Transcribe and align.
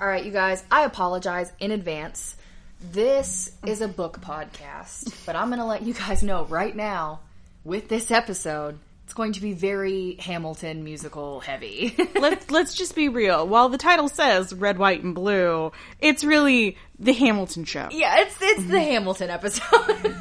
All 0.00 0.06
right, 0.06 0.24
you 0.24 0.30
guys, 0.32 0.64
I 0.70 0.84
apologize 0.84 1.52
in 1.60 1.72
advance. 1.72 2.34
This 2.80 3.52
is 3.66 3.82
a 3.82 3.88
book 3.88 4.22
podcast, 4.22 5.14
but 5.26 5.36
I'm 5.36 5.48
going 5.48 5.58
to 5.58 5.66
let 5.66 5.82
you 5.82 5.92
guys 5.92 6.22
know 6.22 6.46
right 6.46 6.74
now 6.74 7.20
with 7.64 7.88
this 7.88 8.10
episode, 8.10 8.78
it's 9.04 9.12
going 9.12 9.34
to 9.34 9.42
be 9.42 9.52
very 9.52 10.16
Hamilton 10.18 10.84
musical 10.84 11.40
heavy. 11.40 11.94
let's 12.14 12.50
let's 12.50 12.72
just 12.72 12.94
be 12.94 13.10
real. 13.10 13.46
While 13.46 13.68
the 13.68 13.76
title 13.76 14.08
says 14.08 14.54
red, 14.54 14.78
white, 14.78 15.02
and 15.02 15.14
blue, 15.14 15.70
it's 16.00 16.24
really 16.24 16.78
the 16.98 17.12
Hamilton 17.12 17.66
show. 17.66 17.88
yeah, 17.90 18.20
it's 18.20 18.38
it's 18.40 18.64
the 18.64 18.80
Hamilton 18.80 19.28
episode. 19.28 20.16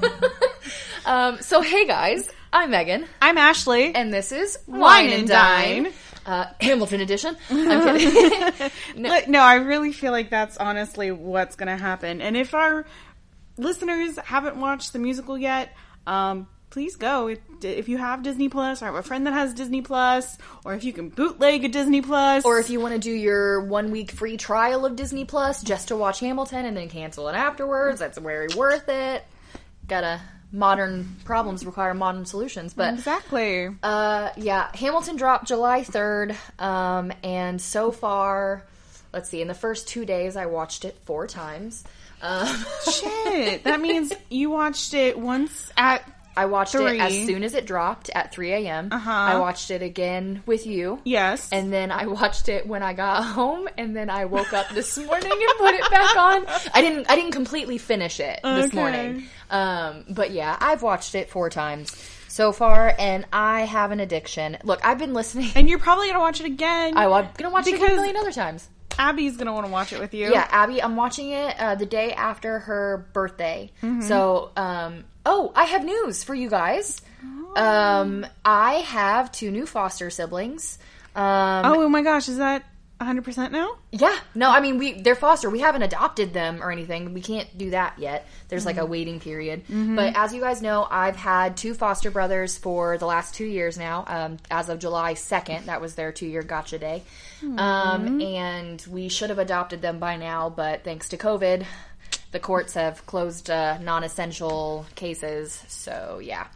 um, 1.06 1.40
so 1.40 1.62
hey 1.62 1.88
guys, 1.88 2.30
I'm 2.52 2.72
Megan, 2.72 3.06
I'm 3.22 3.38
Ashley. 3.38 3.96
and 3.96 4.14
this 4.14 4.34
is 4.34 4.60
Wine 4.68 5.12
and 5.12 5.26
Dine. 5.26 5.94
Uh, 6.30 6.46
Hamilton 6.62 7.02
edition. 7.02 7.36
I'm 7.50 7.98
kidding. 7.98 8.72
no. 8.96 9.20
no, 9.28 9.40
I 9.40 9.56
really 9.56 9.92
feel 9.92 10.12
like 10.12 10.30
that's 10.30 10.58
honestly 10.58 11.12
what's 11.12 11.56
going 11.56 11.68
to 11.68 11.78
happen. 11.78 12.22
And 12.22 12.38
if 12.38 12.54
our 12.54 12.86
listeners 13.58 14.18
haven't 14.18 14.58
watched 14.58 14.94
the 14.94 15.00
musical 15.00 15.38
yet, 15.38 15.76
um, 16.06 16.48
please 16.70 16.96
go. 16.98 17.30
If, 17.30 17.40
if 17.64 17.90
you 17.90 17.98
have 17.98 18.22
Disney 18.22 18.48
Plus, 18.48 18.84
or 18.84 18.86
have 18.86 18.96
a 18.96 19.02
friend 19.02 19.26
that 19.26 19.34
has 19.34 19.56
Disney 19.56 19.82
Plus, 19.82 20.38
or 20.64 20.76
if 20.76 20.84
you 20.84 20.94
can 20.94 21.10
bootleg 21.10 21.66
a 21.66 21.68
Disney 21.68 22.02
Plus, 22.02 22.46
Or 22.46 22.60
if 22.60 22.70
you 22.70 22.80
want 22.80 22.94
to 22.94 23.00
do 23.00 23.12
your 23.12 23.62
one 23.62 23.90
week 23.90 24.12
free 24.12 24.38
trial 24.38 24.86
of 24.86 24.96
Disney 24.96 25.26
Plus 25.26 25.64
just 25.64 25.88
to 25.88 25.96
watch 25.96 26.20
Hamilton 26.20 26.66
and 26.66 26.78
then 26.78 26.90
cancel 26.90 27.28
it 27.28 27.34
afterwards, 27.34 28.00
that's 28.00 28.20
very 28.20 28.50
worth 28.56 28.88
it. 28.88 29.26
Gotta 29.88 30.22
modern 30.52 31.16
problems 31.26 31.66
require 31.66 31.94
modern 31.94 32.26
solutions. 32.26 32.74
But 32.74 32.94
exactly. 32.96 33.70
uh, 33.84 34.30
yeah, 34.36 34.70
Hamilton 34.76 35.16
dropped 35.16 35.48
July 35.48 35.84
third, 35.84 36.36
um, 36.58 37.12
and 37.24 37.62
so 37.62 37.92
far, 37.92 38.64
let's 39.14 39.30
see, 39.30 39.42
in 39.42 39.48
the 39.48 39.54
first 39.54 39.88
two 39.88 40.06
days, 40.06 40.36
I 40.36 40.48
watched 40.48 40.86
it 40.86 40.98
four 41.06 41.28
times. 41.28 41.84
Um, 42.22 42.66
Shit, 42.92 43.64
that 43.64 43.80
means 43.80 44.12
you 44.30 44.50
watched 44.50 44.94
it 44.94 45.18
once 45.18 45.72
at 45.78 46.04
I 46.38 46.46
watched 46.46 46.72
Three. 46.74 46.98
it 46.98 47.02
as 47.02 47.14
soon 47.26 47.44
as 47.44 47.54
it 47.54 47.66
dropped 47.66 48.10
at 48.16 48.32
3 48.34 48.52
a.m. 48.54 48.90
Uh-huh. 48.92 49.12
I 49.12 49.38
watched 49.40 49.72
it 49.72 49.82
again 49.82 50.42
with 50.46 50.66
you. 50.66 51.00
yes, 51.04 51.50
And 51.52 51.74
then 51.74 51.92
I 51.92 52.06
watched 52.08 52.48
it 52.50 52.66
when 52.68 52.82
I 52.82 52.94
got 52.94 53.24
home, 53.40 53.68
and 53.78 53.96
then 53.96 54.10
I 54.10 54.26
woke 54.26 54.54
up 54.54 54.70
this 54.70 54.98
morning 54.98 55.32
and 55.32 55.58
put 55.58 55.74
it 55.76 55.90
back 55.92 56.16
on. 56.16 56.46
I 56.74 56.82
didn't. 56.82 57.10
I 57.10 57.16
didn't 57.16 57.32
completely 57.34 57.78
finish 57.78 58.20
it 58.20 58.40
this 58.44 58.74
morning. 58.74 59.26
Um, 59.50 60.06
but 60.10 60.32
yeah, 60.32 60.56
I've 60.60 60.82
watched 60.82 61.16
it 61.16 61.30
four 61.30 61.50
times 61.50 61.96
so 62.28 62.52
far, 62.52 62.94
and 62.98 63.26
I 63.34 63.62
have 63.62 63.92
an 63.92 64.00
addiction. 64.00 64.58
Look, 64.64 64.80
I've 64.86 65.00
been 65.00 65.14
listening. 65.14 65.50
and 65.56 65.70
you're 65.70 65.80
probably 65.80 66.08
gonna 66.08 66.20
watch 66.20 66.40
it 66.40 66.46
again. 66.46 66.96
I'm 66.98 67.10
gonna 67.36 67.50
watch 67.50 67.68
it 67.68 67.76
a 67.76 67.80
million 67.80 68.16
other 68.16 68.32
times. 68.32 68.70
Abby's 68.98 69.38
gonna 69.38 69.54
want 69.54 69.66
to 69.66 69.72
watch 69.72 69.94
it 69.94 70.00
with 70.00 70.14
you. 70.14 70.30
Yeah, 70.32 70.46
Abby, 70.52 70.82
I'm 70.84 70.96
watching 70.98 71.30
it 71.32 71.58
uh, 71.60 71.76
the 71.76 71.86
day 71.86 72.12
after 72.14 72.60
her 72.60 73.08
birthday. 73.14 73.72
Mm-hmm. 73.82 74.02
So, 74.02 74.52
um, 74.58 75.06
oh, 75.26 75.52
I 75.56 75.66
have 75.66 75.84
news 75.84 76.24
for 76.24 76.34
you 76.36 76.50
guys. 76.50 77.02
Um, 77.56 78.26
I 78.46 78.76
have 78.76 79.32
two 79.32 79.52
new 79.52 79.66
foster 79.66 80.10
siblings. 80.10 80.78
Um, 81.16 81.66
Oh 81.66 81.90
my 81.90 82.02
gosh, 82.04 82.30
is 82.30 82.38
that 82.38 82.64
100 82.98 83.24
percent 83.24 83.52
now? 83.52 83.78
Yeah, 83.92 84.16
no, 84.36 84.52
I 84.52 84.60
mean 84.60 84.78
we 84.78 85.02
they're 85.02 85.16
foster. 85.16 85.50
We 85.50 85.60
haven't 85.60 85.82
adopted 85.84 86.34
them 86.34 86.62
or 86.62 86.70
anything. 86.72 87.14
We 87.14 87.22
can't 87.22 87.48
do 87.58 87.72
that 87.72 87.98
yet. 87.98 88.28
There's 88.50 88.66
like 88.66 88.78
a 88.78 88.86
waiting 88.86 89.20
period. 89.20 89.64
But 89.96 90.16
as 90.16 90.34
you 90.34 90.42
guys 90.42 90.62
know, 90.62 90.86
I've 90.90 91.16
had 91.16 91.58
two 91.58 91.74
foster 91.74 92.12
brothers 92.12 92.58
for 92.58 92.98
the 92.98 93.06
last 93.06 93.34
two 93.34 93.46
years 93.46 93.78
now. 93.78 94.04
Um, 94.08 94.38
as 94.52 94.70
of 94.70 94.80
July 94.80 95.14
second, 95.16 95.66
that 95.68 95.82
was 95.82 95.96
their 95.96 96.12
two 96.12 96.28
year 96.28 96.44
gotcha 96.44 96.78
day. 96.78 97.04
Um, 97.42 98.22
and 98.22 98.86
we 98.90 99.08
should 99.10 99.30
have 99.30 99.40
adopted 99.40 99.82
them 99.82 99.98
by 100.00 100.18
now, 100.18 100.50
but 100.50 100.84
thanks 100.84 101.10
to 101.10 101.18
COVID, 101.18 101.66
the 102.32 102.40
courts 102.40 102.74
have 102.74 103.06
closed 103.06 103.50
uh, 103.50 103.78
non 103.80 104.04
essential 104.04 104.86
cases. 104.96 105.64
So 105.68 106.20
yeah. 106.22 106.48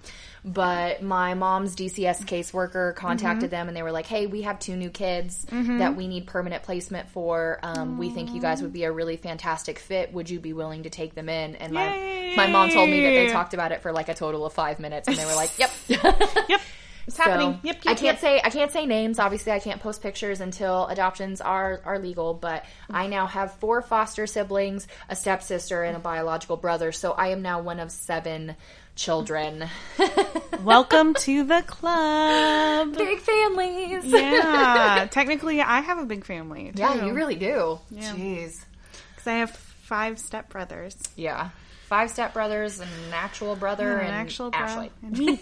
But 0.46 1.02
my 1.02 1.36
mom's 1.36 1.74
DCS 1.74 2.26
caseworker 2.26 2.94
contacted 2.96 3.50
them 3.50 3.70
and 3.70 3.78
they 3.78 3.82
were 3.82 3.94
like, 3.94 4.06
hey, 4.08 4.28
we 4.28 4.42
have 4.42 4.60
two 4.60 4.76
new 4.76 4.90
kids 4.90 5.46
that 5.80 5.96
we 5.96 6.06
need 6.10 6.28
permanent 6.28 6.64
placement 6.64 7.08
for. 7.12 7.60
Um, 7.64 7.98
we 7.98 8.10
think 8.10 8.34
you 8.34 8.42
guys 8.42 8.62
would 8.62 8.74
be 8.74 8.84
a 8.84 8.92
really 8.92 9.16
fantastic 9.16 9.80
fit. 9.80 10.12
Would 10.12 10.30
you 10.30 10.42
be 10.42 10.52
willing 10.52 10.84
to 10.84 10.90
take 10.90 11.16
them 11.16 11.30
in? 11.30 11.56
And 11.56 11.72
my, 11.72 12.34
my 12.36 12.48
mom 12.48 12.70
told 12.72 12.90
me 12.90 13.04
that 13.04 13.12
they 13.12 13.30
talked 13.30 13.54
about 13.54 13.72
it 13.72 13.82
for 13.82 13.94
like 13.94 14.10
a 14.10 14.14
total 14.14 14.46
of 14.46 14.52
five 14.52 14.82
minutes 14.82 15.08
and 15.08 15.16
they 15.16 15.26
were 15.26 15.34
like, 15.36 15.58
yep. 15.58 15.72
Yep, 15.88 16.62
it's 17.08 17.18
happening. 17.18 17.54
So, 17.54 17.60
Yep, 17.64 17.78
I 17.82 17.94
can't 17.96 18.02
yep. 18.02 18.20
say 18.20 18.42
I 18.44 18.50
can't 18.50 18.72
say 18.72 18.86
names. 18.86 19.20
Obviously, 19.20 19.52
I 19.52 19.60
can't 19.60 19.82
post 19.82 20.02
pictures 20.02 20.40
until 20.42 20.88
adoptions 20.88 21.42
are 21.42 21.82
are 21.86 22.00
legal. 22.00 22.34
But 22.34 22.64
mm. 22.64 22.96
I 22.96 23.08
now 23.08 23.28
have 23.28 23.54
four 23.56 23.82
foster 23.82 24.28
siblings, 24.28 24.88
a 25.10 25.16
stepsister, 25.16 25.84
and 25.84 25.96
a 25.96 26.00
biological 26.00 26.58
brother. 26.58 26.92
So 26.92 27.12
I 27.12 27.30
am 27.30 27.42
now 27.42 27.62
one 27.62 27.80
of 27.80 27.92
seven 27.92 28.56
children. 28.96 29.66
Welcome 30.64 31.14
to 31.16 31.44
the 31.44 31.64
club. 31.66 32.96
Big 32.98 33.20
families. 33.20 34.06
Yeah, 34.06 35.08
technically, 35.12 35.62
I 35.62 35.82
have 35.82 35.98
a 35.98 36.06
big 36.06 36.26
family. 36.26 36.72
Too, 36.74 36.80
Yeah, 36.80 37.06
you 37.06 37.14
really 37.14 37.36
do. 37.36 37.80
Jeez. 37.94 38.64
because 39.12 39.28
I 39.28 39.34
have 39.34 39.52
five 39.52 40.18
stepbrothers. 40.18 40.96
Yeah. 41.16 41.50
Five 41.94 42.10
step 42.10 42.34
stepbrothers, 42.34 42.82
an 42.82 42.88
actual 43.14 43.56
brother, 43.56 44.00
An 44.00 44.08
and 44.08 44.16
actual 44.16 44.50
bro- 44.50 44.60
Ashley. 44.60 44.92
and 45.04 45.16
me. 45.20 45.40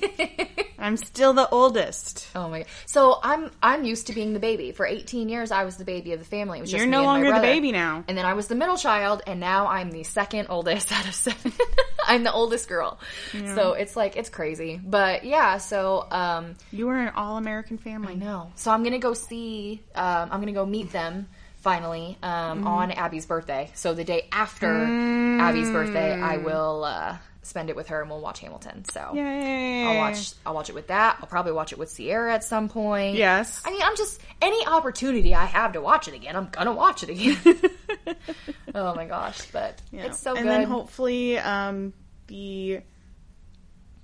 I'm 0.77 0.97
still 0.97 1.31
the 1.31 1.47
oldest. 1.49 2.27
Oh 2.35 2.49
my 2.49 2.59
god! 2.59 2.67
So 2.87 3.21
I'm 3.23 3.51
I'm 3.63 3.85
used 3.85 4.07
to 4.07 4.13
being 4.13 4.33
the 4.33 4.39
baby. 4.39 4.73
For 4.73 4.85
18 4.85 5.29
years, 5.29 5.51
I 5.51 5.63
was 5.63 5.77
the 5.77 5.85
baby 5.85 6.11
of 6.11 6.19
the 6.19 6.25
family. 6.25 6.57
It 6.57 6.61
was 6.63 6.71
just 6.71 6.81
You're 6.81 6.91
no 6.91 6.97
and 6.97 7.05
longer 7.07 7.33
the 7.33 7.39
baby 7.39 7.71
now. 7.71 8.03
And 8.05 8.17
then 8.17 8.25
I 8.25 8.33
was 8.33 8.47
the 8.47 8.55
middle 8.55 8.75
child, 8.75 9.21
and 9.25 9.39
now 9.39 9.67
I'm 9.67 9.91
the 9.91 10.03
second 10.03 10.47
oldest 10.49 10.91
out 10.97 11.07
of 11.07 11.15
seven. 11.15 11.53
I'm 12.05 12.25
the 12.25 12.33
oldest 12.33 12.67
girl. 12.67 12.99
So 13.31 13.71
it's 13.71 13.95
like 13.95 14.17
it's 14.17 14.29
crazy, 14.29 14.77
but 14.83 15.23
yeah. 15.23 15.55
So 15.57 16.05
um, 16.11 16.55
You 16.73 16.87
were 16.87 16.97
an 16.97 17.13
all-American 17.15 17.77
family. 17.77 18.15
no. 18.15 18.51
So 18.55 18.71
I'm 18.71 18.83
gonna 18.83 18.99
go 18.99 19.13
see. 19.13 19.81
Um, 19.95 20.27
I'm 20.29 20.41
gonna 20.41 20.51
go 20.51 20.65
meet 20.65 20.91
them 20.91 21.29
finally 21.61 22.17
um, 22.21 22.67
on 22.67 22.91
Abby's 22.91 23.25
birthday. 23.25 23.71
So 23.75 23.93
the 23.93 24.03
day 24.03 24.27
after 24.31 24.69
Abby's 24.69 25.69
birthday, 25.69 26.13
I 26.19 26.37
will 26.37 26.83
uh, 26.83 27.17
spend 27.43 27.69
it 27.69 27.75
with 27.75 27.87
her, 27.89 28.01
and 28.01 28.09
we'll 28.09 28.21
watch 28.21 28.39
Hamilton. 28.39 28.83
So. 28.85 29.11
Yay! 29.13 29.85
I'll 29.85 29.97
watch. 29.97 30.33
I'll 30.45 30.53
watch 30.53 30.69
it 30.69 30.75
with 30.75 30.87
that. 30.87 31.17
I'll 31.21 31.27
probably 31.27 31.51
watch 31.53 31.71
it 31.71 31.79
with 31.79 31.89
Sierra 31.89 32.33
at 32.33 32.43
some 32.43 32.69
point. 32.69 33.15
Yes. 33.15 33.61
I 33.65 33.71
mean, 33.71 33.81
I'm 33.83 33.95
just 33.95 34.21
any 34.41 34.65
opportunity 34.65 35.33
I 35.35 35.45
have 35.45 35.73
to 35.73 35.81
watch 35.81 36.07
it 36.07 36.13
again, 36.13 36.35
I'm 36.35 36.49
gonna 36.49 36.73
watch 36.73 37.03
it 37.03 37.09
again. 37.09 37.37
oh 38.75 38.95
my 38.95 39.05
gosh! 39.05 39.45
But 39.51 39.81
Yeah. 39.91 40.05
it's 40.07 40.19
so 40.19 40.31
and 40.35 40.43
good. 40.43 40.51
And 40.51 40.63
then 40.63 40.69
hopefully, 40.69 41.37
um, 41.37 41.93
the 42.27 42.81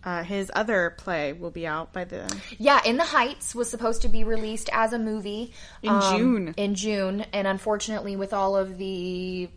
uh, 0.04 0.24
his 0.24 0.52
other 0.56 0.94
play 0.98 1.34
will 1.34 1.52
be 1.52 1.68
out 1.68 1.92
by 1.94 2.04
the 2.06 2.34
yeah, 2.58 2.82
In 2.86 2.98
the 2.98 3.04
Heights 3.04 3.54
was 3.56 3.70
supposed 3.70 4.04
to 4.04 4.10
be 4.10 4.24
released 4.24 4.70
as 4.72 4.94
a 4.94 5.00
movie 5.00 5.54
In 5.84 6.00
June. 6.12 6.54
In 6.58 6.76
June, 6.76 7.22
and 7.34 7.48
unfortunately, 7.48 8.16
with 8.16 8.34
all 8.34 8.56
of 8.56 8.78
the 8.78 9.50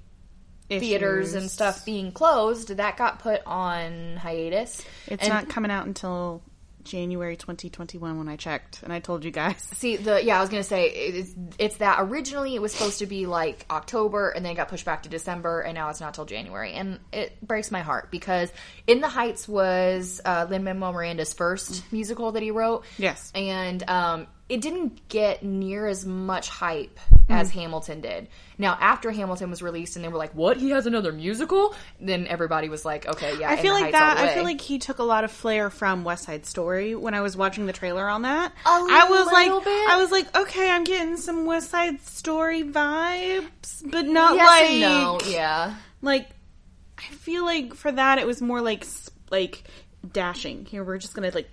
theaters 0.68 1.34
and 1.34 1.50
stuff 1.50 1.84
being 1.84 2.12
closed, 2.12 2.76
that 2.76 2.96
got 2.96 3.18
put 3.18 3.42
on 3.44 4.16
hiatus. 4.16 4.84
It's 5.06 5.22
And- 5.24 5.32
not 5.32 5.48
coming 5.48 5.70
out 5.70 5.86
until 5.86 6.42
January 6.84 7.36
2021 7.36 8.18
when 8.18 8.28
I 8.28 8.36
checked, 8.36 8.82
and 8.82 8.92
I 8.92 9.00
told 9.00 9.24
you 9.24 9.30
guys. 9.30 9.56
See 9.74 9.96
the 9.96 10.22
yeah, 10.24 10.38
I 10.38 10.40
was 10.40 10.50
gonna 10.50 10.62
say 10.62 10.88
it's 10.88 11.34
it's 11.58 11.76
that 11.78 11.98
originally 12.00 12.54
it 12.54 12.62
was 12.62 12.72
supposed 12.72 12.98
to 13.00 13.06
be 13.06 13.26
like 13.26 13.66
October 13.70 14.30
and 14.30 14.44
then 14.44 14.52
it 14.52 14.56
got 14.56 14.68
pushed 14.68 14.84
back 14.84 15.02
to 15.04 15.08
December 15.08 15.60
and 15.60 15.74
now 15.74 15.88
it's 15.90 16.00
not 16.00 16.14
till 16.14 16.24
January 16.24 16.72
and 16.72 16.98
it 17.12 17.40
breaks 17.46 17.70
my 17.70 17.80
heart 17.80 18.10
because 18.10 18.52
In 18.86 19.00
the 19.00 19.08
Heights 19.08 19.46
was 19.48 20.20
uh, 20.24 20.46
Lin 20.48 20.64
Manuel 20.64 20.92
Miranda's 20.92 21.32
first 21.32 21.82
musical 21.92 22.32
that 22.32 22.42
he 22.42 22.50
wrote. 22.50 22.84
Yes. 22.98 23.30
and 23.34 23.82
um, 23.88 24.26
it 24.50 24.60
didn't 24.60 25.08
get 25.08 25.44
near 25.44 25.86
as 25.86 26.04
much 26.04 26.48
hype 26.48 26.98
hmm. 27.28 27.32
as 27.32 27.50
Hamilton 27.52 28.00
did. 28.00 28.26
Now 28.58 28.76
after 28.80 29.12
Hamilton 29.12 29.48
was 29.48 29.62
released 29.62 29.94
and 29.94 30.04
they 30.04 30.08
were 30.08 30.18
like, 30.18 30.34
"What? 30.34 30.56
He 30.56 30.70
has 30.70 30.86
another 30.86 31.12
musical?" 31.12 31.72
Then 32.00 32.26
everybody 32.26 32.68
was 32.68 32.84
like, 32.84 33.06
"Okay, 33.06 33.38
yeah." 33.38 33.48
I 33.48 33.56
feel 33.56 33.72
like 33.72 33.92
that. 33.92 34.18
I 34.18 34.34
feel 34.34 34.42
like 34.42 34.60
he 34.60 34.80
took 34.80 34.98
a 34.98 35.04
lot 35.04 35.22
of 35.22 35.30
flair 35.30 35.70
from 35.70 36.02
West 36.02 36.24
Side 36.24 36.46
Story 36.46 36.96
when 36.96 37.14
I 37.14 37.20
was 37.20 37.36
watching 37.36 37.66
the 37.66 37.72
trailer 37.72 38.08
on 38.08 38.22
that. 38.22 38.52
A 38.66 38.68
I 38.68 39.06
was 39.08 39.26
like, 39.26 39.64
bit. 39.64 39.88
I 39.88 39.98
was 39.98 40.10
like, 40.10 40.36
okay, 40.36 40.68
I'm 40.68 40.82
getting 40.82 41.16
some 41.16 41.46
West 41.46 41.70
Side 41.70 42.02
Story 42.02 42.64
vibes, 42.64 43.88
but 43.88 44.06
not 44.06 44.34
yes 44.34 44.46
like 44.46 44.80
no, 44.80 45.20
yeah. 45.30 45.76
like. 46.02 46.28
I 46.98 47.14
feel 47.14 47.44
like 47.46 47.74
for 47.74 47.90
that 47.92 48.18
it 48.18 48.26
was 48.26 48.42
more 48.42 48.60
like 48.60 48.84
like 49.30 49.62
dashing. 50.12 50.66
Here 50.66 50.82
we're 50.82 50.98
just 50.98 51.14
gonna 51.14 51.30
like 51.32 51.48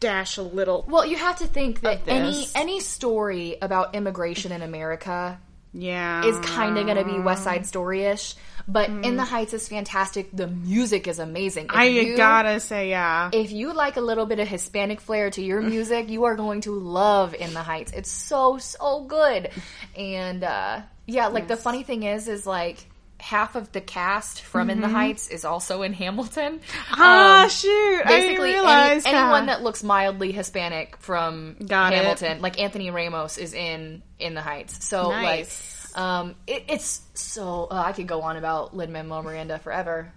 dash 0.00 0.36
a 0.36 0.42
little. 0.42 0.84
Well, 0.88 1.04
you 1.06 1.16
have 1.16 1.38
to 1.38 1.46
think 1.46 1.80
that 1.82 2.02
any 2.06 2.46
any 2.54 2.80
story 2.80 3.56
about 3.60 3.94
immigration 3.94 4.52
in 4.52 4.62
America 4.62 5.38
Yeah. 5.72 6.24
is 6.24 6.36
kind 6.46 6.78
of 6.78 6.86
going 6.86 6.96
to 6.98 7.04
be 7.04 7.18
West 7.18 7.44
Side 7.44 7.66
Story 7.66 8.04
ish. 8.04 8.34
But 8.70 8.90
In 8.90 9.16
the 9.16 9.24
Heights 9.24 9.54
is 9.54 9.66
fantastic. 9.66 10.28
The 10.30 10.46
music 10.46 11.08
is 11.08 11.18
amazing. 11.18 11.66
If 11.66 11.74
I 11.74 11.84
you- 11.86 12.16
gotta 12.18 12.60
say, 12.60 12.90
yeah. 12.90 13.30
if 13.32 13.50
you 13.50 13.72
like 13.72 13.96
a 13.96 14.00
little 14.02 14.26
bit 14.26 14.40
of 14.40 14.48
Hispanic 14.48 15.00
flair 15.00 15.30
to 15.30 15.42
your 15.42 15.62
music, 15.74 16.10
you 16.10 16.24
are 16.24 16.34
going 16.36 16.60
to 16.62 16.72
love 16.72 17.34
In 17.34 17.54
the 17.54 17.62
Heights. 17.62 17.92
It's 17.92 18.10
so 18.10 18.58
so 18.58 19.04
good, 19.04 19.50
and 19.96 20.44
uh, 20.44 20.80
yeah, 21.06 21.28
like 21.28 21.48
the 21.48 21.56
funny 21.56 21.82
thing 21.82 22.02
is, 22.02 22.28
is 22.28 22.46
like 22.46 22.84
half 23.20 23.56
of 23.56 23.72
the 23.72 23.80
cast 23.80 24.42
from 24.42 24.70
In 24.70 24.80
the 24.80 24.88
Heights 24.88 25.28
is 25.28 25.44
also 25.44 25.82
in 25.82 25.92
Hamilton. 25.92 26.60
ah, 26.92 27.44
Um, 27.44 27.48
shoot. 27.50 28.00
I 28.04 28.08
Basically, 28.08 28.52
didn't 28.52 28.66
any, 29.06 29.16
anyone 29.16 29.46
that 29.46 29.62
looks 29.62 29.82
mildly 29.82 30.32
Hispanic 30.32 30.96
from 30.98 31.56
Got 31.66 31.92
it. 31.92 31.96
Hamilton, 31.96 32.40
like 32.42 32.60
Anthony 32.60 32.90
Ramos, 32.90 33.36
is 33.38 33.54
in 33.54 34.02
In 34.18 34.34
the 34.34 34.40
Heights. 34.42 34.84
So 34.86 35.10
Nice. 35.10 35.90
like, 35.94 36.00
um, 36.02 36.34
it, 36.46 36.64
it's 36.68 37.00
so 37.14 37.66
uh, 37.70 37.82
I 37.86 37.92
could 37.92 38.06
go 38.06 38.22
on 38.22 38.36
about 38.36 38.76
Lin 38.76 38.92
Manuel 38.92 39.22
Miranda 39.24 39.58
forever. 39.58 40.12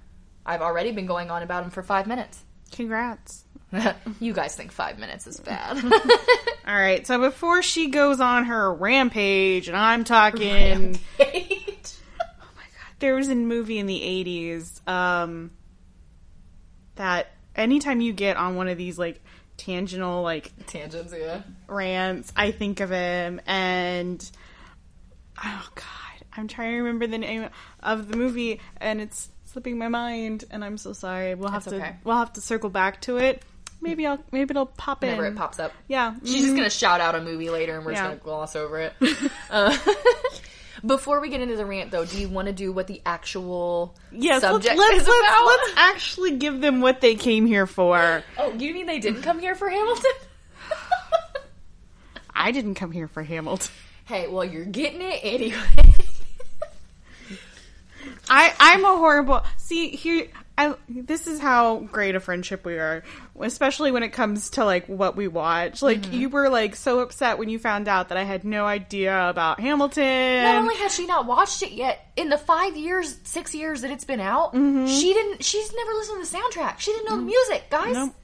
I've 0.46 0.62
already 0.62 0.92
been 0.92 1.06
going 1.08 1.32
on 1.32 1.42
about 1.44 1.64
him 1.64 1.70
for 1.72 1.82
five 1.84 2.06
minutes. 2.08 2.40
Congrats. 2.72 3.44
you 4.20 4.34
guys 4.34 4.56
think 4.56 4.72
five 4.72 5.00
minutes 5.00 5.26
is 5.28 5.40
bad. 5.40 5.78
All 6.68 6.76
right, 6.76 7.06
so 7.08 7.20
before 7.20 7.64
she 7.64 7.90
goes 7.90 8.20
on 8.20 8.46
her 8.46 8.72
rampage, 8.74 9.68
and 9.70 9.78
I'm 9.78 10.04
talking, 10.04 11.00
there 13.02 13.16
was 13.16 13.28
a 13.28 13.36
movie 13.36 13.78
in 13.80 13.86
the 13.88 14.00
80s 14.00 14.88
um, 14.90 15.52
that 16.96 17.28
anytime 17.56 18.00
you 18.02 18.14
get 18.14 18.38
on 18.38 18.56
one 18.56 18.68
of 18.68 18.78
these 18.78 18.98
like 18.98 19.22
tangential 19.58 20.22
like 20.22 20.52
Tangents, 20.68 21.14
yeah. 21.18 21.42
rants, 21.68 22.32
I 22.36 22.52
think 22.52 22.80
of 22.80 22.90
him, 22.90 23.42
and 23.46 24.32
oh 25.44 25.70
god, 25.76 26.26
I'm 26.34 26.48
trying 26.48 26.72
to 26.72 26.78
remember 26.78 27.08
the 27.08 27.18
name 27.18 27.50
of 27.82 28.08
the 28.08 28.18
movie, 28.18 28.60
and 28.78 29.02
it's 29.02 29.30
slipping 29.46 29.78
my 29.78 29.88
mind, 29.90 30.46
and 30.50 30.64
I'm 30.64 30.78
so 30.78 30.94
sorry. 30.94 31.36
We'll 31.36 31.50
have 31.50 31.66
That's 31.66 31.76
to 31.78 31.82
okay. 31.84 31.96
we'll 32.04 32.18
have 32.18 32.34
to 32.34 32.42
circle 32.42 32.70
back 32.70 33.02
to 33.02 33.18
it. 33.18 33.44
Maybe 33.84 34.06
I'll 34.06 34.20
maybe 34.32 34.52
it'll 34.52 34.68
pop 34.68 35.02
Whenever 35.02 35.26
in. 35.26 35.34
it 35.34 35.38
pops 35.38 35.60
up. 35.60 35.74
Yeah, 35.88 36.14
She's 36.24 36.44
just 36.44 36.56
gonna 36.56 36.70
shout 36.70 37.02
out 37.02 37.16
a 37.16 37.22
movie 37.22 37.50
later, 37.50 37.76
and 37.78 37.86
we're 37.86 37.94
Yeah. 37.94 38.10
just 38.10 38.10
gonna 38.24 38.36
gloss 38.36 38.56
over 38.56 38.80
it. 38.80 38.94
uh, 39.50 39.76
before 40.86 41.20
we 41.20 41.30
get 41.30 41.42
into 41.42 41.56
the 41.56 41.66
rant, 41.66 41.92
though, 41.92 42.06
do 42.06 42.20
you 42.20 42.28
want 42.30 42.48
to 42.48 42.54
do 42.54 42.72
what 42.72 42.88
the 42.88 43.02
actual 43.06 43.96
Yes, 44.12 44.42
subject 44.42 44.78
let's, 44.78 44.92
let's, 44.92 45.04
is 45.04 45.08
let's, 45.08 45.28
about? 45.28 45.46
let's 45.46 45.74
actually 45.78 46.38
give 46.38 46.62
them 46.62 46.82
what 46.82 47.02
they 47.02 47.16
came 47.16 47.46
here 47.46 47.68
for. 47.68 48.24
Oh, 48.38 48.54
you 48.54 48.74
mean 48.74 48.86
they 48.88 49.00
didn't 49.00 49.22
come 49.22 49.40
here 49.40 49.56
for 49.56 49.70
Hamilton? 49.70 50.12
I 52.36 52.52
didn't 52.52 52.76
come 52.76 52.92
here 52.92 53.08
for 53.08 53.22
Hamilton. 53.24 53.72
hey, 54.06 54.28
well, 54.28 54.44
you're 54.46 54.66
getting 54.66 55.02
it 55.02 55.20
anyway. 55.24 55.58
I 58.30 58.54
I'm 58.60 58.84
a 58.86 58.96
horrible. 58.98 59.42
See 59.58 59.90
here, 59.90 60.28
I 60.58 60.76
this 60.90 61.28
is 61.28 61.40
how 61.40 61.80
great 61.80 62.16
a 62.16 62.20
friendship 62.20 62.66
we 62.66 62.76
are, 62.76 63.04
especially 63.44 63.92
when 63.92 64.04
it 64.04 64.10
comes 64.10 64.52
to 64.52 64.66
like 64.66 64.88
what 64.88 65.16
we 65.16 65.28
watch. 65.28 65.82
Like 65.82 66.02
Mm-hmm. 66.02 66.14
you 66.14 66.30
were 66.30 66.50
like 66.50 66.76
so 66.76 67.00
upset 67.00 67.38
when 67.38 67.50
you 67.50 67.60
found 67.60 67.88
out 67.88 68.10
that 68.10 68.18
I 68.18 68.24
had 68.24 68.44
no 68.44 68.66
idea 68.66 69.30
about 69.30 69.60
Hamilton. 69.60 70.44
Not 70.44 70.56
only 70.58 70.76
has 70.78 70.94
she 70.96 71.06
not 71.06 71.26
watched 71.26 71.62
it 71.64 71.72
yet, 71.72 72.06
in 72.16 72.30
the 72.30 72.38
five 72.38 72.76
years, 72.78 73.18
six 73.24 73.54
years 73.56 73.82
that 73.82 73.92
it's 73.92 74.06
been 74.06 74.20
out, 74.20 74.54
she 74.54 75.14
didn't. 75.14 75.44
She's 75.44 75.74
never 75.74 75.92
listened 75.94 76.26
to 76.26 76.32
the 76.32 76.38
soundtrack. 76.38 76.80
She 76.80 76.92
didn't 76.92 77.10
know 77.10 77.18
the 77.18 77.24
music, 77.24 77.64
guys. 77.70 77.94
Nope. 77.96 78.16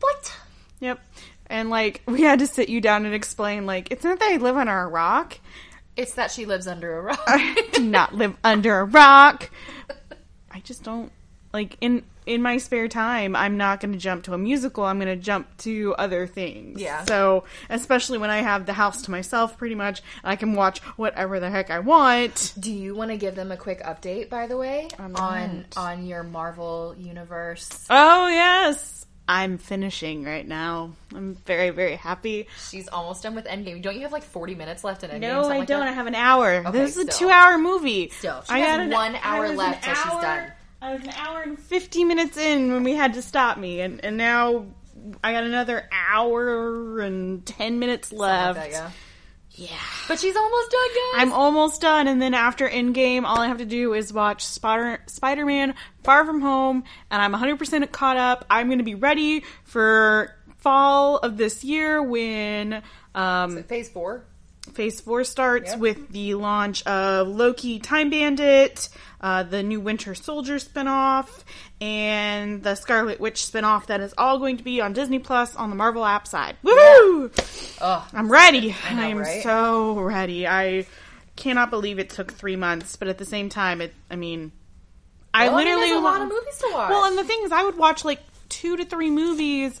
What? 0.00 0.32
Yep. 0.80 1.00
And 1.46 1.70
like 1.70 2.02
we 2.06 2.22
had 2.22 2.38
to 2.40 2.46
sit 2.46 2.68
you 2.68 2.80
down 2.80 3.06
and 3.06 3.14
explain 3.14 3.66
like 3.66 3.90
it's 3.90 4.04
not 4.04 4.18
that 4.20 4.32
I 4.32 4.36
live 4.36 4.56
under 4.56 4.78
a 4.78 4.86
rock. 4.88 5.38
It's 5.96 6.14
that 6.14 6.30
she 6.30 6.46
lives 6.46 6.66
under 6.66 6.98
a 6.98 7.02
rock. 7.02 7.20
I 7.26 7.68
do 7.72 7.82
not 7.84 8.14
live 8.14 8.36
under 8.44 8.78
a 8.80 8.84
rock. 8.84 9.50
I 10.50 10.60
just 10.60 10.82
don't 10.82 11.12
like 11.52 11.76
in 11.80 12.04
in 12.26 12.42
my 12.42 12.58
spare 12.58 12.86
time. 12.86 13.34
I'm 13.34 13.56
not 13.56 13.80
going 13.80 13.92
to 13.92 13.98
jump 13.98 14.24
to 14.24 14.34
a 14.34 14.38
musical. 14.38 14.84
I'm 14.84 14.98
going 15.00 15.08
to 15.08 15.22
jump 15.22 15.56
to 15.58 15.94
other 15.98 16.26
things. 16.26 16.80
Yeah. 16.80 17.04
So 17.06 17.44
especially 17.68 18.18
when 18.18 18.30
I 18.30 18.38
have 18.42 18.66
the 18.66 18.72
house 18.72 19.02
to 19.02 19.10
myself, 19.10 19.56
pretty 19.58 19.74
much, 19.74 20.02
I 20.22 20.36
can 20.36 20.52
watch 20.54 20.78
whatever 20.96 21.40
the 21.40 21.50
heck 21.50 21.70
I 21.70 21.80
want. 21.80 22.52
Do 22.60 22.70
you 22.70 22.94
want 22.94 23.10
to 23.10 23.16
give 23.16 23.34
them 23.34 23.50
a 23.50 23.56
quick 23.56 23.82
update, 23.82 24.28
by 24.28 24.46
the 24.46 24.56
way, 24.56 24.88
on 24.98 25.64
on 25.76 26.06
your 26.06 26.22
Marvel 26.22 26.94
universe? 26.98 27.86
Oh 27.90 28.28
yes, 28.28 29.06
I'm 29.26 29.58
finishing 29.58 30.22
right 30.24 30.46
now. 30.46 30.92
I'm 31.14 31.34
very 31.46 31.70
very 31.70 31.96
happy. 31.96 32.46
She's 32.70 32.86
almost 32.88 33.22
done 33.24 33.34
with 33.34 33.46
Endgame. 33.46 33.82
Don't 33.82 33.94
you 33.96 34.02
have 34.02 34.12
like 34.12 34.24
forty 34.24 34.54
minutes 34.54 34.84
left 34.84 35.02
in 35.02 35.10
Endgame? 35.10 35.20
No, 35.20 35.40
I 35.44 35.58
like 35.58 35.68
don't. 35.68 35.80
that? 35.80 35.88
I 35.88 35.92
have 35.92 36.06
an 36.06 36.14
hour. 36.14 36.62
Okay, 36.66 36.70
this 36.70 36.96
is 36.96 37.06
a 37.06 37.10
two-hour 37.10 37.58
movie. 37.58 38.10
Still, 38.10 38.42
she 38.42 38.52
I 38.54 38.58
has 38.58 38.80
an- 38.80 38.90
one 38.90 39.16
I 39.16 39.20
hour 39.22 39.48
left 39.48 39.82
till 39.84 39.94
she's 39.94 40.04
done. 40.04 40.52
I 40.82 40.94
was 40.94 41.02
an 41.02 41.10
hour 41.10 41.42
and 41.42 41.58
fifty 41.58 42.04
minutes 42.04 42.36
in 42.36 42.72
when 42.72 42.82
we 42.84 42.94
had 42.94 43.14
to 43.14 43.22
stop 43.22 43.58
me, 43.58 43.80
and 43.80 44.02
and 44.04 44.16
now 44.16 44.66
I 45.22 45.32
got 45.32 45.44
another 45.44 45.88
hour 45.92 47.00
and 47.00 47.44
ten 47.44 47.78
minutes 47.78 48.08
Something 48.08 48.18
like 48.20 48.56
left. 48.56 48.58
that, 48.58 48.70
yeah. 48.70 48.90
Yeah. 49.52 49.76
But 50.08 50.18
she's 50.20 50.36
almost 50.36 50.70
done, 50.70 50.88
guys. 50.88 51.22
I'm 51.22 51.32
almost 51.32 51.80
done, 51.82 52.06
and 52.08 52.22
then 52.22 52.34
after 52.34 52.68
Endgame, 52.68 53.24
all 53.24 53.38
I 53.40 53.48
have 53.48 53.58
to 53.58 53.66
do 53.66 53.92
is 53.92 54.12
watch 54.12 54.44
Spider 54.46 55.02
Spider 55.06 55.44
Man 55.44 55.74
Far 56.02 56.24
From 56.24 56.40
Home, 56.40 56.84
and 57.10 57.20
I'm 57.20 57.34
100% 57.34 57.90
caught 57.92 58.16
up. 58.16 58.46
I'm 58.48 58.68
going 58.68 58.78
to 58.78 58.84
be 58.84 58.94
ready 58.94 59.44
for 59.64 60.34
fall 60.58 61.18
of 61.18 61.36
this 61.36 61.64
year 61.64 62.02
when 62.02 62.82
um, 63.14 63.62
Phase 63.64 63.88
four. 63.88 64.24
Phase 64.72 65.00
4 65.00 65.24
starts 65.24 65.70
Yep. 65.70 65.78
with 65.78 66.08
the 66.10 66.34
launch 66.34 66.84
of 66.86 67.28
Loki 67.28 67.78
Time 67.78 68.10
Bandit, 68.10 68.88
uh, 69.20 69.42
the 69.42 69.62
new 69.62 69.80
Winter 69.80 70.14
Soldier 70.14 70.56
spinoff, 70.56 71.28
and 71.80 72.62
the 72.62 72.74
Scarlet 72.74 73.20
Witch 73.20 73.36
spinoff 73.36 73.86
that 73.86 74.00
is 74.00 74.14
all 74.16 74.38
going 74.38 74.56
to 74.56 74.62
be 74.64 74.80
on 74.80 74.92
Disney 74.92 75.18
Plus 75.18 75.54
on 75.56 75.70
the 75.70 75.76
Marvel 75.76 76.04
app 76.04 76.26
side. 76.26 76.56
Woohoo! 76.64 77.76
Ugh. 77.80 78.08
I'm 78.12 78.30
ready. 78.30 78.74
I 78.88 78.94
know, 78.94 79.02
I'm 79.02 79.18
right? 79.18 79.42
so 79.42 79.98
ready. 80.00 80.46
I 80.46 80.86
cannot 81.36 81.70
believe 81.70 81.98
it 81.98 82.10
took 82.10 82.32
three 82.32 82.56
months, 82.56 82.96
but 82.96 83.08
at 83.08 83.18
the 83.18 83.24
same 83.24 83.48
time, 83.48 83.80
it. 83.80 83.94
I 84.10 84.16
mean, 84.16 84.52
I 85.34 85.48
Well, 85.48 85.56
I 85.56 85.64
mean, 85.64 85.74
literally 85.74 85.92
a 85.92 85.98
lot 86.00 86.20
of 86.22 86.28
movies 86.28 86.58
to 86.58 86.68
watch. 86.72 86.90
Well, 86.90 87.04
and 87.04 87.16
the 87.18 87.24
thing 87.24 87.40
is, 87.44 87.52
I 87.52 87.62
would 87.64 87.76
watch 87.76 88.04
like 88.04 88.20
two 88.48 88.76
to 88.76 88.84
three 88.84 89.10
movies 89.10 89.80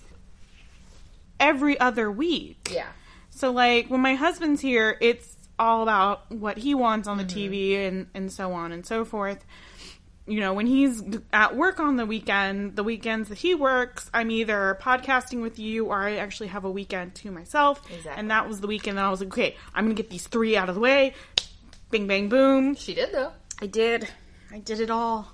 every 1.38 1.78
other 1.80 2.10
week. 2.10 2.70
yeah. 2.72 2.86
So 3.40 3.50
like 3.52 3.88
when 3.88 4.02
my 4.02 4.14
husband's 4.16 4.60
here, 4.60 4.98
it's 5.00 5.36
all 5.58 5.82
about 5.82 6.30
what 6.30 6.58
he 6.58 6.74
wants 6.74 7.08
on 7.08 7.16
the 7.16 7.24
Mm-hmm. 7.24 7.52
TV 7.52 7.88
and 7.88 8.06
and 8.14 8.30
so 8.30 8.52
on 8.52 8.70
and 8.70 8.84
so 8.84 9.04
forth. 9.04 9.44
You 10.26 10.40
know, 10.40 10.52
when 10.52 10.66
he's 10.66 11.02
at 11.32 11.56
work 11.56 11.80
on 11.80 11.96
the 11.96 12.04
weekend, 12.04 12.76
the 12.76 12.84
weekends 12.84 13.30
that 13.30 13.38
he 13.38 13.54
works, 13.54 14.10
I'm 14.12 14.30
either 14.30 14.78
podcasting 14.80 15.40
with 15.40 15.58
you 15.58 15.86
or 15.86 16.02
I 16.02 16.16
actually 16.16 16.48
have 16.48 16.64
a 16.64 16.70
weekend 16.70 17.14
to 17.16 17.30
myself. 17.30 17.82
Exactly. 17.90 18.12
And 18.14 18.30
that 18.30 18.46
was 18.46 18.60
the 18.60 18.66
weekend 18.66 18.98
that 18.98 19.06
I 19.06 19.10
was 19.10 19.20
like, 19.20 19.32
okay, 19.32 19.56
I'm 19.74 19.86
gonna 19.86 19.94
get 19.94 20.10
these 20.10 20.26
three 20.26 20.56
out 20.56 20.68
of 20.68 20.74
the 20.74 20.80
way. 20.80 21.14
Bing 21.90 22.06
bang 22.06 22.28
boom. 22.28 22.74
She 22.74 22.94
did 22.94 23.10
though. 23.10 23.32
I 23.60 23.66
did. 23.66 24.06
I 24.52 24.58
did 24.58 24.80
it 24.80 24.90
all. 24.90 25.32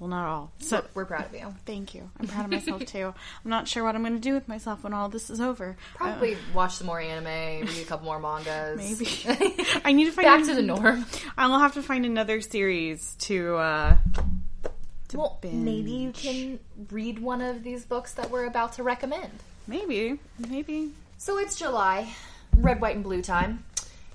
Well, 0.00 0.08
not 0.08 0.26
all. 0.26 0.52
So 0.58 0.84
We're 0.94 1.04
proud 1.04 1.26
of 1.26 1.34
you. 1.34 1.54
thank 1.66 1.94
you. 1.94 2.10
I'm 2.18 2.26
proud 2.26 2.46
of 2.46 2.50
myself 2.50 2.84
too. 2.86 3.14
I'm 3.44 3.50
not 3.50 3.68
sure 3.68 3.84
what 3.84 3.94
I'm 3.94 4.02
gonna 4.02 4.18
do 4.18 4.34
with 4.34 4.48
myself 4.48 4.82
when 4.82 4.92
all 4.92 5.08
this 5.08 5.30
is 5.30 5.40
over. 5.40 5.76
Probably 5.94 6.36
watch 6.52 6.74
some 6.76 6.88
more 6.88 7.00
anime, 7.00 7.66
read 7.68 7.78
a 7.82 7.84
couple 7.84 8.06
more 8.06 8.18
mangas. 8.18 8.76
Maybe. 8.76 9.54
I 9.84 9.92
need 9.92 10.06
to 10.06 10.10
find 10.12 10.26
Back 10.26 10.40
an- 10.40 10.46
to 10.48 10.54
the 10.56 10.62
norm. 10.62 11.06
I'll 11.38 11.58
have 11.60 11.74
to 11.74 11.82
find 11.82 12.04
another 12.04 12.40
series 12.40 13.14
to 13.20 13.56
uh 13.56 13.96
to 15.08 15.16
Well, 15.18 15.38
binge. 15.40 15.54
maybe 15.64 15.90
you 15.92 16.10
can 16.12 16.58
read 16.90 17.18
one 17.20 17.40
of 17.40 17.62
these 17.62 17.84
books 17.84 18.14
that 18.14 18.30
we're 18.30 18.46
about 18.46 18.72
to 18.74 18.82
recommend. 18.82 19.30
maybe 19.68 20.18
maybe 20.48 20.90
So 21.18 21.38
it's 21.38 21.56
July, 21.56 22.12
red, 22.56 22.80
white, 22.80 22.96
and 22.96 23.04
blue 23.04 23.22
time. 23.22 23.64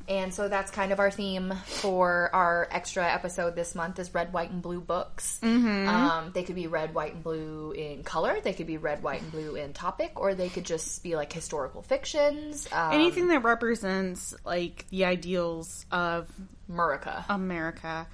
And 0.10 0.34
so 0.34 0.48
that's 0.48 0.72
kind 0.72 0.92
of 0.92 1.00
our 1.00 1.12
theme 1.12 1.54
for 1.66 2.32
our 2.34 2.68
extra 2.72 3.08
episode 3.08 3.56
this 3.56 3.76
month 3.76 4.00
is 4.00 4.12
red, 4.12 4.34
white, 4.34 4.50
and 4.50 4.60
blue 4.60 4.82
books. 4.82 5.40
Mm-hmm. 5.44 5.88
Um, 5.88 6.32
they 6.34 6.42
could 6.42 6.56
be 6.56 6.66
red, 6.66 6.96
white, 6.96 7.14
and 7.14 7.24
blue 7.24 7.74
in 7.74 8.02
color. 8.02 8.40
They 8.44 8.54
could 8.54 8.66
be 8.66 8.78
red, 8.78 9.04
white, 9.04 9.22
and 9.22 9.32
blue 9.32 9.54
in 9.54 9.72
topic, 9.74 10.20
or 10.20 10.34
they 10.34 10.50
could 10.50 10.66
just 10.66 11.04
be 11.04 11.16
like 11.16 11.32
historical 11.32 11.84
fictions. 11.84 12.68
Um, 12.72 12.94
anything 12.94 13.28
that 13.28 13.44
represents 13.44 14.34
like 14.44 14.88
the 14.90 15.06
ideals 15.06 15.86
of 15.92 16.28
Murica. 16.68 17.24
America. 17.30 18.08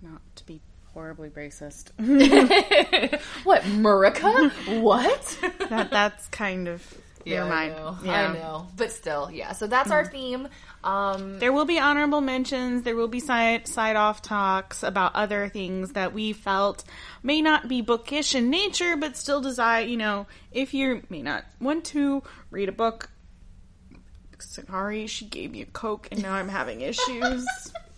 Not 0.00 0.22
to 0.36 0.46
be 0.46 0.62
horribly 0.94 1.28
racist. 1.28 1.90
what 3.44 3.62
Murica? 3.64 4.50
what? 4.80 5.38
that 5.68 5.90
that's 5.90 6.26
kind 6.28 6.68
of 6.68 6.82
Yeah, 7.24 7.38
never 7.38 7.48
mind. 7.48 7.72
I 7.72 7.76
know. 7.76 7.98
Yeah. 8.04 8.28
I 8.30 8.32
know. 8.34 8.66
But 8.76 8.92
still, 8.92 9.30
yeah. 9.30 9.52
So 9.52 9.66
that's 9.66 9.90
our 9.90 10.04
theme. 10.06 10.48
Um, 10.82 11.38
There 11.38 11.52
will 11.52 11.64
be 11.64 11.78
honorable 11.78 12.20
mentions. 12.20 12.82
There 12.82 12.96
will 12.96 13.08
be 13.08 13.20
side 13.20 13.66
side 13.66 13.96
off 13.96 14.22
talks 14.22 14.82
about 14.82 15.14
other 15.14 15.48
things 15.48 15.92
that 15.92 16.12
we 16.12 16.32
felt 16.32 16.84
may 17.22 17.40
not 17.40 17.68
be 17.68 17.80
bookish 17.80 18.34
in 18.34 18.50
nature, 18.50 18.96
but 18.96 19.16
still 19.16 19.40
desire. 19.40 19.84
You 19.84 19.96
know, 19.96 20.26
if 20.52 20.74
you 20.74 21.02
may 21.08 21.22
not 21.22 21.44
want 21.60 21.84
to 21.86 22.22
read 22.50 22.68
a 22.68 22.72
book, 22.72 23.08
sorry, 24.38 25.06
she 25.06 25.24
gave 25.26 25.50
me 25.52 25.62
a 25.62 25.66
Coke 25.66 26.08
and 26.12 26.22
now 26.22 26.34
I'm 26.34 26.48
having 26.48 26.80
issues. 26.82 27.46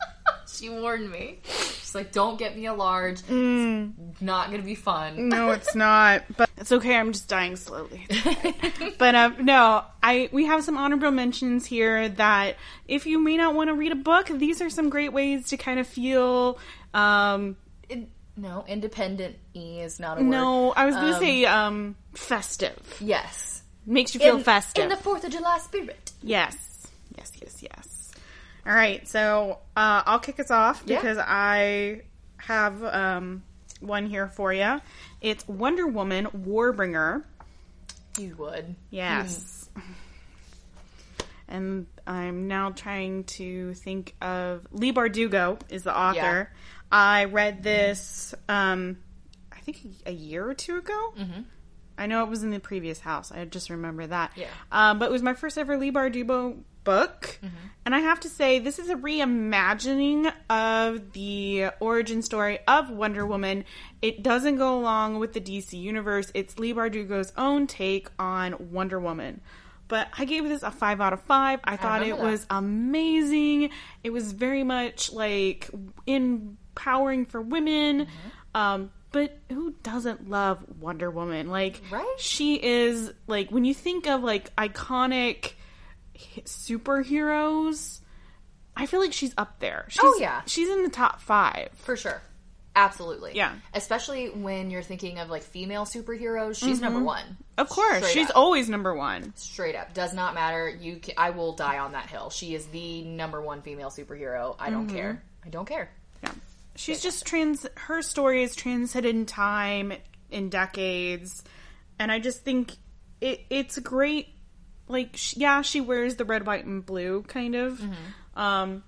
she 0.49 0.69
warned 0.71 1.11
me. 1.11 1.39
She's 1.45 1.95
like, 1.95 2.13
"Don't 2.13 2.39
get 2.39 2.57
me 2.57 2.67
a 2.67 2.75
large. 2.75 3.21
Mm. 3.23 3.93
It's 4.13 4.21
not 4.23 4.51
gonna 4.51 4.63
be 4.63 4.75
fun." 4.75 5.29
no, 5.29 5.51
it's 5.51 5.75
not. 5.75 6.25
But 6.37 6.49
it's 6.57 6.73
okay. 6.73 6.97
I'm 6.97 7.13
just 7.13 7.29
dying 7.29 7.57
slowly. 7.57 8.07
But 8.99 9.15
um, 9.15 9.45
no, 9.45 9.85
I 10.03 10.29
we 10.33 10.47
have 10.47 10.65
some 10.65 10.77
honorable 10.79 11.11
mentions 11.11 11.67
here 11.67 12.09
that 12.09 12.57
if 12.89 13.07
you 13.07 13.19
may 13.19 13.37
not 13.37 13.55
want 13.55 13.69
to 13.69 13.75
read 13.75 13.93
a 13.93 13.97
book, 13.97 14.29
these 14.29 14.63
are 14.63 14.71
some 14.71 14.89
great 14.89 15.13
ways 15.13 15.49
to 15.49 15.57
kind 15.57 15.79
of 15.81 15.87
feel. 15.87 16.59
Um, 16.95 17.57
In- 17.89 18.09
no, 18.37 18.65
independent 18.69 19.37
E 19.55 19.81
is 19.81 19.99
not 20.01 20.19
a 20.19 20.21
word. 20.23 20.31
no, 20.31 20.73
I 20.73 20.87
was 20.87 20.95
gonna 20.95 21.13
Um, 21.15 21.21
say 21.21 21.45
um, 21.47 21.97
festive. 22.15 22.97
Yes. 23.01 23.63
Makes 23.87 24.15
you 24.15 24.21
feel 24.21 24.37
in, 24.39 24.43
festive. 24.43 24.83
in 24.85 24.89
the 24.91 24.97
Fourth 24.97 25.25
of 25.25 25.31
July 25.33 25.59
spirit. 25.59 26.11
Yes. 26.23 26.87
Yes, 27.17 27.31
yes, 27.41 27.63
yes. 27.63 27.96
All 28.67 28.75
right, 28.75 29.07
so 29.07 29.61
uh, 29.77 30.03
I'll 30.07 30.19
kick 30.19 30.41
us 30.41 30.51
off 30.51 30.83
Yeah. 30.87 30.97
because 31.01 31.19
I 31.19 32.03
have 32.39 32.83
um, 32.83 33.45
one 33.81 34.07
here 34.07 34.27
for 34.29 34.53
you. 34.53 34.81
It's 35.21 35.47
Wonder 35.47 35.87
Woman 35.87 36.27
Warbringer. 36.37 37.23
You 38.19 38.35
would. 38.37 38.75
Yes. 38.91 39.69
And 41.49 41.87
I'm 42.07 42.49
now 42.49 42.71
trying 42.71 43.25
to 43.25 43.75
think 43.75 44.15
of 44.21 44.67
Leigh 44.73 44.93
Bardugo 44.93 45.61
is 45.69 45.85
the 45.85 45.97
author. 45.97 46.51
I 46.91 47.25
read 47.27 47.63
this, 47.63 48.35
um, 48.49 48.99
I 49.53 49.59
think 49.61 49.79
a 50.07 50.13
year 50.13 50.49
or 50.49 50.55
two 50.55 50.77
ago. 50.79 51.13
Mm-hmm. 51.17 51.41
I 51.99 52.07
know 52.07 52.25
it 52.25 52.29
was 52.29 52.43
in 52.43 52.51
the 52.51 52.59
previous 52.61 52.99
house. 52.99 53.31
I 53.31 53.45
just 53.45 53.71
remember 53.71 54.07
that. 54.07 54.33
Yeah. 54.35 54.49
Um, 54.73 54.99
but 54.99 55.07
it 55.07 55.13
was 55.13 55.23
my 55.23 55.35
first 55.35 55.57
ever 55.57 55.79
Leigh 55.79 55.93
Bardugo 55.93 56.59
book. 56.87 57.39
And 57.85 57.95
I 57.95 58.01
have 58.01 58.19
to 58.21 58.29
say, 58.29 58.59
this 58.59 58.79
is 58.81 58.89
a 58.89 58.97
reimagining 58.97 60.33
of 60.51 61.13
the 61.13 61.67
origin 61.79 62.23
story 62.23 62.59
of 62.67 62.91
Wonder 62.91 63.25
Woman. 63.27 63.65
It 64.03 64.23
doesn't 64.23 64.57
go 64.57 64.77
along 64.79 65.19
with 65.21 65.35
the 65.35 65.41
DC 65.41 65.75
universe. 65.75 66.33
It's 66.35 66.59
Leigh 66.59 66.73
Bardugo's 66.75 67.33
own 67.37 67.67
take 67.69 68.09
on 68.19 68.73
Wonder 68.73 68.99
Woman. 68.99 69.41
But 69.89 70.09
I 70.19 70.25
gave 70.25 70.43
this 70.49 70.65
a 70.65 70.73
five 70.73 71.01
out 71.01 71.13
of 71.13 71.23
five. 71.23 71.61
I 71.63 71.77
thought 71.77 72.03
it 72.03 72.17
that. 72.17 72.25
was 72.25 72.45
amazing. 72.51 73.71
It 74.03 74.11
was 74.11 74.33
very 74.33 74.65
much 74.65 75.13
like 75.13 75.71
empowering 76.09 77.25
for 77.27 77.41
women. 77.41 78.07
Mm-hmm. 78.07 78.61
Um, 78.61 78.91
but 79.13 79.39
who 79.49 79.75
doesn't 79.85 80.29
love 80.29 80.59
Wonder 80.81 81.11
Woman? 81.11 81.49
Like, 81.49 81.81
Right? 81.91 82.15
she 82.19 82.57
is 82.63 83.13
like 83.29 83.51
when 83.51 83.65
you 83.65 83.75
think 83.75 84.09
of 84.09 84.25
like 84.25 84.55
iconic 84.57 85.53
superheroes. 86.45 88.01
I 88.77 88.87
feel 88.87 89.01
like 89.01 89.13
she's 89.13 89.33
up 89.39 89.59
there. 89.61 89.85
Oh, 89.87 89.89
she's, 89.89 90.01
Oh, 90.03 90.19
yeah. 90.21 90.43
she's 90.47 90.69
in 90.69 90.83
the 90.83 90.91
top 90.91 91.21
five. 91.21 91.71
For 91.75 91.97
sure. 91.97 92.21
Absolutely. 92.77 93.33
Yeah. 93.35 93.55
Especially 93.73 94.29
when 94.29 94.71
you're 94.71 94.83
thinking 94.83 95.19
of 95.19 95.31
like 95.31 95.43
female 95.43 95.87
superheroes, 95.87 96.59
she's 96.59 96.79
number 96.79 96.99
mm-hmm. 96.99 97.07
one. 97.07 97.37
Of 97.57 97.71
course, 97.71 97.99
Straight 97.99 98.13
she's 98.13 98.29
up. 98.29 98.37
always 98.37 98.69
number 98.69 98.95
one. 98.95 99.33
Straight 99.35 99.75
up. 99.75 99.95
Does 99.95 100.13
not 100.13 100.35
matter. 100.35 100.69
You 100.69 101.01
ca 101.03 101.15
I 101.17 101.31
will 101.31 101.55
die 101.55 101.79
on 101.79 101.93
that 101.93 102.11
hill. 102.11 102.29
She 102.29 102.55
is 102.55 102.67
the 102.67 103.03
number 103.03 103.41
one 103.41 103.63
female 103.63 103.89
superhero. 103.89 104.57
I 104.59 104.69
don't 104.69 104.89
mm-hmm. 104.89 104.97
care. 104.97 105.23
I 105.43 105.49
don't 105.49 105.67
care. 105.67 105.91
Yeah. 106.23 106.33
She's 106.75 107.01
just 107.01 107.25
trans 107.25 107.67
her 107.77 108.03
story 108.03 108.43
is 108.43 108.55
transcended 108.55 109.15
in 109.15 109.25
time 109.25 109.95
in 110.31 110.51
decades 110.51 111.43
and 111.99 112.13
I 112.13 112.19
just 112.19 112.43
think 112.43 112.73
it 113.23 113.41
it's 113.49 113.79
great 113.79 114.29
like 114.89 115.17
sh- 115.17 115.37
yeah, 115.37 115.63
she 115.63 115.81
wears 115.81 116.17
the 116.17 116.25
red, 116.25 116.47
white 116.47 116.65
and 116.65 116.85
blue 116.85 117.23
kind 117.23 117.55
of. 117.55 117.81
Um 118.37 118.83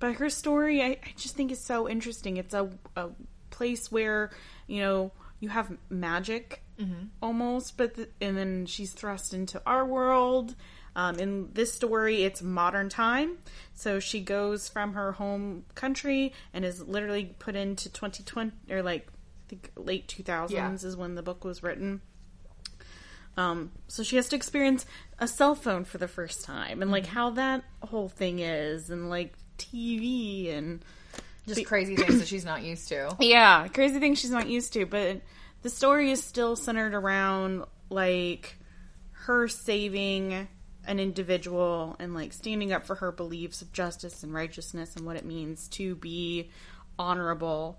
but 0.00 0.16
her 0.16 0.28
story 0.30 0.82
I, 0.82 0.86
I 0.86 1.12
just 1.16 1.36
think 1.36 1.50
is 1.52 1.60
so 1.60 1.88
interesting. 1.88 2.36
It's 2.36 2.54
a 2.54 2.70
a 2.96 3.08
place 3.50 3.90
where, 3.92 4.30
you 4.66 4.80
know, 4.80 5.12
you 5.40 5.48
have 5.48 5.76
magic 5.90 6.62
almost, 7.22 7.76
but 7.76 7.94
the, 7.94 8.08
and 8.20 8.36
then 8.36 8.66
she's 8.66 8.92
thrust 8.92 9.32
into 9.32 9.62
our 9.64 9.84
world. 9.84 10.54
Um, 10.96 11.18
in 11.18 11.50
this 11.52 11.72
story, 11.72 12.22
it's 12.24 12.40
modern 12.42 12.88
time. 12.88 13.38
So 13.74 13.98
she 14.00 14.20
goes 14.20 14.68
from 14.68 14.92
her 14.94 15.12
home 15.12 15.64
country 15.74 16.32
and 16.52 16.64
is 16.64 16.80
literally 16.86 17.34
put 17.38 17.56
into 17.56 17.88
2020 17.92 18.52
or 18.70 18.82
like 18.82 19.06
I 19.08 19.48
think 19.48 19.70
late 19.76 20.06
2000s 20.08 20.50
Yeah. 20.50 20.72
is 20.72 20.96
when 20.96 21.14
the 21.14 21.22
book 21.22 21.44
was 21.44 21.62
written. 21.62 22.00
Um, 23.36 23.72
so 23.88 24.02
she 24.02 24.16
has 24.16 24.28
to 24.28 24.36
experience 24.36 24.86
a 25.18 25.26
cell 25.26 25.54
phone 25.54 25.84
for 25.84 25.98
the 25.98 26.08
first 26.08 26.44
time 26.44 26.82
and 26.82 26.90
like 26.90 27.06
how 27.06 27.30
that 27.30 27.64
whole 27.82 28.08
thing 28.08 28.38
is 28.38 28.90
and 28.90 29.10
like 29.10 29.34
TV 29.58 30.56
and 30.56 30.84
Just 31.46 31.66
crazy 31.66 31.96
things 31.96 32.18
that 32.18 32.28
she's 32.28 32.44
not 32.44 32.62
used 32.62 32.88
to. 32.88 33.16
yeah, 33.20 33.68
crazy 33.68 33.98
things 33.98 34.18
she's 34.18 34.30
not 34.30 34.48
used 34.48 34.72
to, 34.74 34.86
but 34.86 35.20
the 35.62 35.70
story 35.70 36.10
is 36.10 36.22
still 36.22 36.56
centered 36.56 36.94
around 36.94 37.64
like 37.90 38.56
her 39.12 39.48
saving 39.48 40.48
an 40.86 41.00
individual 41.00 41.96
and 41.98 42.14
like 42.14 42.32
standing 42.32 42.72
up 42.72 42.84
for 42.84 42.96
her 42.96 43.10
beliefs 43.10 43.62
of 43.62 43.72
justice 43.72 44.22
and 44.22 44.34
righteousness 44.34 44.96
and 44.96 45.06
what 45.06 45.16
it 45.16 45.24
means 45.24 45.68
to 45.68 45.94
be 45.96 46.50
honorable 46.98 47.78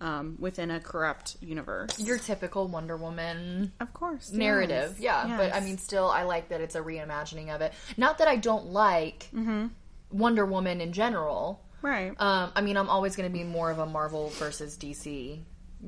um, 0.00 0.36
within 0.38 0.70
a 0.70 0.80
corrupt 0.80 1.36
universe. 1.40 1.98
Your 1.98 2.18
typical 2.18 2.66
Wonder 2.68 2.96
Woman 2.96 3.72
of 3.80 3.92
course, 3.94 4.32
narrative. 4.32 4.96
yes, 4.98 5.26
Yeah, 5.28 5.36
but 5.36 5.54
I 5.54 5.60
mean, 5.60 5.78
still, 5.78 6.08
I 6.08 6.24
like 6.24 6.48
that 6.50 6.60
it's 6.60 6.74
a 6.74 6.80
reimagining 6.80 7.54
of 7.54 7.60
it. 7.60 7.72
Not 7.96 8.18
that 8.18 8.28
I 8.28 8.36
don't 8.36 8.66
like 8.66 9.28
Wonder 10.10 10.44
Woman 10.46 10.80
in 10.80 10.92
general. 10.92 11.62
right. 11.82 12.14
Um, 12.18 12.52
I 12.54 12.60
mean, 12.60 12.76
I'm 12.76 12.88
always 12.88 13.16
going 13.16 13.30
to 13.30 13.32
be 13.36 13.44
more 13.44 13.70
of 13.70 13.78
a 13.78 13.86
Marvel 13.86 14.30
versus 14.30 14.76
DC 14.76 15.40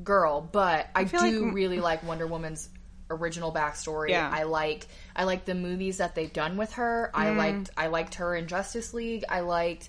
girl, 0.03 0.41
but 0.41 0.89
I, 0.95 1.05
feel 1.07 1.21
do 1.21 1.45
like- 1.47 1.55
really 1.55 1.81
like 1.81 2.03
Wonder 2.05 2.27
Woman's 2.27 2.69
original 3.09 3.53
backstory. 3.53 4.11
Yeah. 4.11 4.29
I 4.33 4.43
like 4.43 4.87
I 5.15 5.25
like 5.25 5.45
the 5.45 5.55
movies 5.55 5.99
that 5.99 6.15
they've 6.17 6.33
done 6.33 6.57
with 6.57 6.73
her. 6.73 7.11
I 7.15 7.27
Mm. 7.27 7.37
liked 7.37 7.71
I 7.77 7.87
liked 7.87 8.17
her 8.17 8.35
in 8.35 8.49
Justice 8.49 8.93
League. 8.95 9.25
I 9.29 9.41
liked 9.41 9.89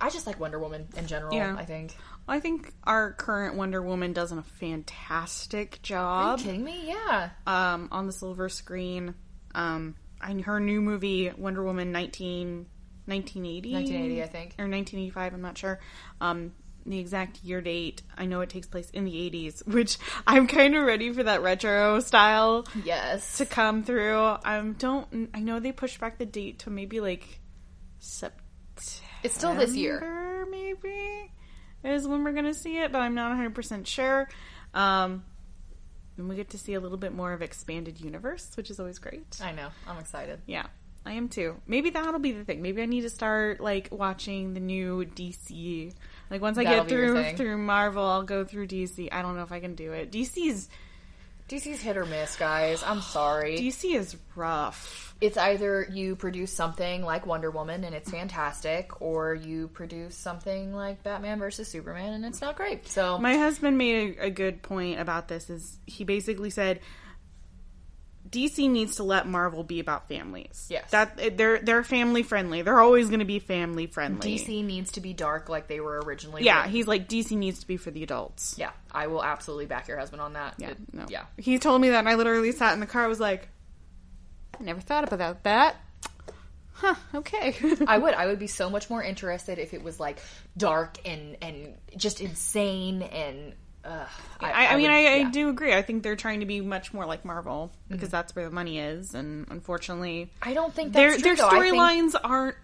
I 0.00 0.10
just 0.10 0.26
like 0.26 0.38
Wonder 0.38 0.58
Woman 0.58 0.88
in 0.96 1.06
general, 1.06 1.34
Yeah. 1.34 1.56
I 1.56 1.64
think. 1.64 1.96
I 2.28 2.40
think 2.40 2.72
our 2.84 3.12
current 3.14 3.56
Wonder 3.56 3.80
Woman 3.82 4.12
does 4.12 4.32
a 4.32 4.42
fantastic 4.42 5.74
Are 5.74 5.76
you 5.76 5.82
job. 5.82 6.38
kidding 6.40 6.64
me? 6.64 6.88
Yeah. 6.88 7.30
um, 7.46 7.88
on 7.90 8.06
the 8.06 8.12
silver 8.12 8.48
screen. 8.48 9.14
Um, 9.54 9.96
and 10.20 10.42
her 10.42 10.60
new 10.60 10.80
movie, 10.80 11.30
Wonder 11.36 11.62
Woman 11.62 11.90
19, 11.92 12.66
1980? 13.06 13.72
1980, 13.72 14.22
I 14.22 14.26
think. 14.26 14.44
Or 14.58 14.64
1985, 14.68 15.34
I'm 15.34 15.40
not 15.42 15.56
sure. 15.58 15.80
Um, 16.20 16.52
the 16.86 16.98
exact 16.98 17.42
year 17.44 17.60
date. 17.60 18.02
I 18.16 18.24
know 18.26 18.40
it 18.40 18.48
takes 18.50 18.66
place 18.66 18.88
in 18.90 19.04
the 19.04 19.12
80s, 19.12 19.66
which 19.72 19.98
I'm 20.26 20.46
kind 20.46 20.74
of 20.76 20.84
ready 20.86 21.12
for 21.12 21.22
that 21.22 21.42
retro 21.42 22.00
style 22.00 22.66
Yes. 22.84 23.38
to 23.38 23.46
come 23.46 23.82
through. 23.84 24.36
Um, 24.44 24.72
don't, 24.74 25.30
I 25.34 25.40
know 25.40 25.60
they 25.60 25.72
pushed 25.72 26.00
back 26.00 26.18
the 26.18 26.26
date 26.26 26.60
to 26.60 26.70
maybe 26.70 27.00
like 27.00 27.40
September. 27.98 28.42
It's 29.22 29.34
still 29.34 29.54
this 29.54 29.74
year. 29.74 30.46
Maybe 30.50 31.32
is 31.84 32.06
when 32.06 32.24
we're 32.24 32.32
gonna 32.32 32.54
see 32.54 32.78
it, 32.78 32.92
but 32.92 33.00
I'm 33.00 33.14
not 33.14 33.28
100 33.28 33.54
percent 33.54 33.86
sure. 33.86 34.28
Um, 34.74 35.24
and 36.16 36.28
we 36.28 36.36
get 36.36 36.50
to 36.50 36.58
see 36.58 36.74
a 36.74 36.80
little 36.80 36.98
bit 36.98 37.12
more 37.12 37.32
of 37.32 37.42
expanded 37.42 38.00
universe, 38.00 38.50
which 38.56 38.70
is 38.70 38.80
always 38.80 38.98
great. 38.98 39.38
I 39.42 39.52
know. 39.52 39.68
I'm 39.86 39.98
excited. 39.98 40.40
Yeah, 40.46 40.66
I 41.06 41.12
am 41.12 41.28
too. 41.28 41.60
Maybe 41.66 41.90
that'll 41.90 42.18
be 42.18 42.32
the 42.32 42.44
thing. 42.44 42.60
Maybe 42.60 42.82
I 42.82 42.86
need 42.86 43.02
to 43.02 43.10
start 43.10 43.60
like 43.60 43.88
watching 43.90 44.54
the 44.54 44.60
new 44.60 45.04
DC. 45.04 45.94
Like 46.30 46.42
once 46.42 46.58
I 46.58 46.64
That'll 46.64 46.84
get 46.84 46.88
through 46.88 47.36
through 47.36 47.58
Marvel, 47.58 48.04
I'll 48.04 48.24
go 48.24 48.44
through 48.44 48.66
DC. 48.66 49.08
I 49.12 49.22
don't 49.22 49.36
know 49.36 49.42
if 49.42 49.52
I 49.52 49.60
can 49.60 49.74
do 49.74 49.92
it. 49.92 50.10
DC's 50.10 50.68
DC's 51.48 51.80
hit 51.80 51.96
or 51.96 52.04
miss, 52.04 52.36
guys. 52.36 52.82
I'm 52.82 53.00
sorry. 53.00 53.56
DC 53.58 53.94
is 53.94 54.16
rough. 54.36 55.14
it's 55.20 55.36
either 55.38 55.88
you 55.90 56.14
produce 56.14 56.52
something 56.52 57.02
like 57.02 57.26
Wonder 57.26 57.50
Woman 57.50 57.84
and 57.84 57.94
it's 57.94 58.10
fantastic, 58.10 59.00
or 59.00 59.34
you 59.34 59.68
produce 59.68 60.14
something 60.14 60.74
like 60.74 61.02
Batman 61.02 61.38
versus 61.38 61.66
Superman 61.66 62.12
and 62.12 62.24
it's 62.24 62.40
not 62.40 62.56
great. 62.56 62.86
So 62.86 63.18
My 63.18 63.34
husband 63.34 63.78
made 63.78 64.18
a, 64.18 64.26
a 64.26 64.30
good 64.30 64.62
point 64.62 65.00
about 65.00 65.28
this. 65.28 65.48
Is 65.50 65.78
he 65.86 66.04
basically 66.04 66.50
said 66.50 66.80
DC 68.30 68.68
needs 68.70 68.96
to 68.96 69.02
let 69.04 69.26
Marvel 69.26 69.62
be 69.64 69.80
about 69.80 70.08
families. 70.08 70.66
Yes. 70.68 70.90
that 70.90 71.18
eh, 71.18 71.30
they're 71.34 71.58
they're 71.60 71.82
family 71.84 72.22
friendly. 72.22 72.62
They're 72.62 72.80
always 72.80 73.08
going 73.08 73.20
to 73.20 73.24
be 73.24 73.38
family 73.38 73.86
friendly. 73.86 74.36
DC 74.38 74.64
needs 74.64 74.92
to 74.92 75.00
be 75.00 75.12
dark 75.14 75.48
like 75.48 75.66
they 75.68 75.80
were 75.80 76.00
originally. 76.04 76.42
yeah, 76.44 76.58
written. 76.58 76.72
he's 76.72 76.86
like 76.86 77.08
DC 77.08 77.32
needs 77.36 77.60
to 77.60 77.66
be 77.66 77.76
for 77.76 77.90
the 77.90 78.02
adults. 78.02 78.54
yeah. 78.58 78.70
I 78.90 79.06
will 79.06 79.22
absolutely 79.22 79.66
back 79.66 79.88
your 79.88 79.98
husband 79.98 80.20
on 80.22 80.32
that. 80.34 80.54
Yeah, 80.58 80.70
It- 80.70 80.78
no. 80.94 81.06
yeah. 81.08 81.24
He 81.36 81.58
told 81.58 81.80
me 81.80 81.90
that, 81.90 82.00
and 82.00 82.08
I 82.08 82.14
literally 82.16 82.52
sat 82.52 82.74
in 82.74 82.80
the 82.80 82.86
car. 82.86 83.04
I 83.04 83.06
was 83.08 83.20
like, 83.20 83.48
I 84.58 84.62
never 84.64 84.80
thought 84.80 85.12
about 85.12 85.44
that. 85.44 85.76
Huh? 86.72 86.94
Okay. 87.14 87.56
I 87.86 87.98
would. 87.98 88.14
I 88.14 88.26
would 88.26 88.38
be 88.38 88.46
so 88.46 88.70
much 88.70 88.88
more 88.88 89.02
interested 89.02 89.58
if 89.58 89.74
it 89.74 89.82
was 89.82 89.98
like 89.98 90.18
dark 90.56 90.98
and 91.04 91.36
and 91.42 91.74
just 91.96 92.20
insane 92.20 93.02
and 93.02 93.54
Ugh, 93.84 94.08
I, 94.40 94.66
I, 94.66 94.76
mean, 94.76 94.82
would- 94.90 94.90
I, 94.90 95.14
I 95.20 95.30
do 95.30 95.48
agree. 95.48 95.72
I 95.72 95.82
think 95.82 96.02
they're 96.02 96.16
trying 96.16 96.40
to 96.40 96.46
be 96.46 96.60
much 96.60 96.92
more 96.92 97.06
like 97.06 97.24
Marvel 97.24 97.70
because 97.88 98.10
that's 98.10 98.34
where 98.36 98.44
the 98.46 98.54
money 98.54 98.78
is, 98.78 99.14
and 99.14 99.46
unfortunately, 99.50 100.30
I 100.42 100.52
don't 100.54 100.74
think 100.74 100.92
their 100.92 101.10
that's 101.12 101.22
their 101.22 101.36
true, 101.36 101.42
though. 101.42 101.56
I 101.56 101.60
think- 101.60 101.76
storylines 101.76 102.14
aren't 102.22 102.56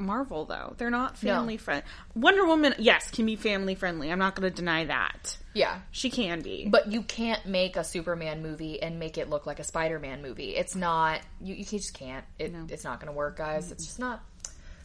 Marvel 0.00 0.44
though. 0.44 0.74
They're 0.78 0.90
not 0.90 1.18
family 1.18 1.56
friend. 1.56 1.82
Wonder 2.14 2.46
Woman, 2.46 2.74
yes, 2.78 3.10
can 3.10 3.26
be 3.26 3.34
family 3.36 3.74
friendly. 3.74 4.10
I'm 4.12 4.18
not 4.20 4.36
going 4.36 4.48
to 4.48 4.54
deny 4.54 4.84
that. 4.84 5.36
Yeah, 5.54 5.80
She 5.90 6.08
can 6.08 6.40
be. 6.40 6.68
but 6.70 6.92
you 6.92 7.02
can't 7.02 7.44
make 7.46 7.76
a 7.76 7.82
Superman 7.82 8.40
movie 8.42 8.80
and 8.80 9.00
make 9.00 9.18
it 9.18 9.28
look 9.28 9.44
like 9.44 9.58
a 9.58 9.64
Spider-Man 9.64 10.22
movie. 10.22 10.54
It's 10.54 10.76
not. 10.76 11.20
You, 11.40 11.56
you 11.56 11.64
just 11.64 11.94
can't. 11.94 12.24
It, 12.38 12.54
It's 12.68 12.84
not 12.84 13.00
going 13.00 13.12
to 13.12 13.16
work, 13.16 13.36
guys. 13.36 13.72
It's 13.72 13.84
just 13.86 13.98
not. 13.98 14.22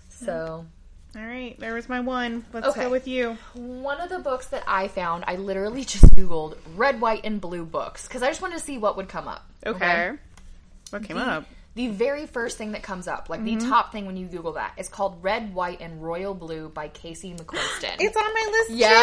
So, 0.10 0.66
All 1.16 1.24
right, 1.24 1.56
there 1.60 1.76
was 1.76 1.88
my 1.88 2.00
one. 2.00 2.44
Let's 2.54 2.68
Okay. 2.70 2.82
go 2.82 2.90
with 2.90 3.08
you. 3.08 3.38
one 3.54 4.02
of 4.02 4.10
the 4.10 4.20
books 4.20 4.48
that 4.48 4.64
I 4.68 4.88
found, 4.88 5.26
I 5.28 5.36
literally 5.36 5.86
just 5.86 6.06
googled 6.16 6.58
red, 6.76 7.00
white, 7.00 7.22
and 7.24 7.40
blue 7.40 7.66
books 7.66 8.08
because 8.08 8.24
I 8.24 8.30
just 8.30 8.42
wanted 8.42 8.58
to 8.58 8.64
see 8.64 8.78
what 8.78 8.98
would 8.98 9.10
come 9.10 9.28
up. 9.28 9.46
Okay. 9.66 10.14
What 10.90 11.04
came 11.04 11.18
up? 11.18 11.46
The 11.76 11.88
very 11.88 12.28
first 12.28 12.58
thing 12.58 12.74
that 12.74 12.84
comes 12.84 13.08
up, 13.08 13.30
like 13.30 13.44
the 13.44 13.56
mm-hmm. 13.56 13.70
top 13.70 13.92
thing 13.92 14.06
when 14.06 14.16
you 14.16 14.28
Google 14.28 14.54
that, 14.54 14.74
is 14.78 14.88
called 14.90 15.24
Red, 15.24 15.56
White, 15.56 15.82
and 15.82 16.04
Royal 16.04 16.36
Blue 16.36 16.70
by 16.70 16.88
Casey 16.88 17.34
McQuiston. 17.34 17.96
It's 18.00 18.16
on 18.16 18.24
my 18.24 18.50
list. 18.52 18.72
Yeah? 18.72 18.94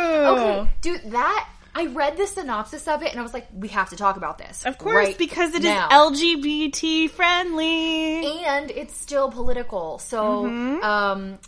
too. 0.00 0.26
okay, 0.26 0.70
dude, 0.80 1.12
that 1.12 1.48
I 1.74 1.86
read 1.86 2.16
the 2.16 2.26
synopsis 2.26 2.88
of 2.88 3.02
it 3.02 3.10
and 3.12 3.20
I 3.20 3.22
was 3.22 3.32
like, 3.32 3.46
we 3.54 3.68
have 3.68 3.90
to 3.90 3.96
talk 3.96 4.16
about 4.16 4.38
this. 4.38 4.64
Of 4.66 4.76
course, 4.78 4.94
right 4.94 5.18
because 5.18 5.50
it 5.54 5.58
is 5.64 5.64
now. 5.64 5.88
LGBT 5.88 7.10
friendly. 7.10 8.44
and 8.44 8.70
it's 8.70 8.96
still 8.96 9.30
political. 9.30 9.98
So, 9.98 10.44
Mm-hmm. 10.44 10.82
um, 10.84 11.38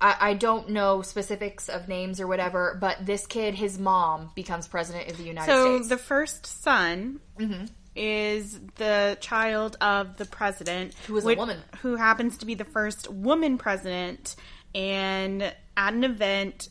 I, 0.00 0.16
I 0.30 0.34
don't 0.34 0.70
know 0.70 1.00
specifics 1.02 1.68
of 1.70 1.88
names 1.88 2.20
or 2.20 2.26
whatever, 2.26 2.76
but 2.80 3.04
this 3.06 3.26
kid, 3.26 3.54
his 3.54 3.78
mom 3.78 4.30
becomes 4.34 4.68
president 4.68 5.10
of 5.10 5.16
the 5.16 5.24
United 5.24 5.50
So 5.50 5.76
States. 5.76 5.88
the 5.88 5.96
first 5.98 6.46
son 6.46 7.20
Mm-hmm. 7.38 7.64
is 7.94 8.58
the 8.76 9.16
child 9.20 9.76
of 9.80 10.16
the 10.18 10.26
president, 10.26 10.94
Who 11.06 11.16
is 11.16 11.24
a 11.24 11.34
woman. 11.34 11.58
who 11.80 11.96
happens 11.96 12.38
to 12.38 12.46
be 12.46 12.54
the 12.54 12.64
first 12.66 13.10
woman 13.10 13.56
president. 13.58 14.36
And 14.74 15.42
at 15.42 15.94
an 15.94 16.04
event, 16.04 16.68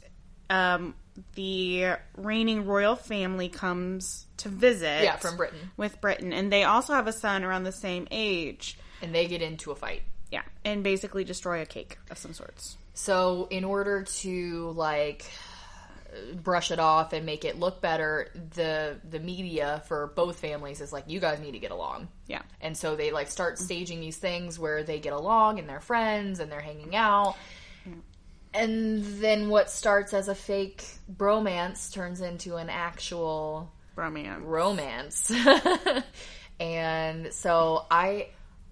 um, 0.49 0.93
the 1.35 1.95
reigning 2.17 2.65
royal 2.65 2.95
family 2.95 3.49
comes 3.49 4.25
to 4.37 4.49
visit. 4.49 5.03
Yeah, 5.03 5.15
from 5.15 5.37
Britain. 5.37 5.71
With 5.77 5.99
Britain, 6.01 6.33
and 6.33 6.51
they 6.51 6.63
also 6.63 6.93
have 6.93 7.07
a 7.07 7.13
son 7.13 7.43
around 7.43 7.63
the 7.63 7.71
same 7.71 8.07
age. 8.11 8.77
and 9.01 9.13
they 9.13 9.27
get 9.27 9.41
into 9.41 9.71
a 9.71 9.75
fight. 9.75 10.01
Yeah, 10.31 10.41
and 10.63 10.83
basically 10.83 11.23
destroy 11.23 11.61
a 11.61 11.65
cake 11.65 11.97
of 12.09 12.17
some 12.17 12.33
sorts. 12.33 12.77
So, 12.93 13.47
in 13.51 13.63
order 13.63 14.03
to 14.03 14.71
like 14.71 15.25
brush 16.33 16.71
it 16.71 16.79
off 16.79 17.11
and 17.13 17.25
make 17.25 17.43
it 17.45 17.59
look 17.59 17.81
better, 17.81 18.31
the 18.53 18.97
the 19.09 19.19
media 19.19 19.83
for 19.87 20.07
both 20.15 20.39
families 20.39 20.81
is 20.81 20.93
like, 20.93 21.05
you 21.07 21.19
guys 21.19 21.39
need 21.39 21.51
to 21.51 21.59
get 21.59 21.71
along. 21.71 22.07
Yeah. 22.27 22.41
And 22.61 22.75
so 22.77 22.95
they 22.95 23.11
like 23.11 23.27
start 23.29 23.59
staging 23.59 23.99
these 23.99 24.17
things 24.17 24.57
where 24.57 24.83
they 24.83 24.99
get 24.99 25.13
along 25.13 25.59
and 25.59 25.67
they're 25.69 25.81
friends 25.81 26.39
and 26.39 26.51
they're 26.51 26.61
hanging 26.61 26.95
out. 26.95 27.35
And 28.55 29.03
then 29.21 29.49
what 29.49 29.69
starts 29.69 30.13
as 30.13 30.27
a 30.27 30.35
fake 30.35 30.83
bromance 31.11 31.91
turns 31.91 32.21
into 32.21 32.55
an 32.55 32.69
actual 32.69 33.71
Romance. 33.95 34.41
romance. 34.43 35.31
and 36.59 37.33
so 37.33 37.85
I 37.91 38.27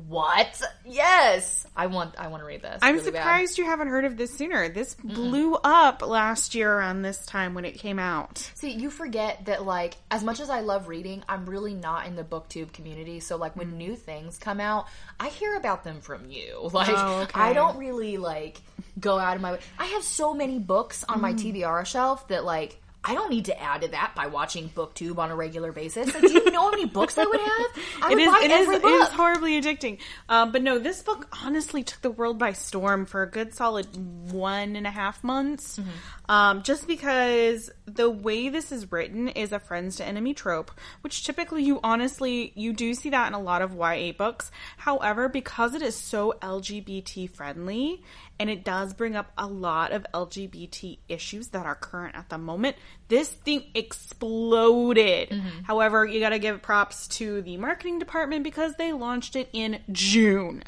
what? 0.07 0.61
Yes. 0.85 1.65
I 1.77 1.85
want 1.87 2.15
I 2.17 2.27
want 2.27 2.41
to 2.41 2.45
read 2.47 2.61
this. 2.61 2.79
I'm 2.81 2.95
really 2.95 3.11
bad. 3.11 3.19
surprised 3.19 3.57
you 3.57 3.65
haven't 3.65 3.87
heard 3.87 4.05
of 4.05 4.17
this 4.17 4.35
sooner. 4.35 4.67
This 4.67 4.95
blew 4.95 5.55
up 5.55 6.05
last 6.05 6.55
year 6.55 6.71
around 6.73 7.03
this 7.03 7.25
time 7.25 7.53
when 7.53 7.63
it 7.63 7.73
came 7.75 7.99
out. 7.99 8.37
See, 8.55 8.71
you 8.71 8.89
forget 8.89 9.45
that 9.45 9.65
like 9.65 9.95
as 10.11 10.23
much 10.23 10.39
as 10.39 10.49
I 10.49 10.61
love 10.61 10.87
reading, 10.87 11.23
I'm 11.29 11.45
really 11.45 11.73
not 11.73 12.05
in 12.07 12.15
the 12.15 12.23
booktube 12.23 12.73
community. 12.73 13.19
So 13.21 13.37
like 13.37 13.53
Mm. 13.53 13.57
when 13.57 13.77
new 13.77 13.95
things 13.95 14.37
come 14.39 14.59
out, 14.59 14.87
I 15.19 15.29
hear 15.29 15.55
about 15.55 15.83
them 15.83 16.01
from 16.01 16.29
you. 16.29 16.69
Like 16.73 16.89
Oh, 16.89 17.21
okay. 17.21 17.39
I 17.39 17.53
don't 17.53 17.77
really 17.77 18.17
like 18.17 18.61
go 18.99 19.17
out 19.19 19.35
of 19.35 19.41
my 19.41 19.53
way. 19.53 19.59
I 19.79 19.85
have 19.87 20.03
so 20.03 20.33
many 20.33 20.59
books 20.59 21.03
on 21.07 21.17
Mm. 21.17 21.21
my 21.21 21.33
TBR 21.33 21.85
shelf 21.85 22.27
that 22.29 22.43
like 22.45 22.79
I 23.05 23.15
don't 23.15 23.29
need 23.29 23.45
to 23.45 23.61
add 23.61 23.81
to 23.81 23.89
that 23.89 24.13
by 24.15 24.27
watching 24.27 24.69
BookTube 24.69 25.17
on 25.17 25.29
a 25.29 25.35
regular 25.35 25.73
basis. 25.73 26.13
Like, 26.13 26.21
do 26.21 26.31
you 26.31 26.51
know 26.51 26.61
how 26.61 26.71
many 26.71 26.85
books 26.85 27.17
I 27.17 27.25
would 27.25 27.37
have? 27.37 27.65
I 28.01 28.07
It 28.11 28.15
would 28.15 28.23
is, 28.23 28.29
buy 28.31 28.41
it 28.45 28.51
is, 28.51 28.61
every 28.61 28.75
it 28.77 28.81
book. 28.81 29.01
is 29.01 29.07
horribly 29.09 29.61
addicting. 29.61 29.97
Um, 30.29 30.53
but 30.53 30.63
no, 30.63 30.79
this 30.79 31.01
book 31.01 31.27
honestly 31.43 31.83
took 31.83 31.99
the 32.01 32.11
world 32.11 32.39
by 32.39 32.53
storm 32.53 33.05
for 33.05 33.21
a 33.21 33.29
good 33.29 33.53
solid 33.53 33.87
one 34.31 34.77
and 34.77 34.87
a 34.87 34.89
half 34.89 35.21
months. 35.21 35.79
Mm-hmm. 35.79 36.31
Um, 36.31 36.63
just 36.63 36.87
because 36.87 37.69
the 37.95 38.09
way 38.09 38.49
this 38.49 38.71
is 38.71 38.91
written 38.91 39.27
is 39.29 39.51
a 39.51 39.59
friends 39.59 39.97
to 39.97 40.05
enemy 40.05 40.33
trope, 40.33 40.71
which 41.01 41.23
typically 41.23 41.63
you 41.63 41.79
honestly, 41.83 42.51
you 42.55 42.73
do 42.73 42.93
see 42.93 43.09
that 43.09 43.27
in 43.27 43.33
a 43.33 43.39
lot 43.39 43.61
of 43.61 43.75
YA 43.75 44.11
books. 44.11 44.51
However, 44.77 45.29
because 45.29 45.73
it 45.73 45.81
is 45.81 45.95
so 45.95 46.33
LGBT 46.41 47.29
friendly 47.29 48.03
and 48.39 48.49
it 48.49 48.63
does 48.63 48.93
bring 48.93 49.15
up 49.15 49.31
a 49.37 49.47
lot 49.47 49.91
of 49.91 50.05
LGBT 50.13 50.97
issues 51.07 51.49
that 51.49 51.65
are 51.65 51.75
current 51.75 52.15
at 52.15 52.29
the 52.29 52.37
moment, 52.37 52.75
this 53.07 53.29
thing 53.29 53.63
exploded. 53.75 55.29
Mm-hmm. 55.29 55.63
However, 55.63 56.05
you 56.05 56.19
gotta 56.19 56.39
give 56.39 56.61
props 56.61 57.07
to 57.09 57.41
the 57.41 57.57
marketing 57.57 57.99
department 57.99 58.43
because 58.43 58.75
they 58.75 58.91
launched 58.91 59.35
it 59.35 59.49
in 59.53 59.79
June. 59.91 60.63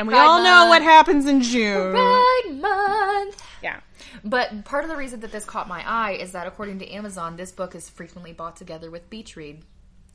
And 0.00 0.08
we 0.08 0.14
Pride 0.14 0.24
all 0.24 0.38
know 0.42 0.60
Month. 0.60 0.68
what 0.70 0.82
happens 0.82 1.26
in 1.26 1.42
June. 1.42 1.92
Pride 1.92 2.54
month. 2.54 3.42
Yeah. 3.62 3.80
But 4.24 4.64
part 4.64 4.82
of 4.82 4.88
the 4.88 4.96
reason 4.96 5.20
that 5.20 5.30
this 5.30 5.44
caught 5.44 5.68
my 5.68 5.86
eye 5.86 6.12
is 6.12 6.32
that 6.32 6.46
according 6.46 6.78
to 6.78 6.90
Amazon, 6.90 7.36
this 7.36 7.52
book 7.52 7.74
is 7.74 7.86
frequently 7.90 8.32
bought 8.32 8.56
together 8.56 8.90
with 8.90 9.10
Beach 9.10 9.36
Read. 9.36 9.62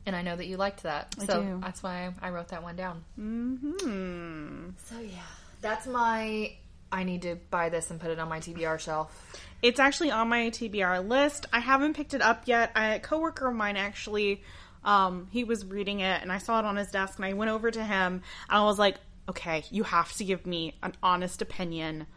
And 0.07 0.15
I 0.15 0.23
know 0.23 0.35
that 0.35 0.47
you 0.47 0.57
liked 0.57 0.81
that. 0.83 1.13
so 1.27 1.39
do. 1.43 1.59
that's 1.61 1.83
why 1.83 2.11
I 2.19 2.31
wrote 2.31 2.47
that 2.47 2.63
one 2.63 2.75
down. 2.75 3.03
hmm 3.15 4.69
So 4.85 4.99
yeah. 4.99 5.19
That's 5.61 5.85
my 5.85 6.55
I 6.91 7.03
need 7.03 7.21
to 7.21 7.35
buy 7.51 7.69
this 7.69 7.91
and 7.91 8.01
put 8.01 8.09
it 8.09 8.17
on 8.17 8.27
my 8.27 8.39
TBR 8.39 8.79
shelf. 8.79 9.39
It's 9.61 9.79
actually 9.79 10.09
on 10.09 10.29
my 10.29 10.49
TBR 10.49 11.07
list. 11.07 11.45
I 11.53 11.59
haven't 11.59 11.93
picked 11.93 12.15
it 12.15 12.23
up 12.23 12.47
yet. 12.47 12.71
A 12.75 12.97
coworker 12.99 13.49
of 13.49 13.55
mine 13.55 13.77
actually, 13.77 14.41
um, 14.83 15.27
he 15.29 15.43
was 15.43 15.63
reading 15.63 15.99
it 15.99 16.23
and 16.23 16.31
I 16.31 16.39
saw 16.39 16.57
it 16.57 16.65
on 16.65 16.75
his 16.75 16.89
desk 16.89 17.19
and 17.19 17.25
I 17.25 17.33
went 17.33 17.51
over 17.51 17.69
to 17.69 17.83
him 17.83 18.13
and 18.13 18.23
I 18.49 18.63
was 18.63 18.79
like, 18.79 18.95
okay, 19.29 19.63
you 19.71 19.83
have 19.83 20.13
to 20.17 20.23
give 20.25 20.45
me 20.45 20.75
an 20.83 20.93
honest 21.01 21.41
opinion 21.41 22.07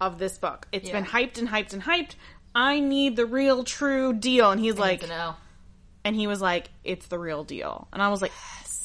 of 0.00 0.18
this 0.18 0.38
book. 0.38 0.66
It's 0.72 0.88
Yeah. 0.88 0.94
been 1.00 1.04
hyped 1.04 1.38
and 1.38 1.48
hyped 1.48 1.72
and 1.72 1.82
hyped. 1.82 2.14
I 2.54 2.80
need 2.80 3.16
the 3.16 3.26
real 3.26 3.64
true 3.64 4.12
deal. 4.12 4.50
And 4.50 4.60
he's 4.60 4.78
like, 4.78 5.00
to 5.00 5.06
know. 5.08 5.34
and 6.04 6.14
he 6.16 6.26
was 6.26 6.40
like, 6.40 6.70
it's 6.84 7.06
the 7.06 7.18
real 7.18 7.44
deal. 7.44 7.88
And 7.92 8.02
I 8.02 8.08
was 8.08 8.22
like, 8.22 8.32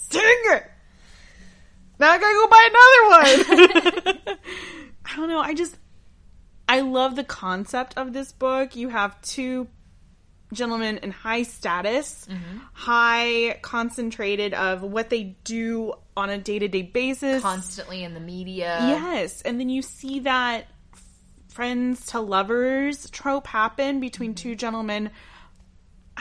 dang 0.09 0.21
it! 0.23 0.63
Now 1.99 2.11
I 2.11 2.17
gotta 2.17 2.33
go 2.33 2.47
buy 2.47 2.69
another 4.05 4.15
one! 4.27 4.37
I 5.05 5.15
don't 5.15 5.27
know. 5.29 5.39
I 5.39 5.53
just, 5.53 5.77
I 6.67 6.81
love 6.81 7.15
the 7.15 7.23
concept 7.23 7.93
of 7.97 8.13
this 8.13 8.31
book. 8.31 8.75
You 8.75 8.89
have 8.89 9.19
two 9.21 9.67
gentlemen 10.53 10.97
in 10.99 11.11
high 11.11 11.43
status, 11.43 12.27
mm-hmm. 12.29 12.57
high 12.73 13.59
concentrated 13.61 14.53
of 14.53 14.81
what 14.81 15.09
they 15.09 15.35
do 15.43 15.93
on 16.17 16.29
a 16.29 16.37
day 16.37 16.59
to 16.59 16.67
day 16.67 16.81
basis. 16.81 17.41
Constantly 17.41 18.03
in 18.03 18.13
the 18.13 18.19
media. 18.19 18.77
Yes, 18.81 19.41
and 19.41 19.59
then 19.59 19.69
you 19.69 19.81
see 19.81 20.21
that 20.21 20.65
friends 21.49 22.05
to 22.07 22.19
lovers 22.19 23.09
trope 23.09 23.47
happen 23.47 23.99
between 23.99 24.31
mm-hmm. 24.31 24.49
two 24.49 24.55
gentlemen. 24.55 25.11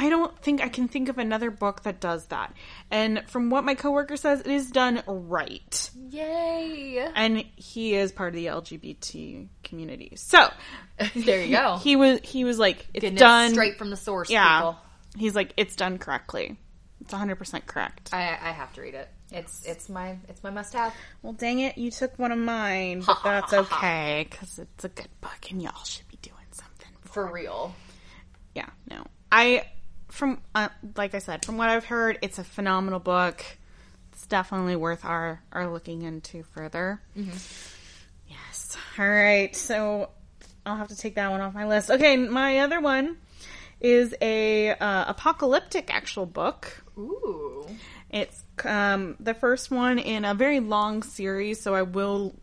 I 0.00 0.10
don't 0.10 0.38
think 0.40 0.62
I 0.62 0.68
can 0.68 0.86
think 0.86 1.08
of 1.08 1.18
another 1.18 1.50
book 1.50 1.82
that 1.82 1.98
does 2.00 2.24
that. 2.26 2.54
And 2.88 3.24
from 3.26 3.50
what 3.50 3.64
my 3.64 3.74
coworker 3.74 4.16
says, 4.16 4.40
it 4.40 4.46
is 4.46 4.70
done 4.70 5.02
right. 5.08 5.90
Yay. 6.10 7.04
And 7.16 7.44
he 7.56 7.94
is 7.94 8.12
part 8.12 8.28
of 8.28 8.34
the 8.36 8.46
LGBT 8.46 9.48
community. 9.64 10.12
So 10.14 10.48
there 11.16 11.42
you 11.42 11.50
go. 11.56 11.78
he 11.82 11.96
was 11.96 12.20
he 12.22 12.44
was 12.44 12.60
like, 12.60 12.86
it's 12.94 13.18
done 13.18 13.50
it 13.50 13.54
straight 13.54 13.76
from 13.76 13.90
the 13.90 13.96
source, 13.96 14.30
Yeah. 14.30 14.58
people. 14.58 14.76
He's 15.16 15.34
like, 15.34 15.52
it's 15.56 15.74
done 15.74 15.98
correctly. 15.98 16.56
It's 17.00 17.12
hundred 17.12 17.36
percent 17.36 17.66
correct. 17.66 18.10
I, 18.12 18.38
I 18.40 18.52
have 18.52 18.72
to 18.74 18.82
read 18.82 18.94
it. 18.94 19.08
It's 19.32 19.64
it's 19.66 19.88
my 19.88 20.16
it's 20.28 20.42
my 20.44 20.50
must 20.50 20.74
have. 20.74 20.94
Well, 21.22 21.32
dang 21.32 21.58
it, 21.58 21.76
you 21.76 21.90
took 21.90 22.16
one 22.20 22.30
of 22.30 22.38
mine, 22.38 23.02
but 23.04 23.18
that's 23.24 23.52
okay 23.52 24.26
because 24.30 24.58
it's 24.60 24.84
a 24.84 24.88
good 24.88 25.08
book, 25.20 25.50
and 25.50 25.60
y'all 25.60 25.84
should 25.84 26.06
be 26.08 26.18
doing 26.22 26.36
something. 26.52 26.88
For 27.04 27.30
real. 27.32 27.74
Yeah, 28.54 28.68
no, 28.90 29.04
I 29.30 29.64
from 30.18 30.42
uh, 30.54 30.68
like 30.96 31.14
I 31.14 31.20
said, 31.20 31.44
from 31.44 31.56
what 31.56 31.70
I've 31.70 31.84
heard, 31.84 32.18
it's 32.22 32.38
a 32.38 32.44
phenomenal 32.44 32.98
book. 32.98 33.44
It's 34.12 34.26
definitely 34.26 34.76
worth 34.76 35.04
our 35.04 35.40
our 35.52 35.72
looking 35.72 36.02
into 36.02 36.42
further. 36.42 37.00
Yes. 38.28 38.76
All 38.98 39.08
right, 39.08 39.54
so 39.54 40.10
I'll 40.66 40.76
have 40.76 40.88
to 40.88 40.96
take 40.96 41.14
that 41.14 41.30
one 41.30 41.40
off 41.40 41.54
my 41.54 41.66
list. 41.66 41.90
Okay, 41.90 42.16
my 42.16 42.58
other 42.58 42.80
one 42.80 43.16
is 43.80 44.14
a 44.20 44.70
uh, 44.70 45.04
apocalyptic 45.06 45.94
actual 45.94 46.26
book. 46.26 46.84
Ooh. 46.98 47.66
It's 48.10 48.42
um, 48.64 49.16
the 49.20 49.34
first 49.34 49.70
one 49.70 49.98
in 49.98 50.24
a 50.24 50.34
very 50.34 50.58
long 50.58 51.04
series, 51.04 51.62
so 51.62 51.74
I 51.74 51.82
will 51.82 52.34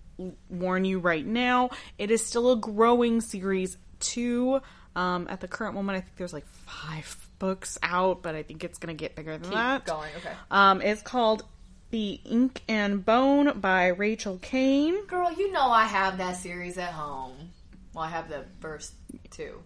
warn 0.50 0.86
you 0.86 1.00
right 1.00 1.26
now. 1.26 1.72
It 1.98 2.10
is 2.10 2.26
still 2.26 2.54
a 2.54 2.56
growing 2.56 3.20
series 3.20 3.78
Two 4.00 4.62
Um, 4.96 5.28
at 5.30 5.42
the 5.42 5.48
current 5.48 5.76
moment, 5.76 5.98
I 5.98 6.02
think 6.02 6.16
there's 6.16 6.34
like 6.34 6.48
five 6.48 7.25
books 7.40 7.78
out, 7.84 8.22
but 8.22 8.36
I 8.36 8.44
think 8.44 8.64
it's 8.64 8.78
going 8.78 8.96
to 8.96 9.00
get 9.00 9.16
bigger 9.16 9.38
than 9.38 9.52
that. 9.52 9.86
Going 9.86 10.10
okay. 10.18 10.34
Um, 10.52 10.82
it's 10.82 11.02
called 11.02 11.44
The 11.92 12.20
Ink 12.26 12.62
and 12.68 13.04
Bone 13.06 13.60
by 13.60 13.88
Rachel 13.88 14.40
Caine. 14.42 15.06
Girl, 15.06 15.32
you 15.32 15.52
know 15.52 15.70
I 15.70 15.86
have 15.86 16.18
that 16.18 16.38
series 16.38 16.78
at 16.78 16.92
home. 16.92 17.34
Well, 17.94 18.04
I 18.04 18.10
have 18.10 18.30
the 18.30 18.46
first 18.60 18.94
two. 19.32 19.62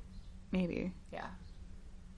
Maybe 0.52 0.92
Yeah. 1.12 1.26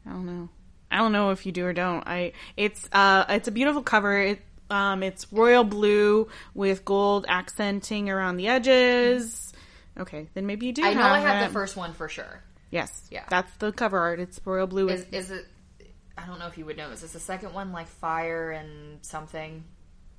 I 0.06 0.10
don't 0.10 0.26
know. 0.26 0.50
I 0.90 0.98
don't 0.98 1.12
know 1.12 1.32
if 1.32 1.46
you 1.46 1.52
do 1.52 1.66
or 1.66 1.74
don't. 1.74 2.06
I 2.08 2.34
it's 2.58 2.88
uh 2.92 3.26
it's 3.30 3.48
a 3.48 3.52
beautiful 3.52 3.82
cover. 3.84 4.18
It 4.18 4.42
um 4.70 5.04
it's 5.04 5.32
royal 5.32 5.64
blue 5.64 6.28
with 6.54 6.84
gold 6.84 7.26
accenting 7.30 8.10
around 8.10 8.38
the 8.38 8.48
edges. 8.48 9.54
Okay, 9.98 10.28
then 10.34 10.46
maybe 10.48 10.66
you 10.66 10.74
do. 10.74 10.84
I 10.84 10.94
know 10.94 11.04
I 11.04 11.20
have 11.20 11.44
it. 11.44 11.48
the 11.48 11.54
first 11.54 11.76
one 11.78 11.94
for 11.94 12.10
sure. 12.10 12.42
Yes. 12.72 13.08
Yeah. 13.12 13.26
That's 13.30 13.54
the 13.58 13.72
cover 13.72 14.00
art. 14.00 14.20
It's 14.20 14.40
royal 14.44 14.68
blue. 14.68 14.90
Is 14.90 15.06
is 15.12 15.30
it? 15.30 15.46
I 16.18 16.26
don't 16.26 16.40
know 16.40 16.48
if 16.48 16.58
you 16.58 16.66
would 16.66 16.78
know. 16.78 16.90
Is 16.90 17.02
this 17.02 17.14
the 17.14 17.20
second 17.20 17.54
one 17.54 17.72
like 17.72 17.88
fire 17.88 18.52
and 18.52 19.00
something? 19.06 19.64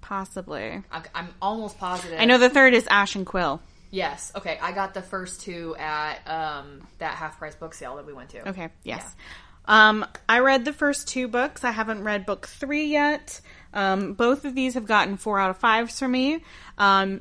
possibly. 0.02 0.82
I'm, 0.90 1.02
I'm 1.14 1.28
almost 1.40 1.78
positive. 1.78 2.20
I 2.20 2.26
know 2.26 2.36
the 2.36 2.50
third 2.50 2.74
is 2.74 2.86
Ash 2.88 3.16
and 3.16 3.24
Quill. 3.24 3.62
Yes. 3.90 4.32
Okay. 4.36 4.58
I 4.60 4.72
got 4.72 4.92
the 4.92 5.00
first 5.00 5.40
two 5.40 5.74
at 5.76 6.28
um, 6.28 6.86
that 6.98 7.14
half 7.14 7.38
price 7.38 7.54
book 7.54 7.72
sale 7.72 7.96
that 7.96 8.06
we 8.06 8.12
went 8.12 8.30
to. 8.30 8.48
Okay. 8.50 8.68
Yes. 8.84 9.16
Um, 9.64 10.04
I 10.28 10.40
read 10.40 10.64
the 10.64 10.72
first 10.72 11.08
two 11.08 11.28
books. 11.28 11.64
I 11.64 11.70
haven't 11.70 12.02
read 12.02 12.26
book 12.26 12.46
three 12.46 12.86
yet. 12.86 13.40
Um, 13.72 14.14
both 14.14 14.44
of 14.44 14.54
these 14.54 14.74
have 14.74 14.86
gotten 14.86 15.16
four 15.16 15.38
out 15.38 15.50
of 15.50 15.58
fives 15.58 15.98
for 15.98 16.08
me. 16.08 16.42
Um, 16.76 17.20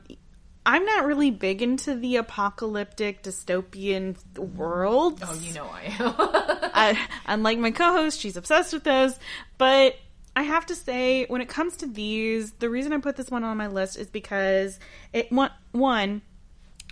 I'm 0.66 0.86
not 0.86 1.06
really 1.06 1.32
big 1.32 1.62
into 1.62 1.96
the 1.96 2.18
apocalyptic 2.18 3.24
dystopian 3.24 4.16
world. 4.38 5.24
Oh, 5.26 5.34
you 5.42 5.54
know 5.54 5.66
I 5.66 5.82
am. 6.00 6.14
I, 6.74 7.08
unlike 7.26 7.58
my 7.58 7.72
co-host, 7.72 8.20
she's 8.20 8.38
obsessed 8.38 8.72
with 8.72 8.84
those. 8.84 9.18
But 9.58 9.96
I 10.36 10.44
have 10.44 10.68
to 10.68 10.76
say, 10.76 11.26
when 11.26 11.42
it 11.42 11.50
comes 11.50 11.78
to 11.78 11.88
these, 11.88 12.52
the 12.54 12.70
reason 12.70 12.94
I 12.94 12.98
put 12.98 13.16
this 13.16 13.32
one 13.32 13.44
on 13.44 13.58
my 13.58 13.68
list 13.68 13.98
is 13.98 14.08
because 14.08 14.80
it 15.14 15.32
one, 15.32 15.52
one 15.72 16.22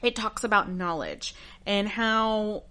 it 0.02 0.16
talks 0.16 0.44
about 0.44 0.70
knowledge 0.70 1.36
and 1.66 1.88
how 1.88 2.64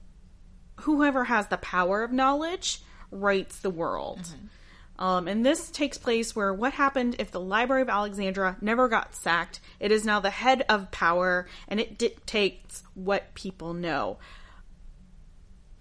whoever 0.80 1.24
has 1.24 1.46
the 1.48 1.58
power 1.58 2.02
of 2.02 2.12
knowledge 2.12 2.80
writes 3.10 3.60
the 3.60 3.70
world. 3.70 4.20
Mm-hmm. 4.20 4.46
Um, 4.98 5.28
and 5.28 5.46
this 5.46 5.70
takes 5.70 5.96
place 5.96 6.34
where 6.34 6.52
what 6.52 6.72
happened 6.72 7.16
if 7.18 7.30
the 7.30 7.40
Library 7.40 7.82
of 7.82 7.88
Alexandria 7.88 8.56
never 8.60 8.88
got 8.88 9.14
sacked? 9.14 9.60
It 9.78 9.92
is 9.92 10.04
now 10.04 10.18
the 10.18 10.30
head 10.30 10.64
of 10.68 10.90
power 10.90 11.46
and 11.68 11.78
it 11.78 11.98
dictates 11.98 12.82
what 12.94 13.34
people 13.34 13.74
know. 13.74 14.18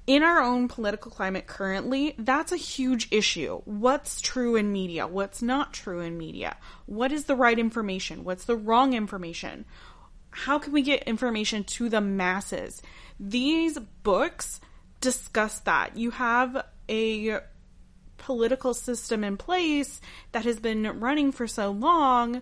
In 0.06 0.24
our 0.24 0.42
own 0.42 0.70
political 0.70 1.12
climate 1.12 1.48
currently, 1.48 2.16
that's 2.18 2.54
a 2.54 2.58
huge 2.58 3.10
issue. 3.12 3.62
What's 3.66 4.22
true 4.22 4.56
in 4.56 4.72
media? 4.72 5.06
What's 5.06 5.42
not 5.42 5.74
true 5.74 6.00
in 6.00 6.18
media? 6.18 6.56
What 6.86 7.12
is 7.12 7.26
the 7.26 7.36
right 7.36 7.60
information? 7.60 8.24
What's 8.24 8.46
the 8.46 8.56
wrong 8.56 8.94
information? 8.94 9.66
How 10.30 10.60
can 10.60 10.72
we 10.72 10.82
get 10.82 11.04
information 11.04 11.64
to 11.66 11.90
the 11.90 12.00
masses? 12.00 12.82
These 13.20 13.80
books 14.04 14.62
discuss 15.02 15.60
that. 15.62 15.98
You 15.98 16.12
have 16.12 16.64
a 16.88 17.40
political 18.28 18.74
system 18.74 19.24
in 19.24 19.38
place 19.38 20.02
that 20.34 20.44
has 20.44 20.60
been 20.60 21.00
running 21.00 21.32
for 21.32 21.48
so 21.48 21.72
long, 21.72 22.42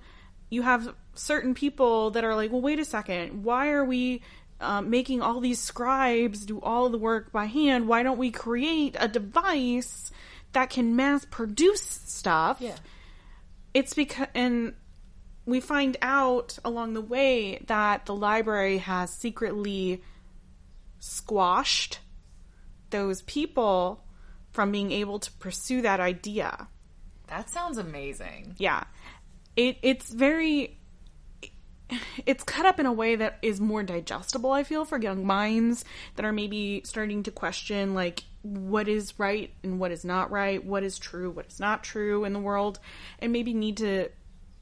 you 0.50 0.64
have 0.64 0.96
certain 1.14 1.54
people 1.54 2.10
that 2.10 2.24
are 2.24 2.34
like, 2.34 2.52
well, 2.52 2.60
wait 2.60 2.80
a 2.80 2.86
second, 2.86 3.44
why 3.44 3.70
are 3.70 3.86
we 3.86 4.24
um, 4.60 4.90
making 4.90 5.22
all 5.22 5.40
these 5.40 5.60
scribes 5.60 6.44
do 6.44 6.60
all 6.60 6.90
the 6.90 6.98
work 6.98 7.32
by 7.32 7.46
hand? 7.46 7.88
Why 7.88 8.02
don't 8.02 8.18
we 8.18 8.32
create 8.32 8.96
a 9.00 9.08
device 9.08 10.12
that 10.54 10.72
can 10.72 10.96
mass 10.96 11.24
produce 11.30 11.84
stuff? 11.84 12.58
Yeah. 12.60 12.78
It's 13.76 13.94
because, 13.94 14.28
and 14.34 14.74
we 15.46 15.60
find 15.60 15.98
out 16.02 16.58
along 16.66 16.96
the 16.96 17.02
way 17.02 17.64
that 17.68 18.08
the 18.08 18.16
library 18.16 18.80
has 18.80 19.14
secretly 19.14 20.02
squashed 20.98 22.00
those 22.90 23.22
people 23.22 24.05
from 24.56 24.72
being 24.72 24.92
able 24.92 25.20
to 25.20 25.32
pursue 25.34 25.82
that 25.82 26.00
idea. 26.00 26.68
that 27.28 27.50
sounds 27.50 27.78
amazing. 27.78 28.56
Yeah. 28.58 28.86
It 29.56 29.78
it's 29.82 30.10
very 30.12 30.78
it's 32.26 32.44
cut 32.44 32.66
up 32.66 32.80
in 32.80 32.86
a 32.86 32.94
way 32.94 33.16
that 33.16 33.38
is 33.42 33.60
more 33.62 33.84
digestible, 33.84 34.52
I 34.52 34.64
feel, 34.64 34.86
for 34.86 35.00
young 35.00 35.26
minds 35.26 35.86
that 36.16 36.26
are 36.26 36.32
maybe 36.32 36.82
starting 36.86 37.24
to 37.24 37.32
question 37.32 37.94
like 37.94 38.24
what 38.42 38.88
is 38.88 39.20
right 39.20 39.54
and 39.62 39.80
what 39.80 39.92
is 39.92 40.06
not 40.06 40.32
right, 40.32 40.64
what 40.64 40.84
is 40.84 40.98
true, 40.98 41.30
what 41.30 41.48
is 41.48 41.60
not 41.60 41.84
true 41.84 42.26
in 42.26 42.34
the 42.34 42.40
world, 42.40 42.80
and 43.20 43.32
maybe 43.32 43.54
need 43.54 43.78
to 43.78 44.10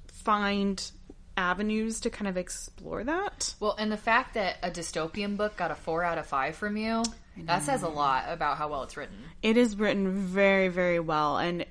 find 0.08 0.92
avenues 1.38 2.00
to 2.02 2.10
kind 2.10 2.28
of 2.28 2.38
explore 2.38 3.04
that. 3.04 3.54
Well, 3.60 3.76
and 3.78 3.92
the 3.92 3.98
fact 3.98 4.34
that 4.34 4.58
a 4.64 4.72
dystopian 4.72 5.38
book 5.38 5.56
got 5.56 5.72
a 5.72 5.76
four 5.76 6.04
out 6.04 6.18
of 6.18 6.26
five 6.26 6.56
from 6.56 6.78
you, 6.78 7.04
that 7.38 7.64
says 7.64 7.84
a 7.84 7.88
lot 7.90 8.26
about 8.28 8.58
how 8.58 8.70
well 8.70 8.84
it's 8.84 8.96
written. 8.98 9.16
It 9.42 9.58
is 9.58 9.76
written 9.76 10.12
very, 10.12 10.68
very 10.70 11.00
well. 11.00 11.38
And 11.38 11.66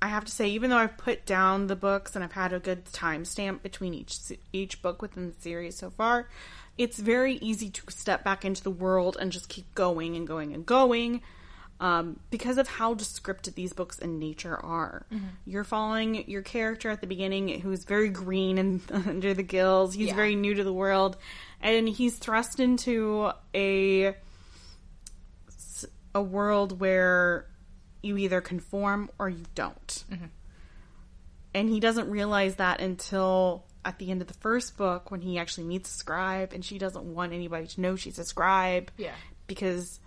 I 0.00 0.08
have 0.08 0.24
to 0.24 0.30
say, 0.30 0.48
even 0.50 0.70
though 0.70 0.76
I've 0.76 0.96
put 0.96 1.26
down 1.26 1.66
the 1.66 1.76
books 1.76 2.14
and 2.14 2.24
I've 2.24 2.32
had 2.32 2.52
a 2.52 2.60
good 2.60 2.86
time 2.92 3.24
stamp 3.24 3.62
between 3.62 3.94
each 3.94 4.18
each 4.52 4.80
book 4.82 5.02
within 5.02 5.28
the 5.30 5.40
series 5.40 5.76
so 5.76 5.90
far, 5.90 6.28
it's 6.76 6.98
very 6.98 7.34
easy 7.34 7.68
to 7.70 7.82
step 7.90 8.22
back 8.22 8.44
into 8.44 8.62
the 8.62 8.70
world 8.70 9.16
and 9.20 9.32
just 9.32 9.48
keep 9.48 9.74
going 9.74 10.14
and 10.16 10.26
going 10.26 10.54
and 10.54 10.64
going. 10.64 11.22
Um, 11.80 12.18
because 12.30 12.58
of 12.58 12.66
how 12.66 12.94
descriptive 12.94 13.54
these 13.54 13.72
books 13.72 14.00
in 14.00 14.18
nature 14.18 14.56
are. 14.56 15.06
You're 15.46 15.62
following 15.62 16.28
your 16.28 16.42
character 16.42 16.90
at 16.90 17.00
the 17.00 17.06
beginning 17.06 17.60
who's 17.60 17.84
very 17.84 18.08
green 18.08 18.58
and 18.58 18.80
under 18.90 19.32
the 19.32 19.44
gills. 19.44 19.94
He's 19.94 20.08
Yeah. 20.08 20.16
very 20.16 20.34
new 20.34 20.54
to 20.54 20.64
the 20.64 20.72
world. 20.72 21.16
And 21.60 21.88
he's 21.88 22.16
thrust 22.16 22.58
into 22.58 23.30
a 23.54 24.16
a 26.18 26.22
world 26.22 26.80
where 26.80 27.46
you 28.02 28.16
either 28.16 28.40
conform 28.40 29.10
or 29.18 29.28
you 29.28 29.44
don't. 29.54 30.04
Mm-hmm. 30.10 30.26
And 31.54 31.68
he 31.68 31.80
doesn't 31.80 32.10
realize 32.10 32.56
that 32.56 32.80
until 32.80 33.64
at 33.84 33.98
the 33.98 34.10
end 34.10 34.20
of 34.20 34.28
the 34.28 34.34
first 34.34 34.76
book 34.76 35.10
when 35.10 35.20
he 35.22 35.38
actually 35.38 35.64
meets 35.64 35.90
a 35.90 35.94
scribe 35.98 36.52
and 36.52 36.64
she 36.64 36.78
doesn't 36.78 37.04
want 37.04 37.32
anybody 37.32 37.66
to 37.66 37.80
know 37.80 37.96
she's 37.96 38.18
a 38.18 38.24
scribe. 38.24 38.90
Yeah. 38.96 39.14
Because 39.46 39.98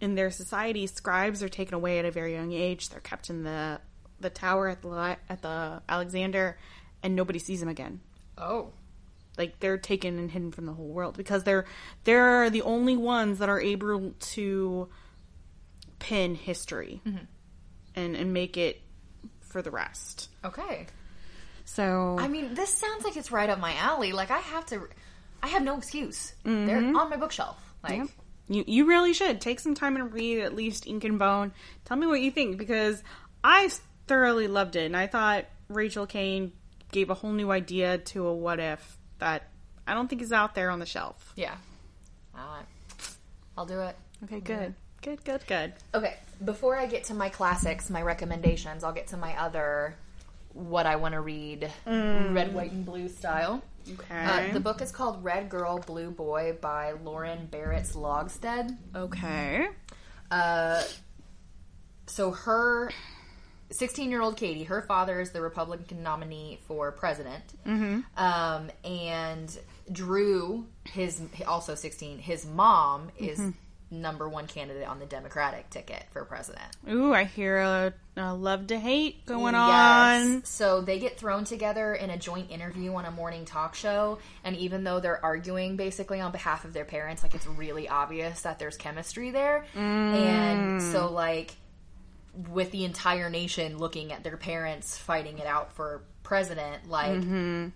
in 0.00 0.14
their 0.14 0.30
society, 0.30 0.86
scribes 0.86 1.42
are 1.42 1.48
taken 1.48 1.74
away 1.74 1.98
at 1.98 2.04
a 2.04 2.10
very 2.10 2.32
young 2.34 2.52
age. 2.52 2.88
They're 2.90 3.00
kept 3.00 3.28
in 3.30 3.42
the 3.42 3.80
the 4.20 4.30
tower 4.30 4.68
at 4.68 4.82
the 4.82 5.16
at 5.28 5.42
the 5.42 5.82
Alexander 5.88 6.58
and 7.02 7.14
nobody 7.14 7.38
sees 7.38 7.60
them 7.60 7.68
again 7.68 8.00
Oh. 8.36 8.72
like 9.36 9.60
they're 9.60 9.78
taken 9.78 10.18
and 10.18 10.28
hidden 10.28 10.50
from 10.50 10.66
the 10.66 10.72
whole 10.72 10.88
world 10.88 11.16
because 11.16 11.44
they're 11.44 11.66
they're 12.02 12.50
the 12.50 12.62
only 12.62 12.96
ones 12.96 13.38
that 13.38 13.48
are 13.48 13.60
able 13.60 14.12
to 14.18 14.88
pin 15.98 16.34
history 16.34 17.00
and 17.94 18.16
and 18.16 18.32
make 18.32 18.56
it 18.56 18.80
for 19.40 19.62
the 19.62 19.70
rest. 19.70 20.28
Okay. 20.44 20.86
So 21.64 22.16
I 22.18 22.28
mean, 22.28 22.54
this 22.54 22.72
sounds 22.72 23.04
like 23.04 23.16
it's 23.16 23.30
right 23.30 23.48
up 23.50 23.58
my 23.60 23.74
alley. 23.74 24.12
Like 24.12 24.30
I 24.30 24.38
have 24.38 24.66
to, 24.66 24.88
I 25.42 25.48
have 25.48 25.62
no 25.62 25.76
excuse. 25.76 26.32
They're 26.44 26.78
on 26.78 27.10
my 27.10 27.16
bookshelf. 27.16 27.62
Like, 27.82 27.98
Yeah. 27.98 28.06
You 28.50 28.64
you 28.66 28.86
really 28.86 29.12
should 29.12 29.40
take 29.42 29.60
some 29.60 29.74
time 29.74 29.96
and 29.96 30.12
read 30.12 30.40
at 30.40 30.54
least 30.54 30.86
Ink 30.86 31.04
and 31.04 31.18
Bone. 31.18 31.52
Tell 31.84 31.96
me 31.98 32.06
what 32.06 32.20
you 32.22 32.30
think 32.30 32.56
because 32.56 33.02
I 33.44 33.70
thoroughly 34.06 34.46
loved 34.48 34.74
it 34.76 34.86
and 34.86 34.96
I 34.96 35.06
thought 35.06 35.44
Rachel 35.68 36.06
Caine 36.06 36.52
gave 36.90 37.10
a 37.10 37.14
whole 37.14 37.32
new 37.32 37.50
idea 37.50 37.98
to 37.98 38.26
a 38.26 38.32
what 38.34 38.58
if 38.58 38.96
that 39.18 39.48
I 39.86 39.92
don't 39.92 40.08
think 40.08 40.22
is 40.22 40.32
out 40.32 40.54
there 40.54 40.70
on 40.70 40.78
the 40.78 40.86
shelf. 40.86 41.32
yeah. 41.36 41.56
Uh, 42.34 42.62
I'll 43.58 43.66
do 43.66 43.80
it. 43.80 43.96
Okay, 44.24 44.40
good. 44.40 44.74
Good, 45.02 45.24
good, 45.24 45.46
good. 45.46 45.72
Okay, 45.94 46.16
before 46.44 46.76
I 46.76 46.86
get 46.86 47.04
to 47.04 47.14
my 47.14 47.28
classics, 47.28 47.88
my 47.88 48.02
recommendations, 48.02 48.84
I'll 48.84 48.92
get 48.92 49.08
to 49.08 49.16
my 49.16 49.40
other 49.40 49.96
what 50.52 50.86
I 50.86 50.96
want 50.96 51.14
to 51.14 51.20
read, 51.20 51.70
red, 51.86 52.52
white, 52.54 52.72
and 52.72 52.84
blue 52.84 53.08
style. 53.08 53.62
Okay. 53.90 54.24
Uh, 54.24 54.52
the 54.52 54.60
book 54.60 54.82
is 54.82 54.90
called 54.90 55.22
Red 55.24 55.48
Girl, 55.48 55.78
Blue 55.78 56.10
Boy 56.10 56.56
by 56.60 56.92
Lauren 56.92 57.48
Baratz-Logsted. 57.50 58.76
okay. 58.94 59.68
Uh, 60.30 60.82
so 62.06 62.32
her 62.32 62.90
16 63.70 64.10
year 64.10 64.20
old 64.20 64.36
Katie, 64.36 64.64
her 64.64 64.82
father 64.82 65.20
is 65.20 65.30
the 65.30 65.40
Republican 65.40 66.02
nominee 66.02 66.58
for 66.66 66.90
president. 66.92 67.44
Mm-hmm. 67.66 68.00
Um, 68.16 68.70
and 68.84 69.58
Drew, 69.90 70.66
his 70.84 71.22
also 71.46 71.74
16, 71.74 72.18
his 72.18 72.46
mom 72.46 73.10
is 73.18 73.40
number 73.90 74.28
one 74.28 74.46
candidate 74.46 74.86
on 74.86 74.98
the 74.98 75.06
Democratic 75.06 75.70
ticket 75.70 76.04
for 76.10 76.24
president. 76.24 76.66
Ooh, 76.90 77.14
I 77.14 77.24
hear 77.24 77.58
a, 77.58 77.94
a 78.16 78.34
love 78.34 78.66
to 78.68 78.78
hate 78.78 79.24
going 79.24 79.54
Yes. 79.54 79.62
on. 79.62 80.44
So 80.44 80.80
they 80.82 80.98
get 80.98 81.18
thrown 81.18 81.44
together 81.44 81.94
in 81.94 82.10
a 82.10 82.18
joint 82.18 82.50
interview 82.50 82.94
on 82.94 83.06
a 83.06 83.10
morning 83.10 83.44
talk 83.44 83.74
show, 83.74 84.18
and 84.44 84.56
even 84.56 84.84
though 84.84 85.00
they're 85.00 85.24
arguing 85.24 85.76
basically 85.76 86.20
on 86.20 86.32
behalf 86.32 86.64
of 86.64 86.72
their 86.72 86.84
parents, 86.84 87.22
like 87.22 87.34
it's 87.34 87.46
really 87.46 87.88
obvious 87.88 88.42
that 88.42 88.58
there's 88.58 88.76
chemistry 88.76 89.30
there. 89.30 89.64
And 89.74 90.80
mm. 90.80 90.92
so, 90.92 91.10
like, 91.10 91.56
with 92.50 92.70
the 92.70 92.84
entire 92.84 93.30
nation 93.30 93.78
looking 93.78 94.12
at 94.12 94.22
their 94.22 94.36
parents 94.36 94.98
fighting 94.98 95.38
it 95.38 95.46
out 95.46 95.72
for 95.72 96.02
president, 96.22 96.88
like, 96.88 97.12
mm-hmm. 97.12 97.68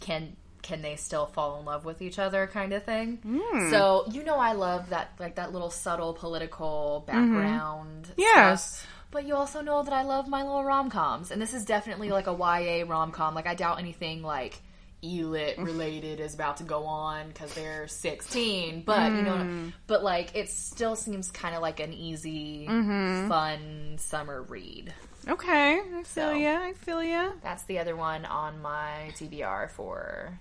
can 0.00 0.36
can 0.62 0.80
they 0.80 0.96
still 0.96 1.26
fall 1.26 1.58
in 1.58 1.64
love 1.64 1.84
with 1.84 2.00
each 2.00 2.18
other 2.18 2.46
kind 2.46 2.72
of 2.72 2.84
thing 2.84 3.18
hmm. 3.18 3.70
so 3.70 4.04
you 4.10 4.22
know 4.24 4.36
i 4.36 4.52
love 4.52 4.88
that 4.90 5.10
like 5.18 5.34
that 5.34 5.52
little 5.52 5.70
subtle 5.70 6.12
political 6.14 7.04
mm-hmm. 7.06 7.18
background 7.18 8.08
Yes. 8.16 8.78
stuff. 8.78 8.86
but 9.10 9.26
you 9.26 9.34
also 9.34 9.60
know 9.60 9.82
that 9.82 9.92
i 9.92 10.02
love 10.02 10.28
my 10.28 10.42
little 10.42 10.64
rom-coms 10.64 11.30
and 11.30 11.42
this 11.42 11.52
is 11.52 11.64
definitely 11.64 12.10
like 12.10 12.26
a 12.26 12.32
ya 12.32 12.84
rom-com 12.86 13.34
like 13.34 13.46
i 13.46 13.54
doubt 13.54 13.78
anything 13.78 14.22
like 14.22 14.60
elit 15.02 15.58
related 15.58 16.20
is 16.20 16.32
about 16.32 16.58
to 16.58 16.62
go 16.62 16.84
on 16.84 17.26
because 17.26 17.52
they're 17.54 17.88
16 17.88 18.82
but 18.86 19.10
you 19.10 19.22
know 19.22 19.36
hmm. 19.36 19.68
but 19.88 20.04
like 20.04 20.30
it 20.36 20.48
still 20.48 20.94
seems 20.94 21.30
kind 21.32 21.56
of 21.56 21.60
like 21.60 21.80
an 21.80 21.92
easy 21.92 22.66
mm-hmm. 22.68 23.28
fun 23.28 23.96
summer 23.98 24.42
read 24.42 24.94
Okay, 25.28 25.78
I 25.78 26.02
feel 26.02 26.04
So. 26.04 26.32
ya. 26.32 26.58
I 26.60 26.72
feel 26.72 27.02
ya. 27.02 27.30
that's 27.42 27.62
the 27.64 27.78
other 27.78 27.94
one 27.94 28.24
on 28.24 28.60
my 28.60 29.12
TBR 29.16 29.70
for 29.70 30.36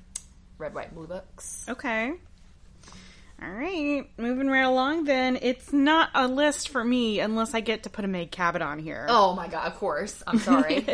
Red, 0.62 0.74
White, 0.76 0.94
Blue 0.94 1.08
books. 1.08 1.66
Okay. 1.68 2.14
All 3.44 3.50
right, 3.50 4.06
moving 4.18 4.48
right 4.48 4.60
along. 4.62 5.06
Then 5.06 5.40
it's 5.42 5.74
not 5.74 6.12
a 6.14 6.28
list 6.28 6.70
for 6.70 6.84
me 6.84 7.20
unless 7.20 7.56
I 7.56 7.60
get 7.62 7.84
to 7.84 7.90
put 7.90 8.06
a 8.06 8.08
Meg 8.08 8.30
Cabot 8.30 8.62
on 8.62 8.78
here. 8.78 9.08
Oh 9.10 9.34
my 9.34 9.48
god, 9.48 9.66
of 9.66 9.78
course. 9.80 10.22
I'm 10.28 10.38
sorry. 10.38 10.86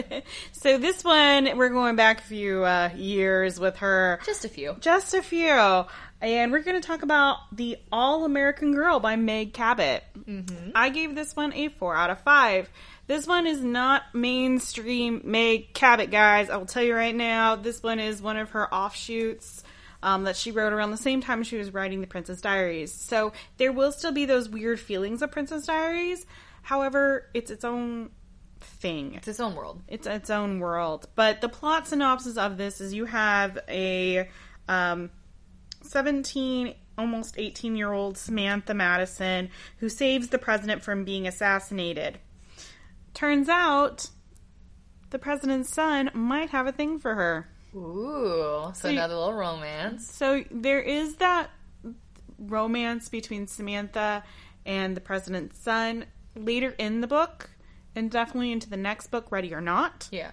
so 0.54 0.78
this 0.78 1.04
one 1.04 1.58
we're 1.58 1.68
going 1.68 1.98
back 1.98 2.20
a 2.22 2.24
few 2.24 2.64
uh, 2.64 2.92
years 2.96 3.60
with 3.60 3.76
her, 3.80 4.22
Just 4.26 4.46
a 4.46 4.50
few. 4.50 4.78
just 4.80 5.14
a 5.14 5.22
few, 5.22 5.84
and 6.22 6.52
we're 6.52 6.62
going 6.62 6.80
to 6.82 6.86
talk 6.88 7.04
about 7.04 7.38
the 7.56 7.78
All 7.92 8.26
American 8.26 8.74
Girl 8.74 9.00
by 9.00 9.16
Meg 9.16 9.54
Cabot. 9.54 10.04
Mm-hmm. 10.18 10.72
I 10.76 10.90
gave 10.90 11.16
this 11.16 11.36
one 11.36 11.54
a 11.54 11.70
four 11.70 11.96
out 11.96 12.10
of 12.10 12.22
five. 12.22 12.70
This 13.08 13.26
one 13.28 13.48
is 13.48 13.64
not 13.64 14.04
mainstream 14.14 15.22
Meg 15.24 15.74
Cabot, 15.74 16.12
guys. 16.12 16.50
I 16.50 16.58
will 16.58 16.66
tell 16.66 16.84
you 16.84 16.96
right 16.96 17.16
now. 17.16 17.56
This 17.56 17.82
one 17.82 18.00
is 18.00 18.22
one 18.22 18.38
of 18.38 18.52
her 18.52 18.74
offshoots. 18.74 19.64
Um, 20.04 20.26
that 20.26 20.38
she 20.38 20.52
wrote 20.52 20.74
around 20.74 20.92
the 20.92 20.98
same 20.98 21.22
time 21.22 21.42
she 21.42 21.58
was 21.58 21.74
writing 21.74 22.02
the 22.02 22.08
Princess 22.08 22.40
Diaries. 22.40 22.94
So 22.94 23.34
there 23.58 23.72
will 23.72 23.92
still 23.92 24.12
be 24.12 24.26
those 24.26 24.48
weird 24.48 24.80
feelings 24.80 25.24
of 25.24 25.32
Princess 25.32 25.66
Diaries. 25.66 26.24
However, 26.62 27.26
it's 27.34 27.50
its 27.50 27.66
own 27.66 28.12
thing 28.60 29.16
It's 29.16 29.28
its 29.28 29.40
own 29.40 29.56
world. 29.56 29.82
it's 29.88 30.06
its 30.06 30.30
own 30.30 30.60
world. 30.60 31.08
But 31.16 31.42
the 31.42 31.50
plot 31.50 31.88
synopsis 31.88 32.38
of 32.38 32.58
this 32.58 32.80
is 32.80 32.94
you 32.94 33.06
have 33.06 33.58
a 33.68 34.30
um, 34.70 35.10
17, 35.88 36.73
almost 36.97 37.36
18 37.38 37.76
year 37.76 37.91
old 37.91 38.17
Samantha 38.17 38.73
Madison 38.73 39.50
who 39.78 39.89
saves 39.89 40.30
the 40.30 40.38
president 40.39 40.82
from 40.84 41.04
being 41.04 41.28
assassinated. 41.28 42.19
Turns 43.13 43.50
out 43.50 44.10
the 45.10 45.19
president's 45.19 45.73
son 45.73 46.12
might 46.13 46.50
have 46.50 46.67
a 46.67 46.71
thing 46.71 47.00
for 47.00 47.15
her. 47.15 47.50
Ooh, 47.76 48.71
so 48.76 48.88
you- 48.89 48.97
another 48.97 49.15
little 49.15 49.34
romance. 49.34 50.10
So 50.12 50.43
there 50.52 50.82
is 50.82 51.15
that 51.17 51.50
romance 52.39 53.10
between 53.10 53.47
Samantha 53.47 54.23
and 54.65 54.95
the 54.95 55.02
president's 55.02 55.60
son 55.60 56.06
later 56.36 56.76
in 56.78 57.02
the 57.02 57.08
book, 57.08 57.50
and 57.95 58.12
definitely 58.12 58.52
into 58.52 58.69
the 58.69 58.78
next 58.78 59.08
book, 59.08 59.32
Ready 59.32 59.54
or 59.54 59.62
Not. 59.62 60.08
Yeah. 60.12 60.32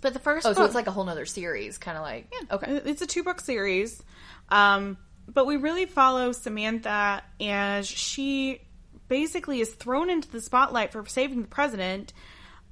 But 0.00 0.12
the 0.12 0.18
first 0.18 0.44
Oh, 0.46 0.50
book, 0.50 0.58
so 0.58 0.64
it's 0.64 0.74
like 0.74 0.86
a 0.88 0.90
whole 0.90 1.04
nother 1.04 1.24
series, 1.26 1.78
kind 1.78 1.96
of 1.96 2.02
like. 2.02 2.32
Okay. 2.50 2.80
It's 2.84 3.00
a 3.02 3.06
two 3.06 3.22
book 3.22 3.40
series. 3.40 4.02
Um, 4.48 4.96
but 5.28 5.46
we 5.46 5.56
really 5.56 5.86
follow 5.86 6.32
Samantha 6.32 7.22
as 7.40 7.86
she 7.86 8.60
basically 9.08 9.60
is 9.60 9.70
thrown 9.70 10.10
into 10.10 10.30
the 10.30 10.40
spotlight 10.40 10.92
for 10.92 11.04
saving 11.06 11.42
the 11.42 11.48
president. 11.48 12.12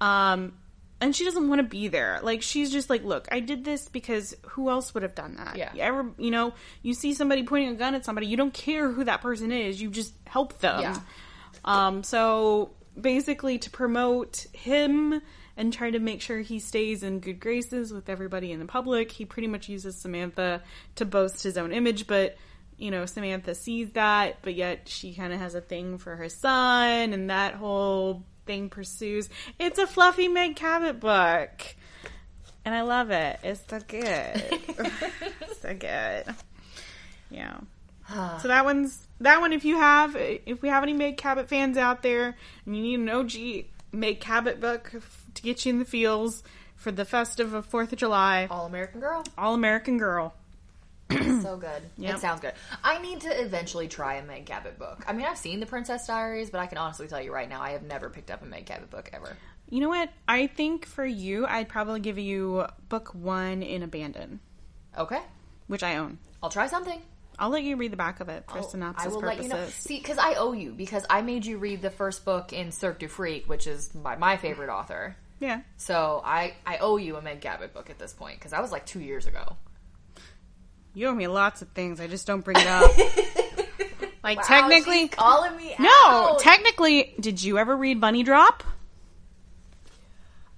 Um, 0.01 0.55
and 1.01 1.15
she 1.15 1.25
doesn't 1.25 1.49
want 1.49 1.59
to 1.59 1.65
be 1.65 1.89
there. 1.89 2.21
Like 2.23 2.43
she's 2.43 2.71
just 2.71 2.89
like, 2.89 3.05
look, 3.05 3.29
I 3.31 3.41
did 3.41 3.65
this 3.65 3.89
because 3.89 4.35
who 4.49 4.71
else 4.71 4.95
would 4.95 5.03
have 5.03 5.15
done 5.15 5.37
that? 5.37 5.57
Yeah. 5.57 5.75
You 5.75 5.83
ever, 5.83 6.11
you 6.19 6.31
know, 6.31 6.55
you 6.83 6.95
see 6.95 7.15
somebody 7.15 7.43
pointing 7.43 7.71
a 7.71 7.75
gun 7.75 7.95
at 7.95 8.05
somebody, 8.05 8.27
you 8.27 8.37
don't 8.37 8.55
care 8.55 8.91
who 8.91 9.05
that 9.05 9.21
person 9.21 9.53
is. 9.53 9.81
You 9.81 9.91
just 9.91 10.15
help 10.27 10.59
them. 10.61 10.81
Yeah. 10.81 10.99
Um, 11.65 12.05
so 12.05 12.73
basically, 12.99 13.59
to 13.59 13.71
promote 13.71 14.47
him 14.53 15.21
and 15.57 15.73
try 15.73 15.91
to 15.91 15.99
make 15.99 16.21
sure 16.21 16.41
he 16.41 16.59
stays 16.59 17.03
in 17.03 17.21
good 17.21 17.41
graces 17.41 17.93
with 17.93 18.09
everybody 18.09 18.53
in 18.53 18.59
the 18.59 18.67
public, 18.67 19.13
he 19.13 19.25
pretty 19.25 19.49
much 19.49 19.69
uses 19.69 19.97
Samantha 19.97 20.63
to 20.97 21.05
boast 21.05 21.43
his 21.43 21.57
own 21.57 21.73
image. 21.73 22.07
But 22.07 22.37
you 22.77 22.91
know, 22.91 23.07
Samantha 23.07 23.55
sees 23.55 23.91
that, 23.93 24.39
but 24.43 24.55
yet 24.55 24.89
she 24.89 25.15
kind 25.15 25.33
of 25.33 25.39
has 25.39 25.55
a 25.55 25.61
thing 25.61 25.99
for 25.99 26.17
her 26.17 26.29
son, 26.29 27.13
and 27.13 27.31
that 27.31 27.55
whole 27.55 28.25
thing 28.47 28.69
pursues. 28.69 29.29
It's 29.59 29.79
a 29.79 29.87
fluffy 29.87 30.29
Meg 30.29 30.57
Cabot 30.57 31.01
book. 31.01 31.77
And 32.65 32.75
I 32.75 32.81
love 32.83 33.11
it. 33.11 33.39
It's 33.43 33.63
so 33.69 33.79
good. 33.87 34.43
so 35.61 35.75
good. 35.75 36.35
Yeah. 37.31 37.59
So 38.43 38.49
that 38.49 38.67
one's 38.67 39.07
that 39.21 39.41
one. 39.41 39.55
If 39.55 39.65
you 39.65 39.79
have, 39.79 40.15
if 40.15 40.61
we 40.61 40.69
have 40.69 40.83
any 40.83 40.93
Meg 40.93 41.17
Cabot 41.17 41.49
fans 41.49 41.79
out 41.79 42.03
there, 42.03 42.37
and 42.67 42.77
you 42.77 42.83
need 42.83 42.99
an 43.01 43.09
OG 43.09 43.65
Meg 43.93 44.21
Cabot 44.21 44.61
book 44.61 44.93
to 45.35 45.43
get 45.43 45.65
you 45.67 45.71
in 45.71 45.79
the 45.79 45.85
feels 45.85 46.43
for 46.77 46.91
the 46.93 47.05
festive 47.05 47.55
of 47.55 47.67
Fourth 47.67 47.93
of 47.93 47.99
July, 47.99 48.47
All 48.51 48.67
American 48.67 49.01
Girl. 49.01 49.25
All 49.39 49.55
American 49.55 49.99
Girl. 49.99 50.35
so 51.11 51.57
good. 51.57 51.83
Yep. 51.99 52.17
It 52.17 52.21
sounds 52.21 52.41
good. 52.41 52.53
I 52.83 52.99
need 53.01 53.21
to 53.23 53.29
eventually 53.41 53.89
try 53.89 54.15
a 54.15 54.25
Meg 54.25 54.47
Cabot 54.47 54.79
book. 54.79 55.05
I 55.07 55.13
mean, 55.13 55.27
I've 55.27 55.39
seen 55.39 55.61
the 55.61 55.67
Princess 55.67 56.07
Diaries, 56.07 56.51
but 56.51 56.61
I 56.61 56.67
can 56.67 56.79
honestly 56.79 57.07
tell 57.07 57.21
you 57.21 57.33
right 57.33 57.49
now, 57.49 57.63
I 57.63 57.71
have 57.71 57.83
never 57.83 58.11
picked 58.11 58.31
up 58.31 58.43
a 58.43 58.47
Meg 58.47 58.67
Cabot 58.67 58.91
book 58.91 59.11
ever. 59.13 59.37
You 59.71 59.81
know 59.81 59.89
what? 59.89 60.11
I 60.29 60.47
think 60.49 60.87
for 60.87 61.05
you, 61.07 61.47
I'd 61.47 61.69
probably 61.69 62.01
give 62.01 62.19
you 62.19 62.67
book 62.89 63.15
one 63.15 63.63
in 63.63 63.83
Abandon, 63.83 64.41
Okay. 64.99 65.21
which 65.69 65.83
I 65.83 65.97
own. 65.97 66.19
I'll 66.43 66.51
try 66.51 66.67
something. 66.67 67.01
I'll 67.39 67.51
let 67.51 67.63
you 67.65 67.77
read 67.77 67.91
the 67.93 67.97
back 67.97 68.21
of 68.21 68.29
it 68.29 68.45
for 68.49 68.59
I'll- 68.59 68.69
synopsis 68.69 69.07
I 69.07 69.09
will 69.09 69.21
purposes. 69.21 69.51
let 69.51 69.59
you 69.59 69.65
know. 69.65 69.69
See, 69.71 69.99
because 69.99 70.19
I 70.19 70.35
owe 70.35 70.53
you, 70.53 70.73
because 70.73 71.05
I 71.09 71.23
made 71.23 71.47
you 71.47 71.59
read 71.59 71.81
the 71.83 71.91
first 71.91 72.25
book 72.25 72.53
in 72.53 72.71
Cirque 72.73 72.99
du 73.01 73.09
Freak, 73.09 73.49
which 73.49 73.67
is 73.67 73.95
my, 73.95 74.17
my 74.17 74.37
favorite 74.37 74.69
author. 74.71 75.17
Yeah. 75.45 75.61
So 75.77 76.23
I, 76.25 76.55
I 76.67 76.79
owe 76.79 76.97
you 76.97 77.17
a 77.17 77.23
Meg 77.23 77.43
Cabot 77.43 77.75
book 77.75 77.91
at 77.91 77.99
this 77.99 78.15
point, 78.15 78.39
because 78.39 78.53
that 78.53 78.63
was 78.63 78.73
like 78.73 78.87
two 78.87 79.01
years 79.01 79.27
ago. 79.27 79.57
You 80.95 81.09
owe 81.09 81.15
me 81.15 81.27
lots 81.27 81.61
of 81.61 81.69
things. 81.69 82.01
I 82.01 82.07
just 82.07 82.27
don't 82.27 82.43
bring 82.43 82.57
it 82.57 82.67
up. 82.67 82.91
like 84.25 84.39
Wow, 84.39 84.45
technically, 84.47 85.09
calling 85.09 85.55
me 85.55 85.75
no. 85.79 85.89
out. 85.91 86.39
Technically, 86.39 87.15
did 87.21 87.43
you 87.43 87.59
ever 87.59 87.77
read 87.77 88.01
Bunny 88.01 88.23
Drop? 88.23 88.63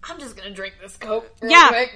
I'm 0.09 0.19
just 0.19 0.37
gonna 0.37 0.51
drink 0.51 0.75
this 0.81 0.97
coke. 0.97 1.29
real 1.41 1.53
Yeah. 1.53 1.71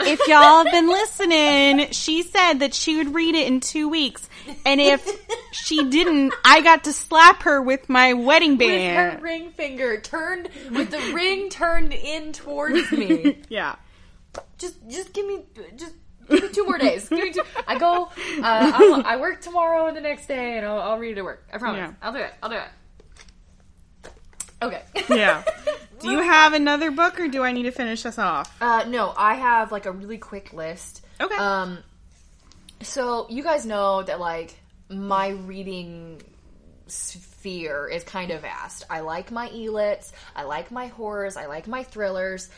If 0.00 0.20
y'all 0.26 0.64
have 0.64 0.70
been 0.72 0.88
listening, 0.88 1.90
she 1.92 2.22
said 2.22 2.54
that 2.60 2.74
she 2.74 2.96
would 2.96 3.14
read 3.14 3.34
it 3.34 3.46
in 3.46 3.60
two 3.60 3.88
weeks, 3.88 4.28
and 4.64 4.80
if 4.80 5.08
she 5.52 5.88
didn't, 5.88 6.34
I 6.44 6.60
got 6.60 6.84
to 6.84 6.92
slap 6.92 7.42
her 7.44 7.62
with 7.62 7.88
my 7.88 8.12
wedding 8.12 8.56
with 8.58 8.68
her 8.94 9.18
ring 9.20 9.50
finger 9.50 10.00
turned, 10.00 10.48
with 10.70 10.90
the 10.90 10.98
ring 11.14 11.48
turned 11.48 11.92
in 11.92 12.32
towards 12.32 12.90
me. 12.92 13.38
Yeah. 13.48 13.76
just, 14.58 14.76
just 14.88 15.12
give 15.12 15.26
me, 15.26 15.44
just 15.76 15.94
give 16.28 16.42
me 16.42 16.48
two 16.50 16.64
more 16.64 16.78
days. 16.78 17.08
Give 17.08 17.18
me 17.20 17.32
two. 17.32 17.42
I 17.66 17.78
go. 17.78 18.10
Uh, 18.42 19.02
I 19.04 19.16
work 19.16 19.40
tomorrow 19.40 19.86
and 19.86 19.96
the 19.96 20.00
next 20.00 20.26
day, 20.26 20.58
and 20.58 20.66
I'll, 20.66 20.80
I'll 20.80 20.98
read 20.98 21.12
it 21.12 21.18
at 21.18 21.24
work. 21.24 21.46
I 21.52 21.58
promise. 21.58 21.78
Yeah. 21.78 21.92
I'll 22.02 22.12
do 22.12 22.18
it. 22.18 22.34
I'll 22.42 22.50
do 22.50 22.56
it. 22.56 22.68
Okay. 24.62 24.82
Yeah. 25.10 25.44
Do 26.06 26.12
you 26.12 26.22
have 26.22 26.52
another 26.52 26.90
book, 26.90 27.18
or 27.20 27.28
do 27.28 27.42
I 27.42 27.52
need 27.52 27.64
to 27.64 27.70
finish 27.70 28.02
this 28.02 28.18
off? 28.18 28.54
Uh, 28.60 28.84
no, 28.88 29.12
I 29.16 29.34
have 29.34 29.72
like 29.72 29.86
a 29.86 29.92
really 29.92 30.18
quick 30.18 30.52
list. 30.52 31.04
Okay. 31.20 31.36
Um, 31.36 31.78
so 32.82 33.26
you 33.28 33.42
guys 33.42 33.66
know 33.66 34.02
that 34.02 34.20
like 34.20 34.54
my 34.88 35.28
reading 35.28 36.22
sphere 36.86 37.88
is 37.88 38.04
kind 38.04 38.30
of 38.30 38.42
vast. 38.42 38.84
I 38.88 39.00
like 39.00 39.30
my 39.30 39.48
elits, 39.48 40.12
I 40.34 40.44
like 40.44 40.70
my 40.70 40.86
horrors, 40.88 41.36
I 41.36 41.46
like 41.46 41.66
my 41.66 41.82
thrillers. 41.82 42.48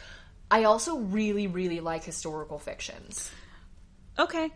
I 0.50 0.64
also 0.64 0.96
really, 0.98 1.46
really 1.46 1.80
like 1.80 2.04
historical 2.04 2.58
fictions. 2.58 3.30
Okay. 4.18 4.50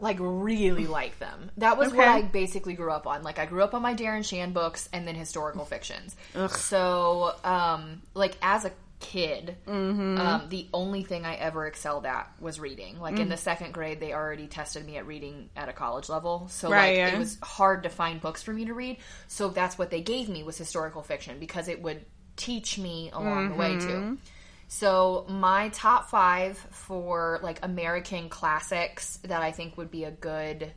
Like 0.00 0.16
really 0.20 0.86
like 0.86 1.18
them. 1.18 1.50
That 1.56 1.76
was 1.76 1.92
what 1.92 2.06
I 2.06 2.22
basically 2.22 2.74
grew 2.74 2.92
up 2.92 3.06
on. 3.06 3.22
Like 3.24 3.38
I 3.38 3.46
grew 3.46 3.62
up 3.62 3.74
on 3.74 3.82
my 3.82 3.94
Darren 3.94 4.24
Shan 4.24 4.52
books 4.52 4.88
and 4.92 5.06
then 5.08 5.14
historical 5.16 5.64
fictions. 5.64 6.14
So, 6.50 7.34
um, 7.44 8.02
like 8.14 8.36
as 8.42 8.64
a 8.64 8.72
kid, 9.00 9.56
Mm-hmm. 9.66 10.18
um, 10.18 10.48
the 10.48 10.66
only 10.74 11.02
thing 11.04 11.24
I 11.24 11.34
ever 11.36 11.66
excelled 11.66 12.04
at 12.06 12.30
was 12.40 12.58
reading. 12.60 13.00
Like 13.00 13.18
in 13.18 13.28
the 13.28 13.36
second 13.36 13.72
grade, 13.72 14.00
they 14.00 14.12
already 14.12 14.46
tested 14.48 14.84
me 14.84 14.96
at 14.96 15.06
reading 15.06 15.50
at 15.56 15.68
a 15.68 15.72
college 15.72 16.08
level, 16.08 16.48
so 16.50 16.70
Right, 16.70 16.88
like 16.90 16.96
yeah. 16.96 17.08
it 17.14 17.18
was 17.18 17.38
hard 17.42 17.84
to 17.84 17.88
find 17.88 18.20
books 18.20 18.42
for 18.42 18.52
me 18.52 18.66
to 18.66 18.74
read. 18.74 18.98
So 19.28 19.48
that's 19.48 19.78
what 19.78 19.90
they 19.90 20.00
gave 20.00 20.28
me 20.28 20.42
was 20.42 20.58
historical 20.58 21.02
fiction 21.02 21.38
because 21.38 21.68
it 21.68 21.80
would 21.82 22.04
teach 22.36 22.78
me 22.78 23.10
along 23.12 23.48
the 23.50 23.54
way 23.56 23.74
Mm-hmm. 23.76 23.88
too. 24.14 24.18
So 24.68 25.24
my 25.28 25.70
top 25.70 26.10
five 26.10 26.58
for 26.70 27.40
like 27.42 27.60
American 27.64 28.28
classics 28.28 29.18
that 29.24 29.42
I 29.42 29.50
think 29.52 29.76
would 29.78 29.90
be 29.90 30.04
a 30.04 30.10
good 30.10 30.72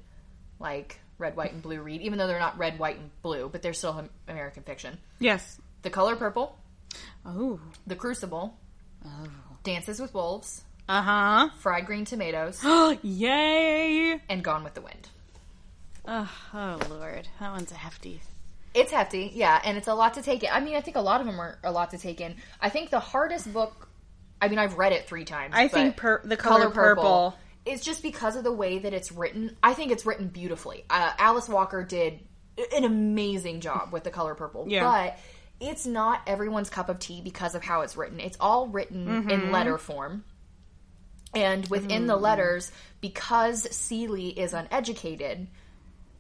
like 0.60 1.00
red, 1.18 1.36
white, 1.36 1.52
and 1.54 1.62
blue 1.62 1.82
read, 1.82 2.02
even 2.02 2.18
though 2.18 2.26
they're 2.28 2.40
not 2.40 2.58
red, 2.58 2.80
white, 2.80 2.98
and 2.98 3.12
blue, 3.22 3.50
but 3.52 3.62
they're 3.62 3.74
still 3.74 4.08
American 4.28 4.64
fiction. 4.64 4.98
Yes. 5.20 5.60
The 5.84 5.90
Color 5.90 6.16
Purple, 6.16 6.58
Oh. 7.26 7.60
The 7.86 7.96
Crucible, 7.96 8.58
Oh. 9.06 9.28
Dances 9.64 10.00
with 10.00 10.14
Wolves, 10.14 10.64
Uh 10.90 11.02
huh. 11.02 11.50
Fried 11.60 11.86
Green 11.86 12.06
Tomatoes, 12.06 12.60
Oh 12.64 12.98
Yay! 13.04 14.20
and 14.30 14.44
Gone 14.44 14.64
with 14.64 14.74
the 14.74 14.82
Wind. 14.82 15.10
Oh, 16.08 16.32
oh 16.54 16.80
lord, 16.90 17.28
that 17.40 17.52
one's 17.52 17.72
a 17.72 17.76
hefty. 17.76 18.22
It's 18.74 18.92
hefty, 18.92 19.32
yeah, 19.34 19.60
and 19.66 19.78
it's 19.78 19.88
a 19.90 19.94
lot 19.94 20.14
to 20.14 20.22
take 20.22 20.44
in. 20.44 20.50
I 20.52 20.60
mean, 20.62 20.76
I 20.76 20.82
think 20.82 20.96
a 20.96 21.02
lot 21.02 21.20
of 21.20 21.28
them 21.28 21.40
are 21.42 21.60
a 21.64 21.72
lot 21.72 21.92
to 21.92 21.98
take 21.98 22.22
in. 22.22 22.36
I 22.62 22.70
think 22.70 22.90
the 22.90 23.00
hardest 23.02 23.52
book, 23.54 23.90
I 24.42 24.48
mean, 24.48 24.60
I've 24.60 24.78
read 24.78 24.94
it 24.94 25.08
three 25.08 25.26
times. 25.26 25.54
I 25.56 25.68
think 25.68 25.98
pur- 25.98 26.22
the 26.24 26.38
color, 26.38 26.70
purple. 26.70 27.36
is 27.66 27.82
just 27.82 28.02
because 28.02 28.36
of 28.38 28.44
the 28.46 28.52
way 28.52 28.80
that 28.80 28.94
it's 28.94 29.12
written. 29.12 29.58
I 29.62 29.74
think 29.74 29.92
it's 29.92 30.06
written 30.06 30.28
beautifully. 30.30 30.86
Uh, 30.90 31.12
Alice 31.18 31.50
Walker 31.50 31.84
did 31.84 32.22
an 32.74 32.86
amazing 32.86 33.60
job 33.60 33.92
with 33.92 34.04
the 34.06 34.10
color 34.10 34.36
purple, 34.36 34.66
Yeah. 34.70 34.84
but 34.84 35.20
it's 35.60 35.86
not 35.86 36.22
everyone's 36.26 36.70
cup 36.70 36.88
of 36.90 36.98
tea 37.00 37.22
because 37.22 37.56
of 37.56 37.64
how 37.64 37.82
it's 37.82 37.98
written. 37.98 38.20
It's 38.22 38.38
all 38.40 38.68
written 38.68 39.06
Mm-hmm. 39.06 39.30
in 39.30 39.52
letter 39.52 39.78
form. 39.78 40.24
And 41.34 41.66
within 41.68 42.04
Mm. 42.04 42.08
the 42.08 42.16
letters, 42.18 42.72
because 43.00 43.64
Celie 43.76 44.30
is 44.38 44.54
uneducated, 44.54 45.48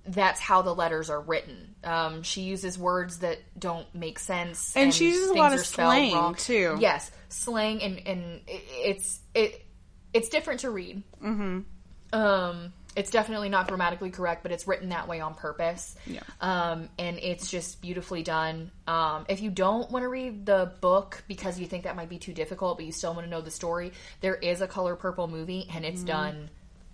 that's 0.05 0.39
how 0.39 0.61
the 0.61 0.73
letters 0.73 1.09
are 1.09 1.21
written. 1.21 1.75
Um, 1.83 2.23
she 2.23 2.41
uses 2.41 2.77
words 2.77 3.19
that 3.19 3.37
don't 3.57 3.93
make 3.93 4.19
sense, 4.19 4.75
And 4.75 4.93
she 4.93 5.09
uses 5.09 5.29
a 5.29 5.33
lot 5.33 5.53
of 5.53 5.59
slang, 5.65 6.35
too. 6.35 6.77
Yes, 6.79 7.11
slang, 7.29 7.81
and 7.81 8.01
and 8.07 8.41
it's 8.47 9.19
it 9.33 9.65
it's 10.13 10.29
different 10.29 10.61
to 10.61 10.69
read. 10.69 11.03
Mm-hmm. 11.23 11.59
Um, 12.19 12.73
it's 12.95 13.09
definitely 13.09 13.47
not 13.47 13.67
grammatically 13.69 14.09
correct, 14.09 14.43
but 14.43 14.51
it's 14.51 14.67
written 14.67 14.89
that 14.89 15.07
way 15.07 15.21
on 15.21 15.33
purpose. 15.33 15.95
Yeah. 16.05 16.19
Um, 16.41 16.89
and 16.99 17.17
it's 17.19 17.49
just 17.49 17.81
beautifully 17.81 18.21
done. 18.21 18.69
Um, 18.85 19.25
if 19.29 19.41
you 19.41 19.49
don't 19.49 19.89
want 19.91 20.03
to 20.03 20.09
read 20.09 20.45
the 20.45 20.73
book 20.81 21.23
because 21.29 21.57
you 21.57 21.67
think 21.67 21.85
that 21.85 21.95
might 21.95 22.09
be 22.09 22.17
too 22.17 22.33
difficult, 22.33 22.77
but 22.77 22.85
you 22.85 22.91
still 22.91 23.13
want 23.13 23.25
to 23.25 23.29
know 23.31 23.39
the 23.39 23.51
story, 23.51 23.93
there 24.19 24.35
is 24.35 24.59
a 24.59 24.67
Color 24.67 24.97
Purple 24.97 25.27
movie, 25.27 25.67
and 25.73 25.85
Mm-hmm. 25.85 25.93
it's 25.93 26.03
done 26.03 26.49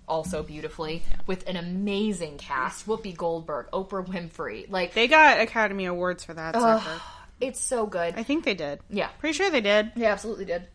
also 0.07 0.43
beautifully 0.43 1.03
with 1.25 1.47
an 1.47 1.55
amazing 1.57 2.37
cast: 2.37 2.87
Whoopi 2.87 3.15
Goldberg, 3.15 3.69
Oprah 3.71 4.05
Winfrey. 4.05 4.69
Like 4.69 4.93
They 4.93 5.07
got 5.07 5.39
Academy 5.39 5.85
Awards 5.85 6.23
for 6.23 6.33
that 6.33 6.55
sucker. 6.55 7.01
it's 7.39 7.59
so 7.59 7.85
good. 7.85 8.15
I 8.17 8.23
think 8.23 8.45
they 8.45 8.55
did. 8.55 8.79
Yeah. 8.89 9.09
Pretty 9.19 9.33
sure 9.37 9.49
they 9.49 9.61
did. 9.61 9.91
They 9.95 10.05
absolutely 10.05 10.45
did. 10.45 10.67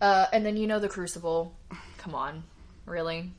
Uh, 0.00 0.26
and 0.32 0.44
then 0.46 0.56
you 0.56 0.66
know 0.66 0.78
the 0.78 0.88
Crucible. 0.88 1.54
Come 1.98 2.14
on, 2.14 2.44
really? 2.86 3.30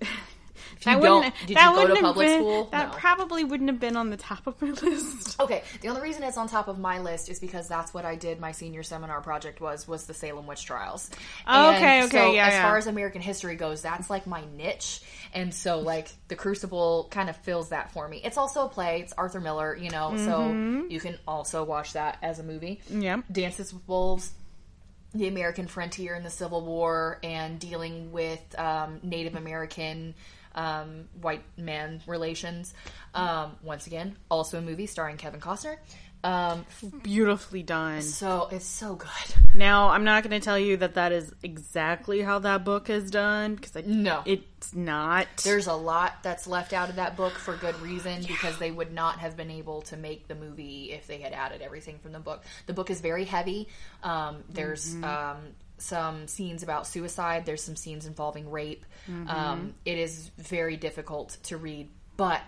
If 0.76 0.86
you 0.86 0.92
That 0.92 1.02
don't, 1.02 1.16
wouldn't- 1.24 1.46
did 1.46 1.56
that 1.56 1.70
you 1.70 1.76
go 1.88 1.94
to 1.94 2.00
public 2.02 2.26
been- 2.28 2.40
school? 2.40 2.64
That 2.70 2.92
No. 2.92 2.98
probably 2.98 3.44
wouldn't 3.44 3.70
have 3.70 3.80
been 3.80 3.96
on 3.96 4.10
the 4.10 4.16
top 4.16 4.46
of 4.46 4.60
my 4.60 4.68
list. 4.82 5.40
Okay, 5.40 5.62
the 5.80 5.88
only 5.88 6.02
reason 6.02 6.22
it's 6.22 6.36
on 6.36 6.48
top 6.48 6.68
of 6.68 6.78
my 6.78 6.98
list 7.00 7.28
is 7.28 7.40
because 7.40 7.66
that's 7.68 7.94
what 7.94 8.04
I 8.04 8.14
did. 8.14 8.40
My 8.40 8.52
senior 8.52 8.82
seminar 8.82 9.20
project 9.20 9.60
was 9.60 9.88
was 9.88 10.04
the 10.06 10.14
Salem 10.14 10.46
witch 10.46 10.64
trials. 10.64 11.10
Oh, 11.46 11.68
And 11.70 11.76
okay, 11.76 12.02
okay, 12.04 12.10
so 12.26 12.32
yeah, 12.32 12.46
As 12.46 12.52
yeah. 12.52 12.62
far 12.68 12.76
as 12.76 12.86
American 12.86 13.20
history 13.22 13.56
goes, 13.56 13.82
that's 13.82 14.10
like 14.10 14.26
my 14.26 14.42
niche, 14.56 15.00
and 15.32 15.52
so 15.54 15.80
like 15.80 16.08
the 16.28 16.36
Crucible 16.36 17.08
kind 17.10 17.30
of 17.30 17.36
fills 17.38 17.70
that 17.70 17.92
for 17.92 18.06
me. 18.08 18.20
It's 18.22 18.36
also 18.36 18.66
a 18.66 18.68
play. 18.68 19.00
It's 19.00 19.12
Arthur 19.14 19.40
Miller, 19.40 19.74
you 19.76 19.90
know, 19.90 20.10
Mm-hmm. 20.14 20.24
so 20.82 20.86
you 20.88 21.00
can 21.00 21.18
also 21.26 21.64
watch 21.64 21.94
that 21.94 22.18
as 22.22 22.38
a 22.38 22.42
movie. 22.42 22.80
Yeah. 22.90 23.22
Dances 23.32 23.72
with 23.72 23.82
Wolves, 23.88 24.32
the 25.14 25.28
American 25.28 25.66
frontier 25.66 26.14
in 26.14 26.22
the 26.22 26.30
Civil 26.30 26.62
War, 26.64 27.18
and 27.22 27.58
dealing 27.58 28.12
with 28.12 28.40
um, 28.58 29.00
Native 29.02 29.34
American 29.34 30.14
um, 30.56 31.08
white 31.20 31.44
man 31.56 32.00
relations. 32.06 32.74
Um, 33.14 33.52
once 33.62 33.86
again, 33.86 34.16
also 34.30 34.58
a 34.58 34.62
movie 34.62 34.86
starring 34.86 35.16
Kevin 35.16 35.40
Costner. 35.40 35.76
Um, 36.24 36.64
Beautifully 37.04 37.62
done. 37.62 38.02
so 38.02 38.48
it's 38.50 38.64
so 38.66 38.96
good. 38.96 39.08
Now, 39.54 39.90
I'm 39.90 40.02
not 40.02 40.24
going 40.24 40.32
to 40.38 40.44
tell 40.44 40.58
you 40.58 40.76
that 40.78 40.94
that 40.94 41.12
is 41.12 41.32
exactly 41.44 42.20
how 42.20 42.40
that 42.40 42.64
book 42.64 42.90
is 42.90 43.10
done 43.12 43.54
because 43.54 43.86
No. 43.86 44.22
it's 44.24 44.74
not. 44.74 45.28
There's 45.44 45.68
a 45.68 45.74
lot 45.74 46.14
that's 46.24 46.48
left 46.48 46.72
out 46.72 46.88
of 46.90 46.96
that 46.96 47.16
book 47.16 47.34
for 47.34 47.54
good 47.56 47.78
reason 47.80 48.22
because 48.22 48.58
they 48.58 48.72
would 48.72 48.92
not 48.92 49.20
have 49.20 49.36
been 49.36 49.52
able 49.52 49.82
to 49.82 49.96
make 49.96 50.26
the 50.26 50.34
movie 50.34 50.90
if 50.92 51.06
they 51.06 51.18
had 51.18 51.32
added 51.32 51.62
everything 51.62 51.98
from 52.00 52.10
the 52.12 52.18
book. 52.18 52.42
The 52.66 52.72
book 52.72 52.90
is 52.90 53.00
very 53.00 53.24
heavy. 53.24 53.68
Um, 54.02 54.42
there's 54.48 54.94
um, 55.04 55.36
some 55.78 56.26
scenes 56.26 56.62
about 56.62 56.86
suicide. 56.86 57.44
There's 57.46 57.62
some 57.62 57.76
scenes 57.76 58.06
involving 58.06 58.50
rape. 58.50 58.84
Um, 59.28 59.74
it 59.84 59.98
is 59.98 60.30
very 60.38 60.76
difficult 60.76 61.36
to 61.44 61.56
read, 61.56 61.88
but 62.16 62.40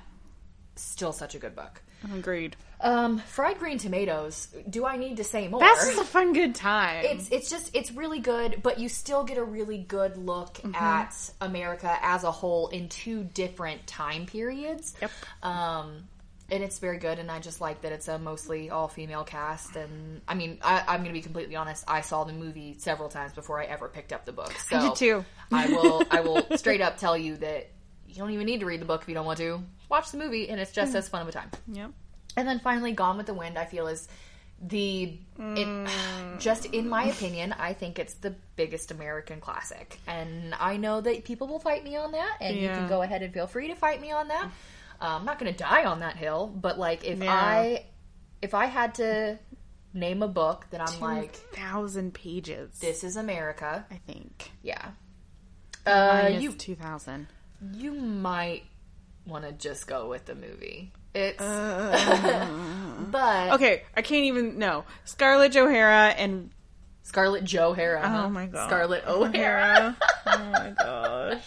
still 0.77 1.13
such 1.13 1.35
a 1.35 1.39
good 1.39 1.55
book. 1.55 1.83
Agreed. 2.15 2.55
Um, 2.81 3.19
fried 3.19 3.59
green 3.59 3.79
tomatoes. 3.79 4.47
Do 4.71 4.87
I 4.87 4.97
need 4.97 5.17
to 5.17 5.25
say 5.25 5.49
more? 5.49 5.59
That's 5.59 5.85
just 5.87 6.01
a 6.01 6.05
fun, 6.05 6.33
good 6.33 6.55
time. 6.55 7.05
it's 7.05 7.29
it's 7.31 7.51
just 7.51 7.75
it's 7.75 7.91
really 7.91 8.21
good, 8.21 8.61
but 8.63 8.79
you 8.79 8.89
still 8.89 9.25
get 9.25 9.37
a 9.37 9.43
really 9.45 9.79
good 9.79 10.17
look 10.17 10.55
Mm-hmm. 10.59 10.75
at 10.77 11.31
America 11.41 11.99
as 12.03 12.23
a 12.23 12.31
whole 12.31 12.69
in 12.69 12.89
two 12.89 13.25
different 13.25 13.85
time 13.89 14.27
periods. 14.27 14.95
Yep. 15.03 15.11
Um, 15.43 16.05
and 16.51 16.63
it's 16.63 16.79
very 16.79 16.99
good, 16.99 17.19
and 17.19 17.31
I 17.31 17.41
just 17.41 17.61
like 17.61 17.83
that 17.83 17.93
it's 17.93 18.09
a 18.09 18.19
mostly 18.19 18.71
all 18.71 18.89
female 18.89 19.25
cast. 19.25 19.77
And 19.77 20.23
I 20.27 20.35
mean, 20.35 20.59
I, 20.63 20.83
I'm 20.89 21.01
going 21.01 21.09
to 21.09 21.13
be 21.13 21.21
completely 21.21 21.57
honest. 21.57 21.85
I 21.87 22.01
saw 22.01 22.25
the 22.25 22.33
movie 22.33 22.77
several 22.79 23.09
times 23.09 23.35
before 23.35 23.61
I 23.61 23.65
ever 23.65 23.89
picked 23.89 24.13
up 24.13 24.25
the 24.25 24.33
book. 24.33 24.53
So 24.69 24.77
I 24.79 24.89
did 24.89 24.95
too. 24.97 25.25
I 25.53 25.67
will 25.69 26.03
I 26.11 26.21
will 26.21 26.57
straight 26.57 26.81
up 26.81 26.97
tell 26.97 27.17
you 27.17 27.37
that 27.39 27.69
you 28.09 28.15
don't 28.17 28.31
even 28.31 28.47
need 28.47 28.61
to 28.61 28.67
read 28.67 28.81
the 28.81 28.87
book 28.87 29.03
if 29.03 29.09
you 29.09 29.15
don't 29.15 29.27
want 29.27 29.39
to. 29.39 29.63
Watch 29.91 30.11
the 30.11 30.19
movie, 30.19 30.49
and 30.49 30.59
it's 30.59 30.73
just 30.73 30.93
mm. 30.93 30.97
as 30.97 31.09
fun 31.09 31.23
of 31.23 31.29
a 31.29 31.33
time. 31.33 31.51
yep. 31.71 31.91
And 32.37 32.47
then 32.47 32.61
finally, 32.61 32.93
Gone 32.93 33.17
with 33.17 33.27
the 33.27 33.35
Wind, 33.35 33.59
I 33.59 33.65
feel 33.65 33.87
is 33.89 34.09
the 34.61 35.19
it, 35.39 35.67
mm. 35.67 35.89
just 36.39 36.65
in 36.67 36.89
my 36.89 37.05
opinion, 37.05 37.55
I 37.59 37.75
think 37.75 37.99
it's 37.99 38.15
the 38.15 38.35
biggest 38.57 38.91
American 38.91 39.41
classic. 39.41 39.99
And 40.07 40.55
I 40.59 40.79
know 40.79 41.01
that 41.01 41.25
people 41.25 41.47
will 41.47 41.59
fight 41.59 41.85
me 41.85 41.97
on 41.97 42.13
that, 42.13 42.39
and 42.41 42.57
you 42.57 42.69
can 42.69 42.89
go 42.89 43.03
ahead 43.03 43.23
and 43.23 43.35
feel 43.35 43.47
free 43.47 43.69
to 43.69 43.75
fight 43.75 44.01
me 44.01 44.13
on 44.13 44.29
that. 44.29 44.51
Uh, 45.01 45.17
I'm 45.19 45.25
not 45.25 45.39
going 45.39 45.53
to 45.53 45.59
die 45.59 45.85
on 45.85 46.01
that 46.01 46.17
hill, 46.17 46.47
but 46.49 46.79
like 46.79 47.05
if 47.05 47.19
Yeah. 47.23 47.33
I 47.33 47.87
if 48.43 48.55
I 48.55 48.67
had 48.67 48.95
to 48.97 49.39
name 49.95 50.23
a 50.23 50.29
book 50.29 50.67
that 50.71 50.81
I'm 50.81 51.01
like, 51.01 51.35
thousand 51.35 52.15
pages. 52.15 52.79
this 52.81 53.03
is 53.05 53.17
America, 53.17 53.87
I 53.91 53.97
think. 54.07 54.51
yeah. 54.63 54.91
Uh, 55.87 56.29
you 56.39 56.53
two 56.53 56.75
thousand. 56.75 57.29
you 57.73 57.93
might 57.93 58.65
want 59.27 59.45
to 59.45 59.53
just 59.53 59.87
go 59.87 60.09
with 60.09 60.27
the 60.27 60.35
movie. 60.35 60.93
It's 61.15 61.39
but 63.11 63.53
Okay, 63.55 63.83
I 63.97 64.03
can't 64.03 64.25
even. 64.25 64.59
No, 64.59 64.85
Scarlett 65.05 65.57
O'Hara 65.57 66.09
and 66.09 66.51
Scarlett 67.03 67.45
Johansson. 67.45 68.13
Oh 68.15 68.29
my 68.29 68.47
God. 68.47 68.69
Scarlett 68.69 69.07
O'Hara. 69.07 69.97
oh 70.27 70.51
my 70.53 70.75
gosh, 70.83 71.43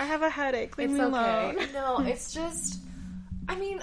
I 0.00 0.04
have 0.04 0.22
a 0.22 0.30
headache. 0.30 0.78
Leave 0.78 0.90
It's 0.90 0.98
me 0.98 1.04
okay. 1.04 1.14
alone. 1.16 1.56
No, 1.74 1.98
it's 2.00 2.32
just. 2.32 2.80
I 3.48 3.54
mean, 3.56 3.80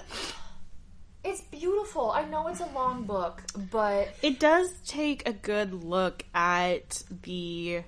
it's 1.23 1.41
beautiful. 1.41 2.09
I 2.09 2.25
know 2.25 2.47
it's 2.47 2.59
a 2.59 2.65
long 2.73 3.03
book, 3.03 3.43
but 3.71 4.09
It 4.23 4.39
does 4.39 4.71
take 4.87 5.27
a 5.27 5.33
good 5.33 5.83
look 5.83 6.25
at 6.33 7.03
the 7.21 7.83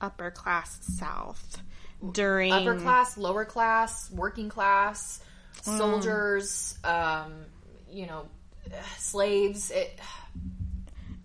upper 0.00 0.30
class 0.30 0.78
South 0.98 1.62
during 2.12 2.52
upper 2.52 2.76
class, 2.78 3.18
lower 3.18 3.44
class, 3.44 4.10
working 4.10 4.48
class, 4.48 5.20
soldiers, 5.60 6.78
um, 6.84 7.44
you 7.90 8.06
know, 8.06 8.26
slaves. 8.96 9.70
It, 9.70 9.98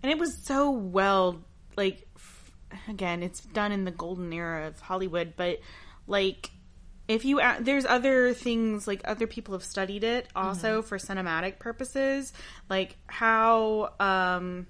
and 0.02 0.10
it 0.12 0.18
was 0.18 0.36
so 0.36 0.70
well 0.70 1.40
like 1.76 2.06
f- 2.16 2.52
again 2.88 3.22
it's 3.22 3.40
done 3.40 3.72
in 3.72 3.84
the 3.84 3.90
golden 3.90 4.30
era 4.32 4.66
of 4.66 4.78
hollywood 4.80 5.32
but 5.36 5.58
like 6.06 6.50
if 7.08 7.24
you 7.24 7.40
there's 7.60 7.84
other 7.84 8.32
things 8.32 8.86
like 8.86 9.00
other 9.04 9.26
people 9.26 9.54
have 9.54 9.64
studied 9.64 10.04
it 10.04 10.28
also 10.36 10.80
Mm-hmm. 10.80 10.86
for 10.88 10.98
cinematic 10.98 11.58
purposes 11.58 12.32
like 12.70 12.96
how 13.06 13.92
um 14.00 14.66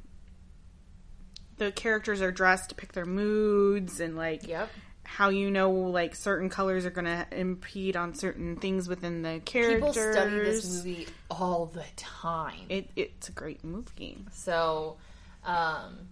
the 1.59 1.71
characters 1.73 2.21
are 2.23 2.33
dressed 2.33 2.71
to 2.71 2.75
pick 2.75 2.93
their 2.93 3.05
moods 3.07 4.01
and 4.01 4.17
like 4.17 4.47
Yep. 4.49 4.71
how 5.05 5.29
you 5.29 5.51
know 5.51 5.71
like 5.71 6.15
certain 6.15 6.49
colors 6.49 6.85
are 6.87 6.91
going 6.91 7.05
to 7.05 7.27
impede 7.31 7.97
on 7.97 8.15
certain 8.15 8.57
things 8.57 8.89
within 8.89 9.23
the 9.23 9.41
characters 9.45 9.75
people 9.75 9.93
study 9.93 10.39
this 10.41 10.65
movie 10.65 11.07
all 11.31 11.67
the 11.67 11.85
time. 11.97 12.67
it, 12.69 12.91
it's 12.97 13.29
a 13.29 13.33
great 13.33 13.63
movie 13.63 14.19
So, 14.33 14.97
um, 15.45 16.09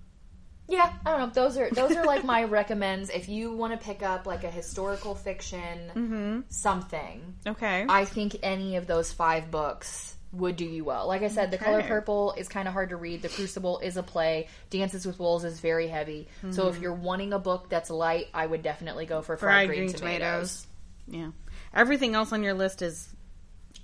Yeah, 0.70 0.92
I 1.04 1.10
don't 1.10 1.20
know. 1.20 1.30
Those 1.30 1.58
are 1.58 1.68
those 1.70 1.96
are 1.96 2.04
like 2.04 2.24
my 2.24 2.44
recommends. 2.58 3.10
If 3.10 3.28
you 3.28 3.52
want 3.52 3.78
to 3.78 3.84
pick 3.84 4.02
up 4.02 4.24
like 4.24 4.44
a 4.44 4.50
historical 4.50 5.16
fiction 5.16 5.90
mm-hmm. 5.94 6.40
something, 6.48 7.34
Okay. 7.46 7.84
I 7.88 8.04
think 8.04 8.36
any 8.42 8.76
of 8.76 8.86
those 8.86 9.12
five 9.12 9.50
books 9.50 10.14
would 10.32 10.54
do 10.54 10.64
you 10.64 10.84
well. 10.84 11.08
Like 11.08 11.22
I 11.22 11.28
said, 11.28 11.50
The 11.50 11.58
Color 11.58 11.82
Purple 11.82 12.34
is 12.36 12.46
kind 12.48 12.68
of 12.68 12.74
hard 12.74 12.90
to 12.90 12.96
read. 12.96 13.22
The 13.22 13.28
Crucible 13.28 13.80
is 13.80 13.96
a 13.96 14.02
play. 14.04 14.46
Dances 14.70 15.04
with 15.04 15.18
Wolves 15.18 15.44
is 15.44 15.58
very 15.58 15.88
heavy. 15.88 16.28
So 16.50 16.68
if 16.68 16.74
mm-hmm. 16.74 16.82
you're 16.84 16.94
wanting 16.94 17.32
a 17.32 17.40
book 17.40 17.68
that's 17.68 17.90
light, 17.90 18.28
I 18.32 18.46
would 18.46 18.62
definitely 18.62 19.06
go 19.06 19.22
for 19.22 19.36
Fried, 19.36 19.66
Fried 19.66 19.68
Green, 19.68 19.80
green 19.86 19.92
Tomatoes. 19.92 20.66
tomatoes. 21.08 21.34
Yeah. 21.34 21.50
Everything 21.74 22.14
else 22.14 22.32
on 22.32 22.44
your 22.44 22.54
list 22.54 22.80
is 22.80 23.08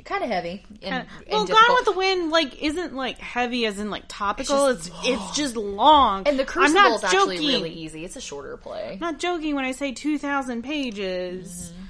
Kind 0.06 0.22
of 0.22 0.30
heavy. 0.30 0.64
And, 0.82 0.94
and 0.94 1.08
well. 1.30 1.46
Gone 1.46 1.74
with 1.74 1.84
the 1.84 1.92
Wind 1.92 2.30
like 2.30 2.62
isn't 2.62 2.94
like 2.94 3.18
heavy 3.18 3.66
as 3.66 3.80
in 3.80 3.90
like 3.90 4.04
topical. 4.06 4.66
It's 4.66 4.88
just 4.88 5.04
it's 5.04 5.36
just, 5.36 5.56
long. 5.56 6.28
And 6.28 6.38
The 6.38 6.44
I'm 6.44 6.46
Crucible 6.46 6.80
not 6.80 6.94
is 6.94 7.04
actually 7.04 7.38
really 7.38 7.72
easy. 7.72 8.04
It's 8.04 8.14
a 8.14 8.20
shorter 8.20 8.56
play. 8.56 8.92
I'm 8.92 8.98
not 9.00 9.18
joking 9.18 9.56
when 9.56 9.64
I 9.64 9.72
say 9.72 9.90
two 9.90 10.16
thousand 10.16 10.62
pages. 10.62 11.72
Mm-hmm. 11.74 11.82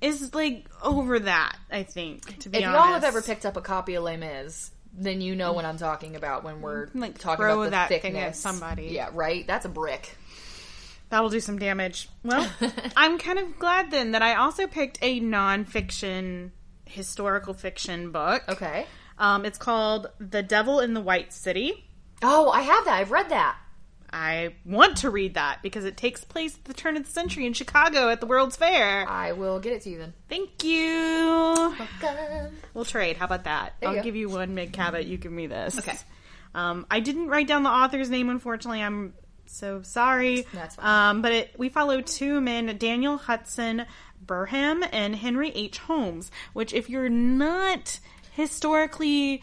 It's 0.00 0.34
like 0.34 0.66
over 0.82 1.18
that. 1.18 1.58
I 1.70 1.82
think 1.82 2.38
to 2.38 2.48
be 2.48 2.58
If 2.58 2.64
honest. 2.64 2.78
If 2.78 2.84
y'all 2.84 2.94
have 2.94 3.04
ever 3.04 3.20
picked 3.20 3.44
up 3.44 3.58
a 3.58 3.60
copy 3.60 3.94
of 3.94 4.04
Les 4.04 4.16
Mis, 4.16 4.70
then 4.94 5.20
you 5.20 5.36
know 5.36 5.52
what 5.52 5.66
I'm 5.66 5.76
talking 5.76 6.16
about 6.16 6.42
when 6.42 6.62
we're 6.62 6.88
Like, 6.94 7.18
talking 7.18 7.44
throw 7.44 7.52
about 7.60 7.64
the 7.64 7.70
that 7.72 7.88
thing 7.90 8.00
thickness. 8.00 8.22
at 8.24 8.36
somebody. 8.36 8.86
Yeah, 8.86 9.10
right. 9.12 9.46
That's 9.46 9.66
a 9.66 9.68
brick. 9.68 10.16
That'll 11.10 11.28
do 11.28 11.40
some 11.40 11.58
damage. 11.58 12.08
Well, 12.24 12.50
I'm 12.96 13.18
kind 13.18 13.38
of 13.38 13.58
glad 13.58 13.90
then 13.90 14.12
that 14.12 14.22
I 14.22 14.36
also 14.36 14.66
picked 14.66 14.98
a 15.02 15.20
nonfiction 15.20 16.52
historical 16.90 17.54
fiction 17.54 18.10
book. 18.12 18.42
Okay. 18.48 18.86
Um, 19.18 19.44
it's 19.44 19.58
called 19.58 20.08
The 20.18 20.42
Devil 20.42 20.80
in 20.80 20.94
the 20.94 21.00
White 21.00 21.32
City. 21.32 21.84
Oh, 22.22 22.50
I 22.50 22.62
have 22.62 22.84
that. 22.86 22.94
I've 22.94 23.10
read 23.10 23.28
that. 23.30 23.56
I 24.12 24.54
want 24.64 24.98
to 24.98 25.10
read 25.10 25.34
that 25.34 25.60
because 25.62 25.84
it 25.84 25.96
takes 25.96 26.24
place 26.24 26.56
at 26.56 26.64
the 26.64 26.74
turn 26.74 26.96
of 26.96 27.04
the 27.04 27.10
century 27.12 27.46
in 27.46 27.52
Chicago 27.52 28.08
at 28.08 28.20
the 28.20 28.26
World's 28.26 28.56
Fair. 28.56 29.08
I 29.08 29.32
will 29.32 29.60
get 29.60 29.72
it 29.72 29.82
to 29.82 29.90
you 29.90 29.98
then. 29.98 30.14
Thank 30.28 30.64
you. 30.64 31.76
Welcome. 32.02 32.56
We'll 32.74 32.84
trade. 32.84 33.16
How 33.16 33.26
about 33.26 33.44
that? 33.44 33.74
There 33.80 33.88
I'll 33.88 33.96
go. 33.96 34.02
give 34.02 34.16
you 34.16 34.28
one 34.28 34.54
Meg 34.54 34.72
Cabot. 34.72 35.06
You 35.06 35.16
give 35.16 35.30
me 35.30 35.46
this. 35.46 35.78
Okay. 35.78 35.96
Um, 36.54 36.86
I 36.90 36.98
didn't 36.98 37.28
write 37.28 37.46
down 37.46 37.62
the 37.62 37.70
author's 37.70 38.10
name, 38.10 38.28
unfortunately. 38.30 38.82
I'm 38.82 39.14
so 39.46 39.82
sorry. 39.82 40.44
That's 40.52 40.74
fine. 40.74 41.10
Um, 41.10 41.22
but 41.22 41.32
it, 41.32 41.54
we 41.56 41.68
follow 41.68 42.00
two 42.00 42.40
men, 42.40 42.76
Daniel 42.78 43.16
Hudson 43.16 43.86
Burnham 44.30 44.84
and 44.92 45.16
Henry 45.16 45.50
H. 45.56 45.78
Holmes, 45.78 46.30
which, 46.52 46.72
if 46.72 46.88
you're 46.88 47.08
not 47.08 47.98
historically 48.30 49.42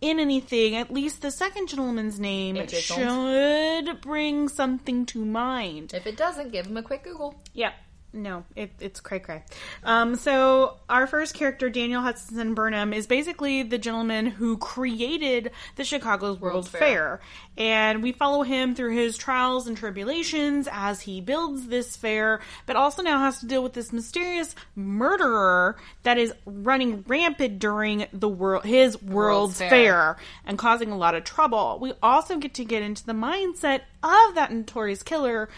in 0.00 0.18
anything, 0.18 0.74
at 0.74 0.92
least 0.92 1.22
the 1.22 1.30
second 1.30 1.68
gentleman's 1.68 2.18
name 2.18 2.66
should 2.66 4.00
bring 4.00 4.48
something 4.48 5.06
to 5.06 5.24
mind. 5.24 5.94
If 5.94 6.08
it 6.08 6.16
doesn't, 6.16 6.50
give 6.50 6.66
him 6.66 6.76
a 6.76 6.82
quick 6.82 7.04
Google. 7.04 7.40
Yep. 7.54 7.72
No, 8.12 8.44
it, 8.56 8.72
it's 8.80 8.98
cray 8.98 9.20
cray. 9.20 9.44
Um, 9.84 10.16
so 10.16 10.78
our 10.88 11.06
first 11.06 11.34
character, 11.34 11.70
Daniel 11.70 12.02
Hudson 12.02 12.54
Burnham, 12.54 12.92
is 12.92 13.06
basically 13.06 13.62
the 13.62 13.78
gentleman 13.78 14.26
who 14.26 14.56
created 14.56 15.52
the 15.76 15.84
Chicago's 15.84 16.40
World, 16.40 16.54
World's 16.54 16.68
Fair. 16.68 16.80
Fair. 16.80 17.20
and 17.56 18.02
we 18.02 18.10
follow 18.10 18.42
him 18.42 18.74
through 18.74 18.96
his 18.96 19.16
trials 19.16 19.68
and 19.68 19.76
tribulations 19.76 20.68
as 20.72 21.02
he 21.02 21.20
builds 21.20 21.68
this 21.68 21.96
fair, 21.96 22.40
but 22.66 22.74
also 22.74 23.00
now 23.02 23.20
has 23.20 23.38
to 23.40 23.46
deal 23.46 23.62
with 23.62 23.74
this 23.74 23.92
mysterious 23.92 24.56
murderer 24.74 25.76
that 26.02 26.18
is 26.18 26.32
running 26.44 27.04
rampant 27.06 27.60
during 27.60 28.06
the 28.12 28.28
world 28.28 28.64
his 28.64 29.00
World's, 29.00 29.58
Fair. 29.58 29.70
Fair 29.70 30.16
and 30.44 30.58
causing 30.58 30.90
a 30.90 30.96
lot 30.96 31.14
of 31.14 31.22
trouble. 31.22 31.78
We 31.80 31.92
also 32.02 32.38
get 32.38 32.54
to 32.54 32.64
get 32.64 32.82
into 32.82 33.06
the 33.06 33.12
mindset 33.12 33.82
of 34.02 34.34
that 34.34 34.52
notorious 34.52 35.04
killer, 35.04 35.48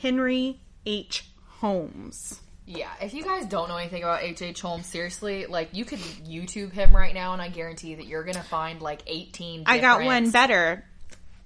Henry 0.00 0.60
H. 0.86 1.24
Holmes. 1.62 2.40
Yeah, 2.66 2.90
if 3.00 3.14
you 3.14 3.22
guys 3.22 3.46
don't 3.46 3.68
know 3.68 3.76
anything 3.76 4.02
about 4.02 4.24
H.H. 4.24 4.42
H. 4.42 4.60
Holmes, 4.60 4.84
seriously, 4.86 5.46
like 5.46 5.68
you 5.72 5.84
could 5.84 6.00
YouTube 6.00 6.72
him 6.72 6.94
right 6.94 7.14
now, 7.14 7.32
and 7.32 7.40
I 7.40 7.48
guarantee 7.48 7.94
that 7.94 8.06
you're 8.06 8.24
gonna 8.24 8.42
find 8.42 8.82
like 8.82 9.02
18. 9.06 9.62
I 9.66 9.78
got 9.78 10.02
one 10.02 10.32
better. 10.32 10.84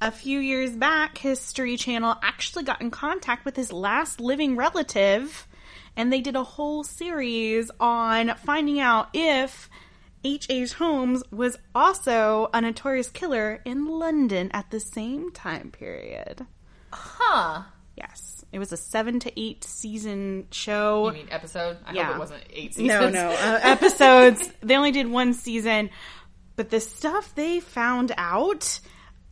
A 0.01 0.11
few 0.11 0.41
years 0.41 0.71
back, 0.71 1.19
History 1.19 1.77
Channel 1.77 2.17
actually 2.23 2.65
got 2.65 2.81
in 2.81 2.91
contact 2.91 3.45
with 3.45 3.57
his 3.57 3.71
last 3.75 4.19
living 4.19 4.57
relative, 4.57 5.47
and 5.97 6.11
they 6.11 6.23
did 6.23 6.35
a 6.35 6.45
whole 6.45 6.83
series 6.83 7.71
on 7.79 8.35
finding 8.37 8.81
out 8.81 9.11
if 9.13 9.69
H. 10.25 10.47
H. 10.49 10.73
Holmes 10.73 11.23
was 11.31 11.59
also 11.75 12.49
a 12.55 12.63
notorious 12.63 13.11
killer 13.11 13.61
in 13.67 13.87
London 13.87 14.51
at 14.55 14.71
the 14.71 14.81
same 14.81 15.31
time 15.31 15.71
period. 15.71 16.47
Huh? 16.91 17.65
Yes. 17.97 18.36
It 18.57 18.59
was 18.59 18.73
a 18.73 18.77
seven 18.79 19.21
to 19.21 19.39
eight 19.39 19.65
season 19.65 20.47
show. 20.51 21.09
You 21.09 21.13
mean 21.13 21.29
episode? 21.31 21.77
I 21.85 21.93
Yeah. 21.93 22.05
hope 22.07 22.17
it 22.17 22.19
wasn't 22.21 22.43
eight 22.55 22.73
seasons. 22.75 22.89
No, 22.89 23.11
no. 23.11 23.29
Uh, 23.29 23.61
episodes. 23.63 24.51
they 24.63 24.75
only 24.75 24.93
did 24.93 25.09
one 25.09 25.35
season. 25.35 25.91
But 26.57 26.71
the 26.71 26.81
stuff 26.81 27.35
they 27.35 27.61
found 27.61 28.13
out 28.17 28.81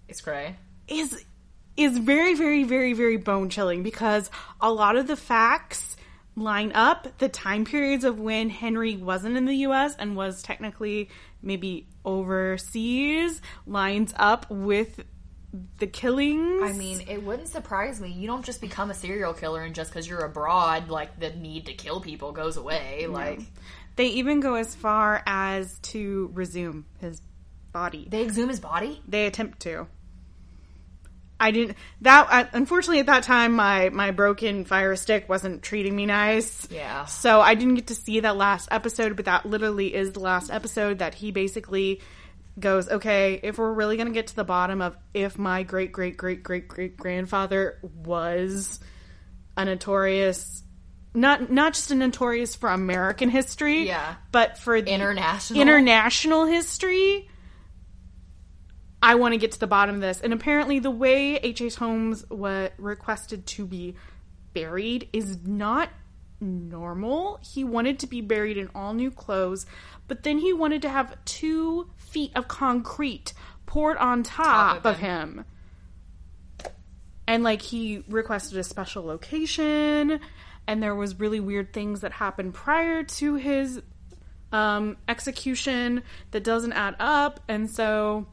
it's 0.08 0.20
cray. 0.20 0.56
is 0.88 1.24
is 1.74 1.96
very, 1.96 2.34
very, 2.34 2.64
very, 2.64 2.92
very 2.92 3.16
bone 3.16 3.48
chilling 3.48 3.82
because 3.82 4.30
a 4.60 4.70
lot 4.70 4.94
of 4.96 5.06
the 5.06 5.16
facts 5.16 5.96
line 6.36 6.72
up. 6.74 7.16
The 7.16 7.30
time 7.30 7.64
periods 7.64 8.04
of 8.04 8.20
when 8.20 8.50
Henry 8.50 8.94
wasn't 8.98 9.38
in 9.38 9.46
the 9.46 9.54
U.S. 9.68 9.96
and 9.98 10.16
was 10.16 10.42
technically 10.42 11.08
maybe 11.40 11.88
overseas 12.04 13.40
lines 13.66 14.12
up 14.18 14.50
with 14.50 15.00
the 15.78 15.86
killings. 15.86 16.62
I 16.62 16.72
mean, 16.72 17.04
it 17.08 17.22
wouldn't 17.22 17.48
surprise 17.48 18.00
me. 18.00 18.10
You 18.10 18.26
don't 18.26 18.44
just 18.44 18.60
become 18.60 18.90
a 18.90 18.94
serial 18.94 19.34
killer, 19.34 19.62
and 19.62 19.74
just 19.74 19.90
because 19.90 20.08
you're 20.08 20.24
abroad, 20.24 20.88
like 20.88 21.18
the 21.18 21.30
need 21.30 21.66
to 21.66 21.74
kill 21.74 22.00
people 22.00 22.32
goes 22.32 22.56
away. 22.56 23.06
Like 23.06 23.40
they 23.96 24.06
even 24.06 24.40
go 24.40 24.54
as 24.54 24.74
far 24.74 25.22
as 25.26 25.78
to 25.80 26.30
resume 26.34 26.86
his 27.00 27.20
body. 27.72 28.06
they 28.08 28.22
exhume 28.22 28.48
his 28.48 28.60
body. 28.60 29.02
They 29.06 29.26
attempt 29.26 29.60
to. 29.60 29.86
I 31.38 31.50
didn't. 31.50 31.76
That 32.00 32.26
I, 32.30 32.48
unfortunately 32.52 33.00
at 33.00 33.06
that 33.06 33.24
time 33.24 33.52
my 33.52 33.90
my 33.90 34.12
broken 34.12 34.64
fire 34.64 34.96
stick 34.96 35.28
wasn't 35.28 35.62
treating 35.62 35.94
me 35.94 36.06
nice. 36.06 36.66
Yeah. 36.70 37.04
So 37.04 37.40
I 37.40 37.54
didn't 37.54 37.74
get 37.74 37.86
to 37.88 37.94
see 37.94 38.20
that 38.20 38.36
last 38.36 38.68
episode, 38.70 39.16
but 39.16 39.26
that 39.26 39.44
literally 39.44 39.94
is 39.94 40.12
the 40.12 40.20
last 40.20 40.50
episode 40.50 41.00
that 41.00 41.14
he 41.14 41.32
basically 41.32 42.00
goes, 42.58 42.88
okay, 42.88 43.40
if 43.42 43.58
we're 43.58 43.72
really 43.72 43.96
going 43.96 44.06
to 44.08 44.14
get 44.14 44.28
to 44.28 44.36
the 44.36 44.44
bottom 44.44 44.80
of 44.80 44.96
if 45.12 45.36
my 45.38 45.62
great 45.64 45.92
great 45.92 46.16
great 46.16 46.42
great 46.42 46.68
great 46.68 46.96
grandfather 46.96 47.78
was 47.82 48.78
a 49.56 49.64
notorious 49.64 50.62
not 51.16 51.50
not 51.50 51.74
just 51.74 51.90
a 51.92 51.94
notorious 51.94 52.54
for 52.56 52.68
American 52.68 53.28
history, 53.28 53.86
Yeah. 53.86 54.16
but 54.32 54.58
for 54.58 54.80
the 54.82 54.90
International. 54.92 55.60
international 55.60 56.44
history. 56.44 57.28
I 59.02 59.16
want 59.16 59.32
to 59.34 59.38
get 59.38 59.52
to 59.52 59.60
the 59.60 59.66
bottom 59.66 59.96
of 59.96 60.00
this. 60.00 60.20
And 60.22 60.32
apparently, 60.32 60.78
the 60.78 60.90
way 60.90 61.36
H.H. 61.36 61.76
Holmes 61.76 62.24
was 62.30 62.70
requested 62.78 63.46
to 63.48 63.66
be 63.66 63.96
buried 64.54 65.08
is 65.12 65.38
not 65.46 65.90
normal. 66.40 67.38
He 67.42 67.64
wanted 67.64 67.98
to 68.00 68.06
be 68.06 68.20
buried 68.22 68.56
in 68.56 68.70
all 68.74 68.94
new 68.94 69.10
clothes, 69.10 69.66
but 70.06 70.22
then 70.22 70.38
he 70.38 70.52
wanted 70.52 70.82
to 70.82 70.88
have 70.88 71.16
two 71.24 71.88
feet 71.96 72.32
of 72.34 72.48
concrete 72.48 73.32
poured 73.66 73.96
on 73.96 74.22
top, 74.22 74.76
Top 74.76 74.84
of 74.84 74.94
of 74.94 74.98
him. 74.98 75.44
And 77.26 77.42
like 77.42 77.62
he 77.62 78.04
requested 78.08 78.58
a 78.58 78.64
special 78.64 79.04
location, 79.04 80.20
and 80.66 80.82
there 80.82 80.94
was 80.94 81.18
really 81.18 81.40
weird 81.40 81.72
things 81.72 82.02
that 82.02 82.12
happened 82.12 82.54
prior 82.54 83.02
to 83.02 83.34
his 83.36 83.80
um, 84.52 84.96
execution 85.08 86.02
that 86.30 86.44
doesn't 86.44 86.72
add 86.72 86.96
up, 87.00 87.40
and 87.48 87.70
so 87.70 88.26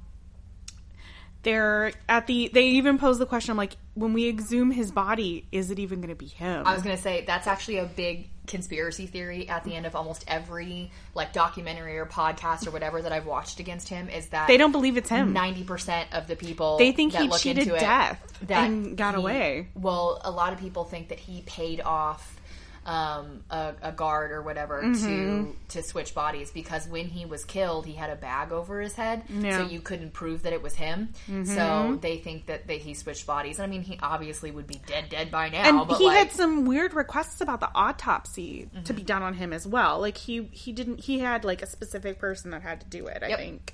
they're 1.43 1.93
at 2.07 2.27
the. 2.27 2.49
They 2.53 2.67
even 2.67 2.97
pose 2.97 3.17
the 3.17 3.25
question: 3.25 3.55
like, 3.57 3.77
when 3.93 4.13
we 4.13 4.27
exhume 4.27 4.71
his 4.71 4.91
body, 4.91 5.47
is 5.51 5.71
it 5.71 5.79
even 5.79 5.99
going 6.01 6.09
to 6.09 6.15
be 6.15 6.27
him? 6.27 6.67
I 6.67 6.73
was 6.73 6.83
gonna 6.83 6.97
say 6.97 7.23
that's 7.25 7.47
actually 7.47 7.77
a 7.77 7.85
big 7.85 8.29
conspiracy 8.47 9.05
theory 9.05 9.47
at 9.47 9.63
the 9.63 9.75
end 9.75 9.85
of 9.85 9.95
almost 9.95 10.23
every 10.27 10.91
like 11.13 11.31
documentary 11.31 11.97
or 11.97 12.05
podcast 12.05 12.67
or 12.67 12.71
whatever 12.71 13.01
that 13.01 13.11
I've 13.11 13.25
watched 13.25 13.59
against 13.59 13.87
him 13.87 14.09
is 14.09 14.27
that 14.29 14.47
they 14.47 14.57
don't 14.57 14.71
believe 14.71 14.97
it's 14.97 15.09
him. 15.09 15.31
ninety 15.33 15.63
percent 15.63 16.09
of 16.13 16.27
the 16.27 16.35
people 16.35 16.77
They 16.77 16.91
think 16.91 17.13
that 17.13 17.21
he 17.23 17.27
look 17.29 17.39
cheated 17.39 17.63
into 17.63 17.75
it, 17.75 17.79
death 17.79 18.19
that 18.47 18.65
and 18.69 18.97
got 18.97 19.13
he- 19.15 19.21
away. 19.21 19.67
Well, 19.75 20.19
a 20.23 20.31
lot 20.31 20.53
of 20.53 20.59
people 20.59 20.83
think 20.85 21.09
that 21.09 21.19
he 21.19 21.41
paid 21.43 21.81
off 21.81 22.35
um, 22.83 23.43
a, 23.51 23.73
a 23.83 23.91
guard 23.91 24.31
or 24.31 24.41
whatever 24.41 24.81
Mm-hmm. 24.81 25.05
to 25.05 25.55
to 25.69 25.83
switch 25.83 26.15
bodies 26.15 26.49
because 26.49 26.87
when 26.87 27.05
he 27.07 27.25
was 27.25 27.45
killed, 27.45 27.85
he 27.85 27.93
had 27.93 28.09
a 28.09 28.15
bag 28.15 28.51
over 28.51 28.81
his 28.81 28.93
head, 28.93 29.23
Yeah. 29.29 29.35
Mm-hmm. 29.35 29.51
so 29.51 29.67
you 29.71 29.79
couldn't 29.81 30.13
prove 30.13 30.41
that 30.43 30.53
it 30.53 30.63
was 30.63 30.73
him. 30.73 31.13
So 31.45 31.99
they 32.01 32.17
think 32.17 32.47
that, 32.47 32.65
that 32.67 32.77
he 32.77 32.95
switched 32.95 33.27
bodies. 33.27 33.59
And 33.59 33.65
I 33.65 33.69
mean, 33.69 33.83
he 33.83 33.99
obviously 34.01 34.49
would 34.49 34.65
be 34.65 34.81
dead, 34.87 35.09
dead 35.09 35.29
by 35.29 35.49
now. 35.49 35.61
and 35.83 35.91
he 35.97 36.07
like, 36.07 36.17
had 36.17 36.31
some 36.31 36.65
weird 36.65 36.93
requests 36.95 37.39
about 37.39 37.59
the 37.59 37.69
autopsy 37.75 38.67
to 38.73 38.79
Mm-hmm. 38.79 38.95
be 38.95 39.03
done 39.03 39.21
on 39.21 39.35
him 39.35 39.53
as 39.53 39.67
well. 39.67 39.99
Like 39.99 40.17
he 40.17 40.49
he 40.51 40.71
didn't 40.73 41.01
he 41.01 41.19
had 41.19 41.43
like 41.45 41.61
a 41.61 41.67
specific 41.67 42.17
person 42.17 42.49
that 42.51 42.63
had 42.63 42.81
to 42.81 42.87
do 42.87 43.05
it. 43.07 43.21
I 43.21 43.27
Yep. 43.27 43.39
think 43.39 43.73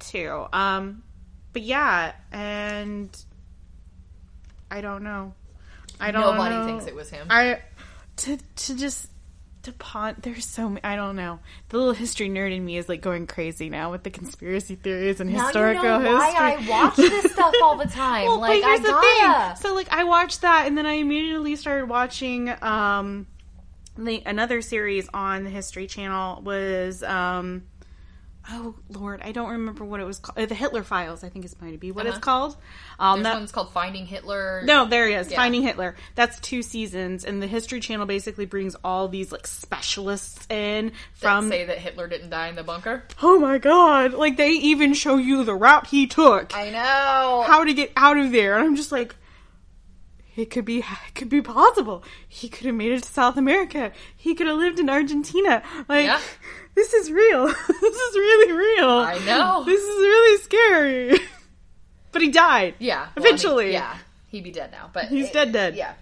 too. 0.00 0.46
Um, 0.52 1.04
but 1.52 1.62
yeah, 1.62 2.12
and 2.32 3.08
I 4.70 4.80
don't 4.80 5.02
know. 5.02 5.34
I 6.02 6.12
don't 6.12 6.22
Nobody 6.36 6.54
know. 6.54 6.64
thinks 6.66 6.86
it 6.86 6.94
was 6.94 7.10
him. 7.10 7.26
I 7.28 7.60
to 8.20 8.36
to 8.56 8.76
just 8.76 9.08
to 9.62 9.72
pon 9.72 10.16
there's 10.22 10.46
so 10.46 10.68
many 10.68 10.82
I 10.82 10.96
don't 10.96 11.16
know. 11.16 11.38
The 11.68 11.76
little 11.78 11.92
history 11.92 12.30
nerd 12.30 12.54
in 12.54 12.64
me 12.64 12.78
is 12.78 12.88
like 12.88 13.02
going 13.02 13.26
crazy 13.26 13.68
now 13.68 13.90
with 13.90 14.02
the 14.02 14.10
conspiracy 14.10 14.74
theories 14.74 15.20
and 15.20 15.30
now 15.32 15.44
historical 15.46 15.82
you 15.84 15.88
know 15.88 16.12
why 16.12 16.30
history. 16.56 16.68
I 16.68 16.82
watch 16.82 16.96
this 16.96 17.32
stuff 17.32 17.54
all 17.62 17.76
the 17.76 17.84
time. 17.86 18.24
Well, 18.26 18.40
like 18.40 18.62
but 18.62 18.68
here's 18.68 18.80
I 18.80 18.82
the 18.82 18.88
gotta. 18.88 19.54
thing. 19.56 19.68
So 19.68 19.74
like 19.74 19.92
I 19.92 20.04
watched 20.04 20.40
that 20.42 20.66
and 20.66 20.78
then 20.78 20.86
I 20.86 20.92
immediately 20.94 21.56
started 21.56 21.88
watching 21.88 22.50
um 22.62 23.26
the 23.98 24.22
another 24.24 24.62
series 24.62 25.08
on 25.12 25.44
the 25.44 25.50
History 25.50 25.86
Channel 25.86 26.40
was 26.42 27.02
um 27.02 27.64
oh 28.52 28.74
lord, 28.88 29.20
I 29.22 29.32
don't 29.32 29.50
remember 29.50 29.84
what 29.84 30.00
it 30.00 30.04
was 30.04 30.18
called. 30.18 30.38
Uh, 30.38 30.46
the 30.46 30.54
Hitler 30.54 30.82
Files, 30.82 31.22
I 31.24 31.28
think 31.28 31.44
is 31.44 31.54
might 31.60 31.78
be 31.80 31.92
what 31.92 32.06
it's 32.06 32.14
Uh-huh. 32.16 32.20
called. 32.20 32.56
Um 32.98 33.22
that, 33.22 33.34
one's 33.34 33.52
called 33.52 33.72
Finding 33.72 34.06
Hitler. 34.06 34.62
no, 34.64 34.86
there 34.86 35.06
he 35.08 35.14
is. 35.14 35.30
Yeah. 35.30 35.36
Finding 35.36 35.62
Hitler. 35.62 35.96
That's 36.14 36.38
two 36.40 36.62
seasons, 36.62 37.24
and 37.24 37.42
the 37.42 37.46
History 37.46 37.80
Channel 37.80 38.06
basically 38.06 38.46
brings 38.46 38.74
all 38.84 39.08
these 39.08 39.32
like 39.32 39.46
specialists 39.46 40.46
in 40.50 40.86
that 40.86 40.94
from. 41.14 41.48
say 41.48 41.64
that 41.64 41.78
Hitler 41.78 42.06
didn't 42.08 42.30
die 42.30 42.48
in 42.48 42.56
the 42.56 42.62
bunker. 42.62 43.04
oh 43.22 43.38
my 43.38 43.58
god! 43.58 44.12
Like 44.14 44.36
they 44.36 44.50
even 44.50 44.94
show 44.94 45.16
you 45.16 45.44
the 45.44 45.54
route 45.54 45.86
he 45.88 46.06
took, 46.06 46.54
I 46.56 46.70
know. 46.70 47.44
how 47.46 47.64
to 47.64 47.72
get 47.72 47.92
out 47.96 48.18
of 48.18 48.32
there, 48.32 48.56
and 48.56 48.64
I'm 48.66 48.76
just 48.76 48.92
like, 48.92 49.14
it 50.36 50.50
could 50.50 50.64
be, 50.64 50.78
it 50.78 51.14
could 51.14 51.28
be 51.28 51.42
possible. 51.42 52.02
He 52.28 52.48
could 52.48 52.66
have 52.66 52.74
made 52.74 52.92
it 52.92 53.02
to 53.02 53.08
South 53.10 53.36
America. 53.36 53.92
He 54.16 54.34
could 54.34 54.46
have 54.46 54.56
lived 54.58 54.78
in 54.78 54.88
Argentina. 54.90 55.62
Like 55.88 56.06
Yeah. 56.06 56.20
this 56.74 56.92
is 56.94 57.10
real. 57.10 57.46
this 57.68 57.94
is 57.96 58.14
really 58.16 58.52
real. 58.52 58.88
I 58.90 59.18
know. 59.26 59.64
This 59.64 59.80
is 59.82 59.88
really 59.98 60.42
scary. 60.42 61.18
but 62.12 62.22
he 62.22 62.28
died. 62.30 62.74
yeah. 62.78 63.08
well, 63.16 63.24
Eventually. 63.26 63.72
yeah. 63.72 63.96
He'd 64.28 64.44
be 64.44 64.52
dead 64.52 64.70
now, 64.70 64.90
but 64.92 65.06
He's 65.06 65.26
it- 65.28 65.32
dead, 65.32 65.52
dead. 65.52 65.74
Yeah. 65.76 65.94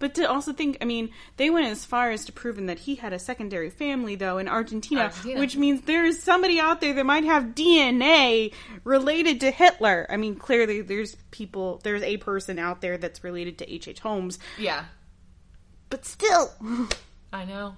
But 0.00 0.14
to 0.14 0.28
also 0.28 0.52
think, 0.52 0.78
I 0.80 0.86
mean, 0.86 1.10
they 1.36 1.50
went 1.50 1.66
as 1.66 1.84
far 1.84 2.10
as 2.10 2.24
to 2.24 2.32
proving 2.32 2.66
that 2.66 2.80
he 2.80 2.96
had 2.96 3.12
a 3.12 3.18
secondary 3.20 3.70
family, 3.70 4.16
though, 4.16 4.38
in 4.38 4.48
Argentina, 4.48 5.02
Argentina. 5.02 5.38
which 5.38 5.56
means 5.56 5.82
there's 5.82 6.20
somebody 6.20 6.58
out 6.58 6.80
there 6.80 6.94
that 6.94 7.06
might 7.06 7.24
have 7.24 7.54
DNA 7.54 8.52
related 8.82 9.40
to 9.42 9.50
Hitler. 9.52 10.06
I 10.10 10.16
mean, 10.16 10.34
clearly 10.36 10.80
there's 10.80 11.14
people, 11.30 11.80
there's 11.84 12.02
a 12.02 12.16
person 12.16 12.58
out 12.58 12.80
there 12.80 12.98
that's 12.98 13.22
related 13.22 13.58
to 13.58 13.72
H.H. 13.72 14.00
Holmes, 14.00 14.38
Yeah. 14.58 14.86
but 15.90 16.04
still. 16.04 16.50
I 17.32 17.44
know. 17.44 17.76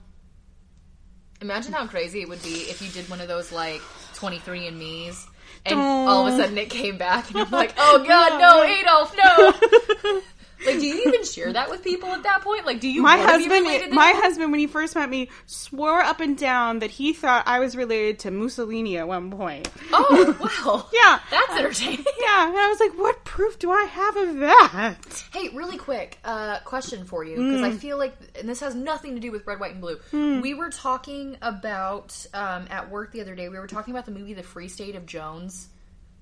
Imagine 1.41 1.73
how 1.73 1.89
crazy 1.89 2.23
it 2.23 2.29
would 2.29 2.43
be 2.43 2.55
if 2.71 2.81
you 2.81 2.89
did 2.89 3.11
one 3.11 3.21
of 3.21 3.27
those 3.27 3.51
like 3.51 3.81
23 4.15 4.69
and 4.69 4.79
me's 4.79 5.27
and 5.67 5.79
all 5.79 6.27
of 6.27 6.35
a 6.35 6.37
sudden 6.37 6.57
it 6.57 6.71
came 6.71 6.99
back 6.99 7.27
and 7.29 7.37
you're 7.37 7.47
like, 7.51 7.75
oh 7.79 8.05
god, 8.07 8.41
no, 8.41 8.63
Adolf, 8.63 9.15
no. 9.17 10.21
like, 10.67 10.79
do 10.81 10.87
you 10.87 11.03
even 11.07 11.25
share 11.25 11.53
that 11.53 11.71
with 11.71 11.83
people 11.83 12.09
at 12.11 12.23
that 12.25 12.43
point? 12.43 12.67
Like, 12.67 12.81
do 12.81 12.89
you 12.89 13.03
My 13.03 13.17
wanna 13.19 13.39
be 13.39 13.49
related 13.49 13.71
husband, 13.71 13.95
my 13.95 14.13
husband, 14.17 14.51
when 14.51 14.61
he 14.61 14.67
first 14.67 14.95
met 14.95 15.09
me, 15.09 15.29
swore 15.47 16.01
up 16.01 16.21
and 16.21 16.37
down 16.37 16.79
that 16.81 16.91
he 16.91 17.13
thought 17.13 17.45
I 17.47 17.59
was 17.61 17.77
related 17.77 18.19
to 18.21 18.31
Mussolini 18.31 18.99
at 18.99 19.07
one 19.09 19.31
point. 19.31 19.69
Oh, 19.93 20.37
well. 20.65 20.89
Yeah. 20.93 21.21
That's 21.31 21.53
entertaining. 21.59 22.05
Yeah, 22.21 22.49
and 22.49 22.57
I 22.57 22.69
was 22.69 22.81
like, 22.81 22.93
what 22.99 23.25
proof 23.25 23.59
do 23.59 23.71
I 23.71 23.85
have 23.85 24.17
of 24.17 24.37
that? 24.39 24.97
Hey, 25.33 25.49
really 25.55 25.77
quick, 25.79 26.19
uh, 26.25 26.61
question 26.61 27.05
for 27.05 27.25
you 27.25 27.37
because 27.37 27.61
Mm. 27.61 27.65
I 27.65 27.77
feel 27.77 27.99
like, 27.99 28.15
and 28.39 28.49
this 28.49 28.61
has 28.61 28.75
nothing 28.75 29.15
to 29.15 29.21
do 29.21 29.31
with 29.33 29.47
red, 29.47 29.61
white, 29.61 29.73
and 29.73 29.81
blue. 29.81 29.97
Mm. 30.13 30.43
We 30.43 30.55
were 30.55 30.71
talking 30.71 31.37
about 31.43 32.25
um, 32.35 32.67
at 32.71 32.91
work 32.91 33.13
the 33.13 33.21
other 33.21 33.35
day. 33.35 33.49
We 33.49 33.59
were 33.59 33.67
talking 33.67 33.93
about 33.95 34.05
the 34.07 34.13
movie 34.13 34.35
The 34.35 34.43
Free 34.43 34.69
State 34.69 34.95
of 34.97 35.07
Jones. 35.07 35.69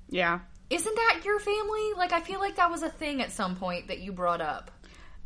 Yeah. 0.09 0.41
Isn't 0.71 0.95
that 0.95 1.21
your 1.25 1.39
family? 1.41 1.93
Like, 1.97 2.13
I 2.13 2.21
feel 2.21 2.39
like 2.41 2.57
that 2.57 2.71
was 2.71 2.83
a 2.83 2.89
thing 2.89 3.21
at 3.21 3.33
some 3.33 3.57
point 3.57 3.89
that 3.89 3.99
you 3.99 4.13
brought 4.13 4.41
up, 4.41 4.71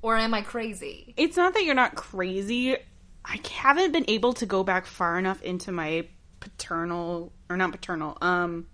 or 0.02 0.16
am 0.16 0.32
I 0.34 0.40
crazy? 0.42 1.12
it's 1.16 1.36
not 1.36 1.54
that 1.54 1.64
you're 1.64 1.74
not 1.74 1.94
crazy. 1.94 2.76
I 3.24 3.40
haven't 3.52 3.92
been 3.92 4.04
able 4.08 4.32
to 4.34 4.46
go 4.46 4.64
back 4.64 4.86
far 4.86 5.18
enough 5.18 5.42
into 5.42 5.70
my 5.72 6.08
paternal 6.40 7.32
or 7.48 7.56
not 7.56 7.72
paternal. 7.72 8.16
Um, 8.20 8.66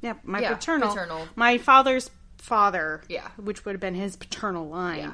yeah, 0.00 0.14
my 0.24 0.40
Yeah, 0.40 0.54
paternal, 0.54 0.88
paternal. 0.90 1.28
my 1.36 1.58
father's 1.58 2.10
father. 2.38 3.02
Yeah. 3.08 3.28
which 3.36 3.64
would 3.64 3.72
have 3.72 3.80
been 3.80 3.94
his 3.94 4.16
paternal 4.16 4.68
line. 4.68 4.98
Yeah. 4.98 5.12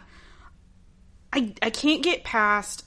I 1.32 1.52
I 1.60 1.70
can't 1.70 2.02
get 2.02 2.24
past 2.24 2.84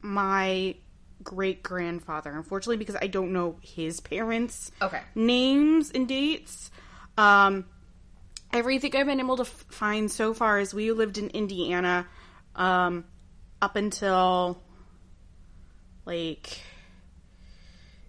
my 0.00 0.74
great 1.22 1.62
grandfather, 1.62 2.32
unfortunately, 2.32 2.76
because 2.78 2.96
I 3.00 3.06
don't 3.06 3.32
know 3.32 3.58
his 3.62 4.00
parents 4.00 4.72
Okay. 4.82 5.00
names 5.14 5.90
and 5.92 6.08
dates. 6.08 6.71
Um, 7.18 7.66
everything 8.52 8.94
I've 8.96 9.06
been 9.06 9.20
able 9.20 9.36
to 9.36 9.42
f- 9.42 9.64
find 9.70 10.10
so 10.10 10.32
far 10.34 10.58
is 10.60 10.72
we 10.74 10.90
lived 10.92 11.18
in 11.18 11.28
Indiana 11.28 12.06
um, 12.56 13.04
up 13.60 13.76
until 13.76 14.60
like 16.06 16.58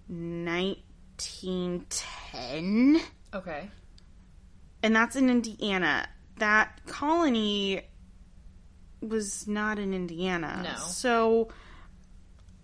1910 0.07 3.01
Okay. 3.33 3.69
and 4.81 4.95
that's 4.95 5.15
in 5.15 5.29
Indiana. 5.29 6.07
That 6.37 6.79
colony 6.87 7.81
was 9.01 9.47
not 9.47 9.77
in 9.79 9.93
Indiana. 9.93 10.61
No. 10.63 10.75
So 10.85 11.49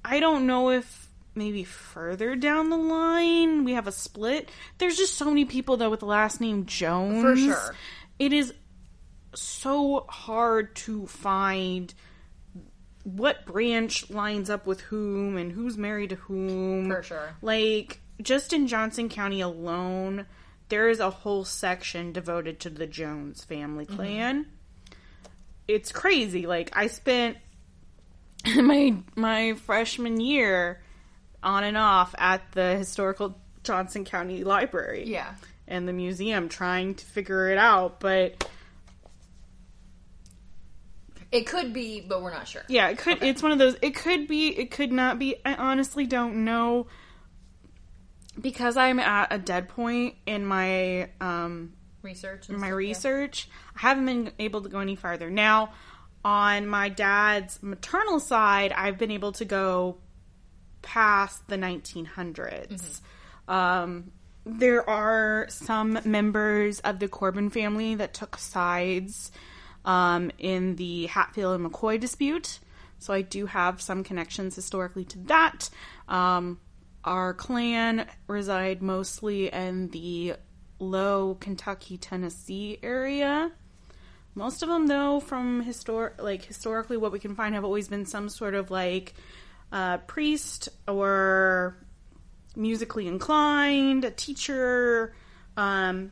I 0.03 0.19
don't 0.19 0.47
know 0.47 0.71
if 0.71 1.08
maybe 1.35 1.63
further 1.63 2.35
down 2.35 2.69
the 2.69 2.77
line 2.77 3.63
we 3.63 3.73
have 3.73 3.87
a 3.87 3.91
split. 3.91 4.49
There's 4.77 4.97
just 4.97 5.15
so 5.15 5.25
many 5.25 5.45
people 5.45 5.77
though 5.77 5.89
with 5.89 6.01
the 6.01 6.05
last 6.05 6.41
name 6.41 6.65
Jones. 6.65 7.21
For 7.21 7.35
sure. 7.35 7.75
It 8.17 8.33
is 8.33 8.53
so 9.35 10.05
hard 10.09 10.75
to 10.75 11.05
find 11.07 11.93
what 13.03 13.45
branch 13.45 14.09
lines 14.09 14.49
up 14.49 14.65
with 14.67 14.81
whom 14.81 15.37
and 15.37 15.51
who's 15.51 15.77
married 15.77 16.09
to 16.09 16.15
whom. 16.15 16.89
For 16.89 17.03
sure. 17.03 17.33
Like 17.41 18.01
just 18.21 18.51
in 18.51 18.67
Johnson 18.67 19.07
County 19.07 19.39
alone, 19.41 20.25
there 20.67 20.89
is 20.89 20.99
a 20.99 21.09
whole 21.09 21.45
section 21.45 22.11
devoted 22.11 22.59
to 22.61 22.69
the 22.69 22.85
Jones 22.87 23.43
family 23.43 23.85
Mm-hmm. 23.85 23.95
clan. 23.95 24.45
It's 25.67 25.91
crazy. 25.91 26.45
Like 26.47 26.71
I 26.75 26.87
spent 26.87 27.37
my 28.55 28.95
my 29.15 29.53
freshman 29.53 30.19
year 30.19 30.81
on 31.43 31.63
and 31.63 31.77
off 31.77 32.13
at 32.17 32.51
the 32.53 32.75
historical 32.77 33.37
Johnson 33.63 34.05
County 34.05 34.43
Library 34.43 35.03
Yeah. 35.07 35.35
and 35.67 35.87
the 35.87 35.93
museum 35.93 36.49
trying 36.49 36.95
to 36.95 37.05
figure 37.05 37.49
it 37.49 37.57
out, 37.57 37.99
but 37.99 38.47
It 41.31 41.45
could 41.45 41.73
be, 41.73 42.01
but 42.01 42.23
we're 42.23 42.31
not 42.31 42.47
sure. 42.47 42.63
yeah, 42.67 42.89
it 42.89 42.97
could. 42.97 43.21
It's 43.21 43.43
one 43.43 43.51
of 43.51 43.59
those. 43.59 43.75
It 43.83 43.93
could 43.95 44.27
be. 44.27 44.47
It 44.47 44.71
could 44.71 44.91
not 44.91 45.19
be. 45.19 45.35
I 45.45 45.53
honestly 45.55 46.07
don't 46.07 46.43
know 46.43 46.87
because 48.39 48.77
I'm 48.77 48.99
at 48.99 49.31
a 49.31 49.37
dead 49.37 49.69
point 49.69 50.15
in 50.25 50.45
my 50.45 51.09
um 51.21 51.73
Research. 52.01 52.47
My 52.49 52.55
stuff, 52.57 52.67
yeah. 52.69 52.73
research. 52.75 53.49
I 53.75 53.79
haven't 53.81 54.05
been 54.05 54.31
able 54.39 54.61
to 54.61 54.69
go 54.69 54.79
any 54.79 54.95
farther. 54.95 55.29
Now, 55.29 55.73
on 56.25 56.65
my 56.65 56.87
dad's 56.89 57.61
maternal 57.61 58.19
side, 58.21 58.71
I've 58.71 58.97
been 58.97 59.11
able 59.11 59.33
to 59.33 59.45
go 59.45 59.97
past 60.81 61.47
the 61.47 61.57
1900s. 61.57 63.01
Um, 63.47 64.11
there 64.45 64.87
are 64.89 65.47
some 65.49 65.99
members 66.05 66.79
of 66.81 66.99
the 66.99 67.07
Corbin 67.07 67.49
family 67.49 67.95
that 67.95 68.13
took 68.13 68.37
sides 68.37 69.31
um, 69.85 70.31
in 70.37 70.75
the 70.75 71.07
Hatfield 71.07 71.59
and 71.59 71.71
McCoy 71.71 71.99
dispute. 71.99 72.59
So 72.99 73.13
I 73.13 73.21
do 73.21 73.45
have 73.45 73.81
some 73.81 74.03
connections 74.03 74.55
historically 74.55 75.05
to 75.05 75.19
that. 75.19 75.69
Um, 76.07 76.59
our 77.03 77.33
clan 77.33 78.07
reside 78.27 78.81
mostly 78.81 79.51
in 79.51 79.89
the 79.89 80.35
low 80.79 81.37
Kentucky, 81.39 81.97
Tennessee 81.97 82.77
area. 82.83 83.51
Most 84.35 84.63
of 84.63 84.69
them, 84.69 84.87
though, 84.87 85.19
from 85.19 85.63
histor- 85.63 86.21
like 86.21 86.45
historically, 86.45 86.97
what 86.97 87.11
we 87.11 87.19
can 87.19 87.35
find 87.35 87.55
have 87.55 87.65
always 87.65 87.87
been 87.87 88.05
some 88.05 88.29
sort 88.29 88.53
of 88.53 88.69
like 88.69 89.13
uh, 89.71 89.97
priest 89.99 90.69
or 90.87 91.77
musically 92.55 93.07
inclined, 93.07 94.05
a 94.05 94.11
teacher. 94.11 95.15
Um, 95.57 96.11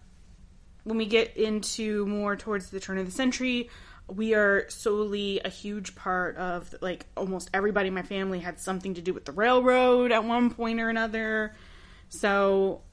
when 0.84 0.98
we 0.98 1.06
get 1.06 1.36
into 1.36 2.06
more 2.06 2.36
towards 2.36 2.70
the 2.70 2.80
turn 2.80 2.98
of 2.98 3.06
the 3.06 3.12
century, 3.12 3.70
we 4.08 4.34
are 4.34 4.70
solely 4.70 5.42
a 5.44 5.50
huge 5.50 5.96
part 5.96 6.38
of 6.38 6.74
like 6.82 7.06
almost 7.18 7.50
everybody 7.54 7.90
in 7.90 7.94
my 7.94 8.04
family 8.04 8.40
had 8.40 8.60
something 8.60 8.94
to 8.94 9.02
do 9.02 9.14
with 9.14 9.26
the 9.26 9.34
railroad 9.34 10.12
at 10.12 10.24
one 10.24 10.50
point 10.50 10.80
or 10.80 10.90
another. 10.90 11.54
So 12.10 12.84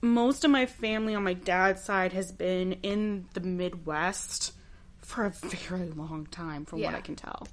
most 0.00 0.44
of 0.44 0.50
my 0.50 0.66
family 0.66 1.14
on 1.14 1.24
my 1.24 1.34
dad's 1.34 1.82
side 1.82 2.12
has 2.12 2.32
been 2.32 2.72
in 2.82 3.26
the 3.34 3.40
Midwest 3.40 4.52
for 5.00 5.26
a 5.26 5.30
very 5.30 5.90
long 5.90 6.26
time, 6.30 6.64
from 6.64 6.80
what 6.80 6.94
I 6.94 7.00
can 7.00 7.16
tell. 7.16 7.46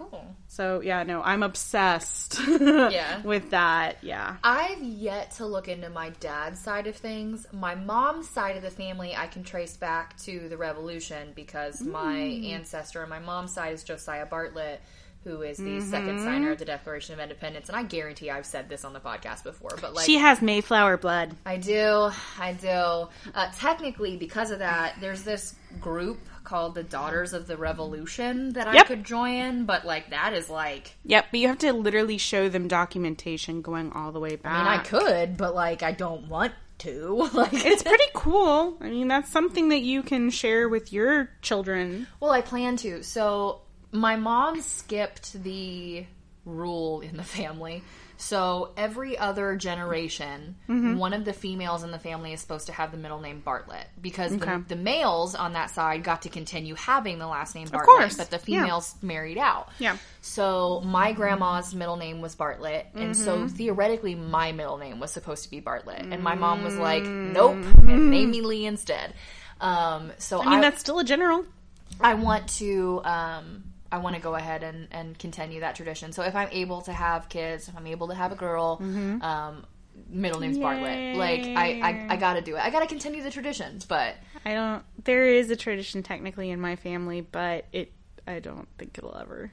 Cool. 0.00 0.24
So 0.48 0.80
yeah, 0.80 1.02
no, 1.02 1.22
I'm 1.22 1.42
obsessed. 1.42 2.40
Yeah. 2.50 3.20
with 3.22 3.50
that. 3.50 3.98
Yeah. 4.02 4.36
I've 4.42 4.82
yet 4.82 5.32
to 5.32 5.46
look 5.46 5.68
into 5.68 5.90
my 5.90 6.10
dad's 6.20 6.60
side 6.60 6.86
of 6.86 6.96
things. 6.96 7.46
My 7.52 7.74
mom's 7.74 8.28
side 8.28 8.56
of 8.56 8.62
the 8.62 8.70
family 8.70 9.14
I 9.14 9.26
can 9.26 9.44
trace 9.44 9.76
back 9.76 10.16
to 10.22 10.48
the 10.48 10.56
Revolution 10.56 11.32
because 11.34 11.80
my 11.80 12.16
ancestor 12.16 13.02
on 13.02 13.08
my 13.08 13.18
mom's 13.18 13.52
side 13.52 13.74
is 13.74 13.82
Josiah 13.84 14.26
Bartlett, 14.26 14.80
who 15.24 15.42
is 15.42 15.58
the 15.58 15.80
second 15.82 16.20
signer 16.20 16.52
of 16.52 16.58
the 16.58 16.64
Declaration 16.64 17.12
of 17.14 17.20
Independence. 17.20 17.68
And 17.68 17.76
I 17.76 17.82
guarantee 17.82 18.30
I've 18.30 18.46
said 18.46 18.68
this 18.68 18.84
on 18.84 18.92
the 18.94 19.00
podcast 19.00 19.44
before, 19.44 19.76
but 19.80 19.92
like 19.94 20.06
she 20.06 20.16
has 20.16 20.40
Mayflower 20.40 20.96
blood. 20.96 21.36
I 21.44 21.58
do, 21.58 22.10
I 22.38 22.54
do. 22.54 23.08
Uh, 23.34 23.50
technically, 23.58 24.16
because 24.16 24.50
of 24.50 24.60
that, 24.60 24.96
there's 25.00 25.22
this 25.22 25.54
group 25.80 26.18
called 26.50 26.74
the 26.74 26.82
Daughters 26.82 27.32
of 27.32 27.46
the 27.46 27.56
Revolution 27.56 28.54
that 28.54 28.66
I 28.66 28.74
Yep. 28.74 28.86
could 28.88 29.04
join, 29.04 29.66
but 29.66 29.84
like 29.84 30.10
that 30.10 30.32
is 30.32 30.50
like 30.50 30.96
Yep, 31.04 31.26
but 31.30 31.38
you 31.38 31.46
have 31.46 31.58
to 31.58 31.72
literally 31.72 32.18
show 32.18 32.48
them 32.48 32.66
documentation 32.66 33.62
going 33.62 33.92
all 33.92 34.10
the 34.10 34.18
way 34.18 34.34
back. 34.34 34.52
I 34.52 34.58
mean, 34.58 34.66
I 34.66 34.82
could, 34.82 35.36
but 35.36 35.54
like 35.54 35.84
I 35.84 35.92
don't 35.92 36.28
want 36.28 36.52
to. 36.78 37.28
Like 37.34 37.52
It's 37.52 37.84
pretty 37.84 38.10
cool. 38.14 38.76
I 38.80 38.90
mean, 38.90 39.06
that's 39.06 39.30
something 39.30 39.68
that 39.68 39.82
you 39.82 40.02
can 40.02 40.28
share 40.30 40.68
with 40.68 40.92
your 40.92 41.30
children. 41.40 42.08
Well, 42.18 42.32
I 42.32 42.40
plan 42.40 42.76
to. 42.78 43.04
So 43.04 43.60
my 43.92 44.16
mom 44.16 44.60
skipped 44.60 45.40
the 45.44 46.04
rule 46.44 47.00
in 47.00 47.16
the 47.16 47.22
family. 47.22 47.84
So 48.20 48.72
every 48.76 49.16
other 49.16 49.56
generation, 49.56 50.56
Mm-hmm. 50.68 50.98
one 50.98 51.12
of 51.14 51.24
the 51.24 51.32
females 51.32 51.82
in 51.82 51.90
the 51.90 51.98
family 51.98 52.32
is 52.32 52.40
supposed 52.40 52.66
to 52.66 52.72
have 52.72 52.92
the 52.92 52.98
middle 52.98 53.20
name 53.20 53.40
Bartlett 53.40 53.86
because 54.00 54.32
Okay. 54.32 54.44
the, 54.58 54.64
the 54.68 54.76
males 54.76 55.34
on 55.34 55.54
that 55.54 55.70
side 55.70 56.04
got 56.04 56.22
to 56.22 56.28
continue 56.28 56.74
having 56.74 57.18
the 57.18 57.26
last 57.26 57.54
name 57.54 57.68
Bartlett, 57.68 58.16
but 58.18 58.30
the 58.30 58.36
Yeah. 58.36 58.60
females 58.62 58.94
married 59.02 59.38
out. 59.38 59.70
Yeah. 59.78 59.96
So 60.20 60.80
my 60.84 61.12
grandma's 61.12 61.74
middle 61.74 61.96
name 61.96 62.20
was 62.20 62.34
Bartlett, 62.34 62.86
and 62.94 63.16
so 63.16 63.38
Mm-hmm. 63.38 63.46
theoretically 63.56 64.14
my 64.14 64.52
middle 64.52 64.76
name 64.76 65.00
was 65.00 65.10
supposed 65.12 65.44
to 65.44 65.50
be 65.50 65.60
Bartlett, 65.60 66.06
and 66.10 66.22
my 66.22 66.34
mom 66.34 66.62
was 66.62 66.76
like, 66.76 67.04
Mm. 67.06 67.32
"Nope, 67.32 67.64
and 67.88 68.10
name 68.10 68.30
me 68.30 68.42
Lee 68.42 68.66
instead." 68.66 69.14
Um, 69.60 70.12
so 70.18 70.40
I 70.42 70.50
mean, 70.50 70.60
that's 70.60 70.80
still 70.80 70.98
a 70.98 71.04
general. 71.04 71.44
I 72.00 72.14
want 72.14 72.48
to 72.60 73.00
um 73.04 73.64
I 73.92 73.98
want 73.98 74.16
to 74.16 74.22
go 74.22 74.34
ahead 74.34 74.62
and 74.62 74.88
and 74.90 75.18
continue 75.18 75.60
that 75.60 75.74
tradition. 75.76 76.12
So 76.12 76.22
if 76.22 76.34
I'm 76.34 76.48
able 76.52 76.82
to 76.82 76.92
have 76.92 77.28
kids, 77.28 77.68
if 77.68 77.76
I'm 77.76 77.86
able 77.86 78.08
to 78.08 78.14
have 78.14 78.32
a 78.32 78.36
girl, 78.36 78.78
um 79.22 79.66
middle 80.08 80.40
name's 80.40 80.58
Bartlett. 80.58 81.16
Like 81.16 81.44
I, 81.44 81.80
I 81.82 82.06
I 82.10 82.16
got 82.16 82.34
to 82.34 82.40
do 82.40 82.56
it. 82.56 82.64
I 82.64 82.70
got 82.70 82.80
to 82.80 82.86
continue 82.86 83.22
the 83.22 83.30
tradition, 83.30 83.80
but 83.88 84.16
I 84.44 84.54
don't. 84.54 84.84
There 85.04 85.24
is 85.24 85.50
a 85.50 85.56
tradition 85.56 86.02
technically 86.02 86.50
in 86.50 86.60
my 86.60 86.76
family, 86.76 87.20
but 87.20 87.66
it. 87.72 87.92
I 88.26 88.38
don't 88.38 88.68
think 88.78 88.96
it'll 88.98 89.16
ever 89.16 89.50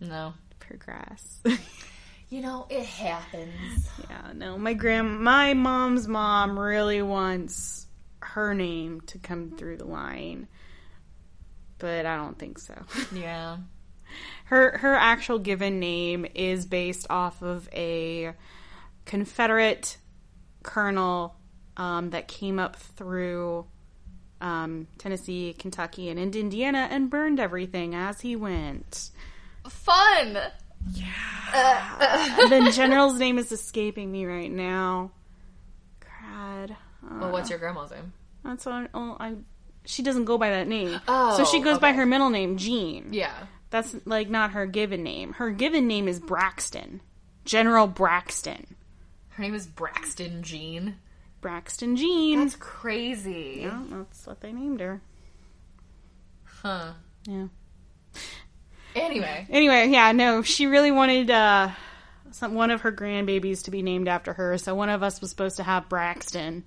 no. 0.00 0.34
progress. 0.58 1.40
You 2.28 2.40
know, 2.40 2.66
it 2.68 2.84
happens. 2.84 3.88
yeah, 4.10 4.32
no. 4.34 4.58
My 4.58 4.74
grand, 4.74 5.20
my 5.20 5.54
mom's 5.54 6.08
mom 6.08 6.58
really 6.58 7.00
wants 7.00 7.86
her 8.20 8.52
name 8.52 9.00
to 9.02 9.18
come 9.18 9.52
through 9.52 9.76
the 9.76 9.84
line, 9.84 10.48
but 11.78 12.06
I 12.06 12.16
don't 12.16 12.38
think 12.38 12.58
so. 12.58 12.74
Yeah. 13.14 13.58
her 14.46 14.78
her 14.78 14.94
actual 14.94 15.38
given 15.38 15.80
name 15.80 16.26
is 16.34 16.64
based 16.66 17.06
off 17.10 17.42
of 17.42 17.68
a 17.72 18.32
Confederate 19.04 19.98
colonel 20.62 21.36
um, 21.76 22.10
that 22.10 22.28
came 22.28 22.58
up 22.58 22.76
through 22.76 23.66
um, 24.40 24.86
Tennessee, 24.98 25.54
Kentucky, 25.58 26.08
and 26.10 26.18
into 26.18 26.38
Indiana 26.40 26.88
and 26.90 27.08
burned 27.10 27.38
everything 27.40 27.94
as 27.94 28.20
he 28.20 28.36
went. 28.36 29.10
Fun. 29.68 30.38
Yeah. 30.92 32.48
The 32.48 32.70
general's 32.74 33.18
name 33.18 33.38
is 33.38 33.50
escaping 33.52 34.10
me 34.12 34.24
right 34.26 34.50
now. 34.50 35.10
Crad. 36.00 36.72
Uh, 36.72 37.18
Well, 37.20 37.32
what's 37.32 37.50
your 37.50 37.58
grandma's 37.58 37.90
name? 37.90 38.12
that's 38.44 38.64
what 38.66 38.74
I, 38.74 38.88
oh, 38.94 39.16
I. 39.18 39.34
She 39.86 40.02
doesn't 40.02 40.24
go 40.26 40.36
by 40.36 40.50
that 40.50 40.68
name. 40.68 41.00
Oh, 41.08 41.36
so 41.36 41.44
she 41.44 41.60
goes 41.60 41.78
by 41.78 41.92
her 41.92 42.04
middle 42.04 42.28
name, 42.30 42.56
Jean. 42.58 43.08
Yeah. 43.12 43.32
That's 43.70 43.94
like 44.04 44.28
not 44.28 44.50
her 44.52 44.66
given 44.66 45.02
name. 45.02 45.32
Her 45.34 45.50
given 45.50 45.86
name 45.86 46.08
is 46.08 46.20
Braxton. 46.20 47.00
General 47.44 47.86
Braxton. 47.86 48.76
Her 49.30 49.42
name 49.42 49.54
is 49.54 49.66
Braxton 49.66 50.42
Jean. 50.42 50.96
Braxton 51.40 51.96
Jean. 51.96 52.40
That's 52.40 52.56
crazy. 52.56 53.60
yeah, 53.62 53.82
that's 53.90 54.26
what 54.26 54.40
they 54.40 54.52
named 54.52 54.80
her. 54.80 55.00
Huh. 56.44 56.92
Yeah. 57.26 57.46
Anyway, 58.94 59.46
Anyway, 59.50 59.88
yeah, 59.90 60.12
no, 60.12 60.42
she 60.42 60.66
really 60.66 60.90
wanted 60.90 61.30
uh 61.30 61.68
some 62.30 62.54
one 62.54 62.70
of 62.70 62.80
her 62.82 62.92
grandbabies 62.92 63.64
to 63.64 63.70
be 63.70 63.82
named 63.82 64.08
after 64.08 64.32
her, 64.32 64.56
so 64.58 64.74
one 64.74 64.88
of 64.88 65.02
us 65.02 65.20
was 65.20 65.30
supposed 65.30 65.56
to 65.56 65.62
have 65.62 65.88
Braxton. 65.88 66.64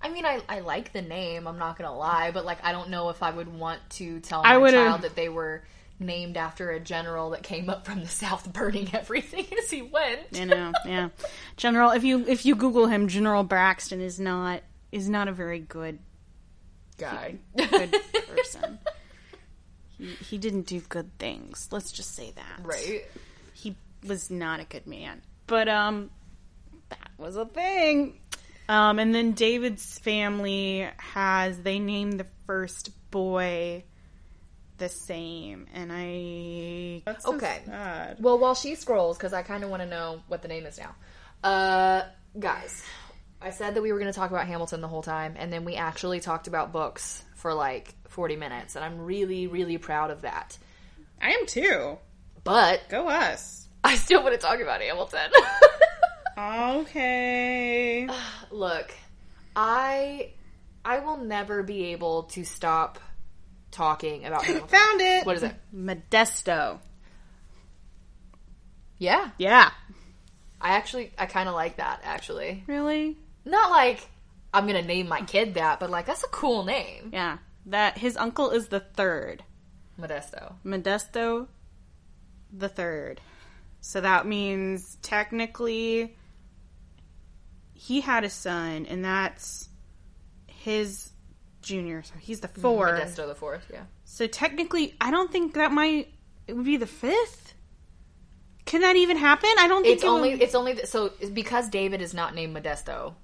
I 0.00 0.08
mean, 0.10 0.24
I, 0.24 0.40
I 0.48 0.60
like 0.60 0.92
the 0.92 1.02
name. 1.02 1.46
I'm 1.48 1.58
not 1.58 1.76
gonna 1.78 1.96
lie, 1.96 2.30
but 2.30 2.44
like, 2.44 2.58
I 2.64 2.72
don't 2.72 2.90
know 2.90 3.08
if 3.10 3.22
I 3.22 3.30
would 3.30 3.48
want 3.48 3.80
to 3.90 4.20
tell 4.20 4.40
I 4.44 4.52
my 4.52 4.58
would've- 4.58 4.74
child 4.76 5.02
that 5.02 5.16
they 5.16 5.28
were 5.28 5.62
named 6.00 6.36
after 6.36 6.70
a 6.70 6.78
general 6.78 7.30
that 7.30 7.42
came 7.42 7.68
up 7.68 7.84
from 7.84 8.00
the 8.00 8.06
south, 8.08 8.52
burning 8.52 8.88
everything 8.94 9.46
as 9.58 9.70
he 9.70 9.82
went. 9.82 10.20
You 10.32 10.46
know, 10.46 10.72
yeah. 10.84 11.08
General 11.56 11.90
if 11.90 12.04
you 12.04 12.24
if 12.28 12.46
you 12.46 12.54
Google 12.54 12.86
him, 12.86 13.08
General 13.08 13.42
Braxton 13.42 14.00
is 14.00 14.20
not 14.20 14.62
is 14.92 15.08
not 15.08 15.26
a 15.28 15.32
very 15.32 15.58
good 15.58 15.98
Guy. 16.98 17.36
good 17.56 17.94
person. 18.34 18.78
He, 19.98 20.06
he 20.06 20.38
didn't 20.38 20.62
do 20.66 20.80
good 20.80 21.16
things. 21.18 21.68
Let's 21.72 21.90
just 21.90 22.14
say 22.14 22.32
that. 22.36 22.60
right. 22.64 23.04
he 23.54 23.76
was 24.06 24.30
not 24.30 24.60
a 24.60 24.64
good 24.64 24.86
man. 24.86 25.22
But 25.48 25.68
um 25.68 26.10
that 26.90 27.10
was 27.18 27.36
a 27.36 27.44
thing. 27.46 28.18
Um 28.68 28.98
and 28.98 29.14
then 29.14 29.32
David's 29.32 29.98
family 29.98 30.88
has 30.98 31.58
they 31.58 31.78
named 31.78 32.20
the 32.20 32.26
first 32.46 32.90
boy 33.10 33.84
the 34.78 34.88
same 34.88 35.66
and 35.74 35.90
I 35.92 37.02
That's 37.04 37.24
so 37.24 37.34
Okay. 37.34 37.62
sad. 37.66 38.18
Well, 38.20 38.38
while 38.38 38.54
she 38.54 38.74
scrolls, 38.76 39.16
because 39.18 39.32
I 39.32 39.42
kind 39.42 39.64
of 39.64 39.70
want 39.70 39.82
to 39.82 39.88
know 39.88 40.22
what 40.28 40.42
the 40.42 40.48
name 40.48 40.66
is 40.66 40.78
now. 40.78 40.94
Uh, 41.42 42.02
guys, 42.38 42.84
I 43.42 43.50
said 43.50 43.74
that 43.74 43.82
we 43.82 43.92
were 43.92 43.98
going 43.98 44.12
to 44.12 44.16
talk 44.18 44.30
about 44.30 44.46
Hamilton 44.46 44.80
the 44.80 44.88
whole 44.88 45.02
time, 45.02 45.34
and 45.38 45.52
then 45.52 45.64
we 45.64 45.74
actually 45.76 46.20
talked 46.20 46.46
about 46.46 46.72
books 46.72 47.22
for 47.34 47.54
like 47.54 47.94
40 48.08 48.36
minutes, 48.36 48.76
and 48.76 48.84
I'm 48.84 48.98
really, 49.00 49.46
really 49.48 49.78
proud 49.78 50.10
of 50.10 50.22
that. 50.22 50.58
I 51.20 51.30
am 51.30 51.46
too. 51.46 51.98
But 52.44 52.88
Go 52.88 53.08
us. 53.08 53.68
I 53.82 53.96
still 53.96 54.22
want 54.22 54.34
to 54.34 54.40
talk 54.40 54.60
about 54.60 54.80
Hamilton. 54.80 55.30
Okay. 56.38 58.08
Look, 58.50 58.92
I 59.56 60.30
I 60.84 61.00
will 61.00 61.16
never 61.18 61.62
be 61.62 61.86
able 61.86 62.24
to 62.24 62.44
stop 62.44 63.00
talking 63.70 64.24
about 64.24 64.44
Hamilton. 64.46 64.68
Found 64.68 65.00
it. 65.00 65.26
What 65.26 65.36
is 65.36 65.42
it? 65.42 65.54
Modesto. 65.74 66.78
Yeah, 68.98 69.30
Yeah. 69.38 69.70
I 70.60 70.70
actually 70.70 71.12
I 71.16 71.26
kind 71.26 71.48
of 71.48 71.54
like 71.54 71.76
that 71.76 72.00
actually. 72.02 72.64
Really? 72.66 73.16
Not 73.44 73.70
like 73.70 74.06
I'm 74.52 74.66
gonna 74.66 74.82
name 74.82 75.08
my 75.08 75.20
kid 75.22 75.54
that, 75.54 75.78
but 75.78 75.88
like 75.90 76.06
that's 76.06 76.24
a 76.24 76.28
cool 76.28 76.64
name, 76.64 77.10
Yeah. 77.12 77.38
That 77.66 77.98
his 77.98 78.16
uncle 78.16 78.50
is 78.50 78.68
the 78.68 78.80
third. 78.80 79.44
Modesto. 80.00 80.54
Modesto 80.64 81.46
the 82.52 82.68
third. 82.68 83.20
So 83.80 84.00
that 84.00 84.26
means 84.26 84.96
technically 85.02 86.16
he 87.80 88.00
had 88.00 88.24
a 88.24 88.30
son 88.30 88.86
and 88.86 89.04
that's 89.04 89.68
his 90.46 91.10
junior. 91.62 92.02
So 92.02 92.14
he's 92.20 92.40
the 92.40 92.48
fourth. 92.48 93.00
Modesto 93.00 93.26
the 93.28 93.34
fourth. 93.34 93.64
Yeah. 93.72 93.84
So 94.04 94.26
technically 94.26 94.94
I 95.00 95.10
don't 95.10 95.30
think 95.30 95.54
that 95.54 95.70
might 95.72 96.12
it 96.46 96.54
would 96.56 96.64
be 96.66 96.76
the 96.76 96.86
fifth. 96.86 97.54
Can 98.64 98.80
that 98.82 98.96
even 98.96 99.16
happen? 99.16 99.50
I 99.58 99.68
don't 99.68 99.82
think 99.82 99.94
It's 99.94 100.02
it 100.02 100.08
only 100.08 100.30
would- 100.32 100.42
it's 100.42 100.54
only 100.54 100.76
so 100.84 101.12
because 101.32 101.68
David 101.68 102.02
is 102.02 102.12
not 102.14 102.34
named 102.34 102.56
Modesto. 102.56 103.14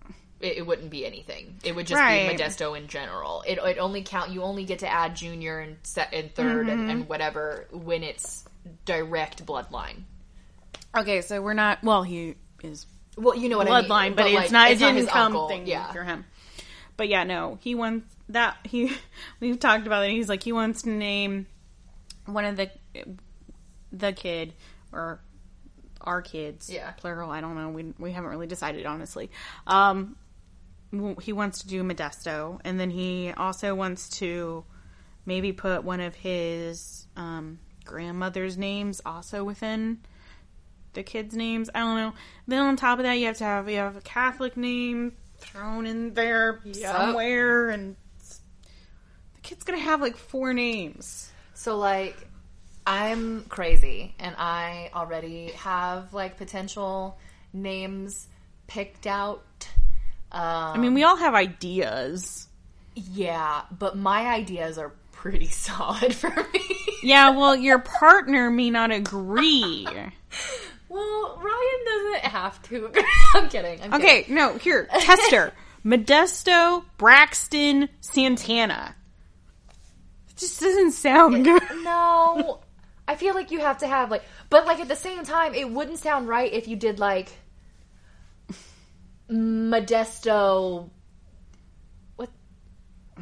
It, 0.41 0.59
it 0.59 0.67
wouldn't 0.67 0.91
be 0.91 1.05
anything. 1.07 1.57
It 1.65 1.75
would 1.75 1.87
just 1.87 2.01
Right. 2.01 2.29
be 2.29 2.37
Modesto 2.43 2.77
in 2.79 2.87
general. 2.89 3.43
It, 3.47 3.59
it 3.59 3.79
only 3.79 4.03
count. 4.03 4.31
You 4.31 4.43
only 4.43 4.65
get 4.65 4.81
to 4.81 4.89
add 4.89 5.17
junior 5.17 5.59
and 5.59 5.77
set 5.83 6.13
and 6.15 6.33
3rd 6.35 6.67
Mm-hmm. 6.69 6.91
and 6.91 7.09
whatever 7.09 7.67
when 7.73 8.03
it's 8.03 8.45
direct 8.85 9.45
bloodline. 9.47 10.03
Okay, 10.97 11.23
so 11.23 11.43
we're 11.43 11.55
not 11.55 11.83
well 11.83 12.03
he 12.05 12.37
is 12.63 12.87
Well, 13.17 13.37
you 13.37 13.49
know 13.49 13.59
what 13.59 13.69
bloodline, 13.69 13.91
I 13.91 14.09
mean. 14.09 14.17
but, 14.17 14.27
it's 14.27 14.35
like, 14.35 14.51
not. 14.51 14.71
It 14.71 14.79
didn't 14.79 15.07
come 15.09 15.27
uncle. 15.35 15.49
thing 15.49 15.67
Yeah. 15.67 15.93
for 15.93 16.03
him. 16.05 16.25
But 16.97 17.09
yeah, 17.09 17.25
no, 17.25 17.59
he 17.61 17.75
wants 17.75 18.15
that. 18.29 18.57
He 18.65 18.93
we've 19.41 19.59
talked 19.59 19.87
about 19.87 20.05
it. 20.05 20.11
He's 20.13 20.29
like 20.29 20.43
he 20.43 20.53
wants 20.53 20.83
to 20.83 20.91
name 20.91 21.47
one 22.27 22.45
of 22.45 22.57
the 22.57 22.71
the 23.93 24.13
kid 24.13 24.55
or 24.93 25.21
our 26.01 26.23
kids, 26.23 26.69
Yeah. 26.71 26.91
plural. 26.93 27.31
I 27.31 27.41
don't 27.41 27.57
know. 27.57 27.71
We 27.71 27.95
we 27.99 28.13
haven't 28.13 28.31
really 28.31 28.47
decided 28.47 28.87
honestly. 28.87 29.31
Um, 29.67 30.17
he 31.21 31.33
wants 31.33 31.61
to 31.61 31.67
do 31.69 31.83
Modesto, 31.83 32.61
and 32.65 32.79
then 32.79 32.91
he 32.91 33.33
also 33.37 33.75
wants 33.75 34.09
to 34.19 34.65
maybe 35.27 35.53
put 35.53 35.83
one 35.83 36.01
of 36.01 36.15
his 36.15 37.07
um 37.17 37.59
grandmother's 37.85 38.57
names 38.57 39.01
also 39.05 39.43
within 39.45 39.99
the 40.95 41.03
kids' 41.03 41.35
names. 41.35 41.69
I 41.75 41.81
don't 41.81 41.97
know. 41.97 42.13
Then 42.47 42.61
on 42.61 42.77
top 42.77 42.99
of 42.99 43.05
that, 43.05 43.15
you 43.15 43.27
have 43.27 43.37
to 43.39 43.45
have 43.45 43.69
you 43.69 43.77
have 43.79 43.97
a 43.97 44.01
Catholic 44.01 44.57
name 44.57 45.13
thrown 45.39 45.87
in 45.87 46.15
there 46.15 46.61
Yep. 46.65 46.93
somewhere, 46.97 47.69
and 47.71 47.97
the 49.35 49.41
kid's 49.43 49.65
gonna 49.65 49.79
have 49.79 50.01
like 50.01 50.17
four 50.17 50.53
names. 50.55 51.31
So 51.55 51.77
like 51.77 52.17
I'm 52.87 53.45
crazy 53.45 54.15
and 54.19 54.35
I 54.39 54.91
already 54.95 55.49
have 55.53 56.13
like 56.13 56.37
potential 56.37 57.19
names 57.53 58.29
picked 58.67 59.07
out. 59.07 59.43
Um, 60.33 60.41
I 60.43 60.79
mean, 60.79 60.95
we 60.95 61.03
all 61.05 61.17
have 61.17 61.35
ideas. 61.35 62.49
yeah, 62.95 63.63
but 63.71 63.97
my 63.97 64.27
ideas 64.29 64.79
are 64.79 64.93
pretty 65.13 65.47
solid 65.49 66.15
for 66.15 66.31
me. 66.31 66.61
Yeah, 67.03 67.31
well, 67.31 67.55
your 67.55 67.79
partner 67.79 68.51
may 68.51 68.71
not 68.71 68.91
agree. 68.91 69.87
well, 70.95 71.41
Ryan 71.43 71.85
doesn't 71.87 72.31
have 72.31 72.63
to. 72.69 72.93
I'm 73.35 73.49
kidding. 73.49 73.81
I'm 73.83 73.95
Okay, 73.95 74.23
kidding. 74.23 74.35
no, 74.37 74.57
here, 74.59 74.89
tester. 75.01 75.53
Modesto, 75.85 76.85
Braxton, 76.97 77.89
Santana. 78.01 78.95
It 80.31 80.37
just 80.37 80.61
doesn't 80.61 80.93
sound 80.93 81.45
good. 81.45 81.63
No, 81.83 82.61
I 83.07 83.17
feel 83.17 83.35
like 83.35 83.51
you 83.51 83.61
have 83.61 83.79
to 83.79 83.87
have 83.87 84.11
like, 84.11 84.23
but 84.51 84.67
like 84.67 84.81
at 84.81 84.89
the 84.89 84.97
same 84.97 85.25
time, 85.25 85.55
it 85.55 85.71
wouldn't 85.71 85.99
sound 85.99 86.27
right 86.29 86.51
if 86.53 86.69
you 86.69 86.77
did 86.77 86.99
like 86.99 87.29
Modesto. 89.31 90.89
What? 92.17 92.31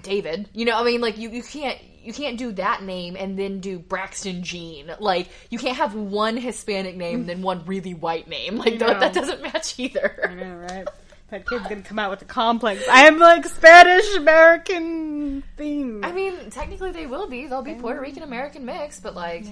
David. 0.02 0.48
You 0.52 0.64
know, 0.66 0.78
I 0.78 0.84
mean, 0.84 1.00
like 1.00 1.18
you 1.18 1.30
you 1.30 1.42
can't 1.42 1.78
you 2.04 2.12
can't 2.12 2.38
do 2.38 2.52
that 2.52 2.82
name 2.82 3.16
and 3.18 3.38
then 3.38 3.60
do 3.60 3.78
Braxton 3.78 4.42
Jean. 4.42 4.92
Like 4.98 5.28
you 5.50 5.58
can't 5.58 5.76
have 5.76 5.94
one 5.94 6.36
Hispanic 6.36 6.96
name 6.96 7.20
and 7.20 7.28
then 7.28 7.42
one 7.42 7.64
really 7.66 7.94
white 7.94 8.28
name. 8.28 8.56
Like 8.56 8.78
that, 8.78 9.00
that 9.00 9.12
doesn't 9.12 9.42
match 9.42 9.78
either. 9.78 10.28
I 10.28 10.34
know, 10.34 10.54
right? 10.56 10.88
That 11.30 11.48
kid's 11.48 11.66
gonna 11.66 11.82
come 11.82 11.98
out 11.98 12.10
with 12.10 12.20
a 12.22 12.26
complex. 12.26 12.86
I 12.88 13.06
am 13.06 13.18
like 13.18 13.46
Spanish 13.46 14.14
American 14.16 15.42
thing. 15.56 16.04
I 16.04 16.12
mean, 16.12 16.50
technically 16.50 16.92
they 16.92 17.06
will 17.06 17.26
be. 17.26 17.46
They'll 17.46 17.62
be 17.62 17.74
Puerto 17.74 18.00
Rican 18.00 18.22
American 18.22 18.66
mix, 18.66 19.00
but 19.00 19.14
like, 19.14 19.46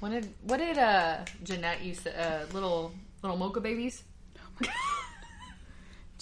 what 0.00 0.10
did 0.10 0.28
what 0.42 0.56
did 0.56 0.76
uh 0.76 1.18
Jeanette 1.44 1.82
use? 1.82 2.04
uh, 2.04 2.46
little 2.52 2.92
little 3.22 3.36
mocha 3.36 3.60
babies? 3.60 4.02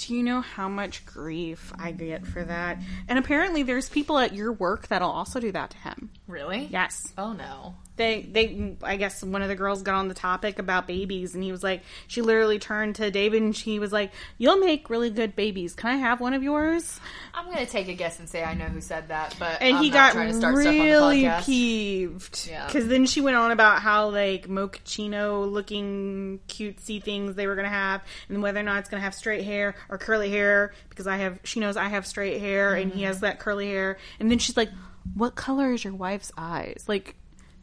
Do 0.00 0.14
you 0.14 0.22
know 0.22 0.40
how 0.40 0.68
much 0.68 1.04
grief 1.04 1.74
I 1.78 1.92
get 1.92 2.26
for 2.26 2.42
that? 2.42 2.78
And 3.06 3.18
apparently, 3.18 3.62
there's 3.62 3.90
people 3.90 4.18
at 4.18 4.32
your 4.32 4.50
work 4.50 4.88
that'll 4.88 5.10
also 5.10 5.40
do 5.40 5.52
that 5.52 5.70
to 5.70 5.76
him. 5.76 6.10
Really? 6.26 6.68
Yes. 6.70 7.12
Oh 7.18 7.34
no. 7.34 7.74
They 8.00 8.22
they 8.22 8.76
I 8.82 8.96
guess 8.96 9.22
one 9.22 9.42
of 9.42 9.48
the 9.48 9.54
girls 9.54 9.82
got 9.82 9.94
on 9.94 10.08
the 10.08 10.14
topic 10.14 10.58
about 10.58 10.86
babies 10.88 11.34
and 11.34 11.44
he 11.44 11.52
was 11.52 11.62
like 11.62 11.82
she 12.08 12.22
literally 12.22 12.58
turned 12.58 12.96
to 12.96 13.10
David 13.10 13.42
and 13.42 13.54
she 13.54 13.78
was 13.78 13.92
like 13.92 14.10
you'll 14.38 14.58
make 14.58 14.90
really 14.90 15.10
good 15.10 15.36
babies 15.36 15.74
can 15.74 15.90
I 15.90 15.96
have 15.96 16.20
one 16.20 16.34
of 16.34 16.42
yours 16.42 16.98
I'm 17.34 17.44
gonna 17.46 17.66
take 17.66 17.88
a 17.88 17.94
guess 17.94 18.18
and 18.18 18.28
say 18.28 18.42
I 18.42 18.54
know 18.54 18.64
who 18.64 18.80
said 18.80 19.08
that, 19.08 19.36
but 19.38 19.60
and 19.62 19.76
I'm 19.76 19.82
he 19.84 19.90
got 19.90 20.14
to 20.14 20.34
start 20.34 20.56
really 20.56 20.62
stuff 20.90 21.02
on 21.02 21.10
the 21.10 21.24
podcast. 21.24 21.44
peeved 21.46 22.46
Yeah. 22.50 22.66
because 22.66 22.88
then 22.88 23.06
she 23.06 23.20
went 23.20 23.36
on 23.36 23.50
about 23.52 23.80
how 23.82 24.08
like 24.08 24.48
mochaccino 24.48 25.50
looking 25.50 26.40
cutesy 26.48 27.02
things 27.02 27.34
they 27.36 27.46
were 27.46 27.54
gonna 27.56 27.68
have 27.68 28.02
and 28.28 28.42
whether 28.42 28.60
or 28.60 28.62
not 28.64 28.80
it's 28.80 28.88
gonna 28.88 29.02
have 29.02 29.14
straight 29.14 29.44
hair 29.44 29.74
or 29.88 29.98
curly 29.98 30.30
hair 30.30 30.72
because 30.88 31.06
I 31.06 31.18
have 31.18 31.38
she 31.44 31.60
knows 31.60 31.76
I 31.76 31.88
have 31.88 32.06
straight 32.06 32.40
hair 32.40 32.74
and 32.74 32.90
he 32.92 33.00
Mm-hmm. 33.00 33.06
has 33.06 33.20
that 33.20 33.38
curly 33.38 33.68
hair 33.68 33.98
and 34.18 34.30
then 34.30 34.38
she's 34.38 34.56
like 34.56 34.70
what 35.14 35.34
color 35.34 35.72
is 35.72 35.82
your 35.84 35.94
wife's 35.94 36.30
eyes 36.36 36.84
like 36.86 37.14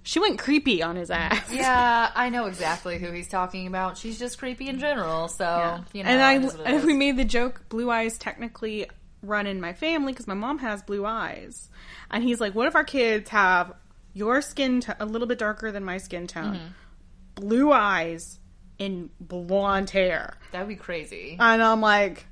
she 0.08 0.20
went 0.22 0.40
creepy 0.40 0.82
on 0.82 0.96
his 0.96 1.12
ass 1.12 1.52
Yeah, 1.52 2.10
I 2.16 2.30
know 2.30 2.46
exactly 2.46 2.98
who 2.98 3.12
he's 3.12 3.28
talking 3.28 3.68
about. 3.68 3.98
She's 3.98 4.18
just 4.18 4.38
creepy 4.40 4.70
in 4.70 4.80
general, 4.80 5.28
so 5.28 5.84
you 5.94 6.04
know. 6.04 6.10
and 6.10 6.22
I 6.22 6.36
it 6.36 6.44
is 6.44 6.54
what 6.58 6.68
it 6.68 6.74
and 6.76 6.86
we 6.86 6.94
made 6.94 7.18
the 7.18 7.26
joke 7.26 7.62
blue 7.70 7.92
eyes 7.92 8.18
technically 8.18 8.88
run 9.22 9.48
in 9.48 9.60
my 9.60 9.74
family 9.74 10.14
because 10.14 10.28
my 10.28 10.34
mom 10.34 10.60
has 10.60 10.82
blue 10.84 11.06
eyes 11.06 11.70
and 12.12 12.24
he's 12.24 12.40
like 12.40 12.56
what 12.56 12.68
if 12.68 12.76
our 12.76 12.84
kids 12.86 13.30
have 13.32 13.74
your 14.14 14.42
skin 14.42 14.80
to- 14.82 14.96
a 15.04 15.06
little 15.06 15.28
bit 15.28 15.40
darker 15.40 15.72
than 15.72 15.84
my 15.84 15.98
skin 15.98 16.26
tone 16.28 16.54
Mm-hmm. 16.56 17.48
blue 17.48 17.72
eyes 17.72 18.40
and 18.80 19.10
blonde 19.20 19.90
hair 19.90 20.36
that 20.52 20.60
would 20.60 20.70
be 20.70 20.76
crazy. 20.76 21.36
and 21.40 21.64
i'm 21.64 21.82
like 21.82 22.28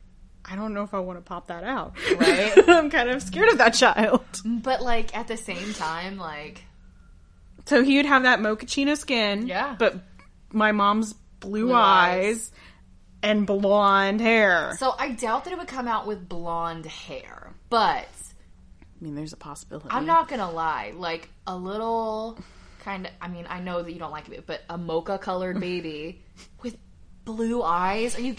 i 0.45 0.55
don't 0.55 0.73
know 0.75 0.83
if 0.83 0.93
i 0.93 0.99
want 0.99 1.17
to 1.17 1.21
pop 1.23 1.47
that 1.47 1.63
out 1.63 1.95
Right. 2.17 2.53
i'm 2.69 2.89
kind 2.91 3.09
of 3.09 3.21
scared 3.23 3.49
of 3.49 3.57
that 3.57 3.73
child 3.73 4.23
but 4.45 4.81
like 4.81 5.15
at 5.17 5.27
the 5.27 5.37
same 5.37 5.73
time, 5.73 6.17
like 6.17 6.63
so 7.65 7.83
he 7.83 7.97
would 7.97 8.05
have 8.05 8.23
that 8.23 8.39
mochaccino 8.39 8.97
skin 8.97 9.47
Yeah. 9.47 9.75
but 9.77 9.95
my 10.51 10.71
mom's 10.71 11.13
blue, 11.39 11.65
Blue 11.67 11.73
eyes, 11.73 12.25
eyes. 12.37 12.51
and 13.23 13.45
blonde 13.45 14.21
hair 14.21 14.75
so 14.77 14.93
I 14.97 15.11
doubt 15.11 15.43
that 15.45 15.53
it 15.53 15.57
would 15.59 15.67
come 15.67 15.87
out 15.87 16.07
with 16.07 16.27
blonde 16.29 16.85
hair, 16.85 17.53
but 17.69 18.07
i 18.07 19.03
mean 19.03 19.15
there's 19.15 19.33
a 19.33 19.37
possibility 19.37 19.89
I'm 19.91 20.05
not 20.05 20.27
gonna 20.27 20.49
lie, 20.51 20.93
like 20.95 21.29
a 21.45 21.55
little 21.55 22.37
kind 22.79 23.07
of. 23.07 23.11
I 23.19 23.27
mean, 23.27 23.45
I 23.49 23.59
know 23.59 23.81
that 23.83 23.91
you 23.91 23.97
don't 23.99 24.11
like 24.11 24.29
it, 24.29 24.45
but 24.45 24.61
a 24.69 24.77
mocha 24.77 25.17
colored 25.17 25.59
baby 25.59 26.21
with 26.63 26.77
blue 27.25 27.61
eyes. 27.63 28.15
Are 28.17 28.21
you? 28.21 28.35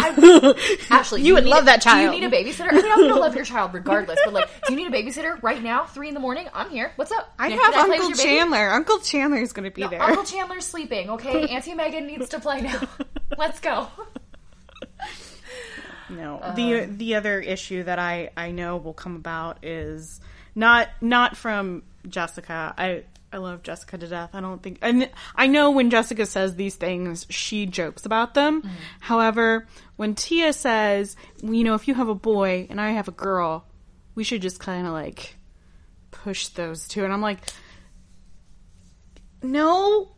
I, 0.00 0.76
actually, 0.90 1.22
You 1.22 1.34
would 1.34 1.44
need 1.44 1.50
love 1.50 1.64
that 1.66 1.82
Do 1.82 1.90
you 1.98 2.10
need 2.10 2.24
a 2.24 2.30
babysitter? 2.30 2.68
I 2.70 2.76
mean, 2.76 2.84
I'm 2.92 3.08
gonna 3.08 3.16
love 3.20 3.34
your 3.34 3.44
child 3.44 3.74
regardless. 3.74 4.18
But 4.24 4.34
like, 4.34 4.48
do 4.66 4.72
you 4.72 4.78
need 4.78 4.92
a 4.92 4.96
babysitter 4.96 5.42
right 5.42 5.62
now? 5.62 5.84
Three 5.84 6.08
in 6.08 6.14
the 6.14 6.20
morning. 6.20 6.48
I'm 6.54 6.70
here. 6.70 6.92
What's 6.96 7.12
up? 7.12 7.32
I 7.38 7.48
Can- 7.50 7.58
have 7.58 7.88
with 7.88 8.00
Uncle? 8.00 8.24
Chandler. 8.24 8.70
Uncle 8.70 8.98
Chandler's 9.00 9.52
going 9.52 9.70
to 9.70 9.74
be 9.74 9.86
there. 9.86 10.02
Uncle 10.02 10.24
Chandler's 10.24 10.66
sleeping. 10.66 11.10
Okay, 11.10 11.48
Auntie 11.50 11.74
Megan 11.74 12.06
needs 12.06 12.28
to 12.30 12.40
play 12.40 12.60
now. 12.60 12.80
Let's 13.38 13.60
go. 13.60 13.88
no, 16.10 16.38
uh, 16.38 16.54
the 16.54 16.86
the 16.86 17.14
other 17.14 17.40
issue 17.40 17.82
that 17.84 17.98
I 17.98 18.30
I 18.36 18.50
know 18.50 18.76
will 18.76 18.94
come 18.94 19.16
about 19.16 19.64
is 19.64 20.20
not 20.54 20.88
not 21.00 21.36
from 21.36 21.82
Jessica. 22.08 22.74
I 22.76 23.04
I 23.32 23.36
love 23.38 23.62
Jessica 23.62 23.98
to 23.98 24.06
death. 24.06 24.30
I 24.34 24.40
don't 24.40 24.62
think 24.62 24.78
and 24.80 25.10
I 25.36 25.48
know 25.48 25.70
when 25.70 25.90
Jessica 25.90 26.24
says 26.26 26.56
these 26.56 26.76
things, 26.76 27.26
she 27.28 27.66
jokes 27.66 28.06
about 28.06 28.34
them. 28.34 28.62
However, 29.00 29.66
when 29.96 30.14
Tia 30.14 30.52
says, 30.54 31.14
you 31.42 31.62
know, 31.64 31.74
if 31.74 31.86
you 31.88 31.94
have 31.94 32.08
a 32.08 32.14
boy 32.14 32.66
and 32.70 32.80
I 32.80 32.92
have 32.92 33.06
a 33.08 33.12
girl, 33.12 33.66
we 34.14 34.24
should 34.24 34.40
just 34.42 34.60
kind 34.60 34.86
of 34.86 34.92
like 34.92 35.36
push 36.10 36.48
those 36.48 36.88
two, 36.88 37.04
and 37.04 37.12
I'm 37.12 37.20
like, 37.20 37.40
no, 39.42 40.12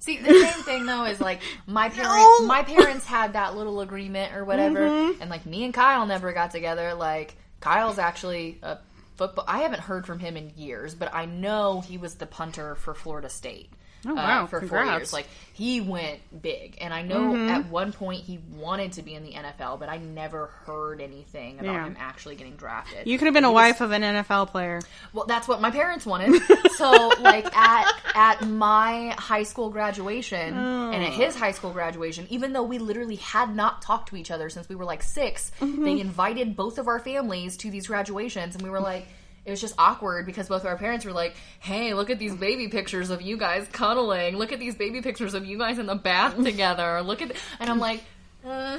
See, 0.00 0.16
the 0.16 0.32
same 0.32 0.62
thing 0.62 0.86
though 0.86 1.04
is 1.04 1.20
like 1.20 1.40
my 1.66 1.88
parents. 1.90 2.14
No. 2.40 2.46
My 2.46 2.62
parents 2.62 3.04
had 3.04 3.32
that 3.34 3.56
little 3.56 3.80
agreement 3.80 4.34
or 4.34 4.44
whatever, 4.44 4.80
Mm-hmm. 4.80 5.20
and 5.22 5.28
like 5.30 5.44
me 5.44 5.64
and 5.64 5.74
Kyle 5.74 6.06
never 6.06 6.32
got 6.32 6.50
together. 6.50 6.94
Like 6.94 7.36
Kyle's 7.60 7.98
actually 7.98 8.58
a 8.62 8.78
football. 9.18 9.44
I 9.46 9.58
haven't 9.58 9.80
heard 9.80 10.06
from 10.06 10.20
him 10.20 10.36
in 10.36 10.52
years, 10.56 10.94
but 10.94 11.12
I 11.12 11.26
know 11.26 11.80
he 11.80 11.98
was 11.98 12.14
the 12.14 12.26
punter 12.26 12.74
for 12.76 12.94
Florida 12.94 13.28
State. 13.28 13.70
Uh, 14.06 14.10
Oh, 14.10 14.14
wow. 14.14 14.46
for 14.46 14.60
four 14.60 14.68
Congrats. 14.68 14.88
Mm-hmm. 14.88 14.98
years, 14.98 15.12
like 15.12 15.26
he 15.54 15.80
went 15.80 16.20
big, 16.40 16.78
and 16.80 16.94
I 16.94 17.02
know 17.02 17.34
at 17.48 17.66
one 17.68 17.92
point 17.92 18.22
he 18.22 18.38
wanted 18.56 18.92
to 18.92 19.02
be 19.02 19.14
in 19.14 19.24
the 19.24 19.32
NFL, 19.32 19.80
but 19.80 19.88
I 19.88 19.96
never 19.98 20.46
heard 20.66 21.00
anything 21.00 21.58
about 21.58 21.72
Yeah. 21.72 21.84
him 21.86 21.96
actually 21.98 22.36
getting 22.36 22.54
drafted. 22.54 23.08
you 23.08 23.18
could 23.18 23.24
have 23.26 23.34
been 23.34 23.44
a 23.44 23.50
was- 23.50 23.54
wife 23.62 23.80
of 23.80 23.90
an 23.90 24.02
NFL 24.02 24.46
player. 24.50 24.80
well, 25.12 25.26
that's 25.26 25.48
what 25.48 25.60
my 25.60 25.70
parents 25.72 26.06
wanted. 26.06 26.40
So, 26.76 27.08
like 27.20 27.44
at 27.56 27.92
at 28.14 28.46
my 28.46 29.12
high 29.18 29.42
school 29.42 29.70
graduation 29.70 30.56
and 30.56 31.02
at 31.04 31.12
his 31.12 31.34
high 31.34 31.50
school 31.52 31.72
graduation, 31.72 32.26
even 32.30 32.52
though 32.52 32.62
we 32.62 32.78
literally 32.78 33.16
had 33.16 33.54
not 33.56 33.82
talked 33.82 34.10
to 34.10 34.16
each 34.16 34.30
other 34.30 34.48
since 34.48 34.68
we 34.68 34.76
were 34.76 34.84
like 34.84 35.02
6 35.02 35.50
they 35.60 35.98
invited 36.00 36.54
both 36.54 36.78
of 36.78 36.86
our 36.86 37.00
families 37.00 37.56
to 37.58 37.70
these 37.70 37.88
graduations, 37.88 38.54
and 38.54 38.62
we 38.62 38.70
were 38.70 38.80
like. 38.80 39.06
It 39.48 39.50
was 39.50 39.62
just 39.62 39.74
awkward 39.78 40.26
because 40.26 40.46
both 40.48 40.60
of 40.60 40.66
our 40.66 40.76
parents 40.76 41.06
were 41.06 41.12
like, 41.12 41.34
"Hey, 41.58 41.94
look 41.94 42.10
at 42.10 42.18
these 42.18 42.34
baby 42.36 42.68
pictures 42.68 43.08
of 43.08 43.22
you 43.22 43.38
guys 43.38 43.66
cuddling. 43.72 44.36
Look 44.36 44.52
at 44.52 44.58
these 44.60 44.74
baby 44.74 45.00
pictures 45.00 45.32
of 45.32 45.46
you 45.46 45.56
guys 45.56 45.78
in 45.78 45.86
the 45.86 45.94
bath 45.94 46.36
together. 46.44 47.00
Look 47.00 47.22
at," 47.22 47.32
and 47.58 47.70
I'm 47.70 47.78
like, 47.78 48.04
uh, 48.44 48.76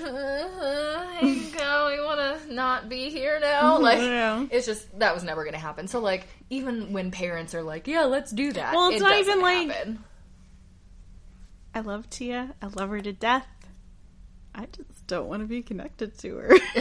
"Hey, 1.18 1.40
go. 1.58 1.92
We 1.92 2.06
want 2.06 2.20
to 2.46 2.54
not 2.54 2.88
be 2.88 3.10
here 3.10 3.40
now." 3.40 3.80
Like, 3.82 3.98
Yeah. 4.00 4.46
it's 4.52 4.68
just 4.68 5.00
that 5.00 5.16
was 5.16 5.24
never 5.24 5.42
going 5.44 5.54
to 5.56 5.60
happen. 5.60 5.88
So 5.88 6.00
like 6.02 6.28
even 6.52 6.94
when 6.94 7.10
parents 7.10 7.56
are 7.56 7.64
like, 7.64 7.88
"Yeah, 7.88 8.04
let's 8.04 8.30
do 8.32 8.54
that," 8.54 8.76
Well, 8.76 8.90
it's 8.90 9.02
it 9.02 9.04
not 9.04 9.18
even 9.18 9.42
like- 9.42 9.70
happen. 9.72 10.04
I 11.74 11.80
love 11.82 12.10
Tia. 12.12 12.54
I 12.62 12.66
love 12.68 12.90
her 12.90 13.02
to 13.02 13.12
death. 13.14 13.48
I 14.54 14.66
just 14.76 15.08
don't 15.08 15.28
want 15.28 15.42
to 15.44 15.48
be 15.48 15.62
connected 15.62 16.18
to 16.20 16.36
her. 16.38 16.54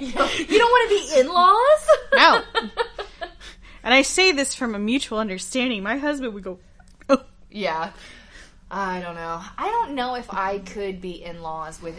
you 0.00 0.12
don't, 0.12 0.38
you 0.38 0.58
don't 0.58 0.70
want 0.70 0.88
to 0.90 0.94
be 1.14 1.20
in-laws. 1.20 1.86
no. 2.14 2.42
And 3.86 3.94
I 3.94 4.02
say 4.02 4.32
this 4.32 4.52
from 4.54 4.74
a 4.74 4.78
mutual 4.80 5.18
understanding. 5.20 5.82
My 5.84 5.96
husband 5.96 6.34
would 6.34 6.42
go, 6.42 6.58
oh, 7.08 7.22
yeah, 7.52 7.92
I 8.68 9.00
don't 9.00 9.14
know. 9.14 9.40
I 9.56 9.66
don't 9.68 9.94
know 9.94 10.16
if 10.16 10.26
I 10.34 10.58
could 10.58 11.00
be 11.00 11.22
in-laws 11.22 11.80
with 11.80 11.94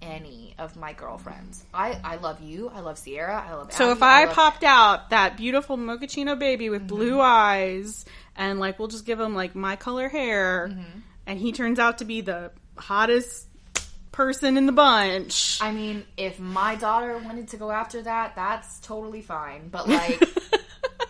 any 0.00 0.54
of 0.58 0.76
my 0.76 0.94
girlfriends. 0.94 1.62
I 1.74 1.98
I 2.02 2.16
love 2.16 2.40
you. 2.40 2.70
I 2.74 2.80
love 2.80 2.96
Sierra. 2.98 3.44
I 3.46 3.52
love. 3.54 3.70
So 3.72 3.84
Abby, 3.90 3.92
if 3.98 4.02
I, 4.02 4.24
love- 4.24 4.34
popped 4.34 4.64
out 4.64 5.10
that 5.10 5.36
beautiful 5.36 5.76
mochaccino 5.76 6.38
baby 6.38 6.64
Mm-hmm. 6.66 6.72
with 6.72 6.86
blue 6.86 7.20
eyes, 7.20 8.06
and 8.34 8.58
like 8.58 8.78
we'll 8.78 8.88
just 8.88 9.04
give 9.04 9.20
him 9.20 9.34
like 9.34 9.54
my 9.54 9.76
color 9.76 10.08
hair, 10.08 10.68
Mm-hmm. 10.72 10.98
and 11.26 11.38
he 11.38 11.52
turns 11.52 11.78
out 11.78 11.98
to 11.98 12.06
be 12.06 12.22
the 12.22 12.50
hottest 12.78 13.46
person 14.10 14.56
in 14.56 14.64
the 14.64 14.72
bunch. 14.72 15.58
I 15.60 15.70
mean, 15.72 16.04
if 16.16 16.38
my 16.40 16.76
daughter 16.76 17.18
wanted 17.18 17.48
to 17.48 17.58
go 17.58 17.70
after 17.70 18.00
that, 18.02 18.34
that's 18.36 18.80
totally 18.80 19.20
fine. 19.20 19.68
But 19.68 19.86
like. 19.96 20.22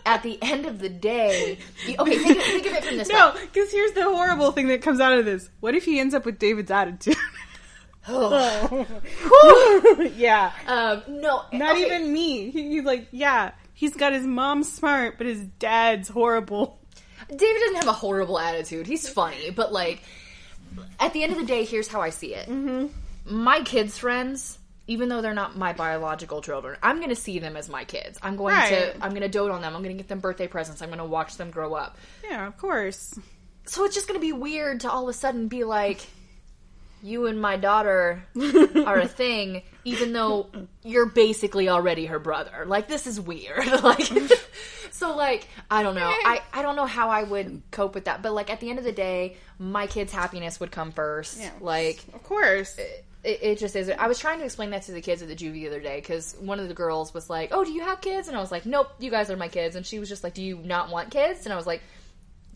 At 0.07 0.23
the 0.23 0.39
end 0.41 0.65
of 0.67 0.79
the 0.79 0.89
day, 0.89 1.59
okay, 1.99 2.17
think 2.19 2.39
of, 2.39 2.43
think 2.45 2.67
of 2.67 2.73
it 2.75 2.85
from 2.85 2.97
this 2.97 3.09
no, 3.13 3.33
because 3.41 3.71
here's 3.73 3.93
the 3.93 4.05
horrible 4.05 4.53
thing 4.53 4.69
that 4.69 4.81
comes 4.81 5.01
out 5.01 5.19
of 5.19 5.25
this. 5.25 5.51
What 5.61 5.75
if 5.75 5.85
he 5.85 5.99
ends 6.01 6.15
up 6.15 6.25
with 6.25 6.39
David's 6.39 6.71
attitude? 6.71 7.17
oh. 8.09 8.87
yeah, 10.17 10.53
Um, 10.67 11.03
no, 11.09 11.43
not 11.53 11.73
okay. 11.77 11.87
even 11.87 12.13
me. 12.13 12.51
He- 12.51 12.69
He's 12.71 12.85
like, 12.85 13.09
yeah, 13.11 13.51
he's 13.75 13.95
got 13.95 14.13
his 14.13 14.25
mom 14.27 14.63
smart, 14.63 15.19
but 15.19 15.27
his 15.27 15.41
dad's 15.59 16.09
horrible. 16.09 16.79
David 17.29 17.61
doesn't 17.61 17.77
have 17.77 17.89
a 17.89 17.93
horrible 17.93 18.39
attitude. 18.39 18.87
He's 18.87 19.09
funny, 19.09 19.51
but 19.51 19.73
like 19.73 20.03
at 21.01 21.13
the 21.13 21.23
end 21.25 21.33
of 21.33 21.39
the 21.39 21.45
day, 21.47 21.65
here's 21.65 21.89
how 21.89 22.01
I 22.01 22.11
see 22.11 22.35
it. 22.35 22.49
Mm-hmm. 22.49 22.87
My 23.43 23.63
kids' 23.63 23.99
friends, 23.99 24.56
even 24.87 25.09
though 25.09 25.21
they're 25.21 25.35
not 25.35 25.57
my 25.57 25.73
biological 25.73 26.41
children, 26.43 26.77
I'm 26.83 26.97
going 26.99 27.09
to 27.11 27.17
see 27.17 27.39
them 27.39 27.57
as 27.57 27.69
my 27.69 27.85
kids. 27.85 28.19
I'm 28.23 28.37
going 28.37 28.55
Right. 28.55 28.69
to 28.95 28.95
I'm 29.03 29.11
going 29.11 29.23
to 29.23 29.29
dote 29.29 29.51
on 29.51 29.61
them. 29.63 29.75
I'm 29.75 29.83
going 29.83 29.97
to 29.97 30.03
get 30.03 30.09
them 30.09 30.21
birthday 30.21 30.47
presents. 30.47 30.81
I'm 30.83 30.89
going 30.89 30.99
to 30.99 31.05
watch 31.05 31.37
them 31.37 31.51
grow 31.51 31.75
up. 31.75 31.97
Yeah, 32.25 32.47
of 32.47 32.57
course. 32.57 33.19
So 33.65 33.85
it's 33.85 33.95
just 33.95 34.07
going 34.07 34.19
to 34.21 34.25
be 34.25 34.33
weird 34.33 34.81
to 34.81 34.91
all 34.91 35.05
of 35.05 35.09
a 35.09 35.13
sudden 35.13 35.49
be 35.49 35.65
like. 35.65 36.07
You 37.03 37.27
and 37.27 37.41
my 37.41 37.57
daughter 37.57 38.25
are 38.87 38.99
a 38.99 39.07
thing, 39.07 39.63
even 39.85 40.13
though 40.15 40.49
you're 40.83 41.07
basically 41.07 41.69
already 41.69 42.07
her 42.07 42.19
brother. 42.19 42.65
Like 42.67 42.89
this 42.89 43.07
is 43.07 43.21
weird. 43.21 43.67
like, 43.83 44.01
so 44.91 45.15
like 45.15 45.47
I 45.71 45.83
don't 45.85 45.95
know. 45.95 46.09
I 46.09 46.41
I 46.55 46.63
don't 46.63 46.75
know 46.75 46.87
how 46.87 47.11
I 47.11 47.23
would 47.23 47.63
cope 47.71 47.95
with 47.95 48.07
that. 48.07 48.23
But 48.23 48.33
like 48.33 48.51
at 48.51 48.61
the 48.61 48.71
end 48.71 48.79
of 48.81 48.85
the 48.85 48.93
day, 48.93 49.37
my 49.59 49.87
kid's 49.87 50.11
happiness 50.13 50.59
would 50.59 50.73
come 50.73 50.91
first. 50.91 51.39
Yeah. 51.39 51.51
Like 51.61 52.03
Of 52.15 52.25
course. 52.25 52.77
it, 52.79 53.05
it 53.27 53.59
just 53.59 53.75
is. 53.77 53.91
I 53.91 54.07
was 54.07 54.19
trying 54.19 54.39
to 54.39 54.45
explain 54.45 54.71
that 54.71 54.83
to 54.83 54.93
the 54.93 55.01
kids 55.01 55.21
at 55.23 55.29
the 55.29 55.37
juvie 55.37 55.53
the 55.63 55.69
other 55.69 55.81
day 55.81 55.97
because 56.01 56.35
one 56.41 56.61
of 56.61 56.69
the 56.69 56.75
girls 56.75 57.13
was 57.13 57.29
like, 57.29 57.51
"Oh, 57.53 57.65
do 57.65 57.73
you 57.73 57.83
have 57.83 58.01
kids?" 58.01 58.29
And 58.29 58.37
I 58.37 58.41
was 58.41 58.51
like, 58.53 58.67
"Nope, 58.67 58.89
you 58.99 59.11
guys 59.11 59.31
are 59.31 59.37
my 59.37 59.49
kids." 59.49 59.77
And 59.77 59.85
she 59.85 59.99
was 59.99 60.09
just 60.09 60.23
like, 60.25 60.35
"Do 60.35 60.43
you 60.43 60.59
not 60.59 60.91
want 60.91 61.11
kids?" 61.11 61.45
And 61.45 61.53
I 61.53 61.57
was 61.57 61.67
like, 61.67 61.81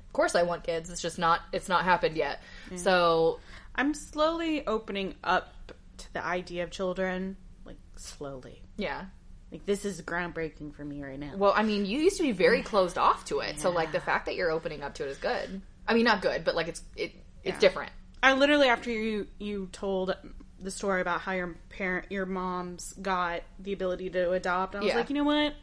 "Of 0.07 0.13
course 0.13 0.35
I 0.35 0.43
want 0.45 0.65
kids. 0.65 0.91
It's 0.91 1.03
just 1.03 1.19
not. 1.19 1.41
It's 1.53 1.69
not 1.69 1.85
happened 1.85 2.17
yet." 2.17 2.41
So 2.77 3.41
I'm 3.75 3.95
slowly 3.95 4.67
opening 4.67 5.15
up 5.25 5.53
to 5.99 6.13
the 6.13 6.25
idea 6.25 6.65
of 6.65 6.71
children, 6.71 7.37
like 7.65 7.77
slowly. 7.97 8.63
yeah. 8.77 9.07
Like 9.53 9.67
this 9.67 9.85
is 9.85 10.01
groundbreaking 10.03 10.77
for 10.77 10.85
me 10.85 11.03
right 11.03 11.19
now. 11.19 11.33
Well, 11.37 11.53
I 11.57 11.65
mean, 11.65 11.85
you 11.85 11.99
used 11.99 12.19
to 12.19 12.23
be 12.23 12.31
very 12.31 12.63
closed 12.63 12.97
off 12.97 13.25
to 13.27 13.41
it. 13.41 13.59
So 13.59 13.71
like 13.71 13.91
the 13.91 13.99
fact 13.99 14.27
that 14.27 14.37
you're 14.37 14.53
opening 14.53 14.85
up 14.85 14.95
to 14.95 15.05
it 15.05 15.09
is 15.11 15.19
good. 15.19 15.61
I 15.89 15.95
mean, 15.95 16.05
not 16.05 16.23
good, 16.23 16.45
but 16.45 16.55
like 16.55 16.69
it's 16.69 16.83
it 16.95 17.13
it's 17.43 17.55
Yeah. 17.55 17.59
different. 17.59 17.91
I 18.23 18.35
literally 18.35 18.69
after 18.69 18.91
you 18.93 19.27
you 19.41 19.69
told 19.73 20.15
the 20.63 20.71
story 20.71 21.01
about 21.01 21.21
how 21.23 21.33
your 21.33 21.57
parent 21.71 22.11
your 22.11 22.27
mom's 22.27 22.93
got 23.01 23.43
the 23.59 23.73
ability 23.73 24.11
to 24.11 24.33
adopt, 24.33 24.75
I 24.75 24.81
was 24.81 24.89
Yeah. 24.89 24.97
like, 24.97 25.09
you 25.11 25.15
know 25.17 25.25
what? 25.25 25.55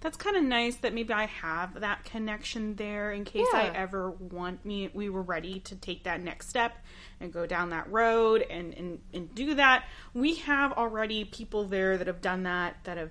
That's 0.00 0.16
kind 0.16 0.36
of 0.36 0.44
nice 0.44 0.76
that 0.76 0.94
maybe 0.94 1.12
I 1.12 1.26
have 1.26 1.80
that 1.80 2.04
connection 2.04 2.76
there 2.76 3.10
in 3.10 3.24
case 3.24 3.48
I 3.52 3.66
ever 3.74 4.10
want 4.12 4.64
me 4.64 4.88
we 4.94 5.08
were 5.08 5.22
ready 5.22 5.58
to 5.60 5.74
take 5.74 6.04
that 6.04 6.20
next 6.20 6.48
step 6.48 6.72
and 7.20 7.32
go 7.32 7.46
down 7.46 7.70
that 7.70 7.90
road 7.90 8.42
and, 8.48 8.74
and 8.74 9.00
and 9.12 9.34
do 9.34 9.54
that. 9.54 9.84
We 10.14 10.36
have 10.36 10.72
already 10.72 11.24
people 11.24 11.64
there 11.64 11.98
that 11.98 12.06
have 12.06 12.20
done 12.20 12.44
that 12.44 12.76
that 12.84 12.96
have 12.96 13.10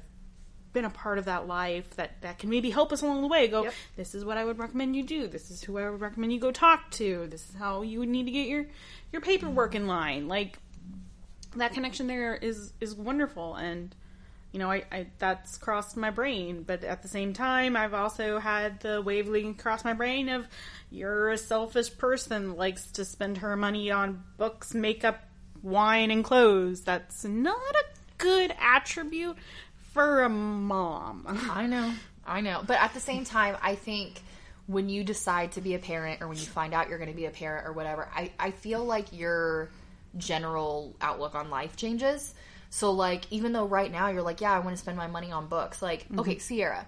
been 0.74 0.86
a 0.86 0.90
part 0.90 1.18
of 1.18 1.26
that 1.26 1.48
life 1.48 1.90
that 1.96 2.22
that 2.22 2.38
can 2.40 2.50
maybe 2.50 2.70
help 2.70 2.92
us 2.94 3.02
along 3.02 3.22
the 3.22 3.28
way 3.28 3.48
go 3.48 3.64
Yep. 3.64 3.74
this 3.96 4.14
is 4.14 4.24
what 4.24 4.38
i 4.38 4.46
would 4.46 4.60
recommend 4.60 4.96
you 4.96 5.02
do 5.02 5.26
this 5.28 5.50
is 5.50 5.64
who 5.64 5.78
i 5.80 5.90
would 5.90 6.02
recommend 6.02 6.32
you 6.34 6.40
go 6.40 6.52
talk 6.52 6.92
to 6.92 7.26
this 7.32 7.50
is 7.50 7.56
how 7.56 7.82
you 7.82 7.98
would 8.00 8.10
need 8.10 8.26
to 8.26 8.32
get 8.32 8.48
your 8.48 8.68
your 9.12 9.22
paperwork 9.22 9.72
mm-hmm. 9.72 9.84
in 9.84 9.88
line 9.88 10.28
like 10.28 10.60
that 11.60 11.74
connection 11.74 12.08
there 12.08 12.36
is 12.36 12.74
is 12.80 12.96
wonderful 12.96 13.56
and 13.56 13.96
you 14.52 14.60
know 14.60 14.72
I, 14.72 14.84
I 14.92 15.08
that's 15.20 15.58
crossed 15.58 15.98
my 15.98 16.10
brain 16.10 16.64
but 16.64 16.84
at 16.84 17.02
the 17.02 17.08
same 17.08 17.34
time 17.34 17.76
i've 17.76 17.94
also 17.94 18.40
had 18.40 18.80
the 18.82 19.02
wavelength 19.02 19.58
cross 19.58 19.84
my 19.84 19.94
brain 19.94 20.30
of 20.30 20.48
you're 20.90 21.30
a 21.30 21.38
selfish 21.38 21.96
person 21.98 22.56
likes 22.56 22.92
to 22.94 23.06
spend 23.06 23.40
her 23.40 23.56
money 23.56 23.92
on 23.92 24.24
books 24.38 24.74
makeup 24.74 25.24
wine 25.62 26.12
and 26.12 26.24
clothes 26.24 26.82
that's 26.82 27.26
not 27.26 27.76
a 27.76 27.86
good 28.18 28.54
attribute 28.60 29.36
for 29.94 30.24
a 30.24 30.30
mom 30.30 31.26
I 31.52 31.68
know. 31.68 31.94
I 32.28 32.42
know. 32.42 32.62
But 32.66 32.80
at 32.80 32.94
the 32.94 33.00
same 33.00 33.24
time, 33.24 33.56
I 33.62 33.76
think 33.76 34.22
when 34.68 34.90
you 34.90 35.04
decide 35.04 35.54
to 35.54 35.62
be 35.62 35.76
a 35.76 35.80
parent 35.80 36.22
or 36.22 36.28
when 36.28 36.38
you 36.38 36.46
find 36.46 36.74
out 36.74 36.90
you're 36.90 36.98
going 36.98 37.10
to 37.10 37.16
be 37.16 37.26
a 37.26 37.32
parent 37.32 37.66
or 37.66 37.72
whatever, 37.72 38.10
I, 38.14 38.32
I 38.38 38.52
feel 38.52 38.84
like 38.84 39.14
your 39.14 39.70
general 40.18 40.96
outlook 41.02 41.36
on 41.36 41.50
life 41.50 41.76
changes. 41.76 42.34
So, 42.70 42.92
like, 42.92 43.26
even 43.32 43.54
though 43.54 43.66
right 43.66 43.92
now 43.92 44.10
you're 44.10 44.22
like, 44.22 44.42
yeah, 44.42 44.52
I 44.52 44.60
want 44.60 44.76
to 44.76 44.82
spend 44.82 44.98
my 44.98 45.08
money 45.08 45.32
on 45.32 45.48
books, 45.48 45.82
like, 45.82 46.04
mm-hmm. 46.04 46.20
okay, 46.20 46.38
Sierra, 46.38 46.86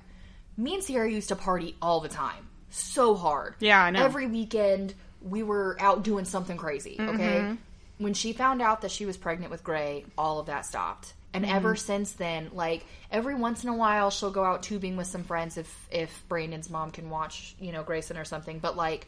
me 0.57 0.73
and 0.73 0.83
Sierra 0.83 1.09
used 1.09 1.29
to 1.29 1.35
party 1.35 1.75
all 1.81 2.01
the 2.01 2.09
time. 2.09 2.49
So 2.69 3.15
hard. 3.15 3.55
Yeah, 3.59 3.81
I 3.81 3.89
know. 3.91 4.03
Every 4.03 4.27
weekend, 4.27 4.93
we 5.21 5.41
were 5.43 5.77
out 5.79 6.03
doing 6.03 6.25
something 6.25 6.57
crazy, 6.57 6.97
mm-hmm. 6.99 7.15
okay? 7.15 7.57
When 7.97 8.13
she 8.13 8.33
found 8.33 8.61
out 8.61 8.81
that 8.81 8.91
she 8.91 9.05
was 9.05 9.17
pregnant 9.17 9.51
with 9.51 9.63
Gray, 9.63 10.05
all 10.17 10.39
of 10.39 10.47
that 10.47 10.65
stopped. 10.65 11.13
And 11.33 11.45
mm-hmm. 11.45 11.55
ever 11.55 11.75
since 11.75 12.13
then, 12.13 12.49
like 12.53 12.85
every 13.11 13.35
once 13.35 13.63
in 13.63 13.69
a 13.69 13.75
while, 13.75 14.09
she'll 14.09 14.31
go 14.31 14.43
out 14.43 14.63
tubing 14.63 14.97
with 14.97 15.07
some 15.07 15.23
friends 15.23 15.57
if 15.57 15.87
if 15.91 16.23
Brandon's 16.27 16.69
mom 16.69 16.91
can 16.91 17.09
watch, 17.09 17.55
you 17.59 17.71
know, 17.71 17.83
Grayson 17.83 18.17
or 18.17 18.25
something. 18.25 18.57
But 18.59 18.75
like, 18.75 19.05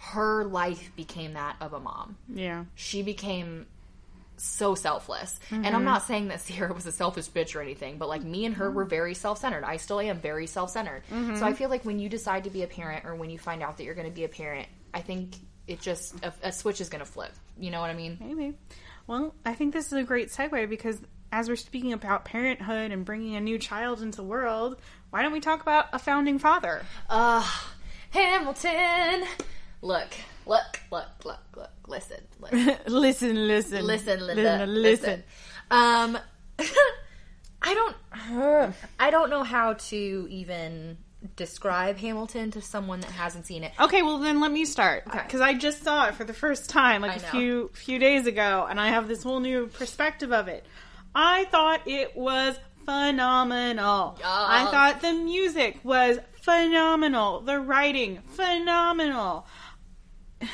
her 0.00 0.44
life 0.44 0.90
became 0.96 1.34
that 1.34 1.56
of 1.60 1.72
a 1.72 1.80
mom. 1.80 2.16
yeah 2.32 2.64
She 2.74 3.02
became 3.02 3.66
so 4.38 4.74
selfless. 4.74 5.38
And 5.50 5.66
I'm 5.66 5.84
not 5.84 6.04
saying 6.06 6.28
that 6.28 6.40
Sierra 6.40 6.72
was 6.80 6.86
a 6.86 6.92
selfish 6.92 7.28
bitch 7.28 7.54
or 7.54 7.60
anything, 7.60 7.98
but 7.98 8.08
like 8.08 8.22
me 8.22 8.46
and 8.46 8.54
her 8.54 8.70
were 8.70 8.86
very 8.86 9.12
self 9.14 9.38
centered. 9.38 9.64
I 9.64 9.76
still 9.76 10.00
am 10.00 10.18
very 10.18 10.46
self 10.46 10.70
centered. 10.70 11.02
So 11.10 11.44
I 11.44 11.52
feel 11.52 11.68
like 11.68 11.84
when 11.84 11.98
you 11.98 12.08
decide 12.08 12.44
to 12.44 12.50
be 12.50 12.62
a 12.62 12.66
parent 12.66 13.04
or 13.04 13.14
when 13.14 13.28
you 13.28 13.38
find 13.38 13.62
out 13.62 13.76
that 13.76 13.84
you're 13.84 13.94
going 13.94 14.08
to 14.08 14.14
be 14.14 14.24
a 14.24 14.28
parent, 14.28 14.66
I 14.94 15.02
think 15.02 15.36
it 15.66 15.80
just 15.82 16.14
a, 16.24 16.32
a 16.42 16.52
switch 16.52 16.80
is 16.80 16.88
going 16.88 17.04
to 17.04 17.10
flip. 17.10 17.32
You 17.58 17.70
know 17.70 17.80
what 17.82 17.90
I 17.90 17.94
mean? 17.94 18.16
Maybe. 18.18 18.54
Well, 19.06 19.34
I 19.44 19.52
think 19.54 19.74
this 19.74 19.86
is 19.88 19.92
a 19.92 20.02
great 20.02 20.30
segue 20.30 20.70
because 20.70 20.98
as 21.30 21.48
we're 21.48 21.56
speaking 21.56 21.92
about 21.92 22.24
parenthood 22.24 22.90
and 22.92 23.04
bringing 23.04 23.36
a 23.36 23.40
new 23.40 23.58
child 23.58 24.00
into 24.00 24.16
the 24.16 24.22
world, 24.24 24.76
why 25.10 25.20
don't 25.20 25.32
we 25.32 25.40
talk 25.40 25.60
about 25.60 25.86
a 25.92 25.98
founding 25.98 26.38
father? 26.38 26.82
Uh, 27.10 27.46
Hamilton. 28.10 29.24
Look, 29.82 30.08
look, 30.46 30.80
look, 30.90 31.06
look, 31.24 31.38
look. 31.56 31.70
Listen, 31.86 32.18
listen, 32.40 32.78
listen, 32.86 33.46
listen, 33.46 33.86
listen, 33.86 34.20
Linda, 34.26 34.66
listen. 34.66 35.24
Um, 35.70 36.18
I 37.62 37.74
don't, 37.74 37.96
I 38.98 39.10
don't 39.10 39.30
know 39.30 39.42
how 39.42 39.74
to 39.74 40.26
even 40.30 40.98
describe 41.36 41.98
Hamilton 41.98 42.50
to 42.52 42.62
someone 42.62 43.00
that 43.00 43.10
hasn't 43.10 43.46
seen 43.46 43.64
it. 43.64 43.72
Okay, 43.78 44.02
well 44.02 44.18
then 44.18 44.40
let 44.40 44.50
me 44.52 44.64
start 44.64 45.04
Okay. 45.06 45.20
because 45.22 45.40
I 45.40 45.54
just 45.54 45.82
saw 45.84 46.06
it 46.06 46.14
for 46.14 46.24
the 46.24 46.32
first 46.32 46.70
time 46.70 47.02
like 47.02 47.10
I 47.12 47.14
a 47.16 47.22
know. 47.22 47.28
few 47.28 47.70
few 47.74 47.98
days 47.98 48.26
ago, 48.26 48.66
and 48.68 48.80
I 48.80 48.88
have 48.88 49.08
this 49.08 49.22
whole 49.22 49.40
new 49.40 49.66
perspective 49.66 50.32
of 50.32 50.48
it. 50.48 50.64
I 51.14 51.44
thought 51.46 51.82
it 51.86 52.16
was 52.16 52.58
phenomenal. 52.86 54.18
I 54.24 54.70
thought 54.70 55.02
the 55.02 55.12
music 55.12 55.80
was 55.84 56.18
phenomenal. 56.42 57.40
The 57.40 57.60
writing 57.60 58.20
phenomenal. 58.28 59.46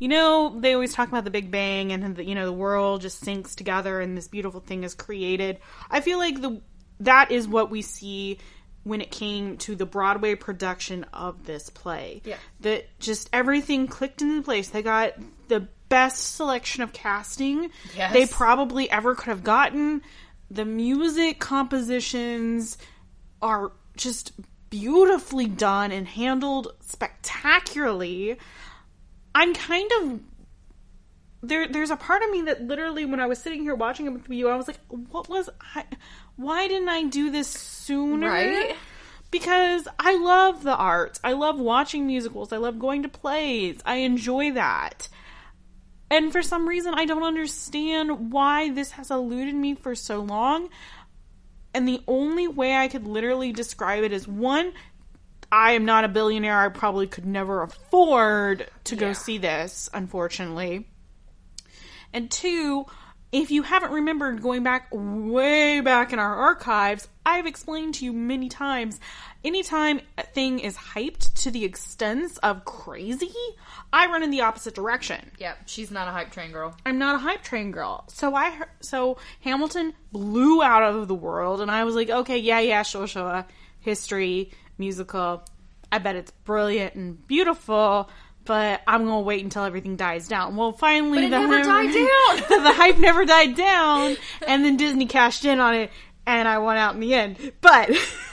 You 0.00 0.06
know, 0.06 0.60
they 0.60 0.74
always 0.74 0.94
talk 0.94 1.08
about 1.08 1.24
the 1.24 1.30
Big 1.32 1.50
Bang 1.50 1.90
and 1.90 2.14
the, 2.14 2.24
you 2.24 2.36
know 2.36 2.44
the 2.46 2.52
world 2.52 3.00
just 3.00 3.18
sinks 3.18 3.56
together 3.56 4.00
and 4.00 4.16
this 4.16 4.28
beautiful 4.28 4.60
thing 4.60 4.84
is 4.84 4.94
created. 4.94 5.58
I 5.90 6.02
feel 6.02 6.18
like 6.18 6.40
the 6.40 6.60
that 7.00 7.32
is 7.32 7.48
what 7.48 7.68
we 7.68 7.82
see 7.82 8.38
when 8.84 9.00
it 9.00 9.10
came 9.10 9.56
to 9.58 9.74
the 9.74 9.86
Broadway 9.86 10.36
production 10.36 11.02
of 11.12 11.44
this 11.46 11.68
play. 11.68 12.22
Yeah. 12.24 12.36
That 12.60 12.86
just 13.00 13.28
everything 13.32 13.88
clicked 13.88 14.22
into 14.22 14.40
place. 14.42 14.68
They 14.68 14.82
got 14.82 15.14
the 15.48 15.66
best 15.88 16.36
selection 16.36 16.84
of 16.84 16.92
casting 16.92 17.70
Yes. 17.96 18.12
they 18.12 18.26
probably 18.26 18.88
ever 18.88 19.16
could 19.16 19.30
have 19.30 19.42
gotten. 19.42 20.02
The 20.48 20.64
music 20.64 21.40
compositions 21.40 22.78
are 23.42 23.72
just 23.96 24.30
beautifully 24.70 25.46
done 25.46 25.90
and 25.90 26.06
handled 26.06 26.68
spectacularly. 26.82 28.38
I'm 29.34 29.54
kind 29.54 29.90
of 30.00 30.20
there. 31.42 31.68
There's 31.68 31.90
a 31.90 31.96
part 31.96 32.22
of 32.22 32.30
me 32.30 32.42
that 32.42 32.62
literally, 32.62 33.04
when 33.04 33.20
I 33.20 33.26
was 33.26 33.38
sitting 33.38 33.62
here 33.62 33.74
watching 33.74 34.06
it 34.06 34.10
with 34.10 34.28
you, 34.28 34.48
I 34.48 34.56
was 34.56 34.68
like, 34.68 34.78
"What 34.88 35.28
was 35.28 35.48
I? 35.74 35.84
Why 36.36 36.68
didn't 36.68 36.88
I 36.88 37.04
do 37.04 37.30
this 37.30 37.48
sooner?" 37.48 38.28
Right? 38.28 38.76
Because 39.30 39.86
I 39.98 40.16
love 40.16 40.62
the 40.62 40.74
arts. 40.74 41.20
I 41.22 41.32
love 41.32 41.60
watching 41.60 42.06
musicals. 42.06 42.52
I 42.52 42.56
love 42.56 42.78
going 42.78 43.02
to 43.02 43.08
plays. 43.08 43.80
I 43.84 43.96
enjoy 43.96 44.52
that. 44.52 45.08
and 46.10 46.32
for 46.32 46.42
some 46.42 46.66
reason, 46.68 46.94
I 46.94 47.04
don't 47.04 47.22
understand 47.22 48.32
why 48.32 48.70
this 48.70 48.92
has 48.92 49.10
eluded 49.10 49.54
me 49.54 49.74
for 49.74 49.94
so 49.94 50.20
long. 50.20 50.70
And 51.74 51.86
the 51.86 52.00
only 52.08 52.48
way 52.48 52.74
I 52.74 52.88
could 52.88 53.06
literally 53.06 53.52
describe 53.52 54.02
it 54.04 54.12
is 54.12 54.26
one, 54.26 54.72
I 55.50 55.72
am 55.72 55.84
not 55.84 56.04
a 56.04 56.08
billionaire. 56.08 56.58
I 56.60 56.68
probably 56.68 57.06
could 57.06 57.26
never 57.26 57.62
afford 57.62 58.68
to 58.84 58.96
go 58.96 59.08
Yeah. 59.08 59.12
see 59.14 59.38
this, 59.38 59.88
unfortunately. 59.94 60.86
And 62.12 62.30
two, 62.30 62.86
if 63.32 63.50
you 63.50 63.62
haven't 63.62 63.92
remembered 63.92 64.40
going 64.42 64.62
back 64.62 64.88
way 64.90 65.80
back 65.80 66.12
in 66.12 66.18
our 66.18 66.34
archives, 66.34 67.06
I've 67.26 67.46
explained 67.46 67.94
to 67.96 68.04
you 68.06 68.12
many 68.14 68.48
times 68.48 68.98
anytime 69.44 70.00
a 70.16 70.22
thing 70.24 70.58
is 70.60 70.76
hyped 70.76 71.34
to 71.42 71.50
the 71.50 71.64
extent 71.64 72.38
of 72.42 72.64
crazy, 72.64 73.30
I 73.92 74.06
run 74.06 74.22
in 74.22 74.30
the 74.30 74.40
opposite 74.40 74.74
direction. 74.74 75.30
Yep, 75.38 75.58
she's 75.66 75.90
not 75.90 76.08
a 76.08 76.10
hype 76.10 76.30
train 76.30 76.52
girl. 76.52 76.74
I'm 76.86 76.98
not 76.98 77.16
a 77.16 77.18
hype 77.18 77.42
train 77.42 77.70
girl. 77.70 78.04
So 78.08 78.34
I 78.34 78.62
so 78.80 79.18
Hamilton 79.40 79.92
blew 80.10 80.62
out 80.62 80.82
of 80.82 81.06
the 81.08 81.14
world 81.14 81.60
and 81.60 81.70
I 81.70 81.84
was 81.84 81.94
like, 81.94 82.08
okay, 82.10 82.38
yeah, 82.38 82.60
yeah, 82.60 82.82
sure, 82.82 83.06
sure. 83.06 83.44
History, 83.80 84.50
musical. 84.78 85.44
I 85.90 85.98
bet 85.98 86.16
it's 86.16 86.30
brilliant 86.30 86.94
and 86.94 87.26
beautiful, 87.26 88.10
but 88.44 88.82
I'm 88.86 89.04
going 89.04 89.18
to 89.18 89.24
wait 89.24 89.44
until 89.44 89.64
everything 89.64 89.96
dies 89.96 90.28
down. 90.28 90.56
Well, 90.56 90.72
finally 90.72 91.18
But 91.18 91.24
it 91.24 91.30
the 91.30 91.38
never 91.38 91.62
died 91.62 91.92
down. 91.92 92.62
the 92.62 92.72
hype 92.72 92.98
never 92.98 93.24
died 93.24 93.54
down 93.54 94.16
and 94.46 94.64
then 94.64 94.76
Disney 94.76 95.06
cashed 95.06 95.44
in 95.44 95.60
on 95.60 95.74
it 95.74 95.90
and 96.26 96.46
I 96.46 96.58
won 96.58 96.76
out 96.76 96.94
in 96.94 97.00
the 97.00 97.14
end. 97.14 97.52
But 97.60 97.90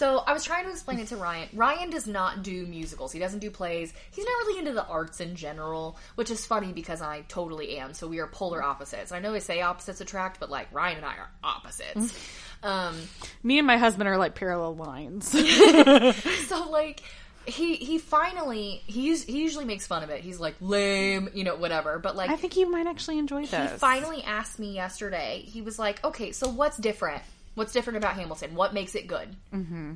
So 0.00 0.22
I 0.26 0.32
was 0.32 0.46
trying 0.46 0.64
to 0.64 0.70
explain 0.70 0.98
it 0.98 1.08
to 1.08 1.16
Ryan. 1.16 1.50
Ryan 1.52 1.90
does 1.90 2.06
not 2.06 2.42
do 2.42 2.64
musicals. 2.64 3.12
He 3.12 3.18
doesn't 3.18 3.40
do 3.40 3.50
plays. 3.50 3.92
He's 4.10 4.24
not 4.24 4.32
really 4.46 4.58
into 4.58 4.72
the 4.72 4.86
arts 4.86 5.20
in 5.20 5.36
general, 5.36 5.98
which 6.14 6.30
is 6.30 6.46
funny 6.46 6.72
because 6.72 7.02
I 7.02 7.20
totally 7.28 7.76
am. 7.76 7.92
So 7.92 8.08
we 8.08 8.18
are 8.18 8.26
polar 8.26 8.62
opposites. 8.62 9.12
I 9.12 9.18
know 9.20 9.30
they 9.30 9.40
say 9.40 9.60
opposites 9.60 10.00
attract, 10.00 10.40
but 10.40 10.48
like 10.48 10.72
Ryan 10.72 10.96
and 10.96 11.04
I 11.04 11.16
are 11.16 11.30
opposites. 11.44 12.18
um, 12.62 12.96
me 13.42 13.58
and 13.58 13.66
my 13.66 13.76
husband 13.76 14.08
are 14.08 14.16
like 14.16 14.34
parallel 14.34 14.74
lines. 14.74 15.28
so 16.48 16.70
like 16.70 17.02
he 17.44 17.74
he 17.74 17.98
finally 17.98 18.80
he 18.86 19.14
he 19.14 19.42
usually 19.42 19.66
makes 19.66 19.86
fun 19.86 20.02
of 20.02 20.08
it. 20.08 20.22
He's 20.22 20.40
like 20.40 20.54
lame, 20.62 21.28
you 21.34 21.44
know, 21.44 21.56
whatever. 21.56 21.98
But 21.98 22.16
like 22.16 22.30
I 22.30 22.36
think 22.36 22.56
you 22.56 22.70
might 22.70 22.86
actually 22.86 23.18
enjoy 23.18 23.44
this. 23.44 23.72
he 23.72 23.76
finally 23.76 24.22
asked 24.22 24.58
me 24.58 24.72
yesterday. 24.72 25.42
He 25.44 25.60
was 25.60 25.78
like, 25.78 26.02
"Okay, 26.02 26.32
so 26.32 26.48
what's 26.48 26.78
different? 26.78 27.22
What's 27.54 27.72
different 27.72 27.96
about 27.98 28.14
Hamilton? 28.14 28.54
What 28.54 28.74
makes 28.74 28.94
it 28.94 29.06
good?" 29.06 29.36
Mm-hmm. 29.52 29.94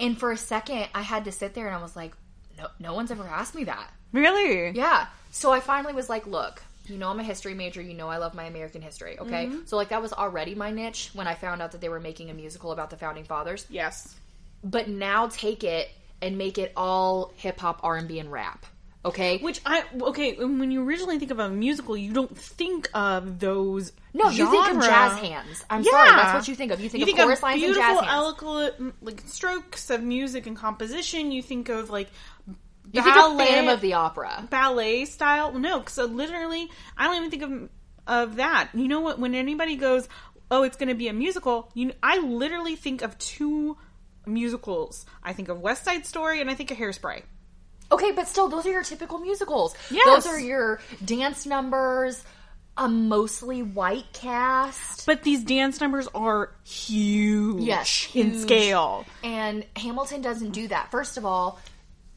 And 0.00 0.18
for 0.18 0.32
a 0.32 0.36
second, 0.36 0.88
I 0.94 1.02
had 1.02 1.24
to 1.26 1.32
sit 1.32 1.54
there 1.54 1.66
and 1.66 1.76
I 1.76 1.82
was 1.82 1.96
like, 1.96 2.12
"No, 2.58 2.68
no 2.78 2.94
one's 2.94 3.10
ever 3.10 3.24
asked 3.24 3.54
me 3.54 3.64
that." 3.64 3.90
Really? 4.12 4.70
Yeah. 4.70 5.06
So 5.30 5.52
I 5.52 5.60
finally 5.60 5.94
was 5.94 6.08
like, 6.08 6.26
"Look, 6.26 6.62
you 6.86 6.98
know 6.98 7.08
I'm 7.08 7.20
a 7.20 7.24
history 7.24 7.54
major. 7.54 7.80
You 7.80 7.94
know 7.94 8.08
I 8.08 8.18
love 8.18 8.34
my 8.34 8.44
American 8.44 8.82
history. 8.82 9.18
Okay, 9.18 9.50
so 9.66 9.76
like 9.76 9.88
that 9.88 10.02
was 10.02 10.12
already 10.12 10.54
my 10.54 10.70
niche 10.70 11.10
when 11.14 11.26
I 11.26 11.34
found 11.34 11.62
out 11.62 11.72
that 11.72 11.80
they 11.80 11.88
were 11.88 12.00
making 12.00 12.30
a 12.30 12.34
musical 12.34 12.72
about 12.72 12.90
the 12.90 12.96
founding 12.96 13.24
fathers. 13.24 13.66
Yes. 13.68 14.14
But 14.62 14.88
now 14.88 15.28
take 15.28 15.64
it 15.64 15.90
and 16.22 16.38
make 16.38 16.58
it 16.58 16.72
all 16.76 17.32
hip 17.36 17.60
hop, 17.60 17.80
R 17.82 17.96
and 17.96 18.08
B, 18.08 18.18
and 18.18 18.30
rap." 18.30 18.66
Okay, 19.06 19.36
Which 19.38 19.60
I 19.66 19.84
okay 20.00 20.34
when 20.36 20.70
you 20.70 20.82
originally 20.82 21.18
think 21.18 21.30
of 21.30 21.38
a 21.38 21.50
musical, 21.50 21.94
you 21.96 22.12
don't 22.14 22.34
think 22.36 22.88
of 22.94 23.38
those. 23.38 23.92
no, 24.14 24.30
you 24.30 24.50
think 24.50 24.70
of 24.70 24.82
jazz 24.82 25.18
hands. 25.18 25.62
I'm 25.68 25.82
Yeah. 25.82 25.90
sorry, 25.90 26.08
that's 26.10 26.34
what 26.34 26.48
you 26.48 26.54
think 26.54 26.72
of. 26.72 26.80
You 26.80 26.88
think 26.88 27.06
You 27.06 27.12
of 27.12 27.18
chorus 27.18 27.38
of 27.38 27.42
lines 27.42 27.62
and 27.62 27.72
beautiful, 27.74 27.82
jazz 27.96 28.00
hands. 28.04 28.12
eloquent 28.12 28.94
like 29.04 29.20
strokes 29.26 29.90
of 29.90 30.02
music 30.02 30.46
and 30.46 30.56
composition. 30.56 31.32
You 31.32 31.42
think 31.42 31.68
of 31.68 31.90
like 31.90 32.08
You 32.46 33.02
think 33.02 33.08
of 33.16 33.32
ballet, 33.36 33.44
Phantom 33.46 33.68
of 33.74 33.80
the 33.82 33.92
Opera. 33.94 34.46
ballet 34.48 35.04
style. 35.04 35.52
No, 35.52 35.80
because 35.80 35.98
uh, 35.98 36.04
literally, 36.04 36.70
I 36.96 37.04
don't 37.06 37.16
even 37.16 37.30
think 37.30 37.42
of 37.42 37.68
of 38.06 38.36
that. 38.36 38.70
You 38.72 38.88
know 38.88 39.00
what? 39.00 39.18
When 39.18 39.34
anybody 39.34 39.76
goes, 39.76 40.08
"Oh, 40.50 40.62
it's 40.62 40.76
going 40.78 40.88
to 40.88 40.94
be 40.94 41.08
a 41.08 41.12
musical," 41.12 41.70
you, 41.74 41.92
I 42.02 42.18
literally 42.20 42.74
think 42.76 43.02
of 43.02 43.18
two 43.18 43.76
musicals. 44.26 45.04
I 45.22 45.32
think 45.34 45.48
of 45.50 45.60
West 45.60 45.84
Side 45.84 46.06
Story 46.06 46.40
and 46.40 46.50
I 46.50 46.54
think 46.54 46.70
of 46.70 46.78
Hairspray. 46.78 47.22
Okay, 47.92 48.12
but 48.12 48.26
still, 48.28 48.48
those 48.48 48.66
are 48.66 48.70
your 48.70 48.82
typical 48.82 49.18
musicals. 49.18 49.74
Yes. 49.90 50.24
Those 50.24 50.32
are 50.32 50.40
your 50.40 50.80
dance 51.04 51.46
numbers, 51.46 52.24
a 52.76 52.88
mostly 52.88 53.62
white 53.62 54.12
cast. 54.12 55.06
But 55.06 55.22
these 55.22 55.44
dance 55.44 55.80
numbers 55.80 56.08
are 56.14 56.50
huge, 56.64 57.62
Yes, 57.62 58.08
in 58.14 58.40
scale. 58.40 59.04
And 59.22 59.64
Hamilton 59.76 60.22
doesn't 60.22 60.50
do 60.50 60.68
that. 60.68 60.90
First 60.90 61.16
of 61.16 61.24
all, 61.24 61.60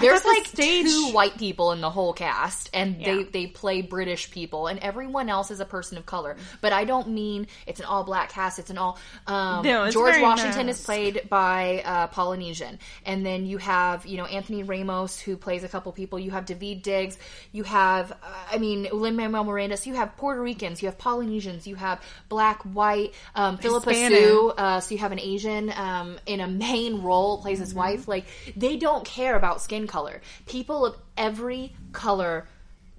there's 0.00 0.24
like 0.24 0.46
stage- 0.46 0.86
two 0.86 1.10
white 1.12 1.36
people 1.38 1.72
in 1.72 1.80
the 1.80 1.90
whole 1.90 2.12
cast, 2.12 2.70
and 2.72 2.98
they, 3.04 3.18
Yeah. 3.18 3.24
they 3.32 3.46
play 3.46 3.82
British 3.82 4.30
people, 4.30 4.66
and 4.66 4.78
everyone 4.80 5.28
else 5.28 5.50
is 5.50 5.60
a 5.60 5.64
person 5.64 5.98
of 5.98 6.06
color. 6.06 6.36
But 6.60 6.72
I 6.72 6.84
don't 6.84 7.08
mean 7.10 7.46
it's 7.66 7.80
an 7.80 7.86
all 7.86 8.04
black 8.04 8.30
cast. 8.30 8.58
It's 8.58 8.70
an 8.70 8.78
all. 8.78 8.98
Um, 9.26 9.62
No, 9.64 9.90
George 9.90 10.20
Washington 10.20 10.66
nice. 10.66 10.78
is 10.80 10.84
played 10.84 11.28
by 11.28 11.82
uh, 11.84 12.06
Polynesian, 12.08 12.78
and 13.04 13.24
then 13.26 13.46
you 13.46 13.58
have 13.58 14.06
you 14.06 14.16
know 14.16 14.24
Anthony 14.24 14.62
Ramos 14.62 15.18
who 15.18 15.36
plays 15.36 15.64
a 15.64 15.68
couple 15.68 15.90
people. 15.92 16.18
You 16.18 16.30
have 16.30 16.44
Daveed 16.44 16.82
Diggs. 16.82 17.18
You 17.52 17.64
have 17.64 18.12
uh, 18.12 18.16
I 18.52 18.58
mean 18.58 18.88
Lin 18.92 19.16
Manuel 19.16 19.44
Miranda. 19.44 19.76
So 19.76 19.90
you 19.90 19.96
have 19.96 20.16
Puerto 20.16 20.40
Ricans. 20.40 20.80
You 20.82 20.86
have 20.88 20.98
Polynesians. 20.98 21.66
You 21.66 21.74
have 21.74 22.00
black, 22.28 22.62
white. 22.62 23.14
Um, 23.34 23.58
Phillipa 23.58 23.92
Soo. 23.94 24.52
Uh, 24.56 24.80
so 24.80 24.94
you 24.94 24.98
have 25.00 25.12
an 25.12 25.20
Asian 25.20 25.72
um, 25.76 26.18
in 26.26 26.40
a 26.40 26.46
main 26.46 27.02
role 27.02 27.38
plays 27.38 27.58
Mm-hmm. 27.58 27.64
his 27.64 27.74
wife. 27.74 28.06
Like 28.06 28.26
they 28.56 28.76
don't 28.76 29.04
care 29.04 29.34
about 29.34 29.60
skin 29.60 29.86
color. 29.88 30.20
People 30.46 30.86
of 30.86 30.96
every 31.16 31.74
color, 31.92 32.46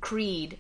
creed, 0.02 0.60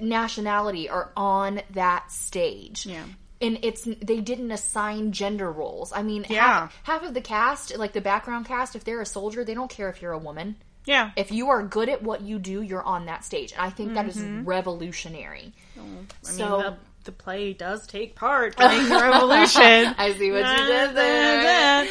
nationality 0.00 0.88
are 0.88 1.10
on 1.16 1.62
that 1.70 2.10
stage. 2.12 2.86
Yeah. 2.86 3.04
And 3.42 3.58
it's 3.62 3.84
they 3.84 4.20
didn't 4.20 4.50
assign 4.50 5.12
gender 5.12 5.50
roles. 5.50 5.92
I 5.92 6.02
mean, 6.02 6.26
Yeah. 6.28 6.40
half, 6.42 6.78
half 6.82 7.02
of 7.04 7.14
the 7.14 7.20
cast, 7.22 7.76
like 7.78 7.92
the 7.92 8.00
background 8.02 8.46
cast, 8.46 8.76
if 8.76 8.84
they're 8.84 9.00
a 9.00 9.06
soldier, 9.06 9.44
they 9.44 9.54
don't 9.54 9.70
care 9.70 9.88
if 9.88 10.02
you're 10.02 10.12
a 10.12 10.18
woman. 10.18 10.56
Yeah. 10.84 11.10
If 11.16 11.30
you 11.32 11.48
are 11.50 11.62
good 11.62 11.88
at 11.88 12.02
what 12.02 12.20
you 12.22 12.38
do, 12.38 12.62
you're 12.62 12.82
on 12.82 13.06
that 13.06 13.24
stage. 13.24 13.52
And 13.52 13.60
I 13.62 13.70
think 13.70 13.94
that 13.94 14.08
is 14.08 14.16
Mm-hmm. 14.16 14.44
revolutionary. 14.44 15.52
I 15.76 15.80
mean, 15.80 16.06
so- 16.22 16.58
the, 16.58 16.76
the 17.04 17.12
play 17.12 17.54
does 17.54 17.86
take 17.86 18.14
part 18.14 18.56
the 18.56 18.64
revolution. 18.90 19.94
I 19.96 20.14
see 20.18 20.30
what 20.32 20.58
you 20.58 20.66
did 20.66 20.94
there. 20.96 21.86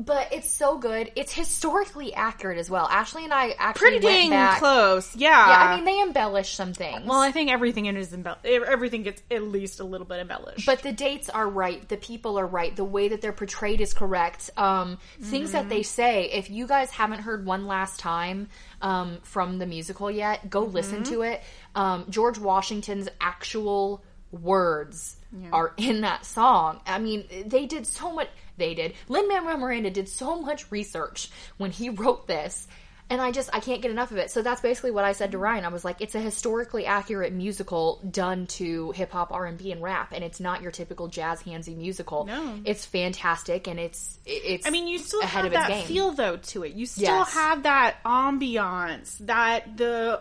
But 0.00 0.32
it's 0.32 0.48
so 0.48 0.78
good. 0.78 1.10
It's 1.16 1.32
historically 1.32 2.14
accurate 2.14 2.56
as 2.58 2.70
well. 2.70 2.86
Ashley 2.86 3.24
and 3.24 3.34
I 3.34 3.56
actually 3.58 3.98
Pretty 3.98 4.06
dang 4.06 4.30
back. 4.30 4.60
close. 4.60 5.16
Yeah. 5.16 5.28
Yeah, 5.30 5.56
I 5.72 5.74
mean 5.76 5.84
they 5.84 6.00
embellish 6.00 6.54
some 6.54 6.72
things. 6.72 7.04
well, 7.04 7.18
I 7.20 7.32
think 7.32 7.50
everything 7.50 7.86
in 7.86 7.96
is 7.96 8.12
embellished. 8.12 8.44
Everything 8.46 9.02
gets 9.02 9.20
at 9.28 9.42
least 9.42 9.80
a 9.80 9.84
little 9.84 10.06
bit 10.06 10.20
embellished. 10.20 10.66
but 10.66 10.82
the 10.82 10.92
dates 10.92 11.28
are 11.28 11.48
right. 11.48 11.86
The 11.88 11.96
people 11.96 12.38
are 12.38 12.46
right. 12.46 12.76
The 12.76 12.84
way 12.84 13.08
that 13.08 13.20
they're 13.20 13.32
portrayed 13.32 13.80
is 13.80 13.92
correct. 13.92 14.50
Um, 14.56 14.98
Things 15.20 15.50
that 15.50 15.68
they 15.68 15.82
say. 15.82 16.30
If 16.30 16.48
you 16.48 16.68
guys 16.68 16.90
haven't 16.90 17.20
heard 17.22 17.44
one 17.44 17.66
last 17.66 17.98
time 17.98 18.48
um, 18.80 19.18
from 19.24 19.58
the 19.58 19.66
musical 19.66 20.10
yet, 20.12 20.48
go 20.48 20.60
listen 20.62 21.02
to 21.04 21.22
it. 21.22 21.42
Um, 21.74 22.06
George 22.08 22.38
Washington's 22.38 23.08
actual 23.20 24.04
words 24.32 25.16
are 25.52 25.74
in 25.76 26.02
that 26.02 26.24
song. 26.24 26.80
I 26.86 26.98
mean, 26.98 27.24
they 27.46 27.66
did 27.66 27.86
so 27.86 28.12
much. 28.12 28.28
They 28.56 28.74
did. 28.74 28.94
Lin 29.08 29.28
Manuel 29.28 29.58
Miranda 29.58 29.90
did 29.90 30.08
so 30.08 30.40
much 30.40 30.70
research 30.70 31.30
when 31.58 31.70
he 31.70 31.90
wrote 31.90 32.26
this. 32.26 32.66
And 33.10 33.22
I 33.22 33.30
just 33.30 33.48
I 33.54 33.60
can't 33.60 33.80
get 33.80 33.90
enough 33.90 34.10
of 34.10 34.18
it. 34.18 34.30
So 34.30 34.42
that's 34.42 34.60
basically 34.60 34.90
what 34.90 35.04
I 35.06 35.12
said 35.12 35.32
to 35.32 35.38
Ryan. 35.38 35.64
I 35.64 35.68
was 35.68 35.82
like, 35.82 36.02
it's 36.02 36.14
a 36.14 36.20
historically 36.20 36.84
accurate 36.84 37.32
musical 37.32 38.02
done 38.10 38.46
to 38.48 38.90
hip 38.90 39.12
hop, 39.12 39.32
R 39.32 39.46
and 39.46 39.56
B, 39.56 39.72
and 39.72 39.82
rap, 39.82 40.12
and 40.12 40.22
it's 40.22 40.40
not 40.40 40.60
your 40.60 40.70
typical 40.72 41.08
jazz 41.08 41.42
handsy 41.42 41.74
musical. 41.74 42.26
No. 42.26 42.60
it's 42.66 42.84
fantastic, 42.84 43.66
and 43.66 43.80
it's 43.80 44.18
it's. 44.26 44.66
I 44.66 44.70
mean, 44.70 44.86
you 44.88 44.98
still 44.98 45.20
ahead 45.22 45.44
have 45.44 45.46
of 45.46 45.52
that 45.52 45.68
game. 45.68 45.86
feel 45.86 46.10
though 46.10 46.36
to 46.36 46.64
it. 46.64 46.74
You 46.74 46.84
still 46.84 47.04
Yes. 47.04 47.32
have 47.32 47.62
that 47.62 47.96
ambiance 48.04 49.16
that 49.20 49.78
the 49.78 50.20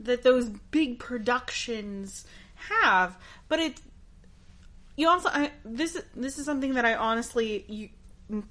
that 0.00 0.22
those 0.22 0.48
big 0.48 1.00
productions 1.00 2.24
have, 2.68 3.18
but 3.48 3.58
it 3.58 3.80
you 4.96 5.08
also 5.08 5.28
I, 5.28 5.52
this 5.64 6.00
this 6.14 6.38
is 6.38 6.44
something 6.44 6.74
that 6.74 6.84
I 6.84 6.94
honestly 6.94 7.64
you 7.68 7.88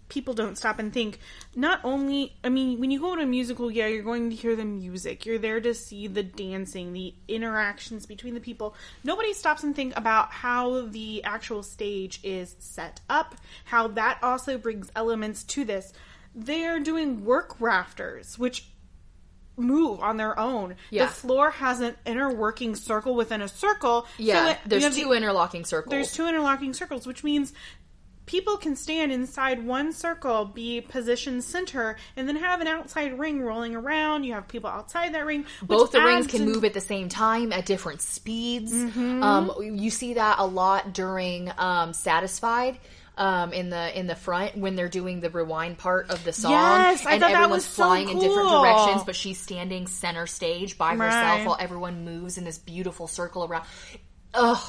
people 0.07 0.33
don't 0.33 0.57
stop 0.57 0.79
and 0.79 0.93
think. 0.93 1.19
Not 1.55 1.81
only 1.83 2.37
i 2.43 2.49
mean 2.49 2.79
when 2.79 2.91
you 2.91 2.99
go 2.99 3.13
to 3.15 3.21
a 3.21 3.25
musical 3.25 3.69
yeah 3.69 3.87
you're 3.87 4.03
going 4.03 4.29
to 4.29 4.35
hear 4.35 4.55
the 4.55 4.65
music. 4.65 5.25
You're 5.25 5.37
there 5.37 5.59
to 5.59 5.73
see 5.73 6.07
the 6.07 6.23
dancing 6.23 6.93
the 6.93 7.13
interactions 7.27 8.05
between 8.05 8.35
the 8.35 8.39
people. 8.39 8.75
Nobody 9.03 9.33
stops 9.33 9.63
and 9.63 9.75
think 9.75 9.97
about 9.97 10.31
how 10.31 10.85
the 10.87 11.23
actual 11.23 11.63
stage 11.63 12.19
is 12.23 12.55
set 12.59 13.01
up 13.09 13.35
how 13.65 13.87
that 13.89 14.19
also 14.21 14.57
brings 14.57 14.91
elements 14.95 15.43
to 15.43 15.65
this. 15.65 15.93
They're 16.33 16.79
doing 16.79 17.25
work 17.25 17.59
rafters 17.59 18.39
which 18.39 18.67
move 19.57 19.99
on 20.01 20.17
their 20.17 20.37
own 20.39 20.75
Yeah. 20.89 21.05
the 21.05 21.11
floor 21.11 21.51
has 21.51 21.79
an 21.79 21.95
inner 22.05 22.33
working 22.33 22.75
circle 22.75 23.15
within 23.15 23.41
a 23.41 23.47
circle 23.47 24.01
so 24.03 24.07
yeah. 24.17 24.49
it- 24.51 24.57
you 24.65 24.69
there's 24.79 24.95
two 24.95 25.05
the- 25.09 25.11
interlocking 25.13 25.63
circles. 25.65 25.91
there's 25.91 26.11
two 26.11 26.27
interlocking 26.27 26.73
circles, 26.73 27.07
which 27.07 27.23
means 27.23 27.53
people 28.25 28.57
can 28.57 28.75
stand 28.75 29.11
inside 29.11 29.63
one 29.63 29.93
circle, 29.93 30.45
be 30.45 30.81
positioned 30.81 31.43
center, 31.43 31.95
and 32.17 32.27
then 32.27 32.35
have 32.35 32.59
an 32.59 32.65
outside 32.67 33.19
ring 33.19 33.39
rolling 33.39 33.75
around. 33.75 34.23
You 34.23 34.33
have 34.33 34.47
people 34.47 34.67
outside 34.69 35.13
that 35.13 35.25
ring. 35.27 35.45
both 35.61 35.91
the 35.91 36.01
rings 36.01 36.25
can 36.25 36.41
an- 36.41 36.47
move 36.51 36.65
at 36.65 36.73
the 36.73 36.81
same 36.81 37.07
time 37.07 37.53
at 37.53 37.67
different 37.67 38.01
speeds. 38.01 38.73
Mm-hmm. 38.73 39.21
Um, 39.21 39.51
you 39.61 39.91
see 39.91 40.15
that 40.15 40.39
a 40.39 40.45
lot 40.45 40.91
during 40.91 41.51
um, 41.59 41.93
Satisfied. 41.93 42.79
Um, 43.17 43.53
in 43.53 43.69
the 43.69 43.97
in 43.97 44.07
the 44.07 44.15
front 44.15 44.57
when 44.57 44.75
they're 44.75 44.89
doing 44.89 45.21
the 45.21 45.29
rewind 45.29 45.77
part 45.77 46.09
of 46.09 46.23
the 46.25 46.33
song, 46.33 46.51
Yes, 46.51 47.05
I 47.05 47.13
and 47.13 47.21
thought 47.21 47.29
that 47.29 47.35
everyone's 47.35 47.63
was 47.63 47.65
so 47.65 47.83
flying 47.85 48.09
in 48.09 48.19
different 48.19 48.49
cool. 48.49 48.61
directions, 48.61 49.03
but 49.05 49.15
she's 49.15 49.39
standing 49.39 49.87
center 49.87 50.27
stage 50.27 50.77
by 50.77 50.97
herself 50.97 51.45
while 51.45 51.57
everyone 51.57 52.03
moves 52.03 52.37
in 52.37 52.43
this 52.43 52.57
beautiful 52.57 53.07
circle 53.07 53.45
around. 53.45 53.63
Ugh. 54.33 54.59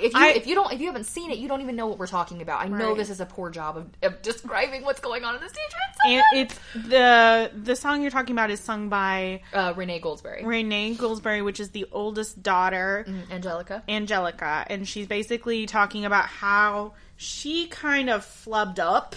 If 0.00 0.12
you 0.14 0.20
I- 0.20 0.28
if 0.28 0.46
you 0.46 0.54
don't 0.54 0.72
if 0.72 0.80
you 0.80 0.86
haven't 0.86 1.04
seen 1.04 1.30
it, 1.30 1.38
you 1.38 1.48
don't 1.48 1.60
even 1.60 1.76
know 1.76 1.86
what 1.86 1.98
we're 1.98 2.06
talking 2.06 2.42
about. 2.42 2.60
I 2.60 2.68
know 2.68 2.94
this 2.94 3.10
is 3.10 3.20
a 3.20 3.26
poor 3.26 3.50
job 3.50 3.76
of, 3.76 3.88
of 4.02 4.22
describing 4.22 4.82
what's 4.84 5.00
going 5.00 5.24
on 5.24 5.34
in 5.34 5.40
the 5.40 5.48
stage. 5.48 5.60
and 6.06 6.22
it's 6.34 6.58
the 6.74 7.50
the 7.54 7.76
song 7.76 8.02
you're 8.02 8.10
talking 8.10 8.34
about 8.34 8.50
is 8.50 8.60
sung 8.60 8.88
by 8.88 9.42
uh, 9.52 9.72
Renee 9.76 10.00
Goldsberry, 10.00 10.44
Renee 10.44 10.94
Goldsberry, 10.96 11.44
which 11.44 11.60
is 11.60 11.70
the 11.70 11.86
oldest 11.92 12.42
daughter. 12.42 13.06
Angelica. 13.30 13.82
Angelica, 13.88 14.64
and 14.68 14.86
she's 14.88 15.06
basically 15.06 15.66
talking 15.66 16.04
about 16.04 16.26
how 16.26 16.94
she 17.16 17.66
kind 17.66 18.08
of 18.10 18.24
flubbed 18.24 18.78
up 18.78 19.14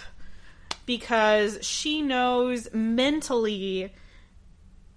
because 0.85 1.65
she 1.65 2.01
knows 2.01 2.67
mentally 2.73 3.93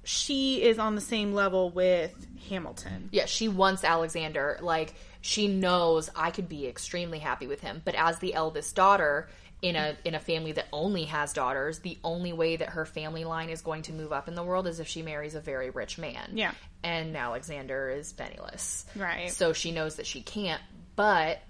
she 0.05 0.63
is 0.63 0.79
on 0.79 0.95
the 0.95 1.01
same 1.01 1.33
level 1.35 1.71
with 1.71 2.27
Hamilton. 2.49 3.09
Yeah, 3.13 3.27
she 3.27 3.49
wants 3.49 3.83
Alexander. 3.85 4.59
Like 4.63 4.95
she 5.27 5.49
knows 5.49 6.09
I 6.15 6.31
could 6.31 6.49
be 6.49 6.67
extremely 6.67 7.19
happy 7.19 7.47
with 7.49 7.61
him, 7.61 7.83
but 7.85 7.95
as 7.97 8.19
the 8.21 8.35
eldest 8.35 8.75
daughter 8.77 9.29
in 9.63 9.75
a 9.75 9.97
in 10.05 10.15
a 10.15 10.21
family 10.21 10.53
that 10.53 10.67
only 10.73 11.05
has 11.07 11.33
daughters, 11.33 11.81
the 11.81 11.99
only 12.05 12.33
way 12.33 12.57
that 12.57 12.69
her 12.71 12.85
family 12.87 13.25
line 13.25 13.49
is 13.51 13.61
going 13.63 13.83
to 13.83 13.93
move 13.93 14.13
up 14.13 14.29
in 14.29 14.35
the 14.35 14.45
world 14.45 14.67
is 14.67 14.79
if 14.79 14.87
she 14.87 15.03
marries 15.03 15.35
a 15.35 15.41
very 15.41 15.71
rich 15.71 15.99
man. 15.99 16.31
Yeah. 16.35 16.53
And 16.85 17.17
Alexander 17.17 17.91
is 17.91 18.13
penniless. 18.13 18.85
Right. 18.95 19.31
So 19.31 19.53
she 19.53 19.73
knows 19.73 19.97
that 19.97 20.07
she 20.07 20.21
can't, 20.21 20.63
but 20.95 21.41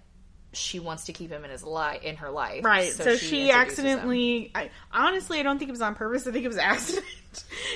she 0.53 0.79
wants 0.81 1.05
to 1.05 1.13
keep 1.13 1.31
him 1.31 1.45
in 1.45 1.51
his 1.51 1.63
life 1.63 2.03
in 2.03 2.17
her 2.17 2.31
life. 2.31 2.65
Right. 2.65 2.91
So, 2.93 3.17
she, 3.17 3.51
introduces 3.51 3.51
him. 3.51 3.51
accidentally 3.61 4.53
I 4.55 4.71
honestly 4.91 5.39
I 5.39 5.43
don't 5.43 5.59
think 5.59 5.69
it 5.69 5.73
was 5.73 5.83
on 5.83 5.95
purpose. 5.97 6.27
I 6.27 6.31
think 6.33 6.45
it 6.47 6.49
was 6.49 6.57
accident. 6.75 7.05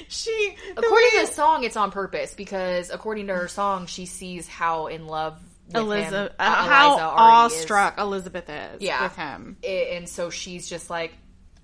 she 0.09 0.57
According 0.77 1.09
way- 1.15 1.21
to 1.21 1.27
the 1.27 1.33
song, 1.33 1.65
it's 1.65 1.77
on 1.77 1.91
purpose 1.91 2.33
because 2.35 2.89
according 2.91 3.27
to 3.27 3.35
her 3.37 3.49
song, 3.49 3.87
she 3.87 4.07
sees 4.07 4.49
how 4.49 4.87
in 4.87 5.07
love 5.07 5.39
Elizabeth, 5.75 6.33
uh, 6.39 6.43
uh, 6.43 6.55
how 6.69 6.99
already 6.99 7.55
is. 7.55 7.61
awestruck 7.63 7.99
Elizabeth 7.99 8.49
is 8.49 8.83
yeah. 8.83 9.03
with 9.03 9.17
him. 9.17 9.57
I- 9.65 9.91
and 9.95 10.09
so 10.09 10.31
she's 10.31 10.69
just 10.69 10.91
like, 10.91 11.13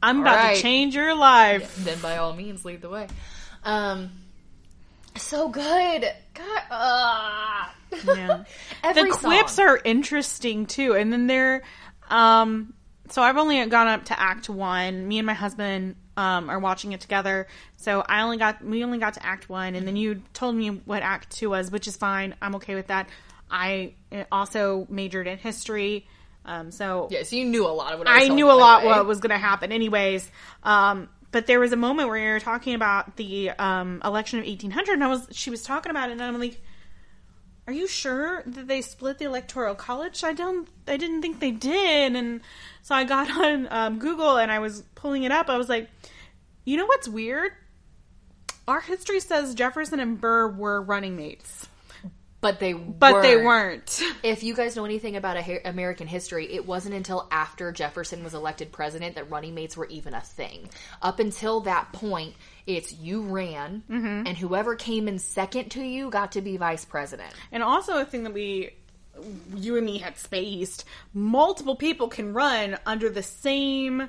I'm 0.03 0.21
about 0.21 0.37
right. 0.37 0.57
to 0.57 0.63
change 0.63 0.95
your 0.95 1.15
life. 1.15 1.75
then 1.77 1.99
by 2.01 2.19
all 2.19 2.33
means, 2.35 2.65
lead 2.65 2.83
the 2.83 2.89
way. 2.89 3.09
Um, 3.65 4.11
so 5.17 5.49
good. 5.49 6.07
God, 6.35 6.63
uh. 6.71 7.69
Yeah. 8.05 8.45
The 8.95 9.09
quips 9.11 9.55
song. 9.55 9.67
are 9.67 9.81
interesting 9.85 10.67
too, 10.67 10.95
and 10.95 11.13
then 11.13 11.27
they're 11.27 11.63
um. 12.09 12.75
So 13.09 13.23
I've 13.23 13.37
only 13.37 13.65
gone 13.67 13.87
up 13.89 14.07
to 14.07 14.21
Act 14.21 14.49
One. 14.49 15.07
Me 15.07 15.19
and 15.19 15.27
my 15.27 15.35
husband 15.35 15.97
um 16.17 16.49
are 16.49 16.59
watching 16.59 16.93
it 16.93 17.01
together. 17.01 17.47
So 17.77 18.05
I 18.07 18.23
only 18.23 18.37
got 18.37 18.65
we 18.65 18.85
only 18.85 18.99
got 18.99 19.15
to 19.15 19.27
Act 19.27 19.49
One, 19.49 19.75
and 19.75 19.87
then 19.87 19.97
you 19.97 20.23
told 20.33 20.55
me 20.55 20.69
what 20.69 21.03
Act 21.03 21.31
Two 21.31 21.51
was, 21.51 21.71
which 21.71 21.89
is 21.89 21.97
fine. 21.97 22.35
I'm 22.41 22.57
okay 22.57 22.75
with 22.75 22.89
that. 22.89 23.09
I 23.51 23.95
uh, 24.13 24.25
also 24.31 24.87
majored 24.91 25.27
in 25.27 25.39
history. 25.39 26.07
Um, 26.45 26.71
so 26.71 27.09
Yeah, 27.11 27.23
so 27.23 27.37
you 27.37 27.45
knew 27.45 27.67
a 27.67 27.69
lot 27.69 27.93
of 27.93 27.99
what 27.99 28.09
I, 28.09 28.21
was 28.21 28.31
I 28.31 28.35
knew 28.35 28.51
a 28.51 28.53
lot 28.53 28.83
way. 28.83 28.89
what 28.89 29.07
was 29.07 29.21
going 29.21 29.31
to 29.31 29.39
happen, 29.39 29.73
anyways. 29.73 30.31
Um, 30.63 31.09
but 31.33 31.47
there 31.47 31.61
was 31.61 31.73
a 31.73 31.77
moment 31.77 32.09
where 32.09 32.19
you 32.19 32.33
were 32.33 32.41
talking 32.41 32.75
about 32.75 33.17
the 33.17 33.51
um, 33.51 34.01
election 34.05 34.39
of 34.39 34.47
1800, 34.47 34.95
and 34.95 35.05
I 35.05 35.09
was 35.09 35.27
she 35.33 35.51
was 35.51 35.63
talking 35.63 35.91
about 35.91 36.09
it, 36.09 36.13
and 36.13 36.23
I'm 36.23 36.39
like, 36.39 36.61
"Are 37.67 37.73
you 37.73 37.89
sure 37.89 38.43
that 38.47 38.69
they 38.69 38.81
split 38.81 39.19
the 39.19 39.25
electoral 39.25 39.75
college? 39.75 40.25
I 40.25 40.33
don't, 40.33 40.69
I 40.87 40.97
didn't 40.97 41.23
think 41.23 41.41
they 41.41 41.51
did." 41.51 42.15
And 42.15 42.41
so 42.83 42.95
I 42.95 43.05
got 43.05 43.31
on 43.37 43.69
um, 43.71 43.99
Google 43.99 44.37
and 44.37 44.51
I 44.51 44.61
was 44.61 44.83
pulling 44.95 45.25
it 45.25 45.33
up. 45.33 45.51
I 45.51 45.59
was 45.59 45.69
like, 45.69 45.91
"You 46.65 46.77
know 46.77 46.87
what's 46.87 47.09
weird? 47.09 47.53
Our 48.69 48.81
history 48.81 49.21
says 49.21 49.55
Jefferson 49.55 50.01
and 50.01 50.21
Burr 50.21 50.49
were 50.49 50.81
running 50.81 51.17
mates, 51.17 51.66
But 52.47 52.61
they 52.61 52.73
but 52.75 53.23
they 53.23 53.37
weren't." 53.37 54.01
If 54.23 54.43
you 54.45 54.55
guys 54.55 54.77
know 54.77 54.85
anything 54.85 55.17
about 55.17 55.37
American 55.65 56.07
history, 56.07 56.53
it 56.53 56.65
wasn't 56.65 56.95
until 56.95 57.27
after 57.31 57.73
Jefferson 57.73 58.23
was 58.23 58.35
elected 58.35 58.71
president 58.71 59.17
that 59.17 59.31
running 59.31 59.55
mates 59.55 59.77
were 59.77 59.87
even 59.87 60.15
a 60.15 60.21
thing. 60.21 60.71
Up 61.03 61.19
until 61.19 61.61
that 61.63 61.93
point, 61.93 62.35
it's 62.67 62.93
you 62.93 63.23
ran, 63.23 63.83
Mm-hmm. 63.91 64.27
and 64.29 64.37
whoever 64.37 64.77
came 64.77 65.09
in 65.09 65.19
second 65.19 65.71
to 65.71 65.83
you 65.83 66.09
got 66.11 66.33
to 66.33 66.41
be 66.41 66.57
vice 66.57 66.85
president. 66.85 67.33
And 67.51 67.63
also 67.63 67.99
a 67.99 68.05
thing 68.05 68.23
that 68.25 68.33
we 68.33 68.71
you 69.55 69.77
and 69.77 69.87
me 69.87 69.99
had 69.99 70.17
spaced, 70.19 70.85
multiple 71.15 71.75
people 71.75 72.09
can 72.09 72.33
run 72.33 72.77
under 72.87 73.09
the 73.11 73.23
same 73.23 74.09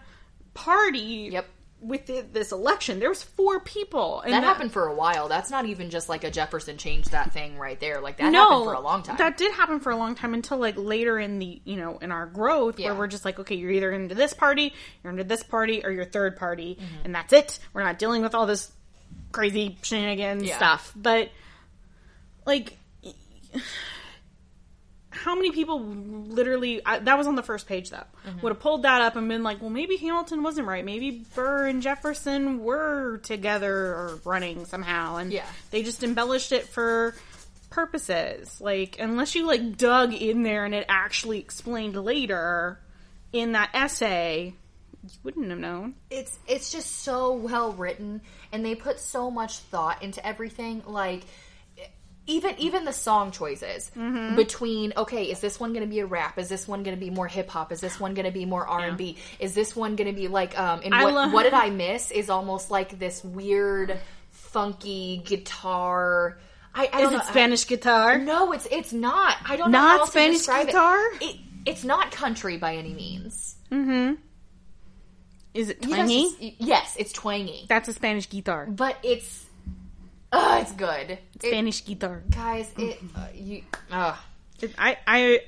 party 0.54 1.30
Yep. 1.32 1.46
With 1.80 2.08
the, 2.08 2.26
this 2.34 2.52
election. 2.52 3.00
There 3.00 3.10
was 3.10 3.22
four 3.22 3.60
people. 3.60 4.22
And 4.22 4.34
That 4.34 4.44
happened 4.44 4.72
for 4.72 4.88
a 4.88 4.96
while. 4.96 5.28
That's 5.28 5.52
not 5.52 5.66
even 5.68 5.90
just 5.92 6.10
like 6.10 6.24
a 6.24 6.32
Jefferson 6.32 6.78
changed 6.78 7.12
that 7.12 7.32
thing 7.34 7.58
right 7.58 7.80
there. 7.80 8.02
Like 8.02 8.18
that 8.18 8.32
no, 8.32 8.50
happened 8.50 8.66
for 8.66 8.74
a 8.74 8.80
long 8.80 9.04
time. 9.04 9.18
That 9.18 9.38
did 9.38 9.54
happen 9.54 9.80
for 9.80 9.92
a 9.92 9.96
long 9.98 10.16
time 10.16 10.34
until 10.34 10.58
like 10.58 10.74
later 10.76 11.20
in 11.20 11.38
the 11.40 11.62
you 11.66 11.76
know 11.76 11.98
in 12.00 12.12
our 12.12 12.26
growth 12.26 12.80
Yeah. 12.80 12.88
where 12.88 12.96
we're 13.00 13.08
just 13.08 13.26
like 13.26 13.38
okay 13.40 13.56
you're 13.56 13.70
either 13.72 13.92
into 13.92 14.16
this 14.16 14.34
party 14.34 14.74
you're 15.04 15.12
into 15.12 15.24
this 15.24 15.44
party 15.44 15.84
or 15.86 15.92
you're 15.92 16.06
third 16.06 16.36
party 16.38 16.76
Mm-hmm. 16.82 17.06
and 17.06 17.16
that's 17.16 17.32
it. 17.34 17.60
We're 17.74 17.84
not 17.84 18.00
dealing 18.00 18.24
with 18.24 18.34
all 18.34 18.48
this 18.48 18.72
crazy 19.32 19.78
shenanigans 19.84 20.44
Yeah. 20.44 20.58
stuff. 20.58 20.92
But 20.96 21.30
like 22.46 22.76
how 25.28 25.36
many 25.36 25.52
people 25.52 25.82
literally 25.82 26.82
I, 26.86 27.00
that 27.00 27.18
was 27.18 27.28
on 27.28 27.36
the 27.36 27.44
first 27.44 27.68
page 27.68 27.90
though 27.90 27.98
Mm-hmm. 28.28 28.42
would 28.42 28.52
have 28.54 28.60
pulled 28.60 28.84
that 28.84 29.02
up 29.02 29.16
and 29.16 29.28
been 29.30 29.44
like 29.44 29.62
well 29.62 29.70
maybe 29.70 29.96
hamilton 29.98 30.44
wasn't 30.44 30.68
right 30.68 30.84
maybe 30.84 31.26
burr 31.36 31.68
and 31.68 31.82
jefferson 31.82 32.60
were 32.64 33.20
together 33.24 33.74
or 33.76 34.20
running 34.26 34.66
somehow 34.66 35.16
and 35.18 35.32
Yeah. 35.32 35.46
they 35.72 35.84
just 35.84 36.04
embellished 36.04 36.52
it 36.52 36.68
for 36.68 37.14
purposes 37.70 38.60
like 38.60 38.98
unless 39.00 39.36
you 39.36 39.46
like 39.46 39.78
dug 39.78 40.14
in 40.14 40.44
there 40.44 40.66
and 40.66 40.74
it 40.74 40.86
actually 40.90 41.40
explained 41.40 41.96
later 41.96 42.80
in 43.34 43.52
that 43.52 43.70
essay 43.74 44.54
you 45.04 45.10
wouldn't 45.24 45.50
have 45.50 45.60
known 45.60 45.94
it's 46.10 46.38
it's 46.48 46.72
just 46.72 47.02
so 47.04 47.34
well 47.34 47.72
written 47.74 48.20
and 48.52 48.66
they 48.66 48.74
put 48.76 49.00
so 49.00 49.30
much 49.30 49.60
thought 49.60 50.02
into 50.02 50.26
everything 50.26 50.82
like 50.88 51.24
even 52.28 52.56
even 52.60 52.86
the 52.86 52.94
song 52.94 53.32
choices 53.32 53.90
Mm-hmm. 53.96 54.36
between 54.36 54.94
okay 54.98 55.24
is 55.32 55.40
this 55.40 55.60
one 55.60 55.74
going 55.74 55.84
to 55.86 55.90
be 55.90 56.00
a 56.00 56.06
rap? 56.06 56.38
Is 56.38 56.50
this 56.50 56.68
one 56.68 56.84
going 56.84 56.96
to 56.96 57.00
be 57.00 57.10
more 57.10 57.28
hip 57.28 57.50
hop 57.50 57.72
is 57.72 57.80
this 57.82 58.00
one 58.00 58.14
going 58.14 58.26
to 58.26 58.32
be 58.32 58.46
more 58.46 58.68
R&B 58.68 59.18
is 59.40 59.56
this 59.56 59.76
one 59.76 59.96
going 59.96 60.08
to 60.14 60.20
be 60.20 60.28
like 60.28 60.58
um 60.60 60.82
and 60.84 60.94
what, 60.94 61.14
love- 61.14 61.34
what 61.34 61.44
did 61.44 61.54
I 61.66 61.70
miss 61.70 62.12
is 62.12 62.30
almost 62.30 62.70
like 62.70 63.00
this 63.00 63.24
weird 63.24 63.98
funky 64.32 65.22
guitar. 65.26 66.38
I, 66.76 66.90
I 66.94 67.02
is 67.04 67.12
it 67.12 67.18
know, 67.18 67.24
spanish 67.24 67.66
guitar? 67.68 68.18
No 68.20 68.52
it's 68.52 68.68
it's 68.70 68.94
not. 68.94 69.36
I 69.46 69.56
don't 69.56 69.72
know 69.72 69.80
Not 69.80 70.00
how 70.00 70.06
to 70.06 70.12
Spanish 70.12 70.38
describe 70.38 70.64
it. 70.64 70.68
guitar? 70.68 71.00
It, 71.22 71.38
it's 71.66 71.84
not 71.84 72.12
country 72.12 72.58
by 72.58 72.76
any 72.76 72.94
means. 72.94 73.56
Is 75.54 75.70
it 75.70 75.78
Yes, 75.82 75.90
twangy? 75.90 76.24
it's- 76.40 76.54
yes 76.60 76.96
it's 77.00 77.12
twangy. 77.14 77.66
That's 77.68 77.88
a 77.90 77.94
spanish 77.94 78.30
guitar. 78.30 78.68
But 78.70 78.98
it's 79.04 79.46
uh, 80.32 80.60
it's 80.62 80.72
good. 80.74 81.12
It- 81.12 81.22
spanish 81.42 81.86
guitar 81.86 82.24
guys, 82.30 82.72
it 82.78 83.00
uh, 83.16 83.28
you 83.34 83.64
uh, 83.92 84.16
It- 84.62 84.74
i 84.78 84.98
i 85.08 85.40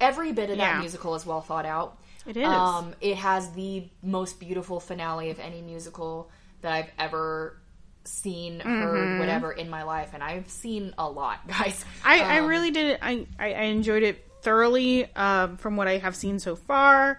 every 0.00 0.32
bit 0.32 0.50
of 0.50 0.58
that 0.58 0.80
musical 0.80 1.14
is 1.14 1.24
well 1.26 1.40
thought 1.40 1.66
out. 1.66 1.98
It 2.26 2.36
is. 2.36 2.46
Um, 2.46 2.94
it 3.00 3.16
has 3.16 3.50
the 3.52 3.88
most 4.02 4.38
beautiful 4.38 4.78
finale 4.80 5.30
of 5.30 5.40
any 5.40 5.60
musical 5.60 6.30
that 6.60 6.72
I've 6.72 6.90
ever 6.98 7.56
seen, 8.04 8.60
heard, 8.60 8.94
Mm-hmm. 8.94 9.18
whatever 9.18 9.50
in 9.52 9.68
my 9.70 9.82
life, 9.82 10.10
and 10.14 10.22
I've 10.22 10.48
seen 10.48 10.94
a 10.98 11.08
lot, 11.08 11.46
guys. 11.48 11.84
I, 12.04 12.20
I 12.20 12.38
Um, 12.40 12.46
really 12.46 12.70
did 12.70 12.86
it. 12.92 12.98
I, 13.02 13.26
I, 13.38 13.52
I 13.54 13.62
enjoyed 13.64 14.02
it 14.04 14.24
thoroughly 14.42 15.06
um, 15.16 15.56
from 15.56 15.76
what 15.76 15.88
I 15.88 15.98
have 15.98 16.14
seen 16.16 16.38
so 16.38 16.54
far. 16.56 17.18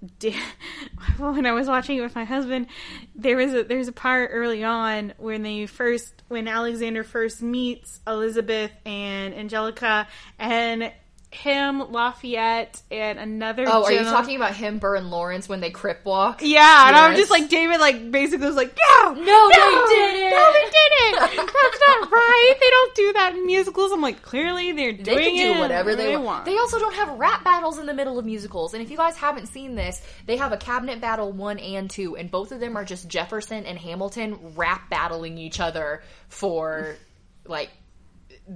When 1.18 1.46
I 1.46 1.52
was 1.52 1.66
watching 1.66 1.98
it 1.98 2.02
with 2.02 2.14
my 2.14 2.24
husband, 2.24 2.68
there 3.16 3.36
was 3.36 3.52
a 3.52 3.64
there's 3.64 3.88
a 3.88 3.92
part 3.92 4.30
early 4.32 4.62
on 4.62 5.12
when 5.18 5.42
they 5.42 5.66
first 5.66 6.22
when 6.28 6.46
Alexander 6.46 7.02
first 7.02 7.42
meets 7.42 8.00
Elizabeth 8.06 8.70
and 8.86 9.34
Angelica, 9.34 10.06
and 10.38 10.92
him, 11.30 11.92
Lafayette, 11.92 12.80
and 12.90 13.18
another. 13.18 13.64
Oh, 13.68 13.84
are 13.84 13.92
you 13.92 14.02
talking 14.04 14.36
about 14.36 14.54
him, 14.54 14.78
Burr, 14.78 14.96
and 14.96 15.10
Laurens 15.10 15.46
when 15.48 15.60
they 15.60 15.68
crip 15.70 16.02
walk? 16.04 16.40
Yeah, 16.42 16.88
and 16.88 16.96
I'm 16.96 17.16
just 17.16 17.30
like 17.30 17.50
David, 17.50 17.80
like 17.80 18.10
basically 18.10 18.46
was 18.46 18.56
like, 18.56 18.74
no, 18.76 19.12
No, 19.12 19.48
they 19.50 19.54
didn't. 19.56 20.30
no, 20.30 20.52
they 20.52 20.70
didn't. 20.70 21.20
That's 21.36 21.80
not 21.88 22.10
right. 22.10 22.54
They 22.58 22.70
don't 22.70 22.94
do 22.94 23.12
that 23.14 23.34
in 23.34 23.44
musicals. 23.46 23.92
I'm 23.92 24.00
like, 24.00 24.22
clearly 24.22 24.72
they're 24.72 24.92
doing 24.92 25.04
They 25.04 25.24
can 25.36 25.54
do 25.54 25.60
whatever 25.60 25.94
they, 25.94 26.14
want. 26.16 26.24
want. 26.24 26.44
They 26.46 26.56
also 26.56 26.78
don't 26.78 26.94
have 26.94 27.10
rap 27.18 27.44
battles 27.44 27.78
in 27.78 27.84
the 27.86 27.94
middle 27.94 28.18
of 28.18 28.24
musicals. 28.24 28.72
And 28.72 28.82
if 28.82 28.90
you 28.90 28.96
guys 28.96 29.16
haven't 29.16 29.46
seen 29.46 29.74
this, 29.74 30.00
they 30.24 30.36
have 30.38 30.52
a 30.52 30.56
cabinet 30.56 31.00
battle 31.00 31.30
one 31.30 31.58
and 31.58 31.90
two, 31.90 32.16
and 32.16 32.30
both 32.30 32.52
of 32.52 32.60
them 32.60 32.74
are 32.76 32.84
just 32.84 33.06
Jefferson 33.06 33.66
and 33.66 33.78
Hamilton 33.78 34.54
rap 34.56 34.88
battling 34.88 35.36
each 35.36 35.60
other 35.60 36.02
for 36.28 36.96
like. 37.44 37.70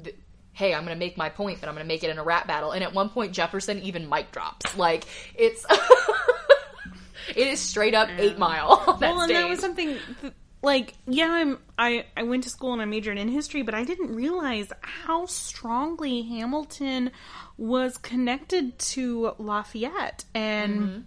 th- 0.05 0.17
Hey, 0.53 0.75
I'm 0.75 0.83
gonna 0.85 0.97
make 0.97 1.17
my 1.17 1.29
point, 1.31 1.61
but 1.61 1.69
I'm 1.69 1.75
gonna 1.75 1.87
make 1.87 2.05
it 2.05 2.11
in 2.11 2.19
a 2.19 2.23
rap 2.25 2.47
battle. 2.47 2.73
And 2.73 2.85
at 2.85 2.93
one 2.95 3.09
point, 3.09 3.33
Jefferson 3.33 3.79
even 3.81 4.09
mic 4.09 4.31
drops. 4.33 4.77
Like 4.77 5.05
it's, 5.35 5.65
it 7.35 7.47
is 7.47 7.61
straight 7.61 7.95
up 7.95 8.09
Eight 8.19 8.39
Mile. 8.39 8.83
Well, 9.01 9.21
and 9.21 9.31
that 9.31 9.49
was 9.49 9.61
something 9.61 9.97
th- 10.21 10.33
like, 10.63 10.95
yeah, 11.07 11.29
I'm 11.31 11.59
I 11.79 12.05
I 12.17 12.25
went 12.25 12.45
to 12.45 12.51
school 12.51 12.73
and 12.73 12.83
I 12.83 12.85
majored 12.85 13.19
in 13.19 13.29
history, 13.29 13.63
but 13.63 13.75
I 13.75 13.85
didn't 13.85 14.15
realize 14.15 14.71
how 14.83 15.27
strongly 15.27 16.23
Hamilton 16.23 17.11
was 17.57 17.97
connected 17.99 18.79
to 18.79 19.33
Lafayette, 19.39 20.25
and 20.35 20.81
Mm-hmm. 20.81 21.01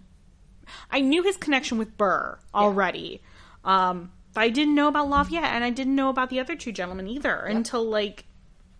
I 0.90 1.00
knew 1.00 1.22
his 1.22 1.36
connection 1.36 1.78
with 1.78 1.96
Burr 1.96 2.40
already. 2.52 3.22
Um, 3.64 4.10
but 4.34 4.40
I 4.42 4.48
didn't 4.48 4.74
know 4.74 4.88
about 4.88 5.08
Lafayette, 5.08 5.44
and 5.44 5.62
I 5.62 5.70
didn't 5.70 5.94
know 5.94 6.08
about 6.08 6.28
the 6.28 6.40
other 6.40 6.56
two 6.56 6.72
gentlemen 6.72 7.06
either 7.06 7.36
until 7.36 7.84
like 7.88 8.24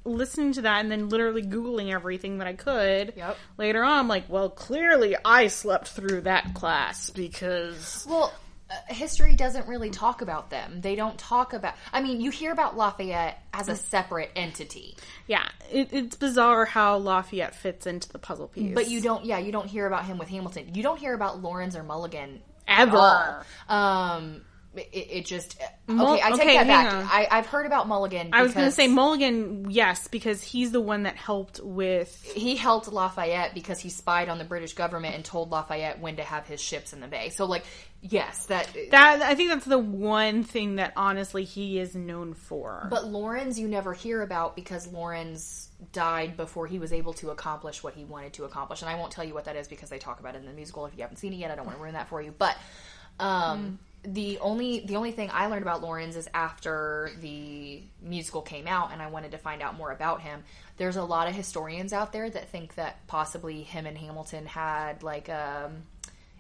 listening 0.07 0.53
to 0.55 0.62
that 0.62 0.81
and 0.81 0.91
then 0.91 1.09
literally 1.09 1.43
googling 1.43 1.93
everything 1.93 2.39
that 2.39 2.47
I 2.47 2.55
could. 2.55 3.12
Yep. 3.16 3.37
Later 3.59 3.85
on, 3.85 3.99
I'm 3.99 4.09
like, 4.09 4.28
well, 4.28 4.49
clearly 4.49 5.16
I 5.24 5.49
slept 5.49 5.89
through 5.89 6.23
that 6.23 6.55
class 6.55 7.11
because 7.11 8.07
Well, 8.09 8.33
uh, 8.70 8.74
history 8.93 9.35
doesn't 9.37 9.69
really 9.69 9.91
talk 9.91 10.23
about 10.23 10.51
them. 10.51 10.81
They 10.81 10.97
don't 10.97 11.16
talk 11.19 11.53
about. 11.53 11.74
I 11.93 12.03
mean, 12.03 12.20
you 12.20 12.31
hear 12.31 12.51
about 12.53 12.77
Lafayette 12.77 13.39
as 13.53 13.69
a 13.69 13.77
separate 13.77 14.31
entity, 14.35 14.97
Yeah, 15.28 15.47
it, 15.70 15.89
it's 15.93 16.16
bizarre 16.16 16.65
how 16.65 16.97
Lafayette 16.99 17.55
fits 17.55 17.87
into 17.87 18.09
the 18.09 18.19
puzzle 18.19 18.49
piece. 18.49 18.74
but 18.74 18.89
you 18.89 19.01
don't. 19.01 19.24
Yeah, 19.24 19.39
you 19.39 19.53
don't 19.53 19.69
hear 19.69 19.87
about 19.87 20.05
him 20.07 20.19
with 20.19 20.28
Hamilton. 20.28 20.74
You 20.74 20.83
don't 20.83 20.99
hear 20.99 21.15
about 21.15 21.43
Laurens 21.43 21.77
or 21.77 21.83
Mulligan 21.85 22.41
Ever. 22.69 23.45
Um, 23.69 24.43
it, 24.77 24.89
it 24.93 25.27
just 25.27 25.61
Mul- 25.86 26.15
okay. 26.15 26.23
I 26.23 26.31
take 26.31 26.40
okay, 26.40 26.55
that 26.55 26.66
back. 26.66 26.93
on. 26.93 27.03
I, 27.05 27.28
I've 27.31 27.47
heard 27.47 27.66
about 27.66 27.89
Mulligan. 27.89 28.31
I 28.32 28.43
was 28.43 28.55
going 28.55 28.66
to 28.66 28.73
say 28.73 28.89
Mulligan, 28.89 29.70
yes, 29.70 30.09
because 30.09 30.43
he's 30.43 30.73
the 30.73 30.81
one 30.81 31.05
that 31.05 31.16
helped 31.16 31.61
with. 31.61 32.23
he 32.35 32.57
helped 32.57 32.89
Lafayette 32.89 33.55
because 33.55 33.78
he 33.78 33.89
spied 33.89 34.28
on 34.28 34.39
the 34.39 34.44
British 34.44 34.74
government 34.74 35.15
and 35.15 35.24
told 35.24 35.51
Lafayette 35.51 36.01
when 36.01 36.16
to 36.16 36.23
have 36.23 36.47
his 36.47 36.61
ships 36.61 36.93
in 36.93 37.01
the 37.01 37.07
bay. 37.07 37.31
So, 37.31 37.47
like, 37.47 37.65
yes, 38.01 38.47
that. 38.47 38.69
That 38.90 39.23
I 39.23 39.35
think 39.35 39.51
that's 39.51 39.65
the 39.65 39.78
one 39.78 40.43
thing 40.43 40.77
that 40.77 40.93
honestly 40.97 41.44
he 41.44 41.78
is 41.78 41.94
known 41.94 42.35
for. 42.35 42.89
But 42.90 43.07
Laurens, 43.07 43.59
you 43.59 43.69
never 43.69 43.93
hear 43.93 44.23
about 44.23 44.57
because 44.57 44.86
Laurens 44.89 45.69
died 45.93 46.36
before 46.36 46.66
he 46.66 46.78
was 46.78 46.93
able 46.93 47.12
to 47.15 47.31
accomplish 47.31 47.82
what 47.82 47.94
he 47.94 48.05
wanted 48.05 48.32
to 48.35 48.44
accomplish. 48.44 48.82
And 48.82 48.90
I 48.90 48.97
won't 48.97 49.12
tell 49.12 49.24
you 49.24 49.35
what 49.35 49.44
that 49.44 49.57
is 49.57 49.69
because 49.69 49.90
they 49.90 49.98
talk 49.98 50.20
about 50.20 50.35
it 50.35 50.39
in 50.39 50.47
the 50.47 50.53
musical. 50.53 50.86
If 50.86 50.94
you 50.97 51.03
haven't 51.03 51.19
seen 51.19 51.32
it 51.32 51.36
yet, 51.36 51.51
I 51.51 51.55
don't 51.55 51.66
want 51.66 51.77
to 51.77 51.82
ruin 51.82 51.94
that 51.94 52.09
for 52.09 52.20
you. 52.23 52.35
But 52.36 52.57
um, 53.19 53.78
the 54.07 54.39
only 54.39 54.81
the 54.81 54.97
only 54.97 55.12
thing 55.12 55.31
I 55.33 55.47
learned 55.47 55.62
about 55.62 55.83
Laurens 55.83 56.16
is 56.16 56.28
after 56.33 57.11
the 57.20 57.83
musical 58.01 58.43
came 58.43 58.66
out, 58.66 58.93
and 58.93 59.03
I 59.03 59.09
wanted 59.09 59.33
to 59.33 59.39
find 59.39 59.62
out 59.62 59.77
more 59.77 59.91
about 59.93 60.20
him. 60.20 60.45
There's 60.77 60.97
a 60.97 61.03
lot 61.03 61.28
of 61.28 61.35
historians 61.35 61.93
out 61.93 62.12
there 62.12 62.28
that 62.31 62.51
think 62.51 62.74
that 62.77 63.07
possibly 63.07 63.62
him 63.62 63.87
and 63.87 63.97
Hamilton 63.99 64.47
had 64.47 65.03
like 65.03 65.28
um 65.28 65.83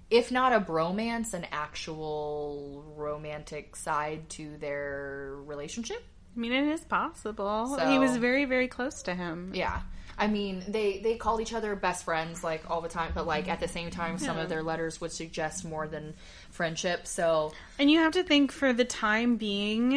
if 0.08 0.30
not 0.30 0.52
a 0.52 0.60
bromance, 0.60 1.34
an 1.34 1.46
actual 1.50 2.84
romantic 2.96 3.74
side 3.74 4.28
to 4.30 4.56
their 4.58 5.34
relationship. 5.46 6.02
I 6.36 6.38
mean, 6.38 6.52
it 6.52 6.68
is 6.68 6.80
possible. 6.82 7.76
So- 7.76 7.90
he 7.90 7.98
was 7.98 8.16
very, 8.16 8.44
very 8.44 8.68
close 8.68 9.02
to 9.02 9.14
him. 9.14 9.52
Yeah. 9.54 9.80
I 10.18 10.28
mean, 10.28 10.64
they 10.66 10.98
they 10.98 11.16
called 11.16 11.40
each 11.40 11.52
other 11.52 11.76
best 11.76 12.04
friends 12.04 12.42
like 12.42 12.70
all 12.70 12.80
the 12.80 12.88
time, 12.88 13.12
but 13.14 13.26
like 13.26 13.48
at 13.48 13.60
the 13.60 13.68
same 13.68 13.90
time, 13.90 14.18
some 14.18 14.38
of 14.38 14.48
their 14.48 14.62
letters 14.62 15.00
would 15.00 15.12
suggest 15.12 15.64
more 15.64 15.86
than 15.86 16.14
friendship. 16.50 17.06
So 17.06 17.52
And 17.78 17.90
you 17.90 17.98
have 18.00 18.12
to 18.12 18.22
think 18.22 18.50
for 18.50 18.72
the 18.72 18.84
time 18.84 19.36
being, 19.36 19.92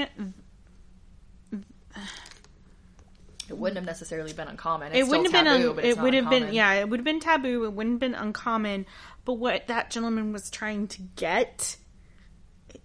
it 3.49 3.57
wouldn't 3.57 3.77
have 3.77 3.85
necessarily 3.85 4.33
been 4.33 4.47
uncommon. 4.47 4.91
It's 4.91 4.99
it 4.99 5.09
wouldn't 5.09 5.31
have 5.31 5.45
been. 5.45 5.53
taboo, 5.53 5.69
un- 5.69 5.75
but 5.75 5.85
it's 5.85 5.97
it 5.97 6.01
would 6.01 6.13
have 6.13 6.29
been. 6.29 6.53
Yeah, 6.53 6.73
it 6.73 6.89
would 6.89 6.99
have 6.99 7.05
been 7.05 7.19
taboo. 7.19 7.63
It 7.63 7.73
wouldn't 7.73 7.95
have 7.95 7.99
been 7.99 8.15
uncommon. 8.15 8.85
But 9.25 9.33
what 9.35 9.67
that 9.67 9.89
gentleman 9.89 10.33
was 10.33 10.49
trying 10.49 10.87
to 10.89 11.01
get, 11.15 11.77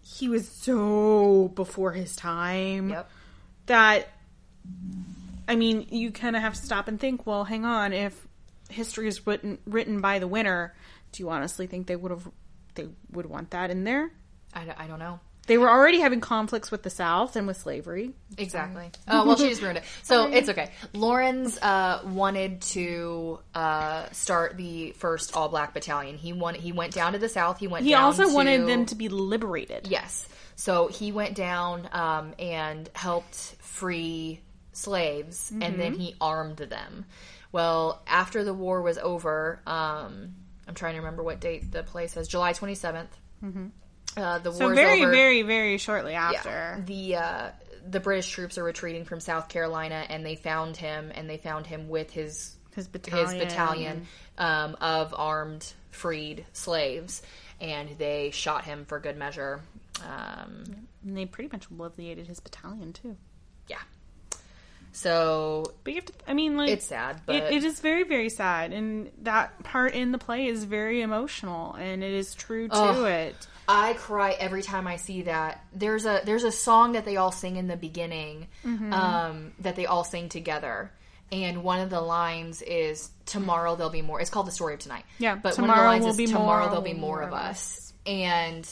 he 0.03 0.29
was 0.29 0.49
so 0.49 1.49
before 1.55 1.93
his 1.93 2.15
time. 2.17 2.91
Yep. 2.91 3.11
that 3.67 4.09
I 5.49 5.57
mean, 5.57 5.87
you 5.91 6.11
kind 6.11 6.37
of 6.37 6.43
have 6.43 6.55
to 6.55 6.61
stop 6.61 6.89
and 6.89 6.99
think. 6.99 7.27
Well, 7.27 7.45
hang 7.45 7.65
on. 7.65 7.93
If 7.93 8.27
history 8.71 9.09
is 9.09 9.27
written 9.27 9.59
written 9.67 10.01
by 10.01 10.19
the 10.19 10.27
winner, 10.29 10.75
do 11.13 11.23
you 11.23 11.31
honestly 11.31 11.67
think 11.67 11.87
they 11.87 11.97
would 11.97 12.11
have 12.11 12.29
they 12.75 12.89
would 13.13 13.27
want 13.27 13.51
that 13.51 13.71
in 13.71 13.85
there? 13.85 14.11
I, 14.53 14.65
don't- 14.65 14.81
I 14.81 14.87
don't 14.87 14.99
know. 14.99 15.21
They 15.47 15.59
were 15.59 15.69
already 15.69 16.01
having 16.01 16.23
conflicts 16.23 16.71
with 16.71 16.83
the 16.83 16.89
South 16.89 17.37
and 17.37 17.47
with 17.47 17.59
slavery. 17.59 18.13
Exactly. 18.39 18.91
Oh 19.07 19.27
well, 19.27 19.37
she 19.37 19.51
just 19.51 19.61
ruined 19.61 19.77
it. 19.77 19.85
So 20.03 20.27
it's 20.33 20.49
okay. 20.49 20.71
Laurens 20.95 21.59
uh, 21.61 22.01
wanted 22.07 22.63
to 22.63 23.41
uh, 23.55 24.09
start 24.13 24.57
the 24.57 24.93
first 24.93 25.37
all 25.37 25.51
black 25.51 25.75
battalion. 25.75 26.17
He 26.17 26.33
wanted. 26.33 26.63
He 26.63 26.73
went 26.73 26.95
down 26.95 27.13
to 27.13 27.19
the 27.19 27.29
south. 27.29 27.59
He 27.59 27.67
went. 27.69 27.85
He 27.85 27.93
also 27.93 28.27
to- 28.27 28.33
wanted 28.35 28.67
them 28.67 28.87
to 28.87 28.95
be 28.95 29.11
liberated. 29.11 29.87
Yes. 29.89 30.27
So 30.57 30.87
he 30.89 31.13
went 31.13 31.35
down 31.35 31.91
um, 31.93 32.33
and 32.39 32.89
helped 32.95 33.35
free 33.59 34.41
slaves, 34.77 35.51
and 35.61 35.79
then 35.81 35.95
he 35.95 36.15
armed 36.21 36.57
them. 36.59 37.05
Well, 37.53 38.03
after 38.07 38.43
the 38.45 38.55
war 38.55 38.83
was 38.83 38.99
over, 38.99 39.61
um, 39.67 40.35
I'm 40.67 40.75
trying 40.75 40.95
to 40.95 41.01
remember 41.01 41.23
what 41.23 41.41
date 41.41 41.71
the 41.71 41.83
play 41.83 42.07
says. 42.09 42.27
July 42.29 42.53
27th. 42.53 43.07
Uh, 44.17 44.39
the 44.39 44.51
war 44.51 44.59
So 44.59 44.75
very, 44.75 45.03
over. 45.03 45.11
very, 45.11 45.43
very 45.43 45.79
shortly 45.79 46.13
Yeah. 46.13 46.31
after. 46.37 46.83
The 46.87 47.17
uh, 47.17 47.51
the 47.87 48.01
British 48.01 48.31
troops 48.31 48.57
are 48.59 48.65
retreating 48.65 49.05
from 49.05 49.21
South 49.21 49.49
Carolina, 49.49 50.07
and 50.09 50.25
they 50.25 50.37
found 50.37 50.77
him, 50.77 51.13
and 51.15 51.29
they 51.29 51.37
found 51.37 51.67
him 51.67 51.89
with 51.89 52.11
his 52.11 52.57
His 52.75 52.89
battalion. 52.89 53.29
his 53.35 53.45
battalion 53.45 54.07
um, 54.39 54.77
of 54.81 55.15
armed 55.17 55.71
freed 55.91 56.47
slaves, 56.53 57.23
and 57.61 57.91
they 57.99 58.31
shot 58.31 58.65
him 58.65 58.85
for 58.87 58.99
good 59.01 59.17
measure. 59.17 59.61
Um, 60.03 60.87
And 61.05 61.17
they 61.17 61.27
pretty 61.27 61.51
much 61.53 61.67
obliterated 61.67 62.27
his 62.27 62.41
battalion 62.41 62.93
too. 62.93 63.17
yeah. 63.69 63.79
So 64.95 65.65
But 65.83 65.93
you 65.93 65.97
have 66.01 66.07
to. 66.07 66.13
I 66.29 66.35
mean, 66.35 66.57
like 66.57 66.71
it's 66.71 66.87
sad, 66.87 67.21
but 67.27 67.35
it, 67.35 67.53
it 67.53 67.65
is 67.65 67.81
very, 67.81 68.05
very 68.05 68.29
sad, 68.29 68.73
and 68.73 69.11
that 69.23 69.63
part 69.65 69.93
in 69.95 70.13
the 70.13 70.19
play 70.19 70.47
is 70.47 70.65
very 70.65 71.03
emotional, 71.03 71.75
and 71.75 72.03
it 72.05 72.13
is 72.13 72.35
true 72.35 72.69
to 72.69 73.05
it. 73.05 73.35
I 73.67 73.95
cry 73.95 74.33
every 74.39 74.63
time 74.63 74.87
I 74.87 74.97
see 74.97 75.23
that. 75.23 75.65
There's 75.73 76.07
a 76.07 76.21
there's 76.25 76.45
a 76.45 76.53
song 76.53 76.93
that 76.93 77.05
they 77.05 77.17
all 77.17 77.33
sing 77.33 77.57
in 77.57 77.67
the 77.67 77.77
beginning 77.77 78.47
Mm-hmm. 78.65 78.93
um, 78.93 79.53
that 79.61 79.75
they 79.75 79.87
all 79.87 80.05
sing 80.05 80.29
together. 80.29 80.93
And 81.33 81.65
one 81.65 81.81
of 81.81 81.91
the 81.91 82.01
lines 82.01 82.63
is 82.63 83.11
"Tomorrow 83.27 83.75
there'll 83.75 83.91
be 83.91 84.03
more." 84.03 84.21
It's 84.21 84.31
called 84.31 84.47
"The 84.47 84.53
Story 84.53 84.75
of 84.75 84.81
Tonight." 84.81 85.05
Yeah, 85.19 85.35
but 85.35 85.55
tomorrow 85.55 85.87
one 85.87 85.97
of 85.97 86.03
the 86.03 86.05
will 86.05 86.07
lines 86.07 86.19
is 86.21 86.27
be 86.29 86.33
"Tomorrow 86.33 86.61
more, 86.61 86.69
there'll 86.69 86.83
be 86.83 86.95
more 86.95 87.21
of 87.23 87.33
us," 87.33 87.93
and 88.07 88.69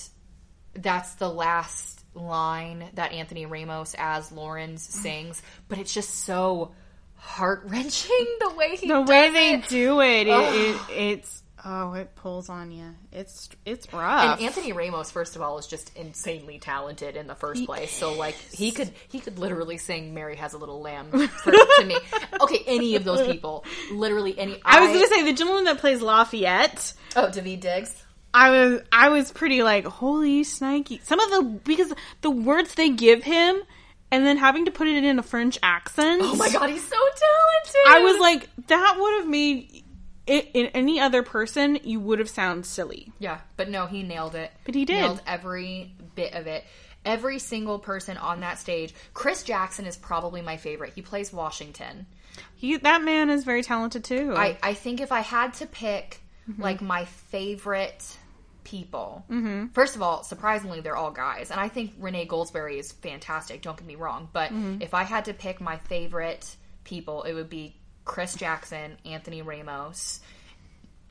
that's 0.74 1.14
the 1.14 1.28
last 1.28 2.01
line 2.14 2.90
that 2.94 3.12
Anthony 3.12 3.46
Ramos 3.46 3.94
as 3.98 4.30
Laurens 4.32 4.86
mm. 4.86 4.90
sings. 4.90 5.42
But 5.68 5.78
it's 5.78 5.92
just 5.92 6.24
so 6.24 6.72
heart 7.16 7.62
wrenching 7.66 8.26
the 8.40 8.50
way 8.50 8.76
he 8.76 8.88
The 8.88 9.00
way 9.00 9.30
they 9.30 9.54
it. 9.54 9.68
do 9.68 10.00
it, 10.00 10.26
it, 10.26 10.30
it, 10.30 10.80
it's 10.90 11.42
oh, 11.64 11.92
it 11.94 12.14
pulls 12.16 12.48
on 12.48 12.70
you. 12.70 12.94
It's 13.12 13.48
it's 13.64 13.92
rough. 13.92 14.38
And 14.38 14.46
Anthony 14.46 14.72
Ramos, 14.72 15.10
first 15.10 15.36
of 15.36 15.42
all, 15.42 15.58
is 15.58 15.66
just 15.66 15.96
insanely 15.96 16.58
talented 16.58 17.16
in 17.16 17.26
the 17.26 17.34
first 17.34 17.64
place. 17.64 17.92
So 17.92 18.14
like 18.14 18.34
he 18.34 18.72
could 18.72 18.90
he 19.08 19.20
could 19.20 19.38
literally 19.38 19.78
sing 19.78 20.14
"Mary 20.14 20.36
Has 20.36 20.52
a 20.52 20.58
Little 20.58 20.80
Lamb" 20.80 21.10
for, 21.28 21.52
to 21.52 21.84
me. 21.84 21.96
Okay, 22.40 22.62
any 22.66 22.96
of 22.96 23.04
those 23.04 23.26
people, 23.26 23.64
literally 23.92 24.38
any. 24.38 24.60
I 24.64 24.80
was 24.80 24.92
gonna 24.92 25.06
say 25.08 25.24
the 25.24 25.32
gentleman 25.32 25.64
that 25.64 25.78
plays 25.78 26.02
Lafayette. 26.02 26.94
oh 27.16 27.28
Daveed 27.28 27.60
Diggs. 27.60 28.02
I 28.34 28.50
was 28.50 28.80
I 28.90 29.08
was 29.10 29.30
pretty 29.30 29.62
like 29.62 29.84
holy 29.84 30.42
snikey. 30.42 31.02
Some 31.02 31.20
of 31.20 31.30
the 31.30 31.42
because 31.64 31.92
the 32.22 32.30
words 32.30 32.74
they 32.74 32.90
give 32.90 33.22
him, 33.22 33.62
and 34.10 34.26
then 34.26 34.36
having 34.36 34.64
to 34.64 34.70
put 34.70 34.88
it 34.88 35.04
in 35.04 35.18
a 35.18 35.22
French 35.22 35.58
accent. 35.62 36.22
Oh 36.24 36.34
my 36.36 36.50
god, 36.50 36.70
he's 36.70 36.86
so 36.86 36.96
talented. 36.96 37.82
I 37.88 38.00
was 38.00 38.20
like 38.20 38.48
that 38.68 38.96
would 38.98 39.14
have 39.20 39.28
made 39.28 39.84
it 40.26 40.50
in 40.54 40.66
any 40.66 41.00
other 41.00 41.22
person 41.22 41.78
you 41.82 42.00
would 42.00 42.18
have 42.18 42.28
sound 42.28 42.64
silly. 42.64 43.12
yeah, 43.18 43.40
but 43.56 43.68
no, 43.68 43.86
he 43.86 44.02
nailed 44.02 44.34
it. 44.34 44.52
But 44.64 44.74
he 44.74 44.84
did. 44.84 45.00
nailed 45.00 45.22
every 45.26 45.94
bit 46.14 46.34
of 46.34 46.46
it. 46.46 46.64
Every 47.04 47.40
single 47.40 47.80
person 47.80 48.16
on 48.16 48.40
that 48.40 48.60
stage. 48.60 48.94
Chris 49.12 49.42
Jackson 49.42 49.86
is 49.86 49.96
probably 49.96 50.40
my 50.40 50.56
favorite. 50.56 50.92
He 50.94 51.02
plays 51.02 51.32
Washington. 51.32 52.06
He 52.54 52.76
that 52.76 53.02
man 53.02 53.28
is 53.28 53.44
very 53.44 53.62
talented 53.62 54.04
too. 54.04 54.34
I, 54.36 54.56
I 54.62 54.74
think 54.74 55.00
if 55.00 55.10
I 55.10 55.20
had 55.20 55.54
to 55.54 55.66
pick 55.66 56.20
mm-hmm. 56.48 56.62
like 56.62 56.80
my 56.80 57.04
favorite 57.04 58.16
people, 58.64 59.24
mm-hmm. 59.30 59.68
first 59.68 59.96
of 59.96 60.02
all, 60.02 60.22
surprisingly, 60.22 60.80
they're 60.80 60.96
all 60.96 61.10
guys, 61.10 61.50
and 61.50 61.60
I 61.60 61.68
think 61.68 61.92
Renee 61.98 62.26
Goldsberry 62.26 62.78
is 62.78 62.92
fantastic. 62.92 63.62
Don't 63.62 63.76
get 63.76 63.86
me 63.86 63.96
wrong, 63.96 64.28
but 64.32 64.50
mm-hmm. 64.50 64.80
if 64.80 64.94
I 64.94 65.02
had 65.02 65.26
to 65.26 65.34
pick 65.34 65.60
my 65.60 65.76
favorite 65.78 66.56
people, 66.84 67.22
it 67.22 67.34
would 67.34 67.48
be 67.50 67.76
Chris 68.04 68.34
Jackson, 68.34 68.96
Anthony 69.04 69.42
Ramos, 69.42 70.20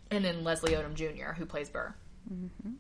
and 0.10 0.24
then 0.24 0.44
Leslie 0.44 0.74
Odom 0.74 0.94
Jr., 0.94 1.34
who 1.34 1.46
plays 1.46 1.70
Burr. 1.70 1.94
Mm-hmm. 2.32 2.72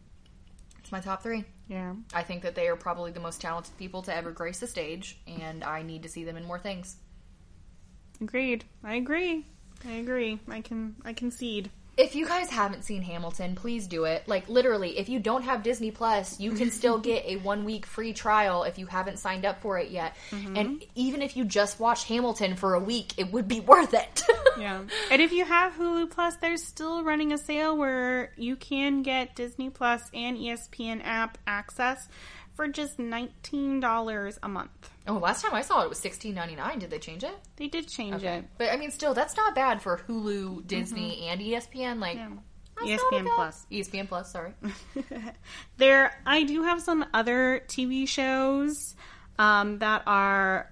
It's 0.80 0.92
my 0.92 1.00
top 1.00 1.24
three. 1.24 1.46
yeah. 1.68 1.94
I 2.14 2.24
think 2.24 2.44
that 2.44 2.56
they 2.56 2.68
are 2.68 2.76
probably 2.76 3.12
the 3.12 3.20
most 3.20 3.40
talented 3.40 3.78
people 3.78 4.02
to 4.04 4.16
ever 4.16 4.32
grace 4.32 4.60
the 4.60 4.68
stage, 4.68 5.20
and 5.28 5.64
I 5.64 5.84
need 5.84 6.04
to 6.04 6.10
see 6.10 6.24
them 6.24 6.38
in 6.38 6.44
more 6.44 6.60
things. 6.60 6.98
Agreed. 8.20 8.66
I 8.84 8.96
agree. 8.96 9.46
I 9.88 9.94
agree. 9.94 10.40
I 10.48 10.62
can 10.62 10.96
I 11.04 11.14
concede. 11.14 11.72
If 11.98 12.16
you 12.16 12.26
guys 12.26 12.50
haven't 12.50 12.84
seen 12.84 13.02
Hamilton, 13.02 13.56
please 13.56 13.86
do 13.86 14.06
it. 14.06 14.28
Like 14.28 14.48
literally, 14.48 14.98
if 14.98 15.10
you 15.10 15.20
don't 15.20 15.44
have 15.44 15.62
Disney 15.62 15.92
Plus, 15.92 16.40
you 16.40 16.54
can 16.54 16.72
still 16.80 16.98
get 16.98 17.26
a 17.26 17.36
one 17.38 17.66
week 17.66 17.86
free 17.86 18.14
trial 18.14 18.64
if 18.64 18.78
you 18.80 18.86
haven't 18.86 19.20
signed 19.20 19.46
up 19.46 19.62
for 19.62 19.78
it 19.78 19.92
yet. 19.92 20.16
Mm-hmm. 20.32 20.56
And 20.58 20.84
even 20.96 21.22
if 21.22 21.36
you 21.36 21.44
just 21.44 21.80
watch 21.80 22.06
Hamilton 22.06 22.56
for 22.56 22.74
a 22.74 22.80
week, 22.80 23.14
it 23.18 23.32
would 23.32 23.48
be 23.48 23.60
worth 23.60 23.94
it. 23.94 24.24
Yeah. 24.60 24.84
and 25.10 25.22
if 25.22 25.32
you 25.32 25.46
have 25.46 25.74
Hulu 25.74 26.12
Plus, 26.12 26.36
there's 26.36 26.62
still 26.62 27.04
running 27.04 27.32
a 27.32 27.38
sale 27.38 27.76
where 27.76 28.32
you 28.36 28.58
can 28.58 29.02
get 29.02 29.34
Disney 29.34 29.70
Plus 29.70 30.04
and 30.14 30.38
ESPN 30.38 31.02
app 31.04 31.38
access 31.48 32.08
for 32.54 32.68
just 32.68 32.98
$19 32.98 34.40
a 34.44 34.50
month. 34.50 34.91
Oh, 35.08 35.14
last 35.14 35.44
time 35.44 35.54
I 35.54 35.62
saw 35.62 35.82
it, 35.82 35.86
it 35.86 35.90
was 35.90 36.00
sixteen 36.00 36.36
ninety 36.36 36.56
nine. 36.56 36.80
Did 36.80 36.90
they 36.90 37.00
change 37.00 37.24
it? 37.24 37.36
They 37.56 37.68
did 37.68 37.88
change 37.88 38.24
it. 38.24 38.46
But 38.58 38.72
I 38.72 38.78
mean, 38.78 38.92
still, 38.92 39.14
that's 39.14 39.36
not 39.36 39.56
bad 39.56 39.82
for 39.82 40.02
Hulu, 40.08 40.68
Disney, 40.68 41.28
and 41.28 41.42
E 41.42 41.52
ESPN. 41.54 42.00
Like 42.00 42.18
not 42.18 42.40
ESPN. 42.82 43.36
Plus. 43.36 43.66
ESPN 43.72 44.08
Plus. 44.08 44.32
Sorry. 44.32 44.54
There, 45.78 46.14
I 46.26 46.44
do 46.44 46.64
have 46.64 46.82
some 46.82 47.06
other 47.14 47.64
TV 47.68 48.08
shows 48.08 48.96
um, 49.40 49.80
that 49.80 50.04
are 50.06 50.72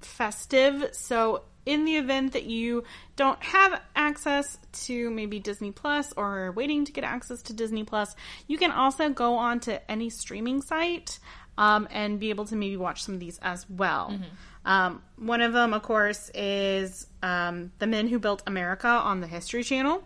festive. 0.00 0.90
So, 0.92 1.42
in 1.66 1.84
the 1.84 1.96
event 1.96 2.32
that 2.32 2.44
you 2.44 2.84
don't 3.16 3.42
have 3.42 3.82
access 3.94 4.56
to 4.72 5.10
maybe 5.10 5.40
Disney 5.40 5.72
Plus 5.72 6.12
or 6.16 6.46
are 6.46 6.52
waiting 6.52 6.84
to 6.84 6.92
get 6.92 7.04
access 7.04 7.42
to 7.42 7.52
Disney 7.52 7.84
Plus, 7.84 8.14
you 8.46 8.56
can 8.56 8.70
also 8.70 9.08
go 9.10 9.34
on 9.34 9.60
to 9.60 9.90
any 9.90 10.08
streaming 10.08 10.62
site 10.62 11.18
um, 11.58 11.88
and 11.90 12.18
be 12.20 12.30
able 12.30 12.44
to 12.46 12.56
maybe 12.56 12.76
watch 12.76 13.02
some 13.04 13.14
of 13.14 13.20
these 13.20 13.38
as 13.42 13.68
well. 13.68 14.18
Um, 14.64 15.02
one 15.16 15.40
of 15.40 15.52
them, 15.52 15.72
of 15.74 15.82
course, 15.82 16.30
is 16.34 17.06
um, 17.22 17.70
The 17.78 17.86
Men 17.86 18.08
Who 18.08 18.18
Built 18.18 18.42
America 18.46 18.88
on 18.88 19.20
the 19.20 19.26
History 19.26 19.62
Channel. 19.62 20.02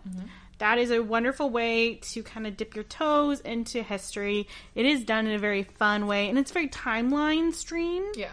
That 0.59 0.77
is 0.77 0.91
a 0.91 0.99
wonderful 0.99 1.49
way 1.49 1.95
to 1.95 2.21
kind 2.21 2.45
of 2.45 2.55
dip 2.55 2.75
your 2.75 2.83
toes 2.83 3.39
into 3.39 3.81
history. 3.81 4.47
It 4.75 4.85
is 4.85 5.03
done 5.03 5.25
in 5.25 5.33
a 5.33 5.39
very 5.39 5.63
fun 5.63 6.05
way, 6.05 6.29
and 6.29 6.37
it's 6.37 6.51
very 6.51 6.67
timeline 6.67 7.51
streamed. 7.53 8.15
Yeah. 8.15 8.29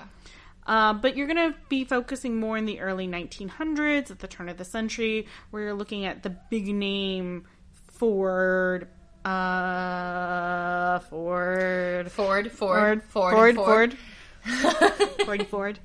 Uh, 0.66 0.92
but 0.92 1.16
you're 1.16 1.26
going 1.26 1.52
to 1.52 1.58
be 1.70 1.84
focusing 1.84 2.38
more 2.38 2.58
in 2.58 2.66
the 2.66 2.80
early 2.80 3.08
1900s, 3.08 4.10
at 4.10 4.18
the 4.18 4.28
turn 4.28 4.50
of 4.50 4.58
the 4.58 4.64
century, 4.66 5.26
where 5.50 5.62
you're 5.62 5.74
looking 5.74 6.04
at 6.04 6.22
the 6.22 6.28
big 6.28 6.66
name 6.66 7.46
Ford, 7.72 8.88
uh, 9.24 10.98
Ford, 11.00 12.10
Ford, 12.10 12.50
Ford, 12.52 13.02
Ford, 13.02 13.02
Ford, 13.02 13.56
Ford, 13.56 13.96
Ford, 14.44 14.92
Ford, 15.24 15.46
Ford. 15.48 15.78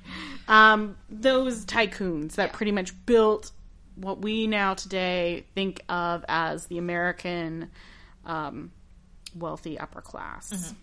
Um, 0.48 0.96
those 1.10 1.64
tycoons 1.64 2.34
that 2.36 2.52
pretty 2.52 2.72
much 2.72 2.92
built 3.06 3.52
what 3.96 4.20
we 4.20 4.46
now 4.46 4.74
today 4.74 5.44
think 5.54 5.82
of 5.88 6.24
as 6.28 6.66
the 6.66 6.78
American 6.78 7.70
um, 8.24 8.72
wealthy 9.36 9.78
upper 9.78 10.00
class. 10.00 10.74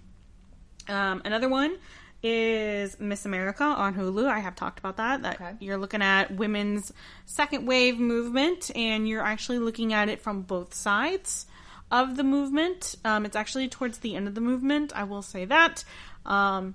Um, 0.87 1.21
another 1.25 1.49
one 1.49 1.75
is 2.23 2.99
Miss 2.99 3.25
America 3.25 3.63
on 3.63 3.95
Hulu. 3.95 4.27
I 4.27 4.39
have 4.39 4.55
talked 4.55 4.79
about 4.79 4.97
that. 4.97 5.23
That 5.23 5.35
Okay. 5.41 5.53
you're 5.59 5.77
looking 5.77 6.01
at 6.01 6.31
women's 6.31 6.93
second 7.25 7.65
wave 7.65 7.99
movement, 7.99 8.69
and 8.75 9.07
you're 9.07 9.23
actually 9.23 9.59
looking 9.59 9.91
at 9.93 10.07
it 10.09 10.21
from 10.21 10.43
both 10.43 10.73
sides 10.73 11.47
of 11.91 12.15
the 12.17 12.23
movement. 12.23 12.95
Um, 13.05 13.25
it's 13.25 13.35
actually 13.35 13.67
towards 13.67 13.99
the 13.99 14.15
end 14.15 14.27
of 14.27 14.33
the 14.35 14.41
movement. 14.41 14.93
I 14.95 15.03
will 15.03 15.21
say 15.21 15.45
that. 15.45 15.83
Um, 16.25 16.73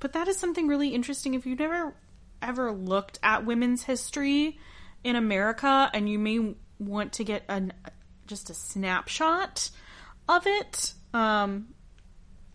but 0.00 0.12
that 0.12 0.28
is 0.28 0.36
something 0.38 0.66
really 0.68 0.90
interesting. 0.90 1.34
If 1.34 1.46
you've 1.46 1.58
never 1.58 1.94
ever 2.42 2.70
looked 2.72 3.18
at 3.22 3.44
women's 3.46 3.82
history 3.84 4.58
in 5.04 5.16
America, 5.16 5.90
and 5.92 6.08
you 6.08 6.18
may 6.18 6.54
want 6.78 7.12
to 7.14 7.24
get 7.24 7.44
an 7.48 7.72
just 8.26 8.50
a 8.50 8.54
snapshot 8.54 9.70
of 10.28 10.46
it, 10.46 10.92
um, 11.14 11.68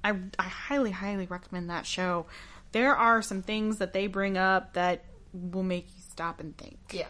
I, 0.04 0.14
I 0.38 0.44
highly, 0.44 0.92
highly 0.92 1.26
recommend 1.26 1.70
that 1.70 1.86
show. 1.86 2.28
There 2.72 2.96
are 2.96 3.22
some 3.22 3.42
things 3.42 3.80
that 3.80 3.94
they 3.94 4.08
bring 4.08 4.38
up 4.38 4.74
that 4.74 5.04
will 5.34 5.64
make 5.64 5.86
you 5.88 6.02
stop 6.12 6.40
and 6.40 6.56
think 6.58 6.78
Yeah. 6.92 7.08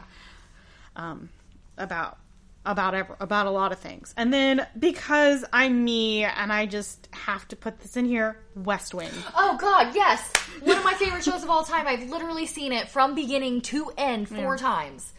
um, 0.95 1.29
about 1.77 2.17
about 2.65 2.93
ever, 2.93 3.15
about 3.19 3.47
a 3.47 3.51
lot 3.51 3.71
of 3.71 3.79
things. 3.79 4.13
And 4.17 4.33
then 4.33 4.65
because 4.77 5.43
I'm 5.51 5.83
me 5.83 6.23
and 6.23 6.51
I 6.51 6.65
just 6.65 7.07
have 7.11 7.47
to 7.49 7.55
put 7.55 7.79
this 7.79 7.97
in 7.97 8.05
here, 8.05 8.39
West 8.55 8.93
Wing. 8.93 9.11
Oh 9.35 9.57
God, 9.59 9.93
yes! 9.95 10.31
One 10.61 10.77
of 10.77 10.83
my 10.83 10.93
favorite 10.93 11.23
shows 11.23 11.43
of 11.43 11.49
all 11.49 11.63
time. 11.63 11.87
I've 11.87 12.09
literally 12.09 12.45
seen 12.45 12.71
it 12.71 12.89
from 12.89 13.15
beginning 13.15 13.61
to 13.61 13.91
end 13.97 14.29
four 14.29 14.57
times. 14.57 15.13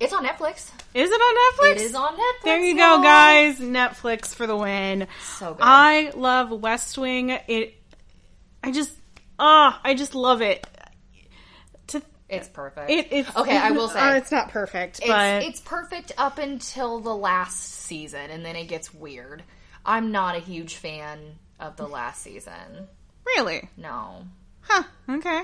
It's 0.00 0.12
on 0.12 0.24
Netflix. 0.24 0.70
Is 0.94 1.10
it 1.10 1.20
on 1.20 1.34
Netflix? 1.34 1.72
It 1.72 1.80
is 1.82 1.94
on 1.94 2.12
Netflix. 2.14 2.44
There 2.44 2.60
you 2.60 2.76
y'all. 2.76 2.98
go, 2.98 3.02
guys. 3.02 3.58
Netflix 3.58 4.34
for 4.34 4.46
the 4.46 4.56
win. 4.56 5.08
So 5.22 5.54
good. 5.54 5.62
I 5.62 6.12
love 6.14 6.50
West 6.50 6.96
Wing. 6.96 7.30
It. 7.30 7.74
I 8.62 8.70
just. 8.70 8.92
Ah, 9.40 9.80
I 9.84 9.94
just 9.94 10.14
love 10.14 10.40
it. 10.40 10.66
It's 12.28 12.48
perfect. 12.48 12.90
it, 12.90 13.08
it's 13.10 13.36
okay. 13.36 13.56
I 13.56 13.70
will 13.70 13.88
say 13.88 14.00
uh, 14.10 14.14
it's 14.14 14.30
not 14.30 14.50
perfect, 14.50 14.98
it's, 14.98 15.08
but 15.08 15.42
it's 15.42 15.60
perfect 15.60 16.12
up 16.18 16.38
until 16.38 17.00
the 17.00 17.14
last 17.14 17.62
season, 17.62 18.30
and 18.30 18.44
then 18.44 18.56
it 18.56 18.66
gets 18.66 18.92
weird. 18.92 19.42
I'm 19.84 20.12
not 20.12 20.36
a 20.36 20.40
huge 20.40 20.76
fan 20.76 21.38
of 21.58 21.76
the 21.76 21.86
last 21.86 22.22
season. 22.22 22.88
really, 23.24 23.68
No, 23.76 24.24
huh? 24.60 24.82
Okay, 25.08 25.42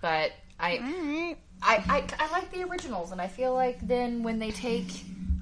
but 0.00 0.32
I 0.58 0.78
right. 0.78 1.36
I, 1.62 1.76
I, 1.88 2.24
I 2.24 2.30
like 2.32 2.52
the 2.52 2.64
originals, 2.64 3.12
and 3.12 3.20
I 3.20 3.28
feel 3.28 3.54
like 3.54 3.86
then 3.86 4.22
when 4.22 4.38
they 4.38 4.50
take, 4.50 4.88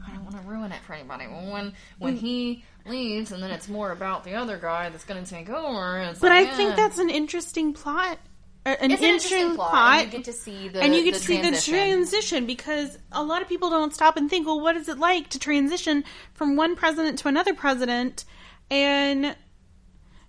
I 0.06 0.12
don't 0.12 0.24
want 0.24 0.36
to 0.36 0.42
ruin 0.42 0.70
it 0.70 0.80
for 0.86 0.92
anybody. 0.92 1.24
When 1.24 1.72
when 1.98 2.16
he 2.16 2.64
leaves, 2.86 3.32
and 3.32 3.42
then 3.42 3.50
it's 3.50 3.68
more 3.68 3.90
about 3.90 4.24
the 4.24 4.34
other 4.34 4.58
guy 4.58 4.90
that's 4.90 5.04
going 5.04 5.24
to 5.24 5.28
take 5.28 5.48
over. 5.48 5.98
It's 6.00 6.20
But 6.20 6.30
like, 6.30 6.48
I 6.48 6.54
think 6.56 6.76
that's 6.76 6.98
an 6.98 7.10
interesting 7.10 7.72
plot. 7.72 8.18
An 8.66 8.90
it's 8.90 9.02
an 9.02 9.08
interesting 9.08 9.56
plot, 9.56 10.04
and 10.04 10.12
you 10.12 10.18
get 10.18 10.24
to 10.24 10.32
see 10.32 10.68
the 10.68 10.80
and 10.80 10.94
you 10.94 11.04
get 11.04 11.12
the 11.14 11.20
to 11.20 11.26
see 11.26 11.36
the 11.36 11.42
transition. 11.42 11.74
transition 11.74 12.46
because 12.46 12.98
a 13.12 13.22
lot 13.22 13.42
of 13.42 13.48
people 13.48 13.68
don't 13.68 13.92
stop 13.92 14.16
and 14.16 14.30
think, 14.30 14.46
well, 14.46 14.58
what 14.58 14.74
is 14.74 14.88
it 14.88 14.98
like 14.98 15.28
to 15.30 15.38
transition 15.38 16.02
from 16.32 16.56
one 16.56 16.74
president 16.74 17.18
to 17.18 17.28
another 17.28 17.52
president? 17.52 18.24
And 18.70 19.36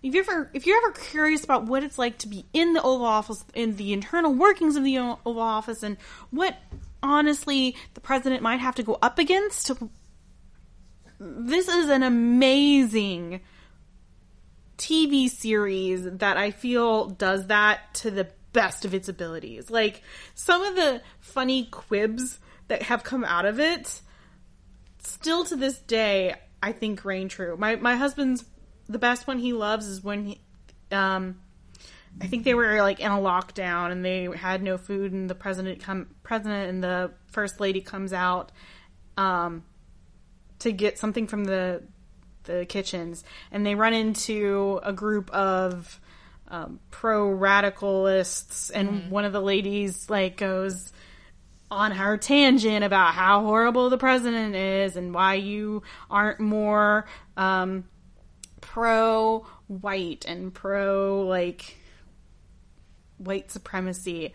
if 0.03 0.13
you 0.13 0.19
ever 0.19 0.51
if 0.53 0.67
you're 0.67 0.77
ever 0.77 0.91
curious 0.91 1.45
about 1.45 1.65
what 1.65 1.81
it's 1.81 1.97
like 1.97 2.17
to 2.19 2.27
be 2.27 2.45
in 2.51 2.73
the 2.73 2.81
Oval 2.81 3.05
Office, 3.05 3.45
in 3.53 3.77
the 3.77 3.93
internal 3.93 4.33
workings 4.33 4.75
of 4.75 4.83
the 4.83 4.97
Oval 4.97 5.39
Office, 5.39 5.81
and 5.81 5.95
what 6.29 6.57
honestly 7.01 7.75
the 7.93 8.01
president 8.01 8.41
might 8.41 8.59
have 8.59 8.75
to 8.75 8.83
go 8.83 8.97
up 9.01 9.17
against, 9.17 9.71
this 11.19 11.69
is 11.69 11.89
an 11.89 12.03
amazing 12.03 13.39
TV 14.77 15.30
series 15.30 16.03
that 16.03 16.38
I 16.38 16.52
feel 16.52 17.07
does 17.07 17.47
that 17.47 17.93
to 17.95 18.11
the 18.11 18.27
best 18.53 18.85
of 18.85 18.93
its 18.93 19.10
abilities. 19.10 19.69
Like 19.69 20.02
some 20.34 20.64
of 20.64 20.76
the 20.76 21.02
funny 21.19 21.65
quibs 21.65 22.39
that 22.68 22.84
have 22.84 23.03
come 23.03 23.23
out 23.23 23.45
of 23.45 23.60
it, 23.60 24.02
still 24.99 25.43
to 25.45 25.56
this 25.56 25.77
day, 25.80 26.35
I 26.64 26.72
think 26.72 27.06
reign 27.06 27.30
true. 27.30 27.56
My 27.57 27.76
my 27.76 27.95
husband's 27.95 28.43
the 28.88 28.99
best 28.99 29.27
one 29.27 29.39
he 29.39 29.53
loves 29.53 29.88
is 29.88 30.03
when 30.03 30.26
he, 30.26 30.41
um, 30.91 31.39
I 32.22 32.27
think 32.27 32.43
they 32.43 32.53
were 32.53 32.81
like 32.81 32.99
in 32.99 33.11
a 33.11 33.18
lockdown 33.18 33.91
and 33.91 34.06
they 34.06 34.30
had 34.35 34.64
no 34.64 34.77
food, 34.77 35.11
and 35.11 35.30
the 35.30 35.35
president 35.35 35.81
come 35.81 36.07
president 36.23 36.69
and 36.69 36.84
the 36.84 37.11
first 37.27 37.60
lady 37.60 37.81
comes 37.81 38.14
out, 38.14 38.52
um, 39.18 39.64
to 40.60 40.72
get 40.72 40.97
something 40.97 41.27
from 41.27 41.43
the 41.45 41.84
the 42.45 42.65
kitchens, 42.65 43.23
and 43.51 43.65
they 43.65 43.76
run 43.76 43.93
into 43.93 44.80
a 44.84 44.93
group 44.93 45.30
of 45.31 45.99
um, 46.47 46.80
pro 46.91 47.27
radicalists, 47.27 48.72
and 48.73 49.09
one 49.11 49.26
of 49.26 49.34
the 49.34 49.41
ladies 49.41 50.09
like 50.09 50.38
goes 50.38 50.93
on 51.72 51.91
her 51.91 52.17
tangent 52.17 52.84
about 52.84 53.13
how 53.13 53.41
horrible 53.41 53.89
the 53.89 53.97
president 53.97 54.55
is 54.55 54.95
and 54.95 55.13
why 55.13 55.34
you 55.34 55.81
aren't 56.09 56.39
more 56.39 57.05
um, 57.35 57.84
pro 58.61 59.45
white 59.67 60.26
and 60.27 60.53
pro 60.53 61.26
like 61.27 61.77
white 63.17 63.51
supremacy. 63.51 64.34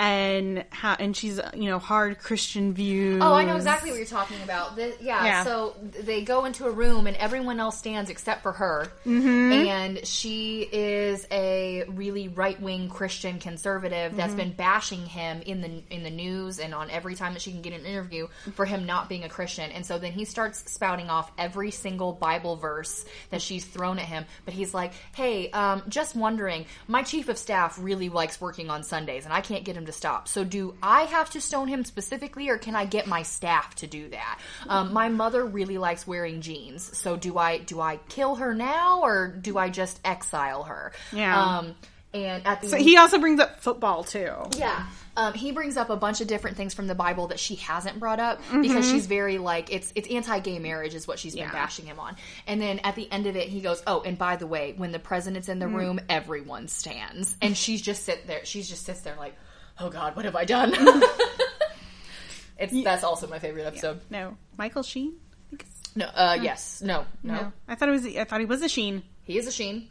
And 0.00 0.64
how 0.70 0.94
and 0.98 1.14
she's 1.14 1.38
you 1.54 1.68
know 1.68 1.78
hard 1.78 2.18
Christian 2.18 2.72
views. 2.72 3.20
Oh, 3.22 3.34
I 3.34 3.44
know 3.44 3.56
exactly 3.56 3.90
what 3.90 3.98
you're 3.98 4.06
talking 4.06 4.40
about. 4.42 4.74
The, 4.74 4.94
yeah, 4.98 5.24
Yeah. 5.24 5.44
so 5.44 5.76
they 5.82 6.22
go 6.22 6.46
into 6.46 6.64
a 6.66 6.70
room 6.70 7.06
and 7.06 7.14
everyone 7.18 7.60
else 7.60 7.76
stands 7.76 8.08
except 8.08 8.42
for 8.42 8.52
her. 8.52 8.86
Mm-hmm. 9.04 9.52
And 9.52 10.06
she 10.06 10.62
is 10.72 11.26
a 11.30 11.84
really 11.88 12.28
right 12.28 12.58
wing 12.62 12.88
Christian 12.88 13.38
conservative 13.38 14.16
that's 14.16 14.30
Mm-hmm. 14.30 14.36
been 14.38 14.52
bashing 14.52 15.04
him 15.06 15.42
in 15.42 15.60
the 15.60 15.82
in 15.90 16.02
the 16.02 16.10
news 16.10 16.60
and 16.60 16.72
on 16.74 16.88
every 16.88 17.14
time 17.14 17.34
that 17.34 17.42
she 17.42 17.50
can 17.52 17.60
get 17.60 17.74
an 17.74 17.84
interview 17.84 18.26
for 18.54 18.64
him 18.64 18.86
not 18.86 19.08
being 19.10 19.24
a 19.24 19.28
Christian. 19.28 19.70
And 19.70 19.84
so 19.84 19.98
then 19.98 20.12
he 20.12 20.24
starts 20.24 20.70
spouting 20.72 21.10
off 21.10 21.30
every 21.36 21.72
single 21.72 22.12
Bible 22.14 22.56
verse 22.56 23.04
that 23.30 23.42
she's 23.42 23.66
thrown 23.66 23.98
at 23.98 24.06
him. 24.06 24.24
But 24.46 24.54
he's 24.54 24.72
like, 24.72 24.92
"Hey, 25.14 25.50
um, 25.50 25.82
just 25.88 26.16
wondering, 26.16 26.64
my 26.88 27.02
chief 27.02 27.28
of 27.28 27.36
staff 27.36 27.76
really 27.78 28.08
likes 28.08 28.40
working 28.40 28.70
on 28.70 28.82
Sundays, 28.82 29.24
and 29.26 29.34
I 29.34 29.42
can't 29.42 29.64
get 29.64 29.76
him 29.76 29.84
to 29.86 29.89
stop. 29.92 30.28
So 30.28 30.44
do 30.44 30.74
I 30.82 31.02
have 31.02 31.30
to 31.30 31.40
stone 31.40 31.68
him 31.68 31.84
specifically, 31.84 32.48
or 32.48 32.58
can 32.58 32.74
I 32.76 32.84
get 32.84 33.06
my 33.06 33.22
staff 33.22 33.74
to 33.76 33.86
do 33.86 34.08
that? 34.10 34.38
Um, 34.68 34.92
my 34.92 35.08
mother 35.08 35.44
really 35.44 35.78
likes 35.78 36.06
wearing 36.06 36.40
jeans, 36.40 36.96
so 36.96 37.16
do 37.16 37.38
I 37.38 37.58
do 37.58 37.80
I 37.80 37.98
kill 38.08 38.36
her 38.36 38.54
now, 38.54 39.00
or 39.02 39.28
do 39.28 39.58
I 39.58 39.68
just 39.70 40.00
exile 40.04 40.64
her? 40.64 40.92
Yeah. 41.12 41.58
Um, 41.58 41.74
and 42.12 42.44
at 42.44 42.60
the 42.60 42.68
But 42.68 42.80
he 42.80 42.96
also 42.96 43.18
brings 43.20 43.38
up 43.38 43.60
football 43.60 44.02
too. 44.04 44.32
yeah. 44.56 44.86
Um, 45.16 45.34
he 45.34 45.52
brings 45.52 45.76
up 45.76 45.90
a 45.90 45.96
bunch 45.96 46.20
of 46.20 46.28
different 46.28 46.56
things 46.56 46.72
from 46.72 46.86
the 46.86 46.94
Bible 46.94 47.26
that 47.28 47.38
she 47.38 47.56
hasn't 47.56 47.98
brought 47.98 48.20
up 48.20 48.40
because 48.62 48.88
she's 48.88 49.06
very 49.06 49.38
like 49.38 49.70
it's 49.72 49.92
it's 49.94 50.08
anti-gay 50.08 50.58
marriage 50.60 50.94
is 50.94 51.06
what 51.06 51.18
she's 51.18 51.34
been 51.34 51.50
bashing 51.50 51.84
him 51.84 51.98
on. 52.00 52.16
And 52.46 52.60
then 52.62 52.78
at 52.84 52.94
the 52.94 53.10
end 53.10 53.26
of 53.26 53.36
it, 53.36 53.48
he 53.48 53.60
goes, 53.60 53.82
"Oh, 53.86 54.02
and 54.02 54.16
by 54.16 54.36
the 54.36 54.46
way, 54.46 54.72
when 54.76 54.92
the 54.92 54.98
president's 55.00 55.48
in 55.48 55.58
the 55.58 55.68
room, 55.68 56.00
everyone 56.08 56.68
stands." 56.68 57.36
And 57.42 57.56
she's 57.56 57.82
just 57.82 58.04
sit 58.04 58.26
there. 58.28 58.44
She's 58.44 58.68
just 58.68 58.86
sits 58.86 59.00
there 59.00 59.16
like, 59.18 59.34
"Oh 59.80 59.88
God, 59.90 60.14
what 60.16 60.24
have 60.24 60.36
I 60.36 60.44
done?" 60.44 60.72
it's 62.58 62.84
that's 62.84 63.04
also 63.04 63.26
my 63.26 63.38
favorite 63.38 63.64
episode. 63.66 64.00
No, 64.10 64.36
Michael 64.56 64.82
Sheen. 64.82 65.14
I 65.46 65.50
think 65.50 65.62
it's- 65.62 65.96
No, 65.96 66.06
uh, 66.06 66.38
yes, 66.40 66.82
no, 66.82 67.06
no, 67.22 67.34
No, 67.34 67.52
I 67.68 67.74
thought 67.74 67.88
it 67.88 67.92
was. 67.92 68.06
I 68.06 68.24
thought 68.24 68.40
he 68.40 68.46
was 68.46 68.62
a 68.62 68.68
Sheen. 68.68 69.02
he 69.24 69.38
is 69.38 69.46
a 69.46 69.52
Sheen. 69.52 69.88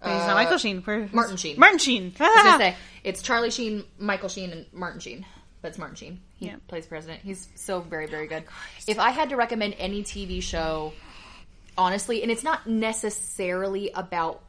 But 0.00 0.12
he's 0.12 0.22
Uh, 0.22 0.26
not 0.28 0.34
Michael 0.34 0.58
Sheen. 0.58 0.82
Where- 0.82 1.08
Martin 1.12 1.36
Sheen. 1.36 1.58
Martin 1.58 1.78
Sheen. 1.78 2.14
I 2.20 2.24
was 2.28 2.42
gonna 2.44 2.58
say 2.72 2.76
it's 3.04 3.22
Charlie 3.22 3.50
Sheen, 3.50 3.84
Michael 3.98 4.28
Sheen, 4.28 4.50
and 4.50 4.66
Martin 4.72 5.00
Sheen. 5.00 5.26
But 5.60 5.68
it's 5.68 5.78
Martin 5.78 5.96
Sheen. 5.96 6.20
He 6.36 6.46
Yeah. 6.46 6.56
plays 6.68 6.86
president. 6.86 7.20
He's 7.22 7.48
so 7.56 7.80
very, 7.80 8.06
very 8.06 8.28
good. 8.28 8.44
If 8.86 9.00
I 9.00 9.10
had 9.10 9.30
to 9.30 9.36
recommend 9.36 9.74
any 9.78 10.04
TV 10.04 10.40
show, 10.40 10.92
honestly, 11.76 12.22
and 12.22 12.30
it's 12.30 12.44
not 12.44 12.68
necessarily 12.68 13.90
about 13.90 14.44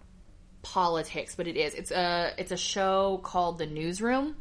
politics, 0.61 1.34
but 1.36 1.48
it 1.48 1.57
is. 1.57 1.74
It's 1.74 1.90
a 1.90 2.32
it's 2.38 2.52
a 2.52 2.57
show 2.57 3.20
called 3.24 3.57
The 3.57 3.66
Newsroom. 3.66 4.36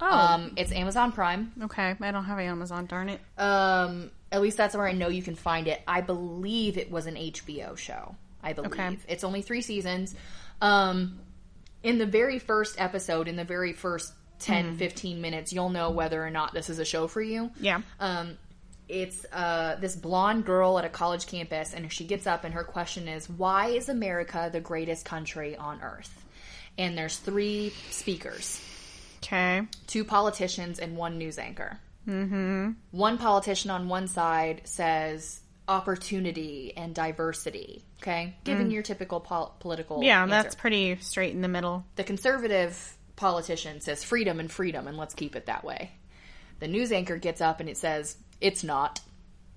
Oh, 0.00 0.10
Um, 0.10 0.52
it's 0.56 0.72
Amazon 0.72 1.12
Prime. 1.12 1.52
okay. 1.62 1.94
I 2.00 2.10
don't 2.10 2.24
have 2.24 2.38
Amazon. 2.38 2.86
Darn 2.86 3.08
it. 3.08 3.20
Um, 3.38 4.10
at 4.32 4.42
least 4.42 4.56
that's 4.56 4.74
where 4.76 4.86
I 4.86 4.92
know 4.92 5.08
you 5.08 5.22
can 5.22 5.34
find 5.36 5.68
it. 5.68 5.80
I 5.86 6.00
believe 6.00 6.76
it 6.78 6.90
was 6.90 7.06
an 7.06 7.16
HBO 7.16 7.76
show. 7.76 8.16
I 8.42 8.52
believe 8.52 8.72
Okay. 8.72 8.98
it's 9.08 9.24
only 9.24 9.42
three 9.42 9.62
seasons. 9.62 10.14
Um, 10.60 11.20
in 11.82 11.98
the 11.98 12.06
very 12.06 12.38
first 12.38 12.80
episode, 12.80 13.28
in 13.28 13.36
the 13.36 13.44
very 13.44 13.72
first 13.72 14.12
10, 14.40 14.76
15 14.76 15.20
minutes, 15.20 15.52
you'll 15.52 15.70
know 15.70 15.90
whether 15.90 16.22
or 16.24 16.30
not 16.30 16.52
this 16.52 16.68
is 16.68 16.78
a 16.78 16.84
show 16.84 17.06
for 17.06 17.22
you. 17.22 17.50
Yeah. 17.60 17.80
Um, 18.00 18.36
it's 18.88 19.24
uh, 19.32 19.76
this 19.76 19.96
blonde 19.96 20.44
girl 20.44 20.78
at 20.78 20.84
a 20.84 20.88
college 20.90 21.26
campus, 21.26 21.72
and 21.72 21.90
she 21.90 22.04
gets 22.04 22.26
up, 22.26 22.44
and 22.44 22.52
her 22.52 22.64
question 22.64 23.08
is, 23.08 23.30
"Why 23.30 23.68
is 23.68 23.88
America 23.88 24.50
the 24.52 24.60
greatest 24.60 25.06
country 25.06 25.56
on 25.56 25.80
earth?" 25.80 26.22
And 26.76 26.98
there's 26.98 27.16
three 27.16 27.72
speakers 27.90 28.60
Okay. 29.24 29.62
two 29.86 30.04
politicians 30.04 30.78
and 30.78 30.96
one 30.96 31.18
news 31.18 31.38
anchor. 31.38 31.78
Mm-hmm. 32.08 32.72
One 32.90 33.16
politician 33.18 33.70
on 33.70 33.88
one 33.88 34.06
side 34.08 34.60
says 34.64 35.40
opportunity 35.66 36.74
and 36.76 36.94
diversity. 36.94 37.82
Okay, 38.02 38.34
given 38.44 38.70
your 38.70 38.82
typical 38.82 39.18
pol- 39.20 39.56
political 39.60 40.02
Yeah, 40.04 40.22
answer. 40.22 40.30
that's 40.30 40.54
pretty 40.54 40.96
straight 41.00 41.32
in 41.34 41.40
the 41.40 41.48
middle. 41.48 41.84
the 41.96 42.04
conservative 42.04 42.96
politician 43.16 43.80
says 43.80 44.04
freedom 44.04 44.40
and 44.40 44.50
freedom, 44.50 44.86
and 44.86 44.98
let's 44.98 45.14
keep 45.14 45.34
it 45.36 45.46
that 45.46 45.64
way. 45.64 45.92
The 46.60 46.68
news 46.68 46.92
anchor 46.92 47.16
gets 47.16 47.40
up 47.40 47.60
and 47.60 47.68
it 47.70 47.78
says 47.78 48.16
it's 48.42 48.62
not, 48.62 49.00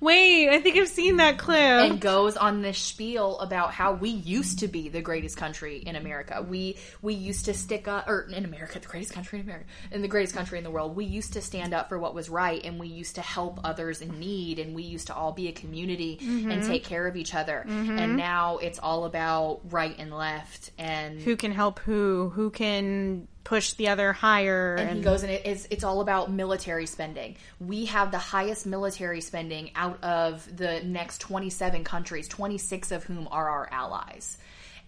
Wait, 0.00 0.48
I 0.48 0.60
think 0.60 0.76
I've 0.76 0.88
seen 0.88 1.16
that 1.16 1.38
clip. 1.38 1.58
and 1.58 2.00
goes 2.00 2.36
on 2.36 2.62
this 2.62 2.78
spiel 2.78 3.38
about 3.38 3.72
how 3.72 3.92
we 3.92 4.10
used 4.10 4.60
to 4.60 4.68
be 4.68 4.88
the 4.88 5.00
greatest 5.00 5.36
country 5.36 5.78
in 5.78 5.96
America. 5.96 6.44
We 6.46 6.76
we 7.02 7.14
used 7.14 7.46
to 7.46 7.54
stick 7.54 7.88
up, 7.88 8.08
or 8.08 8.28
in 8.30 8.44
America, 8.44 8.78
the 8.78 8.86
greatest 8.86 9.12
country 9.12 9.40
in 9.40 9.44
America, 9.44 9.66
in 9.90 10.02
the 10.02 10.08
greatest 10.08 10.34
country 10.34 10.58
in 10.58 10.64
the 10.64 10.70
world. 10.70 10.96
We 10.96 11.04
used 11.04 11.32
to 11.34 11.42
stand 11.42 11.74
up 11.74 11.88
for 11.88 11.98
what 11.98 12.14
was 12.14 12.28
right, 12.28 12.64
and 12.64 12.78
we 12.78 12.88
used 12.88 13.16
to 13.16 13.20
help 13.20 13.60
others 13.64 14.00
in 14.00 14.18
need, 14.18 14.58
and 14.58 14.74
we 14.74 14.82
used 14.82 15.08
to 15.08 15.14
all 15.14 15.32
be 15.32 15.48
a 15.48 15.52
community 15.52 16.18
and 16.20 16.46
mm-hmm. 16.46 16.68
take 16.68 16.84
care 16.84 17.06
of 17.06 17.16
each 17.16 17.34
other. 17.34 17.64
Mm-hmm. 17.66 17.98
And 17.98 18.16
now 18.16 18.58
it's 18.58 18.78
all 18.78 19.04
about 19.04 19.60
right 19.64 19.94
and 19.98 20.12
left, 20.12 20.70
and 20.78 21.20
who 21.20 21.36
can 21.36 21.52
help 21.52 21.78
who? 21.80 22.30
Who 22.34 22.50
can 22.50 23.28
push 23.44 23.74
the 23.74 23.88
other 23.88 24.12
higher? 24.12 24.74
and 24.76 24.98
he 24.98 25.02
goes 25.02 25.22
and 25.22 25.30
it 25.30 25.46
is 25.46 25.68
it's 25.70 25.84
all 25.84 26.00
about 26.00 26.32
military 26.32 26.86
spending. 26.86 27.36
We 27.60 27.84
have 27.86 28.10
the 28.10 28.18
highest 28.18 28.66
military 28.66 29.20
spending 29.20 29.70
out 29.76 30.02
of 30.02 30.56
the 30.56 30.82
next 30.82 31.18
27 31.18 31.84
countries, 31.84 32.26
26 32.28 32.90
of 32.90 33.04
whom 33.04 33.28
are 33.30 33.48
our 33.48 33.68
allies. 33.70 34.38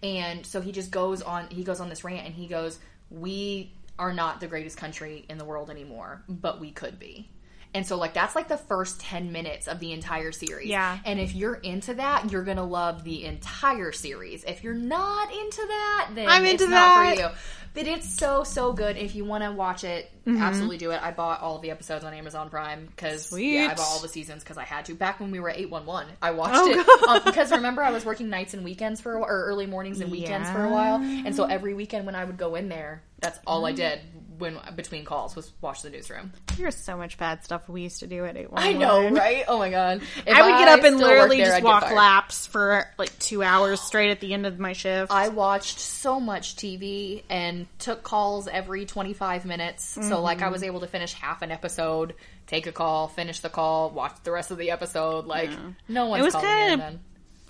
And 0.03 0.45
so 0.45 0.61
he 0.61 0.71
just 0.71 0.91
goes 0.91 1.21
on 1.21 1.47
he 1.49 1.63
goes 1.63 1.79
on 1.79 1.89
this 1.89 2.03
rant 2.03 2.25
and 2.25 2.35
he 2.35 2.47
goes, 2.47 2.79
"We 3.09 3.71
are 3.97 4.13
not 4.13 4.39
the 4.39 4.47
greatest 4.47 4.77
country 4.77 5.25
in 5.29 5.37
the 5.37 5.45
world 5.45 5.69
anymore, 5.69 6.23
but 6.27 6.59
we 6.59 6.71
could 6.71 6.99
be." 6.99 7.29
And 7.77 7.85
so 7.85 7.95
like 7.95 8.15
that's 8.15 8.35
like 8.35 8.47
the 8.47 8.57
first 8.57 8.99
10 9.01 9.31
minutes 9.31 9.67
of 9.67 9.79
the 9.79 9.91
entire 9.91 10.31
series. 10.31 10.67
Yeah. 10.67 10.97
And 11.05 11.19
if 11.19 11.35
you're 11.35 11.53
into 11.53 11.93
that, 11.93 12.31
you're 12.31 12.43
going 12.43 12.57
to 12.57 12.63
love 12.63 13.03
the 13.03 13.23
entire 13.25 13.91
series. 13.91 14.43
If 14.45 14.63
you're 14.63 14.73
not 14.73 15.31
into 15.31 15.63
that, 15.67 16.09
then 16.15 16.27
I'm 16.27 16.43
it's 16.45 16.63
into 16.63 16.73
not 16.73 17.05
that. 17.05 17.15
for 17.15 17.21
you. 17.21 17.27
But 17.75 17.85
it's 17.85 18.09
so 18.11 18.43
so 18.43 18.73
good. 18.73 18.97
If 18.97 19.13
you 19.13 19.23
want 19.25 19.43
to 19.43 19.51
watch 19.51 19.83
it, 19.83 20.11
Mm-hmm. 20.27 20.41
absolutely 20.41 20.77
do 20.77 20.91
it. 20.91 21.01
I 21.01 21.11
bought 21.11 21.39
all 21.41 21.55
of 21.55 21.61
the 21.61 21.71
episodes 21.71 22.03
on 22.03 22.13
Amazon 22.13 22.49
Prime 22.49 22.85
because 22.87 23.31
yeah, 23.39 23.69
I 23.71 23.75
bought 23.75 23.87
all 23.87 23.99
the 24.01 24.09
seasons 24.09 24.43
because 24.43 24.57
I 24.57 24.65
had 24.65 24.83
to. 24.87 24.93
Back 24.93 25.21
when 25.21 25.31
we 25.31 25.39
were 25.39 25.49
at 25.51 25.57
eight 25.57 25.69
one 25.69 25.85
one, 25.85 26.05
I 26.21 26.31
watched 26.31 26.55
Oh, 26.57 26.69
it 26.69 27.07
um, 27.07 27.21
because 27.23 27.49
remember 27.51 27.81
I 27.81 27.91
was 27.91 28.03
working 28.03 28.27
nights 28.29 28.53
and 28.53 28.65
weekends 28.65 28.99
for 28.99 29.13
a, 29.13 29.19
or 29.21 29.45
early 29.45 29.67
mornings 29.67 30.01
and 30.01 30.11
weekends 30.11 30.49
for 30.49 30.65
a 30.65 30.69
while, 30.69 30.95
and 30.95 31.33
so 31.33 31.45
every 31.45 31.73
weekend 31.75 32.05
when 32.05 32.13
I 32.15 32.25
would 32.25 32.35
go 32.37 32.55
in 32.55 32.67
there, 32.67 33.03
that's 33.21 33.39
all 33.47 33.61
Mm. 33.61 33.69
I 33.69 33.71
did 33.71 33.99
when 34.37 34.59
between 34.75 35.05
calls 35.05 35.35
was 35.35 35.51
watch 35.61 35.81
the 35.81 35.89
newsroom. 35.89 36.33
There's 36.57 36.75
so 36.75 36.97
much 36.97 37.17
bad 37.17 37.43
stuff 37.43 37.67
we 37.69 37.83
used 37.83 37.99
to 37.99 38.07
do 38.07 38.25
at 38.25 38.37
eight. 38.37 38.47
I 38.53 38.73
know, 38.73 39.09
right? 39.09 39.45
Oh 39.47 39.57
my 39.57 39.69
god! 39.69 40.01
If 40.25 40.35
I 40.35 40.41
would 40.41 40.57
get 40.59 40.67
up 40.67 40.83
and 40.83 40.97
literally 40.97 41.37
there, 41.37 41.47
just 41.47 41.63
walk 41.63 41.91
laps 41.91 42.47
for 42.47 42.85
like 42.97 43.17
two 43.19 43.43
hours 43.43 43.81
straight 43.81 44.11
at 44.11 44.19
the 44.19 44.33
end 44.33 44.45
of 44.45 44.59
my 44.59 44.73
shift. 44.73 45.11
I 45.11 45.29
watched 45.29 45.79
so 45.79 46.19
much 46.19 46.55
TV 46.55 47.23
and 47.29 47.67
took 47.79 48.03
calls 48.03 48.47
every 48.47 48.85
25 48.85 49.45
minutes. 49.45 49.83
So, 49.83 50.01
mm-hmm. 50.01 50.13
like, 50.13 50.41
I 50.41 50.49
was 50.49 50.63
able 50.63 50.79
to 50.81 50.87
finish 50.87 51.13
half 51.13 51.41
an 51.41 51.51
episode, 51.51 52.15
take 52.45 52.67
a 52.67 52.71
call, 52.71 53.07
finish 53.07 53.39
the 53.39 53.49
call, 53.49 53.89
watch 53.89 54.15
the 54.23 54.31
rest 54.31 54.51
of 54.51 54.57
the 54.57 54.71
episode. 54.71 55.25
Like, 55.25 55.49
no 55.87 56.07
one's 56.07 56.21
It 56.21 56.25
was 56.25 56.35
me 56.35 56.41
kinda- 56.41 56.77
then. 56.77 56.99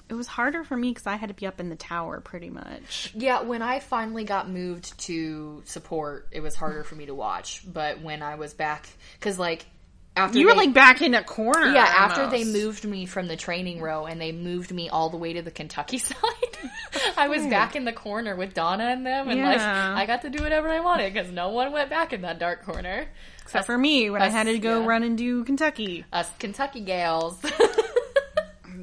It 0.09 0.13
was 0.13 0.27
harder 0.27 0.63
for 0.63 0.77
me 0.77 0.89
because 0.91 1.07
I 1.07 1.15
had 1.15 1.29
to 1.29 1.35
be 1.35 1.45
up 1.47 1.59
in 1.59 1.69
the 1.69 1.75
tower 1.75 2.21
pretty 2.21 2.49
much. 2.49 3.11
Yeah, 3.15 3.41
when 3.41 3.61
I 3.61 3.79
finally 3.79 4.23
got 4.23 4.49
moved 4.49 4.97
to 5.01 5.61
support, 5.65 6.27
it 6.31 6.41
was 6.41 6.55
harder 6.55 6.83
for 6.83 6.95
me 6.95 7.07
to 7.07 7.13
watch. 7.15 7.63
But 7.71 8.01
when 8.01 8.21
I 8.21 8.35
was 8.35 8.53
back, 8.53 8.87
because, 9.19 9.37
like, 9.37 9.65
after 10.15 10.39
You 10.39 10.47
were 10.47 10.53
they- 10.53 10.57
like 10.67 10.73
back 10.73 11.01
in 11.01 11.13
a 11.13 11.23
corner. 11.23 11.71
Yeah, 11.71 11.83
after 11.83 12.27
they 12.29 12.43
moved 12.43 12.85
me 12.85 13.05
from 13.05 13.27
the 13.27 13.35
training 13.35 13.81
row 13.81 14.05
and 14.05 14.19
they 14.19 14.31
moved 14.31 14.71
me 14.71 14.89
all 14.89 15.09
the 15.09 15.17
way 15.17 15.33
to 15.33 15.41
the 15.41 15.51
Kentucky 15.51 15.97
side, 15.99 16.15
I 17.15 17.27
was 17.27 17.45
back 17.45 17.75
in 17.75 17.85
the 17.85 17.93
corner 17.93 18.35
with 18.35 18.53
Donna 18.53 18.85
and 18.85 19.05
them, 19.05 19.29
and 19.29 19.41
like 19.41 19.59
I 19.59 20.05
got 20.05 20.23
to 20.23 20.29
do 20.29 20.41
whatever 20.41 20.69
I 20.69 20.79
wanted 20.79 21.13
because 21.13 21.31
no 21.31 21.49
one 21.49 21.71
went 21.71 21.89
back 21.89 22.13
in 22.13 22.21
that 22.21 22.39
dark 22.39 22.65
corner. 22.65 23.07
Except 23.43 23.65
for 23.65 23.77
me 23.77 24.09
when 24.09 24.21
I 24.21 24.27
had 24.29 24.43
to 24.47 24.57
go 24.59 24.81
yeah. 24.81 24.87
run 24.87 25.03
and 25.03 25.17
do 25.17 25.43
Kentucky. 25.45 26.03
Us 26.11 26.29
Kentucky 26.39 26.81
gals. 26.81 27.39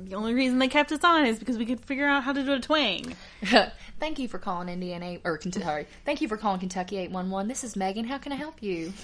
The 0.09 0.15
only 0.17 0.35
reason 0.35 0.59
they 0.59 0.69
kept 0.69 0.93
us 0.93 1.03
on 1.03 1.25
is 1.27 1.39
because 1.39 1.57
we 1.57 1.65
could 1.67 1.81
figure 1.81 2.07
out 2.07 2.25
how 2.25 2.33
to 2.33 2.43
do 2.43 2.53
a 2.53 2.61
twang. 2.61 3.15
Thank 4.01 4.19
you 4.19 4.29
for 4.29 4.39
calling 4.39 4.69
Indiana 4.69 5.19
or 5.25 5.39
Kent- 5.39 5.55
sorry. 5.55 5.87
Thank 6.05 6.21
you 6.21 6.29
for 6.29 6.37
calling 6.37 6.61
Kentucky 6.61 6.99
eight 6.99 7.11
one 7.11 7.31
one. 7.31 7.49
This 7.49 7.65
is 7.65 7.75
Megan. 7.77 8.05
How 8.05 8.19
can 8.19 8.33
I 8.33 8.37
help 8.37 8.63
you? 8.63 8.93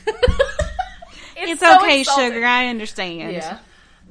It's 1.42 1.60
so 1.60 1.78
okay, 1.78 2.00
insulting. 2.00 2.32
sugar. 2.32 2.44
I 2.44 2.66
understand. 2.66 3.32
Yeah. 3.32 3.58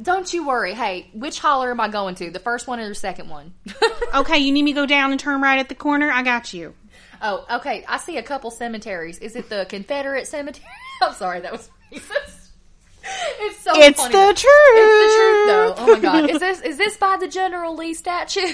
Don't 0.01 0.33
you 0.33 0.47
worry. 0.47 0.73
Hey, 0.73 1.09
which 1.13 1.39
holler 1.39 1.69
am 1.69 1.79
I 1.79 1.87
going 1.87 2.15
to? 2.15 2.31
The 2.31 2.39
first 2.39 2.65
one 2.67 2.79
or 2.79 2.87
the 2.89 2.95
second 2.95 3.29
one? 3.29 3.53
Okay, 4.15 4.39
you 4.39 4.51
need 4.51 4.63
me 4.63 4.73
to 4.73 4.75
go 4.81 4.85
down 4.87 5.11
and 5.11 5.19
turn 5.19 5.39
right 5.39 5.59
at 5.59 5.69
the 5.69 5.75
corner? 5.75 6.09
I 6.09 6.23
got 6.23 6.51
you. 6.51 6.73
Oh, 7.21 7.45
okay. 7.57 7.85
I 7.87 7.97
see 7.99 8.17
a 8.17 8.23
couple 8.23 8.49
cemeteries. 8.49 9.19
Is 9.19 9.35
it 9.35 9.49
the 9.49 9.67
Confederate 9.69 10.25
cemetery? 10.27 10.65
I'm 11.03 11.13
sorry, 11.13 11.41
that 11.41 11.51
was 11.51 11.69
racist. 11.93 12.38
It's 13.41 13.59
so 13.59 13.71
It's 13.75 13.99
funny. 14.01 14.13
the 14.13 14.33
truth. 14.33 14.75
It's 14.75 14.97
the 15.03 15.09
truth, 15.17 15.47
though. 15.47 15.73
Oh 15.77 15.87
my 15.93 15.99
god, 15.99 16.29
is 16.29 16.39
this 16.39 16.61
is 16.61 16.77
this 16.77 16.97
by 16.97 17.17
the 17.19 17.27
General 17.27 17.75
Lee 17.75 17.93
statue? 17.93 18.41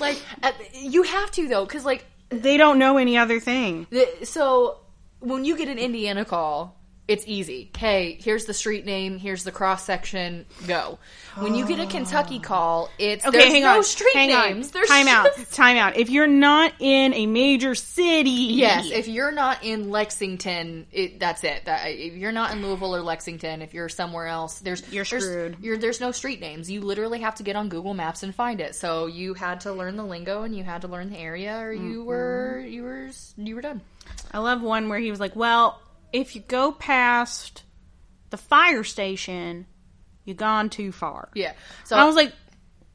like, 0.00 0.20
uh, 0.42 0.52
you 0.72 1.02
have 1.02 1.30
to 1.32 1.48
though, 1.48 1.64
because 1.64 1.84
like 1.84 2.04
They 2.30 2.56
don't 2.56 2.78
know 2.78 2.98
any 2.98 3.16
other 3.16 3.40
thing. 3.40 3.86
So 4.24 4.78
when 5.20 5.44
you 5.44 5.56
get 5.56 5.68
an 5.68 5.78
Indiana 5.78 6.24
call, 6.24 6.76
it's 7.06 7.24
easy. 7.26 7.70
Hey, 7.76 8.18
here's 8.18 8.46
the 8.46 8.54
street 8.54 8.86
name. 8.86 9.18
Here's 9.18 9.44
the 9.44 9.52
cross 9.52 9.84
section. 9.84 10.46
Go. 10.66 10.98
When 11.36 11.54
you 11.54 11.66
get 11.66 11.78
a 11.78 11.86
Kentucky 11.86 12.38
ah. 12.42 12.46
call, 12.46 12.90
it's 12.98 13.26
Okay, 13.26 13.36
there's 13.38 13.52
hang 13.52 13.62
no 13.62 13.76
on. 13.76 13.84
street 13.84 14.14
hang 14.14 14.28
names. 14.28 14.68
on. 14.68 14.72
There's 14.72 14.88
time 14.88 15.06
just- 15.06 15.38
out. 15.38 15.50
Time 15.52 15.76
out. 15.76 15.96
If 15.96 16.08
you're 16.08 16.26
not 16.26 16.72
in 16.80 17.12
a 17.12 17.26
major 17.26 17.74
city, 17.74 18.30
Yes, 18.30 18.90
if 18.90 19.06
you're 19.06 19.32
not 19.32 19.62
in 19.62 19.90
Lexington, 19.90 20.86
it, 20.92 21.20
that's 21.20 21.44
it. 21.44 21.66
That, 21.66 21.86
if 21.88 22.14
you're 22.14 22.32
not 22.32 22.52
in 22.52 22.62
Louisville 22.62 22.96
or 22.96 23.02
Lexington, 23.02 23.60
if 23.60 23.74
you're 23.74 23.90
somewhere 23.90 24.26
else, 24.26 24.60
there's 24.60 24.80
You're 24.90 25.04
there's, 25.04 25.24
screwed. 25.24 25.56
You're, 25.60 25.76
there's 25.76 26.00
no 26.00 26.10
street 26.10 26.40
names. 26.40 26.70
You 26.70 26.80
literally 26.80 27.20
have 27.20 27.34
to 27.36 27.42
get 27.42 27.54
on 27.54 27.68
Google 27.68 27.92
Maps 27.92 28.22
and 28.22 28.34
find 28.34 28.60
it. 28.60 28.74
So 28.74 29.06
you 29.06 29.34
had 29.34 29.60
to 29.60 29.72
learn 29.72 29.96
the 29.96 30.04
lingo 30.04 30.42
and 30.42 30.56
you 30.56 30.64
had 30.64 30.80
to 30.82 30.88
learn 30.88 31.10
the 31.10 31.18
area, 31.18 31.58
or 31.58 31.72
you 31.72 32.00
mm-hmm. 32.00 32.04
were 32.04 32.60
you 32.66 32.82
were 32.82 33.10
you 33.36 33.54
were 33.54 33.62
done. 33.62 33.82
I 34.32 34.38
love 34.38 34.62
one 34.62 34.88
where 34.88 34.98
he 34.98 35.10
was 35.10 35.20
like, 35.20 35.36
"Well, 35.36 35.80
if 36.14 36.34
you 36.34 36.40
go 36.40 36.72
past 36.72 37.64
the 38.30 38.38
fire 38.38 38.84
station, 38.84 39.66
you 40.24 40.34
gone 40.34 40.70
too 40.70 40.92
far." 40.92 41.28
Yeah. 41.34 41.52
So 41.84 41.96
I 41.96 42.04
was 42.04 42.16
like, 42.16 42.32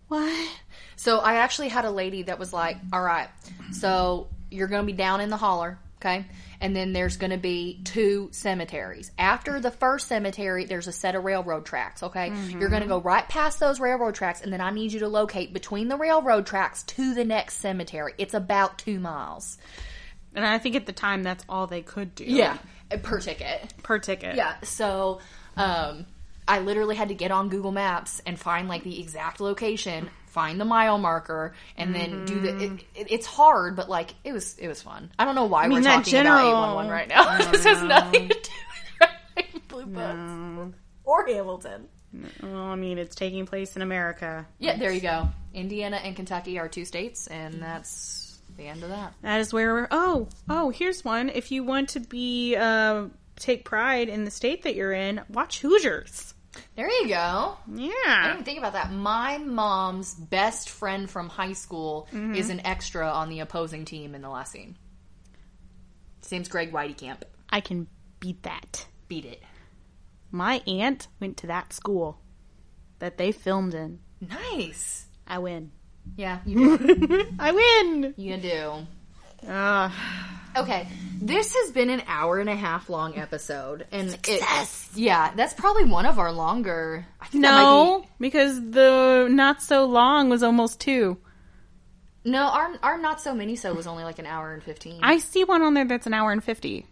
"What?" 0.07 0.49
So 0.95 1.19
I 1.19 1.35
actually 1.35 1.69
had 1.69 1.85
a 1.85 1.91
lady 1.91 2.23
that 2.23 2.39
was 2.39 2.51
like, 2.51 2.77
"All 2.91 3.01
right, 3.01 3.29
so 3.71 4.29
you're 4.49 4.67
going 4.67 4.81
to 4.81 4.91
be 4.91 4.97
down 4.97 5.21
in 5.21 5.29
the 5.29 5.37
holler, 5.37 5.77
okay? 6.01 6.25
And 6.61 6.75
then 6.75 6.91
there's 6.93 7.17
going 7.17 7.31
to 7.31 7.37
be 7.37 7.81
two 7.83 8.29
cemeteries. 8.31 9.11
After 9.17 9.59
the 9.59 9.71
first 9.71 10.07
cemetery, 10.07 10.65
there's 10.65 10.87
a 10.87 10.91
set 10.91 11.15
of 11.15 11.23
railroad 11.23 11.65
tracks, 11.65 12.03
okay? 12.03 12.29
Mm-hmm. 12.29 12.59
You're 12.59 12.69
going 12.69 12.81
to 12.81 12.87
go 12.87 12.99
right 12.99 13.27
past 13.27 13.59
those 13.59 13.79
railroad 13.79 14.15
tracks, 14.15 14.41
and 14.41 14.51
then 14.51 14.61
I 14.61 14.71
need 14.71 14.91
you 14.91 14.99
to 15.01 15.07
locate 15.07 15.53
between 15.53 15.87
the 15.87 15.97
railroad 15.97 16.45
tracks 16.45 16.83
to 16.83 17.13
the 17.13 17.23
next 17.23 17.55
cemetery. 17.57 18.13
It's 18.17 18.33
about 18.33 18.77
two 18.77 18.99
miles. 18.99 19.57
And 20.35 20.45
I 20.45 20.57
think 20.57 20.75
at 20.75 20.85
the 20.85 20.93
time 20.93 21.23
that's 21.23 21.45
all 21.47 21.67
they 21.67 21.81
could 21.81 22.13
do. 22.15 22.25
Per 22.97 23.19
ticket. 23.19 23.73
per 23.83 23.99
ticket. 23.99 24.35
Yeah. 24.35 24.55
So, 24.63 25.19
um, 25.55 26.05
I 26.47 26.59
literally 26.59 26.95
had 26.95 27.09
to 27.09 27.13
get 27.13 27.29
on 27.29 27.49
Google 27.49 27.71
Maps 27.71 28.21
and 28.25 28.37
find 28.39 28.67
like 28.67 28.83
the 28.83 28.99
exact 28.99 29.39
location, 29.39 30.09
find 30.27 30.59
the 30.59 30.65
mile 30.65 30.97
marker, 30.97 31.53
and 31.77 31.93
then 31.93 32.25
do 32.25 32.39
the. 32.39 32.63
It, 32.63 32.71
it, 32.95 33.11
it's 33.11 33.27
hard, 33.27 33.75
but 33.75 33.87
like 33.87 34.15
it 34.23 34.33
was 34.33 34.57
it 34.57 34.67
was 34.67 34.81
fun. 34.81 35.11
I 35.19 35.25
don't 35.25 35.35
know 35.35 35.45
why 35.45 35.67
mean, 35.67 35.77
we're 35.77 35.83
talking 35.83 35.95
about 35.95 36.05
general- 36.05 36.49
eight 36.49 36.53
one 36.53 36.75
one 36.75 36.89
right 36.89 37.07
now. 37.07 37.37
this 37.51 37.63
has 37.65 37.83
nothing 37.83 38.29
to 38.29 38.33
do 38.33 39.05
with 39.37 39.67
Blue 39.67 39.85
Books 39.85 40.75
or 41.03 41.27
Hamilton. 41.27 41.87
Well, 42.41 42.55
I 42.63 42.75
mean, 42.75 42.97
it's 42.97 43.15
taking 43.15 43.45
place 43.45 43.75
in 43.75 43.83
America. 43.83 44.47
Yeah, 44.57 44.77
there 44.77 44.91
you 44.91 45.01
go. 45.01 45.29
Indiana 45.53 45.97
and 45.97 46.15
Kentucky 46.15 46.57
are 46.57 46.67
two 46.67 46.85
states, 46.85 47.27
and 47.27 47.61
that's 47.61 48.28
the 48.59 48.67
end 48.67 48.83
of 48.83 48.89
that. 48.89 49.13
That 49.23 49.39
is 49.39 49.51
where 49.51 49.73
we're. 49.73 49.87
Oh, 49.89 50.27
oh, 50.49 50.69
here's 50.69 51.03
one. 51.03 51.29
If 51.29 51.51
you 51.51 51.63
want 51.63 51.89
to 51.89 51.99
be 51.99 52.55
uh, 52.55 53.05
take 53.37 53.65
pride 53.65 54.09
in 54.09 54.25
the 54.25 54.31
state 54.31 54.63
that 54.63 54.75
you're 54.75 54.93
in, 54.93 55.21
watch 55.29 55.61
Hoosiers. 55.61 56.33
There 56.75 56.89
you 56.91 57.07
go. 57.07 57.57
Yeah. 57.73 57.91
I 58.05 58.21
didn't 58.23 58.31
even 58.33 58.43
think 58.43 58.57
about 58.59 58.73
that. 58.73 58.91
My 58.91 59.37
mom's 59.37 60.13
best 60.13 60.69
friend 60.69 61.09
from 61.09 61.29
high 61.29 61.53
school 61.53 62.07
Mm-hmm. 62.11 62.35
is 62.35 62.49
an 62.49 62.65
extra 62.65 63.07
on 63.09 63.29
the 63.29 63.39
opposing 63.39 63.85
team 63.85 64.13
in 64.15 64.21
the 64.21 64.29
last 64.29 64.51
scene. 64.51 64.75
His 66.21 66.31
name's 66.31 66.47
Greg 66.49 66.71
Whiteycamp. 66.71 67.21
I 67.49 67.61
can 67.61 67.87
beat 68.19 68.43
that. 68.43 68.85
Beat 69.07 69.25
it. 69.25 69.41
My 70.31 70.61
aunt 70.67 71.07
went 71.19 71.37
to 71.37 71.47
that 71.47 71.71
school 71.73 72.19
that 72.99 73.17
they 73.17 73.31
filmed 73.31 73.73
in. 73.73 73.99
Nice. 74.21 75.05
I 75.27 75.37
win. 75.39 75.71
Yeah, 76.17 76.39
you 76.45 76.77
do. 76.77 77.25
I 77.39 77.51
win. 77.51 78.13
you 78.17 78.37
do. 78.37 79.47
Uh, 79.47 79.89
Okay, 80.57 80.87
this 81.21 81.53
has 81.55 81.71
been 81.71 81.91
an 81.91 82.01
hour 82.07 82.39
and 82.39 82.49
a 82.49 82.55
half 82.55 82.89
long 82.89 83.15
episode, 83.17 83.85
and 83.91 84.17
it, 84.27 84.41
yeah, 84.95 85.31
that's 85.35 85.53
probably 85.53 85.85
one 85.85 86.07
of 86.07 86.17
our 86.17 86.31
longer. 86.31 87.05
I 87.21 87.27
think 87.27 87.43
that 87.43 87.51
might 87.51 87.61
no, 87.61 88.05
because 88.19 88.55
the 88.71 89.27
not 89.29 89.61
so 89.61 89.85
long 89.85 90.27
was 90.27 90.41
almost 90.41 90.79
two. 90.81 91.17
no, 92.25 92.45
our 92.47 92.71
our 92.81 92.97
not 92.97 93.21
so 93.21 93.35
mini 93.35 93.55
so 93.55 93.73
was 93.75 93.85
only 93.85 94.03
like 94.03 94.17
an 94.17 94.25
hour 94.25 94.51
and 94.51 94.63
fifteen. 94.63 94.99
I 95.03 95.19
see 95.19 95.43
one 95.43 95.61
on 95.61 95.75
there 95.75 95.85
that's 95.85 96.07
an 96.07 96.15
hour 96.15 96.31
and 96.31 96.43
fifty. 96.43 96.87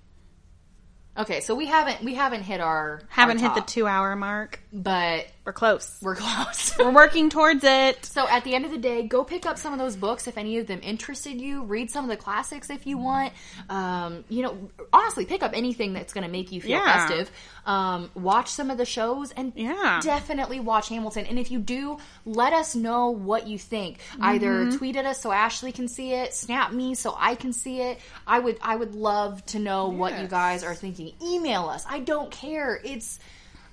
okay, 1.18 1.42
so 1.42 1.56
we 1.56 1.66
haven't 1.66 2.04
we 2.04 2.14
haven't 2.14 2.44
hit 2.44 2.62
our 2.62 3.02
Haven't 3.10 3.42
our 3.44 3.54
hit 3.54 3.56
the 3.56 3.62
two 3.70 3.88
hour 3.88 4.16
mark. 4.16 4.60
but 4.72 5.26
We're 5.48 5.54
close. 5.54 5.98
we're 6.02 6.18
close. 6.18 6.74
We're 6.78 6.92
working 6.92 7.30
towards 7.30 7.64
it. 7.64 8.04
So 8.04 8.28
at 8.28 8.44
the 8.44 8.54
end 8.54 8.66
of 8.66 8.72
the 8.72 8.78
day, 8.78 9.04
go 9.08 9.24
pick 9.24 9.46
up 9.46 9.58
some 9.58 9.72
of 9.72 9.80
those 9.80 9.96
books 9.96 10.28
if 10.28 10.38
any 10.38 10.58
of 10.58 10.68
them 10.68 10.82
interested 10.84 11.40
you. 11.40 11.64
Read 11.64 11.90
some 11.90 12.04
of 12.04 12.10
the 12.10 12.18
classics 12.18 12.70
if 12.70 12.86
you 12.86 12.98
want. 12.98 13.32
Um, 13.70 14.26
you 14.28 14.42
know, 14.44 14.70
honestly, 14.92 15.24
pick 15.24 15.44
up 15.44 15.52
anything 15.56 15.94
that's 15.94 16.12
going 16.12 16.26
to 16.26 16.30
make 16.30 16.52
you 16.52 16.60
feel 16.60 16.72
Yeah. 16.72 16.84
festive. 17.08 17.32
Um, 17.66 18.12
watch 18.14 18.50
some 18.50 18.70
of 18.70 18.78
the 18.78 18.84
shows 18.84 19.32
and 19.32 19.54
Yeah. 19.56 20.02
definitely 20.04 20.60
watch 20.60 20.90
Hamilton. 20.90 21.26
And 21.28 21.40
if 21.40 21.50
you 21.50 21.60
do, 21.60 21.98
let 22.26 22.52
us 22.52 22.76
know 22.76 23.12
what 23.12 23.48
you 23.48 23.58
think. 23.58 24.00
Either 24.20 24.66
Mm-hmm. 24.66 24.78
tweet 24.78 24.98
at 24.98 25.06
us 25.06 25.22
so 25.22 25.32
Ashley 25.32 25.72
can 25.72 25.88
see 25.88 26.12
it, 26.12 26.34
snap 26.34 26.74
me 26.74 26.94
so 26.94 27.16
I 27.18 27.36
can 27.36 27.54
see 27.54 27.80
it. 27.80 28.00
I 28.28 28.40
would 28.40 28.58
I 28.62 28.76
would 28.76 28.96
love 28.96 29.46
to 29.48 29.60
know 29.60 29.88
what 29.88 30.20
you 30.20 30.28
guys 30.28 30.66
are 30.66 30.76
thinking. 30.76 31.14
Email 31.24 31.70
us. 31.70 31.86
I 31.90 32.00
don't 32.00 32.32
care. 32.32 32.82
It's 32.84 33.18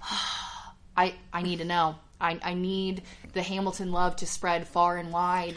I 0.97 1.15
I 1.33 1.43
need 1.43 1.59
to 1.59 1.65
know. 1.65 1.97
I 2.21 2.39
I 2.43 2.55
need 2.55 3.03
the 3.33 3.43
Hamilton 3.43 3.93
love 3.93 4.17
to 4.17 4.27
spread 4.27 4.67
far 4.69 4.97
and 4.97 5.13
wide. 5.13 5.55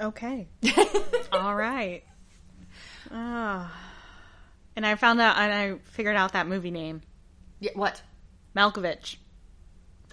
Okay. 0.00 0.48
All 1.32 1.54
right. 1.54 2.02
Ah. 3.10 3.72
and 4.74 4.84
I 4.84 4.96
found 4.96 5.20
out, 5.20 5.36
and 5.36 5.52
I 5.52 5.78
figured 5.90 6.16
out 6.16 6.32
that 6.32 6.48
movie 6.48 6.72
name, 6.72 7.02
Yeah, 7.60 7.70
what? 7.74 8.02
Malkovich. 8.56 9.16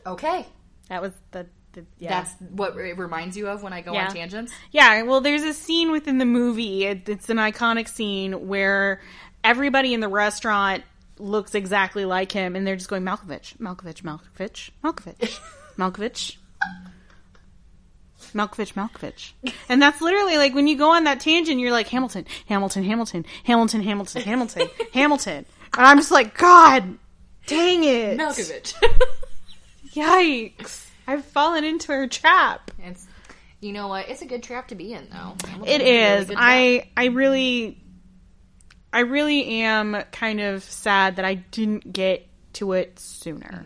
Okay. 0.05 0.45
That 0.89 1.01
was 1.01 1.13
the, 1.31 1.47
the 1.73 1.85
yeah. 1.97 2.09
That's 2.21 2.33
what 2.51 2.75
it 2.77 2.97
reminds 2.97 3.35
you 3.37 3.47
of 3.47 3.63
when 3.63 3.73
I 3.73 3.81
go 3.81 3.93
Yeah. 3.93 4.07
on 4.07 4.13
tangents. 4.13 4.53
Yeah, 4.71 5.01
well, 5.03 5.21
there's 5.21 5.43
a 5.43 5.53
scene 5.53 5.91
within 5.91 6.19
the 6.19 6.25
movie. 6.25 6.85
It, 6.85 7.09
it's 7.09 7.29
an 7.29 7.37
iconic 7.37 7.87
scene 7.87 8.47
where 8.47 9.01
everybody 9.43 9.93
in 9.95 9.99
the 9.99 10.09
restaurant 10.09 10.83
looks 11.21 11.55
exactly 11.55 12.05
like 12.05 12.31
him, 12.31 12.55
and 12.55 12.65
they're 12.65 12.75
just 12.75 12.89
going 12.89 13.03
Malkovich, 13.03 13.57
Malkovich, 13.57 14.01
Malkovich, 14.01 14.71
Malkovich, 14.83 15.39
Malkovich. 15.77 16.37
Malkovich, 18.33 18.73
Malkovich. 18.73 19.31
And 19.67 19.81
that's 19.81 20.01
literally 20.01 20.37
like 20.37 20.53
when 20.53 20.67
you 20.67 20.77
go 20.77 20.91
on 20.91 21.03
that 21.05 21.19
tangent, 21.19 21.59
you're 21.59 21.71
like 21.71 21.87
Hamilton, 21.87 22.25
Hamilton, 22.47 22.83
Hamilton, 22.83 23.25
Hamilton, 23.43 23.81
Hamilton, 23.81 24.21
Hamilton, 24.21 24.67
Hamilton. 24.93 25.45
And 25.77 25.87
I'm 25.87 25.97
just 25.97 26.11
like, 26.11 26.37
God 26.37 26.97
dang 27.47 27.83
it. 27.83 28.17
Malkovich. 28.17 28.73
Yikes. 29.93 30.87
I've 31.07 31.25
fallen 31.25 31.63
into 31.63 31.91
her 31.91 32.07
trap. 32.07 32.71
it's 32.79 33.07
you 33.59 33.73
know 33.73 33.87
what? 33.87 34.09
It's 34.09 34.21
a 34.21 34.25
good 34.25 34.41
trap 34.43 34.69
to 34.69 34.75
be 34.75 34.93
in 34.93 35.07
though. 35.11 35.35
It 35.65 35.81
really 35.81 35.89
is. 35.99 36.25
trap. 36.27 36.37
I 36.39 36.89
I 36.97 37.05
really 37.05 37.77
I 38.93 38.99
really 39.01 39.61
am 39.63 40.03
kind 40.11 40.41
of 40.41 40.63
sad 40.63 41.15
that 41.15 41.25
I 41.25 41.35
didn't 41.35 41.91
get 41.91 42.27
to 42.53 42.73
it 42.73 42.99
sooner. 42.99 43.65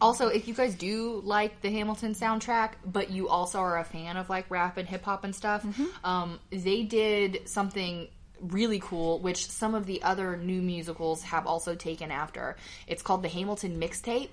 Also, 0.00 0.28
if 0.28 0.46
you 0.46 0.54
guys 0.54 0.74
do 0.74 1.22
like 1.24 1.62
the 1.62 1.70
Hamilton 1.70 2.14
soundtrack, 2.14 2.72
but 2.84 3.10
you 3.10 3.28
also 3.28 3.58
are 3.60 3.78
a 3.78 3.84
fan 3.84 4.16
of 4.16 4.28
like 4.28 4.50
rap 4.50 4.76
and 4.76 4.86
hip 4.88 5.04
hop 5.04 5.24
and 5.24 5.34
stuff, 5.34 5.62
Mm-hmm. 5.62 6.06
um, 6.06 6.40
they 6.50 6.82
did 6.82 7.48
something 7.48 8.08
really 8.40 8.78
cool, 8.80 9.18
which 9.20 9.46
some 9.46 9.74
of 9.74 9.86
the 9.86 10.02
other 10.02 10.36
new 10.36 10.60
musicals 10.60 11.22
have 11.22 11.46
also 11.46 11.74
taken 11.74 12.10
after. 12.10 12.56
It's 12.86 13.02
called 13.02 13.22
the 13.22 13.28
Hamilton 13.30 13.80
Mixtape. 13.80 14.28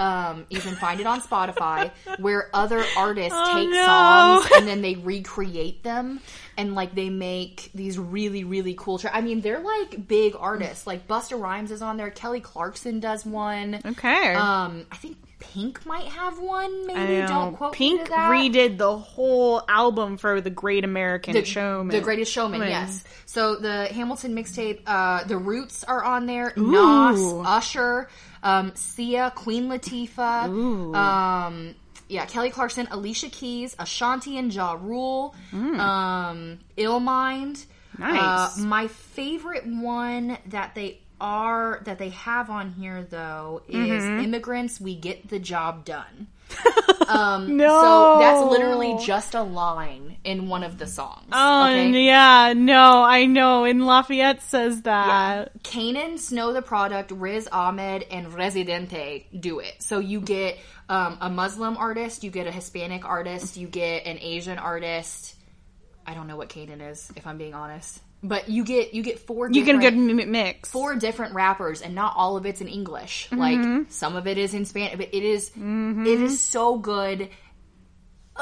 Um, 0.00 0.46
you 0.48 0.60
can 0.60 0.74
find 0.76 0.98
it 1.00 1.06
on 1.06 1.20
Spotify, 1.20 1.90
where 2.18 2.48
other 2.54 2.82
artists 2.96 3.34
Oh, 3.34 3.54
take 3.54 3.68
no. 3.68 3.84
songs 3.84 4.50
and 4.56 4.66
then 4.66 4.80
they 4.82 4.94
recreate 5.12 5.82
them, 5.82 6.20
and 6.56 6.74
like 6.74 6.94
they 6.94 7.10
make 7.10 7.70
these 7.74 7.98
really 7.98 8.44
really 8.44 8.74
cool. 8.78 8.98
Tra- 8.98 9.14
I 9.14 9.20
mean, 9.20 9.40
they're 9.42 9.60
like 9.60 10.08
big 10.08 10.34
artists. 10.38 10.86
Like 10.86 11.06
Busta 11.06 11.38
Rhymes 11.40 11.70
is 11.70 11.82
on 11.82 11.96
there. 11.98 12.10
Kelly 12.10 12.40
Clarkson 12.40 13.00
does 13.00 13.26
one. 13.26 13.80
Okay. 13.84 14.34
Um, 14.34 14.86
I 14.90 14.96
think 14.96 15.16
Pink 15.38 15.84
might 15.86 16.04
have 16.04 16.38
one. 16.38 16.86
Maybe 16.86 17.26
don't 17.26 17.54
quote 17.56 17.72
Pink 17.72 18.00
me 18.00 18.04
to 18.04 18.10
that. 18.10 18.30
redid 18.30 18.78
the 18.78 18.96
whole 18.96 19.62
album 19.68 20.16
for 20.18 20.40
the 20.40 20.50
Great 20.50 20.84
American 20.84 21.32
the, 21.34 21.44
Showman. 21.44 21.88
the 21.94 22.00
Greatest 22.02 22.30
Showman. 22.32 22.60
Showman. 22.60 22.68
Yes. 22.70 23.04
So 23.26 23.56
the 23.56 23.86
Hamilton 23.86 24.34
mixtape, 24.34 24.80
uh, 24.86 25.24
the 25.24 25.38
Roots 25.38 25.82
are 25.84 26.02
on 26.04 26.26
there. 26.26 26.52
Nas, 26.56 27.18
Usher, 27.46 28.08
um, 28.42 28.72
Sia, 28.74 29.32
Queen 29.34 29.68
Latifah. 29.68 30.94
Um, 30.94 31.74
yeah, 32.08 32.26
Kelly 32.26 32.50
Clarkson, 32.50 32.88
Alicia 32.90 33.28
Keys, 33.30 33.76
Ashanti 33.78 34.36
and 34.38 34.52
Ja 34.52 34.72
Rule, 34.80 35.34
um, 35.52 36.58
Illmind. 36.76 37.64
Nice. 37.98 38.58
Uh, 38.58 38.62
my 38.64 38.88
favorite 38.88 39.66
one 39.66 40.38
that 40.46 40.74
they 40.74 41.00
are 41.20 41.82
that 41.84 41.98
they 41.98 42.08
have 42.10 42.48
on 42.48 42.70
here 42.70 43.02
though 43.08 43.62
is 43.68 44.02
immigrants. 44.04 44.80
We 44.80 44.94
get 44.96 45.28
the 45.28 45.38
job 45.38 45.84
done. 45.84 46.26
Um, 47.08 47.56
No. 47.56 47.66
So 47.82 48.18
that's 48.20 48.50
literally 48.52 48.96
just 49.04 49.34
a 49.34 49.42
line 49.42 50.09
in 50.24 50.48
one 50.48 50.62
of 50.62 50.76
the 50.78 50.86
songs. 50.86 51.28
Oh 51.32 51.64
okay? 51.68 51.90
yeah, 52.04 52.52
no, 52.56 53.02
I 53.02 53.26
know. 53.26 53.64
And 53.64 53.86
Lafayette 53.86 54.42
says 54.42 54.82
that. 54.82 55.62
K'naan, 55.62 56.18
Snow 56.18 56.52
Tha 56.52 56.62
Product, 56.62 57.10
Riz 57.12 57.48
Ahmed, 57.50 58.04
and 58.10 58.32
Residente 58.34 59.26
do 59.38 59.60
it. 59.60 59.82
So 59.82 59.98
you 59.98 60.20
get 60.20 60.58
um, 60.88 61.16
a 61.20 61.30
Muslim 61.30 61.76
artist, 61.76 62.22
you 62.24 62.30
get 62.30 62.46
a 62.46 62.52
Hispanic 62.52 63.04
artist, 63.04 63.56
you 63.56 63.66
get 63.66 64.06
an 64.06 64.18
Asian 64.20 64.58
artist. 64.58 65.36
I 66.06 66.14
don't 66.14 66.26
know 66.26 66.36
what 66.36 66.48
K'naan 66.48 66.90
is, 66.90 67.10
if 67.16 67.26
I'm 67.26 67.38
being 67.38 67.54
honest. 67.54 68.00
But 68.22 68.50
you 68.50 68.64
get 68.64 68.92
you 68.92 69.02
get 69.02 69.18
four. 69.20 69.50
You 69.50 69.64
get 69.64 69.76
a 69.76 69.78
good 69.78 69.96
mix. 69.96 70.68
four 70.68 70.94
different 70.96 71.32
rappers 71.32 71.80
and 71.80 71.94
not 71.94 72.12
all 72.16 72.36
of 72.36 72.44
it's 72.44 72.60
in 72.60 72.68
English. 72.68 73.28
Like 73.32 73.86
some 73.90 74.14
of 74.14 74.26
it 74.26 74.36
is 74.36 74.52
in 74.52 74.66
Spanish, 74.66 74.98
but 74.98 75.08
it 75.14 75.22
is- 75.22 75.50
it 75.56 76.20
is 76.20 76.38
so 76.42 76.76
good. 76.76 77.30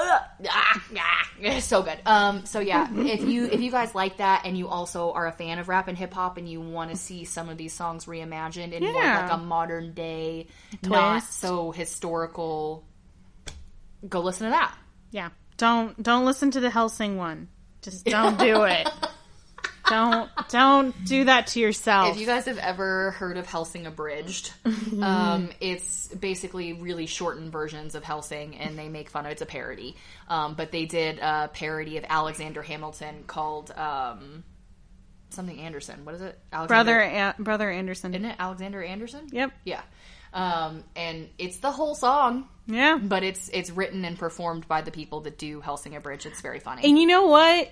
Ugh. 0.00 0.20
Ah, 0.48 0.82
ah, 0.98 1.30
it's 1.40 1.66
so 1.66 1.82
good. 1.82 1.98
Um, 2.06 2.46
so 2.46 2.60
yeah, 2.60 2.88
if 2.96 3.20
you 3.22 3.46
if 3.46 3.60
you 3.60 3.70
guys 3.70 3.94
like 3.94 4.18
that 4.18 4.42
and 4.46 4.56
you 4.56 4.68
also 4.68 5.10
are 5.12 5.26
a 5.26 5.32
fan 5.32 5.58
of 5.58 5.68
rap 5.68 5.88
and 5.88 5.98
hip 5.98 6.14
hop 6.14 6.36
and 6.38 6.48
you 6.48 6.60
want 6.60 6.90
to 6.90 6.96
see 6.96 7.24
some 7.24 7.48
of 7.48 7.56
these 7.58 7.72
songs 7.72 8.04
reimagined 8.04 8.72
in 8.72 8.82
more 8.84 8.92
Yeah. 9.02 9.22
like 9.22 9.32
a 9.32 9.36
modern 9.38 9.92
day, 9.94 10.46
not 10.84 11.20
Twist. 11.22 11.40
so 11.40 11.72
historical, 11.72 12.84
go 14.08 14.20
listen 14.20 14.46
to 14.46 14.50
that. 14.50 14.74
Yeah. 15.10 15.30
Don't 15.56 16.00
don't 16.00 16.24
listen 16.24 16.50
to 16.52 16.60
the 16.60 16.70
Hellsing 16.70 17.16
one. 17.16 17.48
Just 17.82 18.04
don't 18.04 18.38
do 18.38 18.62
it. 18.64 18.88
don't 19.89 20.31
don't 20.51 21.05
do 21.05 21.24
that 21.24 21.48
to 21.48 21.60
yourself. 21.60 22.15
If 22.15 22.20
you 22.20 22.27
guys 22.27 22.47
have 22.47 22.59
ever 22.59 23.12
heard 23.12 23.36
of 23.36 23.47
Hellsing 23.47 23.86
Abridged, 23.86 24.52
um, 25.02 25.51
it's 25.60 26.09
basically 26.09 26.73
really 26.73 27.06
shortened 27.06 27.52
versions 27.52 27.94
of 27.94 28.02
Hellsing, 28.05 28.56
and 28.59 28.78
they 28.78 28.89
make 28.89 29.10
fun 29.10 29.27
of 29.27 29.32
it's 29.32 29.43
a 29.43 29.47
parody. 29.47 29.97
Um, 30.28 30.55
but 30.55 30.70
they 30.73 30.85
did 30.86 31.19
a 31.19 31.51
parody 31.52 31.97
of 31.98 32.05
Alexander 32.09 32.62
Hamilton 32.62 33.24
called 33.27 33.70
um, 33.77 34.44
something 35.31 35.59
Anderson. 35.60 36.05
What 36.05 36.15
is 36.15 36.23
it? 36.23 36.39
Alexander, 36.52 36.69
brother 36.94 37.01
An- 37.02 37.35
brother 37.39 37.70
Anderson. 37.70 38.15
isn't 38.15 38.24
it 38.27 38.36
Alexander 38.39 38.82
Anderson? 38.82 39.28
Yep. 39.31 39.52
Yeah. 39.65 39.82
Um, 40.32 40.85
and 40.94 41.28
it's 41.39 41.56
the 41.59 41.70
whole 41.70 41.94
song, 41.94 42.47
Yeah. 42.66 42.98
but 43.02 43.23
it's 43.23 43.48
it's 43.48 43.70
written 43.70 44.05
and 44.05 44.19
performed 44.19 44.69
by 44.69 44.82
the 44.82 44.90
people 44.90 45.23
that 45.23 45.39
do 45.39 45.60
Hellsing 45.62 45.97
Abridged. 45.97 46.27
It's 46.27 46.43
very 46.43 46.60
funny. 46.60 46.82
And 46.85 46.98
you 46.98 47.06
know 47.06 47.28
what? 47.28 47.70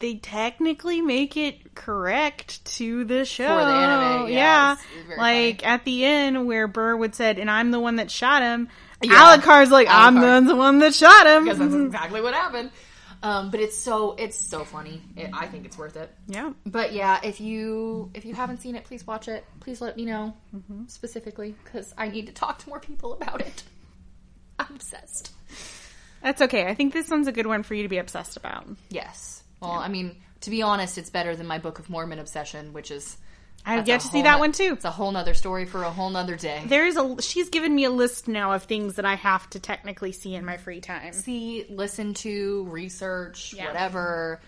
They 0.00 0.14
technically 0.16 1.00
make 1.00 1.36
it 1.36 1.74
correct 1.74 2.64
to 2.76 3.04
the 3.04 3.24
show. 3.24 3.44
anime, 3.58 4.28
yeah, 4.28 4.34
yeah. 4.34 4.72
it's- 4.72 4.86
it's 4.98 5.06
very 5.08 5.18
like 5.18 5.66
at 5.66 5.84
the 5.84 6.04
end 6.04 6.46
where 6.46 6.68
Burwood 6.68 7.14
said, 7.14 7.38
and 7.38 7.50
I'm 7.50 7.70
the 7.70 7.80
one 7.80 7.96
that 7.96 8.10
shot 8.10 8.42
him. 8.42 8.68
Yeah. 9.02 9.36
Alucard's 9.36 9.70
like, 9.70 9.88
I'm 9.90 10.46
the 10.46 10.56
one 10.56 10.80
that 10.80 10.94
shot 10.94 11.26
him. 11.26 11.44
because 11.44 11.58
that's 11.58 11.74
exactly 11.86 12.20
what 12.20 12.34
happened. 12.34 12.70
Um, 13.20 13.50
but 13.50 13.58
it's 13.58 13.76
so 13.76 14.14
it's 14.16 14.38
so 14.38 14.64
funny. 14.64 15.02
It, 15.16 15.30
I 15.32 15.46
think 15.48 15.64
it's 15.66 15.76
worth 15.76 15.96
it. 15.96 16.08
yeah. 16.28 16.52
But 16.64 16.92
yeah, 16.92 17.18
if 17.24 17.40
you 17.40 18.12
if 18.14 18.24
you 18.24 18.32
haven't 18.32 18.60
seen 18.62 18.76
it, 18.76 18.84
please 18.84 19.04
watch 19.04 19.26
it. 19.26 19.44
Please 19.58 19.80
let 19.80 19.96
me 19.96 20.04
know 20.04 20.34
specifically 20.86 21.56
because 21.64 21.92
I 21.98 22.08
need 22.08 22.26
to 22.26 22.32
talk 22.32 22.58
to 22.60 22.68
more 22.68 22.78
people 22.78 23.14
about 23.14 23.40
it. 23.40 23.64
I'm 24.60 24.66
obsessed. 24.74 25.32
That's 26.22 26.42
okay. 26.42 26.66
I 26.66 26.74
think 26.74 26.92
this 26.92 27.08
one's 27.10 27.26
a 27.28 27.32
good 27.32 27.46
one 27.46 27.62
for 27.64 27.74
you 27.74 27.82
to 27.84 27.88
be 27.88 27.98
obsessed 27.98 28.36
about. 28.36 28.66
Yes. 28.88 29.37
Well, 29.60 29.72
I 29.72 29.88
mean, 29.88 30.16
to 30.42 30.50
be 30.50 30.62
honest, 30.62 30.98
it's 30.98 31.10
better 31.10 31.34
than 31.36 31.46
my 31.46 31.58
Book 31.58 31.78
of 31.78 31.90
Mormon 31.90 32.18
obsession, 32.18 32.72
which 32.72 32.90
is 32.90 33.16
I've 33.66 33.88
yet 33.88 34.00
to 34.02 34.06
see 34.08 34.22
that 34.22 34.34
no- 34.34 34.38
one 34.38 34.52
too. 34.52 34.72
It's 34.74 34.84
a 34.84 34.90
whole 34.90 35.10
nother 35.10 35.34
story 35.34 35.66
for 35.66 35.82
a 35.82 35.90
whole 35.90 36.10
nother 36.10 36.36
day. 36.36 36.62
There 36.66 36.86
is 36.86 36.96
a. 36.96 37.20
She's 37.20 37.48
given 37.50 37.74
me 37.74 37.84
a 37.84 37.90
list 37.90 38.28
now 38.28 38.52
of 38.52 38.62
things 38.64 38.94
that 38.94 39.04
I 39.04 39.16
have 39.16 39.50
to 39.50 39.58
technically 39.60 40.12
see 40.12 40.34
in 40.34 40.44
my 40.44 40.56
free 40.56 40.80
time. 40.80 41.12
See, 41.12 41.66
listen 41.68 42.14
to, 42.14 42.64
research, 42.70 43.54
Yeah. 43.56 43.66
whatever. 43.66 44.40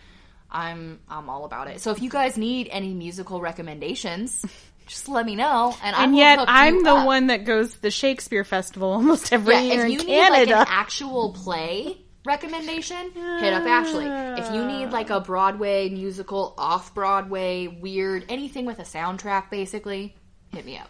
I'm 0.51 1.01
I'm 1.09 1.29
all 1.29 1.45
about 1.45 1.69
it. 1.69 1.81
So 1.81 1.91
if 1.91 2.01
you 2.03 2.09
guys 2.11 2.37
need 2.39 2.69
any 2.71 2.93
musical 2.95 3.41
recommendations, 3.41 4.45
just 4.87 5.09
let 5.09 5.25
me 5.27 5.35
know, 5.37 5.75
and, 5.83 5.95
And 5.95 6.17
yet, 6.17 6.39
I'm 6.47 6.83
the 6.83 6.95
up. 6.95 7.07
one 7.07 7.29
that 7.29 7.45
goes 7.45 7.75
to 7.75 7.83
the 7.83 7.91
Shakespeare 7.91 8.45
Festival 8.45 8.93
almost 8.95 9.33
every 9.33 9.55
Yeah, 9.55 9.61
year 9.61 9.81
if 9.81 9.85
in 9.87 9.91
you 9.93 9.99
need 9.99 10.07
like 10.19 10.33
Canada. 10.47 10.61
an 10.61 10.67
actual 10.69 11.33
play 11.33 11.99
recommendation, 12.25 13.11
hit 13.13 13.53
up 13.53 13.65
Ashley. 13.65 14.07
If 14.07 14.53
you 14.55 14.65
need 14.65 14.87
ah. 14.87 14.91
like 14.91 15.11
a 15.11 15.21
Broadway 15.21 15.89
musical, 15.89 16.55
off 16.59 16.95
Broadway, 16.95 17.67
weird, 17.67 18.25
anything 18.29 18.67
with 18.67 18.79
a 18.79 18.85
soundtrack, 18.85 19.51
basically, 19.51 20.15
hit 20.53 20.65
me 20.65 20.79
up. 20.79 20.89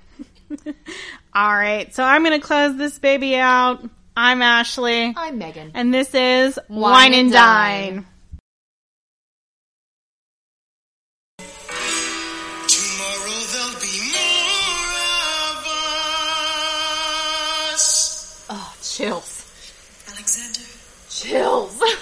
All 1.35 1.57
right, 1.57 1.95
so 1.95 2.05
I'm 2.05 2.23
going 2.25 2.39
to 2.39 2.47
close 2.47 2.77
this 2.77 2.99
baby 2.99 3.37
out. 3.37 3.83
I'm 4.17 4.43
Ashley, 4.43 5.15
I'm 5.17 5.39
Megan. 5.39 5.71
and 5.75 5.95
this 5.95 6.13
is 6.15 6.59
Wine, 6.69 7.15
and 7.15 7.33
Dine. 7.33 8.05
Tomorrow 11.39 11.47
there'll 13.53 13.81
be 13.81 14.13
more 14.13 14.91
of 15.49 15.57
us. 17.73 18.47
Oh, 18.51 18.75
chills 18.83 19.30
chills. 21.21 21.83